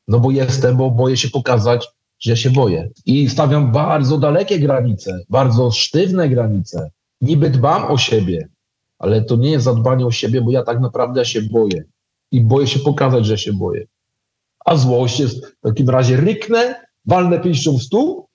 no 0.08 0.20
bo 0.20 0.32
jestem, 0.32 0.78
bo 0.78 0.92
boję 0.92 1.18
się 1.18 1.30
pokazać, 1.30 1.88
że 2.20 2.32
ja 2.32 2.36
się 2.38 2.50
boję. 2.50 2.90
I 3.06 3.30
stawiam 3.30 3.72
bardzo 3.72 4.18
dalekie 4.18 4.60
granice, 4.60 5.20
bardzo 5.30 5.72
sztywne 5.72 6.30
granice. 6.30 6.92
Niby 7.22 7.50
dbam 7.50 7.92
o 7.92 7.98
siebie, 7.98 8.48
ale 9.00 9.22
to 9.22 9.36
nie 9.36 9.52
jest 9.52 9.66
zadbanie 9.66 10.06
o 10.06 10.12
siebie, 10.12 10.42
bo 10.42 10.52
ja 10.52 10.64
tak 10.64 10.80
naprawdę 10.80 11.26
się 11.26 11.42
boję. 11.42 11.84
I 12.32 12.42
boję 12.42 12.68
się 12.68 12.80
pokazać, 12.80 13.26
że 13.26 13.38
się 13.38 13.54
boję. 13.54 13.86
A 14.66 14.76
złość 14.76 15.20
jest 15.20 15.46
w 15.46 15.62
takim 15.62 15.90
razie 15.90 16.18
ryknę, 16.18 16.86
walnę 17.06 17.40
pięścią 17.40 17.78
w 17.78 17.84
stół, 17.84 18.28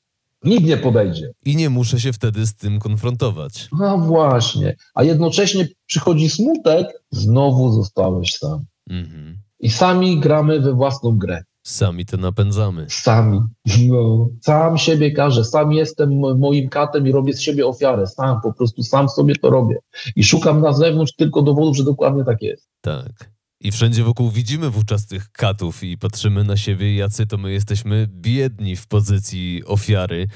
nikt 0.45 0.65
nie 0.65 0.77
podejdzie. 0.77 1.33
I 1.45 1.57
nie 1.57 1.71
muszę 1.71 2.01
się 2.01 2.13
wtedy 2.13 2.47
z 2.47 2.55
tym 2.55 2.79
konfrontować. 2.79 3.69
No 3.79 3.99
właśnie. 3.99 4.77
A 4.95 5.03
jednocześnie 5.03 5.69
przychodzi 5.87 6.31
smutek, 6.31 7.03
znowu 7.11 7.73
zostałeś 7.73 8.35
sam. 8.35 8.65
Mhm. 8.91 9.39
I 9.61 9.71
sami 9.71 10.21
gramy 10.21 10.61
we 10.61 10.73
własną 10.73 11.19
grę. 11.19 11.43
Sami 11.67 12.07
to 12.07 12.17
napędzamy. 12.17 12.87
Sami. 12.91 13.41
No, 13.89 14.29
sam 14.41 14.79
siebie 14.79 15.13
każę, 15.13 15.45
sam 15.45 15.73
jestem 15.73 16.19
mo- 16.19 16.35
moim 16.35 16.69
katem 16.69 17.07
i 17.09 17.13
robię 17.13 17.33
z 17.33 17.41
siebie 17.41 17.67
ofiarę. 17.67 18.07
Sam, 18.07 18.41
po 18.43 18.53
prostu 18.53 18.83
sam 18.83 19.09
sobie 19.09 19.35
to 19.35 19.51
robię. 19.51 19.77
I 20.17 20.25
szukam 20.25 20.61
na 20.61 20.73
zewnątrz 20.73 21.15
tylko 21.17 21.43
dowodów, 21.43 21.77
że 21.77 21.85
dokładnie 21.85 22.25
tak 22.25 22.43
jest. 22.43 22.69
Tak. 22.81 23.36
I 23.67 23.73
wszędzie 23.73 24.05
wokół 24.05 24.31
widzimy 24.31 24.71
wówczas 24.71 25.07
tych 25.07 25.33
katów 25.33 25.85
i 25.85 25.99
patrzymy 25.99 26.45
na 26.45 26.57
siebie, 26.57 26.97
jacy 26.97 27.27
to 27.27 27.39
my 27.39 27.53
jesteśmy 27.53 28.09
biedni 28.11 28.77
w 28.77 28.87
pozycji 28.87 29.63
ofiary. 29.67 30.27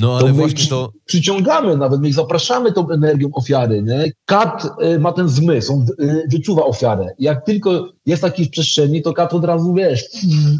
No 0.00 0.16
ale 0.16 0.28
To 0.28 0.34
właśnie 0.34 0.70
to... 0.70 0.92
Przyciągamy 1.04 1.76
nawet, 1.76 2.00
my 2.00 2.08
ich 2.08 2.14
zapraszamy 2.14 2.72
tą 2.72 2.90
energią 2.90 3.28
ofiary. 3.32 3.82
Nie? 3.82 4.12
Kat 4.24 4.68
y, 4.94 4.98
ma 4.98 5.12
ten 5.12 5.28
zmysł, 5.28 5.72
on 5.72 5.86
y, 6.06 6.22
wyczuwa 6.30 6.64
ofiarę. 6.64 7.06
Jak 7.18 7.44
tylko 7.44 7.92
jest 8.06 8.22
taki 8.22 8.44
w 8.44 8.50
przestrzeni, 8.50 9.02
to 9.02 9.12
kat 9.12 9.34
od 9.34 9.44
razu 9.44 9.74
wiesz, 9.74 10.04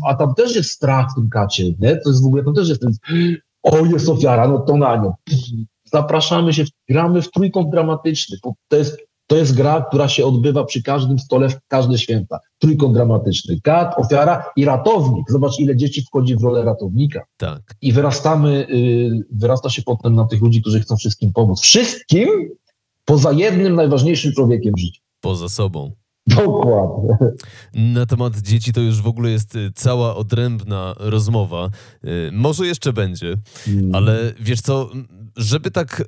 a 0.08 0.14
tam 0.14 0.34
też 0.34 0.56
jest 0.56 0.70
strach 0.70 1.06
w 1.12 1.14
tym 1.14 1.28
kacie. 1.28 1.64
Nie? 1.64 1.96
To 1.96 2.10
jest 2.10 2.22
w 2.22 2.26
ogóle, 2.26 2.44
tam 2.44 2.54
też 2.54 2.68
jest 2.68 2.80
ten, 2.80 2.92
o 3.62 3.86
jest 3.86 4.08
ofiara, 4.08 4.48
no 4.48 4.58
to 4.58 4.76
na 4.76 4.96
nią. 4.96 5.12
Zapraszamy 5.84 6.52
się, 6.52 6.64
gramy 6.88 7.22
w 7.22 7.30
trójkąt 7.30 7.70
dramatyczny. 7.70 8.36
To 8.68 8.76
jest, 8.76 8.96
to 9.26 9.36
jest 9.36 9.54
gra, 9.54 9.84
która 9.88 10.08
się 10.08 10.26
odbywa 10.26 10.64
przy 10.64 10.82
każdym 10.82 11.18
stole 11.18 11.48
w 11.48 11.56
każde 11.68 11.98
święta. 11.98 12.38
Trójkąt 12.58 12.94
dramatyczny. 12.94 13.60
Kat, 13.62 13.94
ofiara 13.98 14.44
i 14.56 14.64
ratownik. 14.64 15.30
Zobacz, 15.30 15.58
ile 15.58 15.76
dzieci 15.76 16.02
wchodzi 16.02 16.36
w 16.36 16.42
rolę 16.42 16.64
ratownika 16.64 17.24
Tak. 17.36 17.62
i 17.80 17.92
wyrastamy, 17.92 18.66
y, 18.70 19.10
wyrasta 19.32 19.70
się 19.70 19.82
potem 19.82 20.14
na 20.14 20.24
tych 20.24 20.42
ludzi, 20.42 20.60
którzy 20.60 20.80
chcą 20.80 20.96
wszystkim 20.96 21.32
pomóc. 21.32 21.60
Wszystkim 21.60 22.28
poza 23.04 23.32
jednym 23.32 23.74
najważniejszym 23.74 24.32
człowiekiem 24.32 24.74
w 24.76 24.80
życiu. 24.80 25.00
Poza 25.20 25.48
sobą. 25.48 25.92
Dokładnie. 26.36 27.16
Na 27.74 28.06
temat 28.06 28.38
dzieci 28.38 28.72
to 28.72 28.80
już 28.80 29.02
w 29.02 29.06
ogóle 29.06 29.30
jest 29.30 29.56
y, 29.56 29.72
cała 29.74 30.16
odrębna 30.16 30.94
rozmowa. 30.98 31.70
Y, 32.04 32.30
Może 32.32 32.66
jeszcze 32.66 32.92
będzie, 32.92 33.34
ale 33.92 34.32
wiesz 34.40 34.60
co, 34.60 34.90
żeby 35.36 35.70
tak 35.70 36.00
y, 36.00 36.04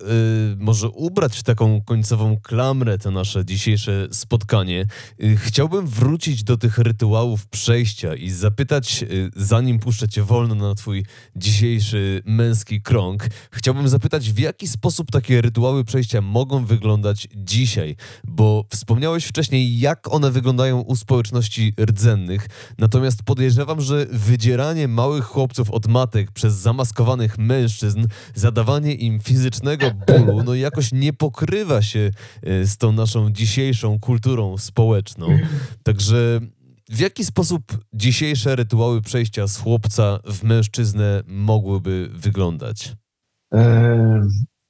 może 0.58 0.88
ubrać 0.90 1.38
w 1.38 1.42
taką 1.42 1.82
końcową 1.82 2.36
klamrę 2.42 2.98
to 2.98 3.10
nasze 3.10 3.44
dzisiejsze 3.44 4.08
spotkanie, 4.10 4.86
y, 5.22 5.36
chciałbym 5.36 5.86
wrócić 5.86 6.44
do 6.44 6.56
tych 6.56 6.78
rytuałów 6.78 7.46
przejścia 7.48 8.14
i 8.14 8.30
zapytać, 8.30 9.02
y, 9.02 9.30
zanim 9.36 9.78
puszczę 9.78 10.08
cię 10.08 10.22
wolno 10.22 10.54
na 10.54 10.74
twój 10.74 11.04
dzisiejszy 11.36 12.22
męski 12.24 12.82
krąg, 12.82 13.26
chciałbym 13.52 13.88
zapytać, 13.88 14.32
w 14.32 14.38
jaki 14.38 14.68
sposób 14.68 15.10
takie 15.10 15.40
rytuały 15.40 15.84
przejścia 15.84 16.20
mogą 16.20 16.64
wyglądać 16.64 17.28
dzisiaj, 17.36 17.96
bo 18.24 18.64
wspomniałeś 18.70 19.24
wcześniej, 19.24 19.78
jak 19.78 20.12
one 20.16 20.30
wyglądają 20.30 20.80
u 20.80 20.96
społeczności 20.96 21.72
rdzennych, 21.80 22.48
natomiast 22.78 23.22
podejrzewam, 23.22 23.80
że 23.80 24.06
wydzieranie 24.10 24.88
małych 24.88 25.24
chłopców 25.24 25.70
od 25.70 25.86
matek 25.86 26.32
przez 26.32 26.54
zamaskowanych 26.54 27.38
mężczyzn, 27.38 28.06
zadawanie 28.34 28.94
im 28.94 29.20
fizycznego 29.20 29.90
bólu, 30.06 30.42
no 30.42 30.54
jakoś 30.54 30.92
nie 30.92 31.12
pokrywa 31.12 31.82
się 31.82 32.10
e, 32.42 32.66
z 32.66 32.76
tą 32.76 32.92
naszą 32.92 33.30
dzisiejszą 33.30 33.98
kulturą 34.00 34.58
społeczną. 34.58 35.38
Także 35.82 36.40
w 36.88 37.00
jaki 37.00 37.24
sposób 37.24 37.62
dzisiejsze 37.92 38.56
rytuały 38.56 39.02
przejścia 39.02 39.46
z 39.46 39.58
chłopca 39.58 40.18
w 40.24 40.42
mężczyznę 40.42 41.22
mogłyby 41.26 42.10
wyglądać? 42.12 42.92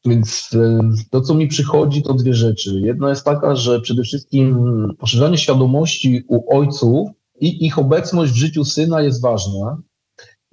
Więc 0.06 0.50
e, 0.54 0.80
to, 1.10 1.20
co 1.20 1.34
mi 1.34 1.48
przychodzi, 1.48 2.02
to 2.02 2.14
dwie 2.14 2.34
rzeczy. 2.34 2.80
Jedna 2.84 3.08
jest 3.08 3.24
taka, 3.24 3.56
że 3.56 3.80
przede 3.80 4.02
wszystkim 4.02 4.66
poszerzanie 4.98 5.38
świadomości 5.38 6.22
u 6.28 6.56
ojców 6.56 7.08
i 7.40 7.66
ich 7.66 7.78
obecność 7.78 8.32
w 8.32 8.36
życiu 8.36 8.64
syna 8.64 9.02
jest 9.02 9.22
ważna. 9.22 9.78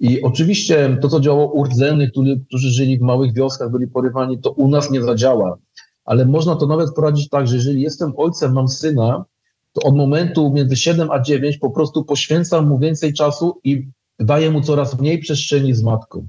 I 0.00 0.22
oczywiście 0.22 0.98
to, 1.02 1.08
co 1.08 1.20
działało 1.20 1.52
u 1.52 1.64
rdzennych, 1.64 2.10
którzy, 2.10 2.40
którzy 2.48 2.70
żyli 2.70 2.98
w 2.98 3.02
małych 3.02 3.34
wioskach, 3.34 3.70
byli 3.70 3.86
porywani, 3.86 4.38
to 4.38 4.50
u 4.50 4.68
nas 4.68 4.90
nie 4.90 5.02
zadziała. 5.02 5.58
Ale 6.04 6.26
można 6.26 6.56
to 6.56 6.66
nawet 6.66 6.94
poradzić 6.94 7.28
tak, 7.28 7.48
że 7.48 7.56
jeżeli 7.56 7.82
jestem 7.82 8.12
ojcem, 8.16 8.52
mam 8.52 8.68
syna, 8.68 9.24
to 9.72 9.88
od 9.88 9.96
momentu 9.96 10.52
między 10.52 10.76
7 10.76 11.10
a 11.10 11.20
9 11.20 11.58
po 11.58 11.70
prostu 11.70 12.04
poświęcam 12.04 12.68
mu 12.68 12.78
więcej 12.78 13.12
czasu 13.12 13.60
i 13.64 13.88
daję 14.18 14.50
mu 14.50 14.60
coraz 14.60 15.00
mniej 15.00 15.18
przestrzeni 15.18 15.74
z 15.74 15.82
matką. 15.82 16.28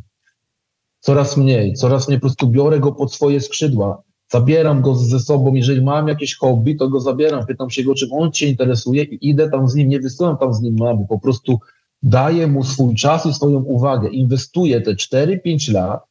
Coraz 1.06 1.38
mniej, 1.38 1.74
coraz 1.74 2.08
mniej. 2.08 2.20
Po 2.20 2.28
prostu 2.28 2.48
biorę 2.48 2.80
go 2.80 2.92
pod 2.92 3.14
swoje 3.14 3.42
skrzydła, 3.42 4.02
zabieram 4.32 4.82
go 4.82 4.96
ze 4.96 5.20
sobą, 5.20 5.54
jeżeli 5.54 5.82
mam 5.82 6.08
jakieś 6.08 6.36
hobby, 6.36 6.76
to 6.76 6.90
go 6.90 7.00
zabieram, 7.00 7.46
pytam 7.46 7.70
się 7.70 7.84
go, 7.84 7.96
czym 7.96 8.14
on 8.14 8.32
cię 8.32 8.48
interesuje 8.48 9.04
i 9.04 9.30
idę 9.30 9.50
tam 9.50 9.70
z 9.70 9.76
nim, 9.76 9.90
nie 9.90 10.00
wysyłam 10.00 10.38
tam 10.38 10.54
z 10.54 10.62
nim 10.62 10.76
mamy, 10.80 11.06
po 11.10 11.20
prostu 11.20 11.60
daję 12.04 12.48
mu 12.48 12.64
swój 12.64 12.96
czas 12.96 13.26
i 13.26 13.34
swoją 13.34 13.64
uwagę, 13.64 14.10
inwestuję 14.10 14.82
te 14.82 14.92
4-5 14.92 15.74
lat 15.74 16.04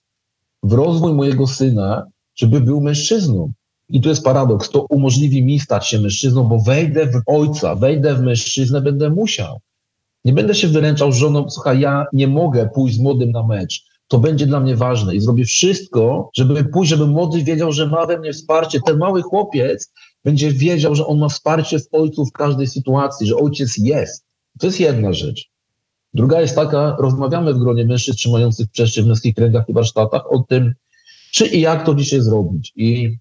w 0.62 0.72
rozwój 0.72 1.12
mojego 1.12 1.46
syna, 1.46 2.06
żeby 2.34 2.60
był 2.60 2.80
mężczyzną. 2.80 3.52
I 3.88 4.00
tu 4.00 4.08
jest 4.08 4.24
paradoks, 4.24 4.70
to 4.70 4.86
umożliwi 4.90 5.44
mi 5.44 5.60
stać 5.60 5.88
się 5.88 6.00
mężczyzną, 6.00 6.44
bo 6.44 6.58
wejdę 6.58 7.06
w 7.06 7.22
ojca, 7.26 7.74
wejdę 7.74 8.14
w 8.14 8.20
mężczyznę, 8.20 8.80
będę 8.80 9.10
musiał. 9.10 9.60
Nie 10.24 10.32
będę 10.32 10.54
się 10.54 10.68
wyręczał 10.68 11.12
żoną, 11.12 11.50
słuchaj, 11.50 11.80
ja 11.80 12.06
nie 12.12 12.28
mogę 12.28 12.68
pójść 12.74 12.96
z 12.96 13.00
młodym 13.00 13.30
na 13.30 13.46
mecz. 13.46 13.93
To 14.14 14.18
będzie 14.18 14.46
dla 14.46 14.60
mnie 14.60 14.76
ważne 14.76 15.14
i 15.14 15.20
zrobię 15.20 15.44
wszystko, 15.44 16.30
żeby 16.36 16.64
pójść, 16.64 16.90
żeby 16.90 17.06
młody 17.06 17.44
wiedział, 17.44 17.72
że 17.72 17.86
ma 17.86 18.06
we 18.06 18.18
mnie 18.18 18.32
wsparcie. 18.32 18.80
Ten 18.86 18.98
mały 18.98 19.22
chłopiec 19.22 19.92
będzie 20.24 20.50
wiedział, 20.50 20.94
że 20.94 21.06
on 21.06 21.18
ma 21.18 21.28
wsparcie 21.28 21.78
w 21.78 21.88
ojcu 21.92 22.26
w 22.26 22.32
każdej 22.32 22.66
sytuacji, 22.66 23.26
że 23.26 23.36
ojciec 23.36 23.78
jest. 23.78 24.24
To 24.60 24.66
jest 24.66 24.80
jedna 24.80 25.12
rzecz. 25.12 25.50
Druga 26.12 26.40
jest 26.40 26.54
taka, 26.54 26.96
rozmawiamy 26.98 27.54
w 27.54 27.58
gronie 27.58 27.86
mężczyzn 27.86 28.16
trzymających 28.16 28.70
przeszczy 28.70 29.02
w 29.02 29.06
męskich 29.06 29.34
kręgach 29.34 29.68
i 29.68 29.72
warsztatach 29.72 30.32
o 30.32 30.38
tym, 30.38 30.74
czy 31.32 31.46
i 31.46 31.60
jak 31.60 31.86
to 31.86 31.94
dzisiaj 31.94 32.20
zrobić. 32.20 32.72
I 32.76 33.18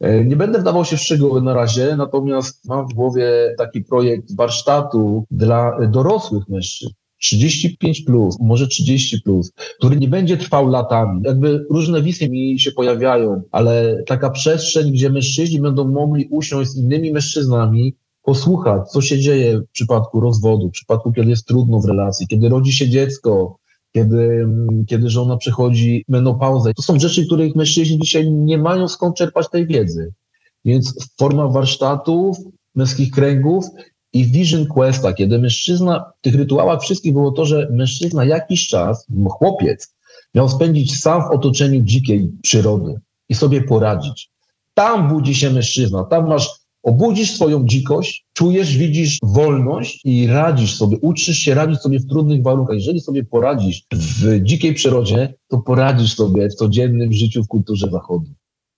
E, 0.00 0.24
nie 0.24 0.36
będę 0.36 0.58
wdawał 0.58 0.84
się 0.84 0.96
w 0.96 1.00
szczegóły 1.00 1.42
na 1.42 1.54
razie, 1.54 1.96
natomiast 1.96 2.64
mam 2.64 2.88
w 2.88 2.94
głowie 2.94 3.54
taki 3.58 3.84
projekt 3.84 4.36
warsztatu 4.36 5.24
dla 5.30 5.78
dorosłych 5.88 6.48
mężczyzn. 6.48 6.92
35 7.20 8.00
plus, 8.00 8.36
może 8.40 8.66
30 8.68 9.20
plus, 9.22 9.52
który 9.78 9.96
nie 9.96 10.08
będzie 10.08 10.36
trwał 10.36 10.68
latami. 10.68 11.22
Jakby 11.24 11.66
różne 11.70 12.02
wizje 12.02 12.28
mi 12.28 12.60
się 12.60 12.72
pojawiają, 12.72 13.42
ale 13.52 14.02
taka 14.06 14.30
przestrzeń, 14.30 14.92
gdzie 14.92 15.10
mężczyźni 15.10 15.60
będą 15.60 15.88
mogli 15.92 16.28
usiąść 16.30 16.70
z 16.70 16.76
innymi 16.76 17.12
mężczyznami, 17.12 17.94
posłuchać, 18.22 18.90
co 18.90 19.00
się 19.00 19.18
dzieje 19.18 19.58
w 19.58 19.70
przypadku 19.72 20.20
rozwodu, 20.20 20.68
w 20.68 20.72
przypadku, 20.72 21.12
kiedy 21.12 21.30
jest 21.30 21.46
trudno 21.46 21.80
w 21.80 21.84
relacji, 21.84 22.26
kiedy 22.26 22.48
rodzi 22.48 22.72
się 22.72 22.88
dziecko, 22.88 23.56
kiedy, 23.92 24.48
kiedy 24.86 25.10
żona 25.10 25.36
przechodzi 25.36 26.04
menopauzę. 26.08 26.74
To 26.74 26.82
są 26.82 26.98
rzeczy, 26.98 27.26
których 27.26 27.56
mężczyźni 27.56 27.98
dzisiaj 27.98 28.32
nie 28.32 28.58
mają 28.58 28.88
skąd 28.88 29.16
czerpać 29.16 29.50
tej 29.50 29.66
wiedzy. 29.66 30.12
Więc 30.64 31.08
forma 31.18 31.48
warsztatów, 31.48 32.36
męskich 32.74 33.10
kręgów 33.10 33.64
i 34.16 34.24
Vision 34.24 34.66
Questa, 34.66 35.12
kiedy 35.12 35.38
mężczyzna, 35.38 36.12
w 36.18 36.20
tych 36.20 36.34
rytuałach 36.34 36.80
wszystkich 36.82 37.12
było 37.12 37.32
to, 37.32 37.44
że 37.44 37.68
mężczyzna 37.70 38.24
jakiś 38.24 38.68
czas, 38.68 39.06
chłopiec, 39.30 39.94
miał 40.34 40.48
spędzić 40.48 41.00
sam 41.00 41.22
w 41.22 41.30
otoczeniu 41.30 41.82
dzikiej 41.82 42.32
przyrody 42.42 43.00
i 43.28 43.34
sobie 43.34 43.62
poradzić. 43.62 44.30
Tam 44.74 45.08
budzi 45.08 45.34
się 45.34 45.50
mężczyzna, 45.50 46.04
tam 46.04 46.28
masz, 46.28 46.50
obudzisz 46.82 47.34
swoją 47.34 47.66
dzikość, 47.66 48.26
czujesz, 48.32 48.76
widzisz 48.76 49.18
wolność 49.22 50.00
i 50.04 50.26
radzisz 50.26 50.76
sobie, 50.76 50.98
uczysz 51.00 51.36
się 51.36 51.54
radzić 51.54 51.80
sobie 51.80 51.98
w 51.98 52.06
trudnych 52.06 52.42
warunkach. 52.42 52.76
Jeżeli 52.76 53.00
sobie 53.00 53.24
poradzisz 53.24 53.82
w 53.92 54.42
dzikiej 54.42 54.74
przyrodzie, 54.74 55.34
to 55.48 55.58
poradzisz 55.58 56.14
sobie 56.14 56.48
w 56.48 56.54
codziennym 56.54 57.12
życiu 57.12 57.44
w 57.44 57.48
kulturze 57.48 57.90
zachodu. 57.90 58.30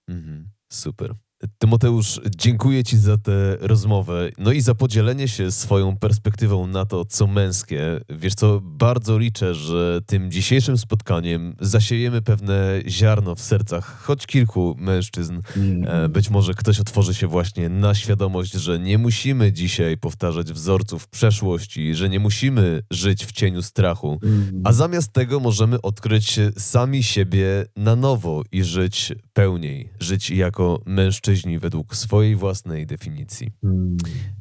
Mhm, 0.08 0.48
super. 0.72 1.14
Tymoteusz, 1.58 2.20
dziękuję 2.36 2.84
Ci 2.84 2.98
za 2.98 3.18
tę 3.18 3.56
rozmowę, 3.60 4.30
no 4.38 4.52
i 4.52 4.60
za 4.60 4.74
podzielenie 4.74 5.28
się 5.28 5.50
swoją 5.50 5.96
perspektywą 5.96 6.66
na 6.66 6.84
to, 6.84 7.04
co 7.04 7.26
męskie. 7.26 8.00
Wiesz 8.10 8.34
co, 8.34 8.60
bardzo 8.60 9.18
liczę, 9.18 9.54
że 9.54 10.00
tym 10.06 10.30
dzisiejszym 10.30 10.78
spotkaniem 10.78 11.56
zasiejemy 11.60 12.22
pewne 12.22 12.80
ziarno 12.88 13.34
w 13.34 13.40
sercach 13.40 14.02
choć 14.02 14.26
kilku 14.26 14.76
mężczyzn. 14.78 15.40
Mm. 15.56 16.12
Być 16.12 16.30
może 16.30 16.54
ktoś 16.54 16.80
otworzy 16.80 17.14
się 17.14 17.26
właśnie 17.26 17.68
na 17.68 17.94
świadomość, 17.94 18.52
że 18.52 18.78
nie 18.78 18.98
musimy 18.98 19.52
dzisiaj 19.52 19.96
powtarzać 19.96 20.52
wzorców 20.52 21.08
przeszłości, 21.08 21.94
że 21.94 22.08
nie 22.08 22.20
musimy 22.20 22.82
żyć 22.90 23.26
w 23.26 23.32
cieniu 23.32 23.62
strachu, 23.62 24.18
mm. 24.22 24.62
a 24.64 24.72
zamiast 24.72 25.12
tego 25.12 25.40
możemy 25.40 25.80
odkryć 25.80 26.40
sami 26.58 27.02
siebie 27.02 27.66
na 27.76 27.96
nowo 27.96 28.42
i 28.52 28.64
żyć 28.64 29.12
pełniej, 29.32 29.90
żyć 30.00 30.30
jako 30.30 30.82
mężczyzn 30.86 31.27
mężczyźni 31.28 31.58
według 31.58 31.96
swojej 31.96 32.36
własnej 32.36 32.86
definicji. 32.86 33.50
Hmm. 33.62 33.96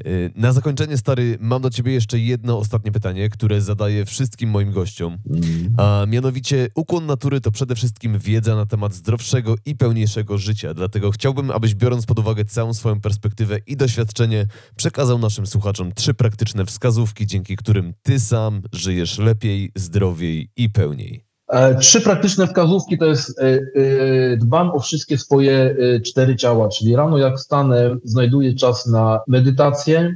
Y, 0.05 0.31
na 0.35 0.53
zakończenie, 0.53 0.97
stary, 0.97 1.37
mam 1.39 1.61
do 1.61 1.69
ciebie 1.69 1.93
jeszcze 1.93 2.19
jedno 2.19 2.59
ostatnie 2.59 2.91
pytanie, 2.91 3.29
które 3.29 3.61
zadaję 3.61 4.05
wszystkim 4.05 4.49
moim 4.49 4.71
gościom. 4.71 5.17
Hmm. 5.27 5.73
A 5.77 6.05
mianowicie, 6.07 6.67
ukłon 6.75 7.05
natury 7.05 7.41
to 7.41 7.51
przede 7.51 7.75
wszystkim 7.75 8.19
wiedza 8.19 8.55
na 8.55 8.65
temat 8.65 8.93
zdrowszego 8.93 9.55
i 9.65 9.75
pełniejszego 9.75 10.37
życia. 10.37 10.73
Dlatego 10.73 11.11
chciałbym, 11.11 11.51
abyś 11.51 11.75
biorąc 11.75 12.05
pod 12.05 12.19
uwagę 12.19 12.45
całą 12.45 12.73
swoją 12.73 13.01
perspektywę 13.01 13.57
i 13.67 13.77
doświadczenie, 13.77 14.47
przekazał 14.75 15.19
naszym 15.19 15.47
słuchaczom 15.47 15.91
trzy 15.93 16.13
praktyczne 16.13 16.65
wskazówki, 16.65 17.27
dzięki 17.27 17.55
którym 17.55 17.93
ty 18.01 18.19
sam 18.19 18.61
żyjesz 18.73 19.17
lepiej, 19.17 19.71
zdrowiej 19.75 20.49
i 20.55 20.69
pełniej. 20.69 21.26
E, 21.47 21.75
trzy 21.75 22.01
praktyczne 22.01 22.47
wskazówki 22.47 22.97
to 22.97 23.05
jest 23.05 23.39
e, 23.39 23.43
e, 23.43 24.37
dbam 24.37 24.71
o 24.71 24.79
wszystkie 24.79 25.17
swoje 25.17 25.75
cztery 26.05 26.35
ciała, 26.35 26.69
czyli 26.69 26.95
rano 26.95 27.17
jak 27.17 27.37
wstanę, 27.37 27.97
znajduję 28.03 28.55
czas 28.55 28.85
na 28.85 29.19
medytację, 29.27 30.15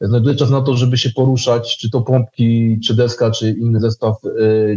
znajduję 0.00 0.36
czas 0.36 0.50
na 0.50 0.60
to, 0.60 0.76
żeby 0.76 0.98
się 0.98 1.10
poruszać, 1.10 1.78
czy 1.78 1.90
to 1.90 2.00
pompki, 2.00 2.80
czy 2.84 2.94
deska, 2.94 3.30
czy 3.30 3.50
inny 3.50 3.80
zestaw 3.80 4.16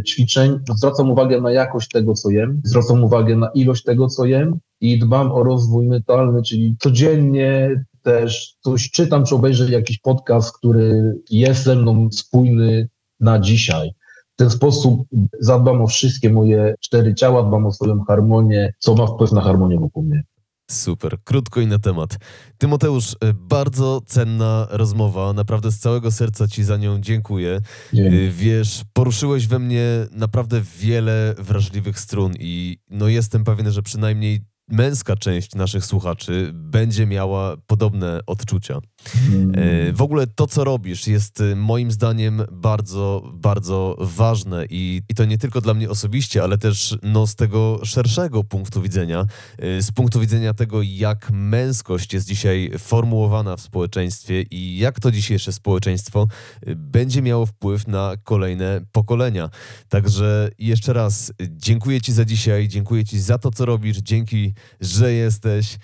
ćwiczeń. 0.07 0.60
Zwracam 0.76 1.11
uwagę 1.11 1.41
na 1.41 1.52
jakość 1.52 1.90
tego, 1.90 2.14
co 2.14 2.30
jem, 2.30 2.61
zwracam 2.64 3.03
uwagę 3.03 3.36
na 3.36 3.49
ilość 3.53 3.84
tego, 3.84 4.07
co 4.07 4.26
jem 4.26 4.60
i 4.82 4.99
dbam 4.99 5.32
o 5.32 5.44
rozwój 5.44 5.88
mentalny, 5.88 6.44
czyli 6.44 6.76
codziennie 6.80 7.84
też 8.02 8.56
coś 8.60 8.91
czytam, 8.91 9.26
czy 9.26 9.36
obejrzę 9.36 9.72
jakiś 9.72 9.99
podcast, 9.99 10.57
który 10.57 11.15
jest 11.30 11.64
ze 11.64 11.76
mną 11.76 12.10
spójny 12.11 12.90
na 13.20 13.40
dzisiaj. 13.40 13.91
W 14.34 14.35
ten 14.35 14.49
sposób 14.49 15.07
zadbam 15.39 15.81
o 15.81 15.88
wszystkie 15.88 16.30
moje 16.30 16.76
cztery 16.80 17.15
ciała, 17.15 17.43
dbam 17.43 17.65
o 17.65 17.72
swoją 17.72 18.03
harmonię, 18.03 18.73
co 18.80 18.95
ma 18.95 19.07
wpływ 19.07 19.31
na 19.31 19.41
harmonię 19.41 19.80
wokół 19.80 20.03
mnie. 20.03 20.23
Super, 20.72 21.18
krótko 21.23 21.61
i 21.61 21.68
na 21.68 21.80
temat. 21.80 22.18
Tymoteusz, 22.57 23.14
e, 23.14 23.34
bardzo 23.34 24.01
cenna 24.05 24.68
rozmowa. 24.69 25.34
Naprawdę 25.34 25.72
z 25.72 25.80
całego 25.80 26.11
serca 26.11 26.47
Ci 26.47 26.64
za 26.64 26.77
nią 26.77 27.01
dziękuję. 27.01 27.61
Dzięki. 27.93 28.18
E, 28.18 28.30
wiesz, 28.30 28.81
poruszyłeś 28.93 29.47
we 29.47 29.60
mnie 29.60 29.85
naprawdę 30.11 30.61
wiele 30.80 31.35
wrażliwych 31.38 31.99
strun 31.99 32.34
i 32.39 32.77
no 32.89 33.07
jestem 33.07 33.43
pewien, 33.43 33.72
że 33.72 33.81
przynajmniej 33.81 34.41
męska 34.68 35.15
część 35.15 35.55
naszych 35.55 35.85
słuchaczy 35.85 36.51
będzie 36.53 37.05
miała 37.05 37.57
podobne 37.68 38.19
odczucia. 38.27 38.80
Hmm. 39.05 39.51
E, 39.55 39.93
w 39.93 40.01
ogóle 40.01 40.27
to, 40.27 40.47
co 40.47 40.63
robisz, 40.63 41.07
jest 41.07 41.41
e, 41.41 41.55
moim 41.55 41.91
zdaniem 41.91 42.41
bardzo, 42.51 43.31
bardzo 43.34 43.97
ważne 43.99 44.65
i, 44.69 45.01
i 45.09 45.15
to 45.15 45.25
nie 45.25 45.38
tylko 45.38 45.61
dla 45.61 45.73
mnie 45.73 45.89
osobiście, 45.89 46.43
ale 46.43 46.57
też 46.57 46.97
no, 47.03 47.27
z 47.27 47.35
tego 47.35 47.80
szerszego 47.84 48.43
punktu 48.43 48.81
widzenia, 48.81 49.25
e, 49.57 49.81
z 49.81 49.91
punktu 49.91 50.19
widzenia 50.19 50.53
tego, 50.53 50.81
jak 50.81 51.31
męskość 51.31 52.13
jest 52.13 52.27
dzisiaj 52.27 52.71
formułowana 52.80 53.55
w 53.55 53.61
społeczeństwie 53.61 54.41
i 54.41 54.77
jak 54.77 54.99
to 54.99 55.11
dzisiejsze 55.11 55.53
społeczeństwo 55.53 56.27
będzie 56.75 57.21
miało 57.21 57.45
wpływ 57.45 57.88
na 57.88 58.13
kolejne 58.23 58.81
pokolenia. 58.91 59.49
Także 59.89 60.49
jeszcze 60.59 60.93
raz 60.93 61.34
dziękuję 61.49 62.01
Ci 62.01 62.13
za 62.13 62.25
dzisiaj, 62.25 62.67
dziękuję 62.67 63.05
Ci 63.05 63.19
za 63.19 63.38
to, 63.38 63.51
co 63.51 63.65
robisz, 63.65 63.97
dzięki, 63.97 64.53
że 64.81 65.13
jesteś. 65.13 65.77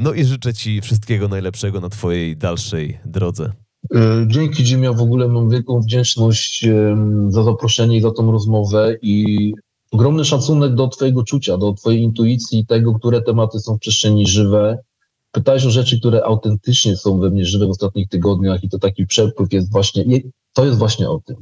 No 0.00 0.12
i 0.12 0.24
życzę 0.24 0.54
Ci 0.54 0.80
wszystkiego 0.80 1.28
najlepszego 1.28 1.80
na 1.80 1.88
Twojej 1.88 2.36
dalszej 2.36 2.54
dalszej 2.54 2.98
drodze. 3.06 3.52
E, 3.94 4.26
dzięki 4.26 4.62
Jimmy, 4.62 4.94
w 4.94 5.00
ogóle 5.00 5.28
mam 5.28 5.50
wielką 5.50 5.80
wdzięczność 5.80 6.66
za 7.28 7.44
zaproszenie 7.44 7.96
i 7.96 8.00
za 8.00 8.10
tą 8.10 8.32
rozmowę 8.32 8.96
i 9.02 9.52
ogromny 9.90 10.24
szacunek 10.24 10.74
do 10.74 10.88
Twojego 10.88 11.24
czucia, 11.24 11.58
do 11.58 11.72
Twojej 11.72 12.02
intuicji 12.02 12.58
i 12.58 12.66
tego, 12.66 12.94
które 12.94 13.22
tematy 13.22 13.60
są 13.60 13.76
w 13.76 13.78
przestrzeni 13.78 14.26
żywe. 14.26 14.78
Pytałeś 15.34 15.66
o 15.66 15.70
rzeczy, 15.70 16.00
które 16.00 16.24
autentycznie 16.24 16.96
są 16.96 17.18
we 17.18 17.30
mnie 17.30 17.44
żywe 17.44 17.66
w 17.66 17.70
ostatnich 17.70 18.08
tygodniach 18.08 18.64
i 18.64 18.68
to 18.68 18.78
taki 18.78 19.06
przepływ 19.06 19.52
jest 19.52 19.72
właśnie, 19.72 20.04
to 20.52 20.64
jest 20.64 20.78
właśnie 20.78 21.10
o 21.10 21.20
tym. 21.26 21.36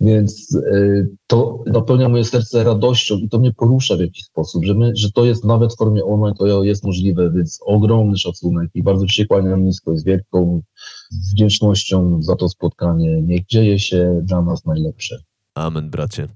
Więc 0.00 0.54
y, 0.54 1.08
to 1.26 1.64
napełnia 1.66 2.08
moje 2.08 2.24
serce 2.24 2.64
radością 2.64 3.16
i 3.16 3.28
to 3.28 3.38
mnie 3.38 3.52
porusza 3.52 3.96
w 3.96 4.00
jakiś 4.00 4.24
sposób, 4.24 4.64
że, 4.64 4.74
my, 4.74 4.92
że 4.94 5.12
to 5.12 5.24
jest 5.24 5.44
nawet 5.44 5.74
w 5.74 5.76
formie 5.76 6.04
online, 6.04 6.34
to 6.34 6.64
jest 6.64 6.84
możliwe, 6.84 7.30
więc 7.30 7.58
ogromny 7.66 8.18
szacunek 8.18 8.70
i 8.74 8.82
bardzo 8.82 9.08
się 9.08 9.26
kłaniam 9.26 9.64
nisko 9.64 9.92
i 9.92 9.98
z 9.98 10.04
wielką 10.04 10.62
wdzięcznością 11.32 12.22
za 12.22 12.36
to 12.36 12.48
spotkanie. 12.48 13.22
Niech 13.22 13.46
dzieje 13.46 13.78
się 13.78 14.20
dla 14.22 14.42
nas 14.42 14.64
najlepsze. 14.64 15.18
Amen, 15.54 15.90
bracie. 15.90 16.28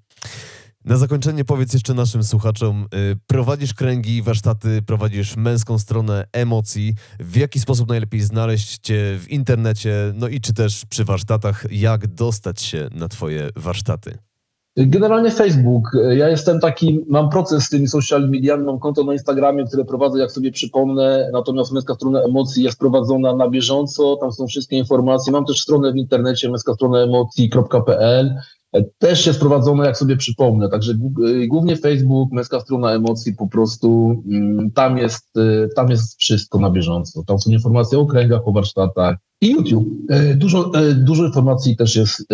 Na 0.85 0.97
zakończenie 0.97 1.45
powiedz 1.45 1.73
jeszcze 1.73 1.95
naszym 1.95 2.23
słuchaczom, 2.23 2.87
y, 2.95 3.17
prowadzisz 3.27 3.75
kręgi, 3.75 4.23
warsztaty, 4.23 4.83
prowadzisz 4.87 5.37
męską 5.37 5.79
stronę 5.79 6.27
emocji. 6.33 6.95
W 7.21 7.37
jaki 7.37 7.61
sposób 7.61 7.89
najlepiej 7.89 8.21
znaleźć 8.21 8.79
Cię 8.79 9.19
w 9.21 9.31
internecie, 9.31 10.13
no 10.15 10.29
i 10.29 10.41
czy 10.41 10.55
też 10.55 10.87
przy 10.87 11.05
warsztatach, 11.05 11.67
jak 11.71 12.07
dostać 12.07 12.63
się 12.63 12.89
na 12.95 13.09
Twoje 13.09 13.51
warsztaty? 13.57 14.19
Generalnie 14.77 15.31
Facebook. 15.31 15.91
Ja 16.17 16.29
jestem 16.29 16.61
taki, 16.61 17.05
mam 17.09 17.31
proces 17.31 17.65
z 17.65 17.69
tymi 17.69 17.89
social 17.89 18.31
mediami, 18.31 18.65
mam 18.65 18.79
konto 18.79 19.05
na 19.05 19.13
Instagramie, 19.13 19.65
które 19.65 19.85
prowadzę, 19.85 20.19
jak 20.19 20.33
sobie 20.33 20.53
przypomnę, 20.53 21.31
natomiast 21.33 21.73
męska 21.73 21.95
strona 21.95 22.21
emocji 22.23 22.65
jest 22.65 22.79
prowadzona 22.79 23.37
na 23.37 23.51
bieżąco, 23.51 24.17
tam 24.17 24.33
są 24.33 24.47
wszystkie 24.47 24.77
informacje. 24.77 25.33
Mam 25.33 25.45
też 25.45 25.61
stronę 25.61 25.93
w 25.93 25.97
internecie, 25.97 26.51
męska 26.51 26.75
strona 26.75 26.99
emocji.pl. 26.99 28.35
Też 28.99 29.27
jest 29.27 29.41
prowadzone, 29.41 29.87
jak 29.87 29.99
sobie 29.99 30.17
przypomnę. 30.17 30.69
Także 30.69 30.93
y, 31.29 31.47
głównie 31.47 31.77
Facebook, 31.77 32.33
męska 32.33 32.61
strona 32.61 32.93
emocji, 32.93 33.35
po 33.35 33.47
prostu 33.49 34.23
mm, 34.31 34.71
tam 34.71 34.99
jest, 34.99 35.37
y, 35.37 35.69
tam 35.77 35.91
jest 35.91 36.21
wszystko 36.21 36.59
na 36.59 36.71
bieżąco. 36.71 37.23
Tam 37.27 37.39
są 37.39 37.51
informacje 37.51 37.99
o 37.99 38.07
kręgach, 38.07 38.49
o 38.49 38.53
warsztatach 38.53 39.17
i 39.41 39.51
YouTube. 39.51 39.89
Y, 40.11 40.35
dużo, 40.35 40.71
dużo 40.95 41.27
informacji 41.27 41.77
też 41.77 41.97
jest 41.97 42.27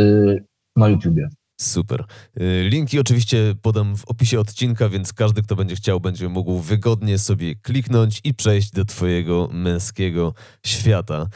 na 0.76 0.88
YouTubie. 0.88 1.28
Super. 1.60 2.04
Y, 2.40 2.68
Linki 2.68 3.00
oczywiście 3.00 3.54
podam 3.62 3.96
w 3.96 4.04
opisie 4.04 4.40
odcinka, 4.40 4.88
więc 4.88 5.12
każdy, 5.12 5.42
kto 5.42 5.56
będzie 5.56 5.76
chciał, 5.76 6.00
będzie 6.00 6.28
mógł 6.28 6.58
wygodnie 6.58 7.18
sobie 7.18 7.54
kliknąć 7.54 8.20
i 8.24 8.34
przejść 8.34 8.70
do 8.70 8.84
Twojego 8.84 9.48
męskiego 9.52 10.34
świata. 10.66 11.26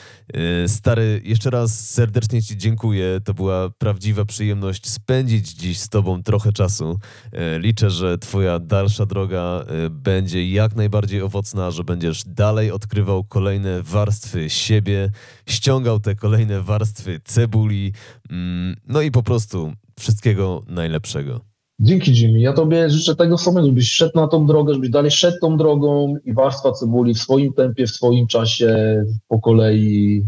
Y, 0.64 0.68
Stary, 0.68 1.22
jeszcze 1.24 1.50
raz 1.50 1.90
serdecznie 1.90 2.42
Ci 2.42 2.56
dziękuję. 2.56 3.20
To 3.24 3.34
była 3.34 3.70
prawdziwa 3.70 4.24
przyjemność 4.24 4.90
spędzić 4.90 5.48
dziś 5.52 5.78
z 5.80 5.88
Tobą 5.88 6.22
trochę 6.22 6.52
czasu. 6.52 6.98
Y, 7.56 7.58
Liczę, 7.58 7.90
że 7.90 8.18
Twoja 8.18 8.58
dalsza 8.58 9.06
droga 9.06 9.64
będzie 9.90 10.50
jak 10.50 10.76
najbardziej 10.76 11.22
owocna, 11.22 11.70
że 11.70 11.84
będziesz 11.84 12.24
dalej 12.26 12.70
odkrywał 12.70 13.24
kolejne 13.24 13.82
warstwy 13.82 14.50
siebie, 14.50 15.10
ściągał 15.48 16.00
te 16.00 16.14
kolejne 16.14 16.62
warstwy 16.62 17.20
cebuli. 17.24 17.92
Mm, 18.30 18.76
No 18.86 19.02
i 19.02 19.10
po 19.10 19.22
prostu 19.22 19.72
wszystkiego 19.98 20.62
najlepszego. 20.68 21.40
Dzięki 21.80 22.12
Jimmy. 22.12 22.40
Ja 22.40 22.52
tobie 22.52 22.90
życzę 22.90 23.16
tego 23.16 23.38
samego, 23.38 23.66
żebyś 23.66 23.90
szedł 23.90 24.12
na 24.14 24.28
tą 24.28 24.46
drogę, 24.46 24.74
żebyś 24.74 24.90
dalej 24.90 25.10
szedł 25.10 25.36
tą 25.40 25.56
drogą 25.56 26.16
i 26.24 26.34
warstwa 26.34 26.72
cebuli 26.72 27.14
w 27.14 27.18
swoim 27.18 27.52
tempie, 27.52 27.86
w 27.86 27.90
swoim 27.90 28.26
czasie, 28.26 29.02
po 29.28 29.40
kolei 29.40 30.24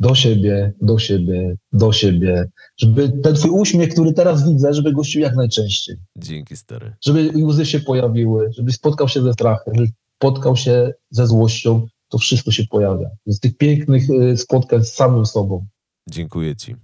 do 0.00 0.14
siebie, 0.14 0.72
do 0.80 0.98
siebie, 0.98 1.56
do 1.72 1.92
siebie. 1.92 2.48
Żeby 2.76 3.08
ten 3.08 3.34
twój 3.34 3.50
uśmiech, 3.50 3.88
który 3.88 4.12
teraz 4.12 4.48
widzę, 4.48 4.74
żeby 4.74 4.92
gościł 4.92 5.20
jak 5.20 5.36
najczęściej. 5.36 5.96
Dzięki, 6.18 6.56
stary. 6.56 6.96
Żeby 7.04 7.32
łzy 7.44 7.66
się 7.66 7.80
pojawiły, 7.80 8.50
żebyś 8.52 8.74
spotkał 8.74 9.08
się 9.08 9.22
ze 9.22 9.32
strachem, 9.32 9.74
żebyś 9.74 9.90
spotkał 10.16 10.56
się 10.56 10.92
ze 11.10 11.26
złością. 11.26 11.86
To 12.08 12.18
wszystko 12.18 12.50
się 12.50 12.66
pojawia. 12.66 13.10
Z 13.26 13.40
tych 13.40 13.56
pięknych 13.56 14.10
y, 14.10 14.36
spotkań 14.36 14.84
z 14.84 14.92
samym 14.92 15.26
sobą. 15.26 15.66
Dziękuję 16.10 16.56
Ci. 16.56 16.76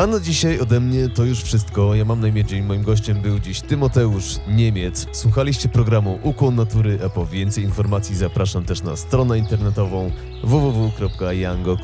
A 0.00 0.06
na 0.06 0.20
dzisiaj 0.20 0.60
ode 0.60 0.80
mnie 0.80 1.08
to 1.08 1.24
już 1.24 1.42
wszystko. 1.42 1.94
Ja 1.94 2.04
mam 2.04 2.20
na 2.20 2.28
imię 2.28 2.44
Jane. 2.50 2.66
Moim 2.66 2.82
gościem 2.82 3.20
był 3.20 3.38
dziś 3.38 3.60
Tymoteusz 3.60 4.40
Niemiec. 4.48 5.06
Słuchaliście 5.12 5.68
programu 5.68 6.18
Ukłon 6.22 6.54
Natury, 6.54 6.98
a 7.06 7.08
po 7.08 7.26
więcej 7.26 7.64
informacji 7.64 8.16
zapraszam 8.16 8.64
też 8.64 8.82
na 8.82 8.96
stronę 8.96 9.38
internetową 9.38 10.10
www.yango.pl. 10.44 11.80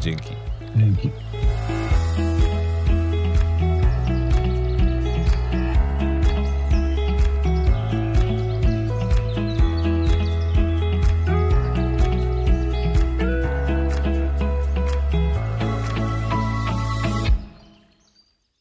Dzięki. 0.00 0.34
Dzięki. 0.76 1.23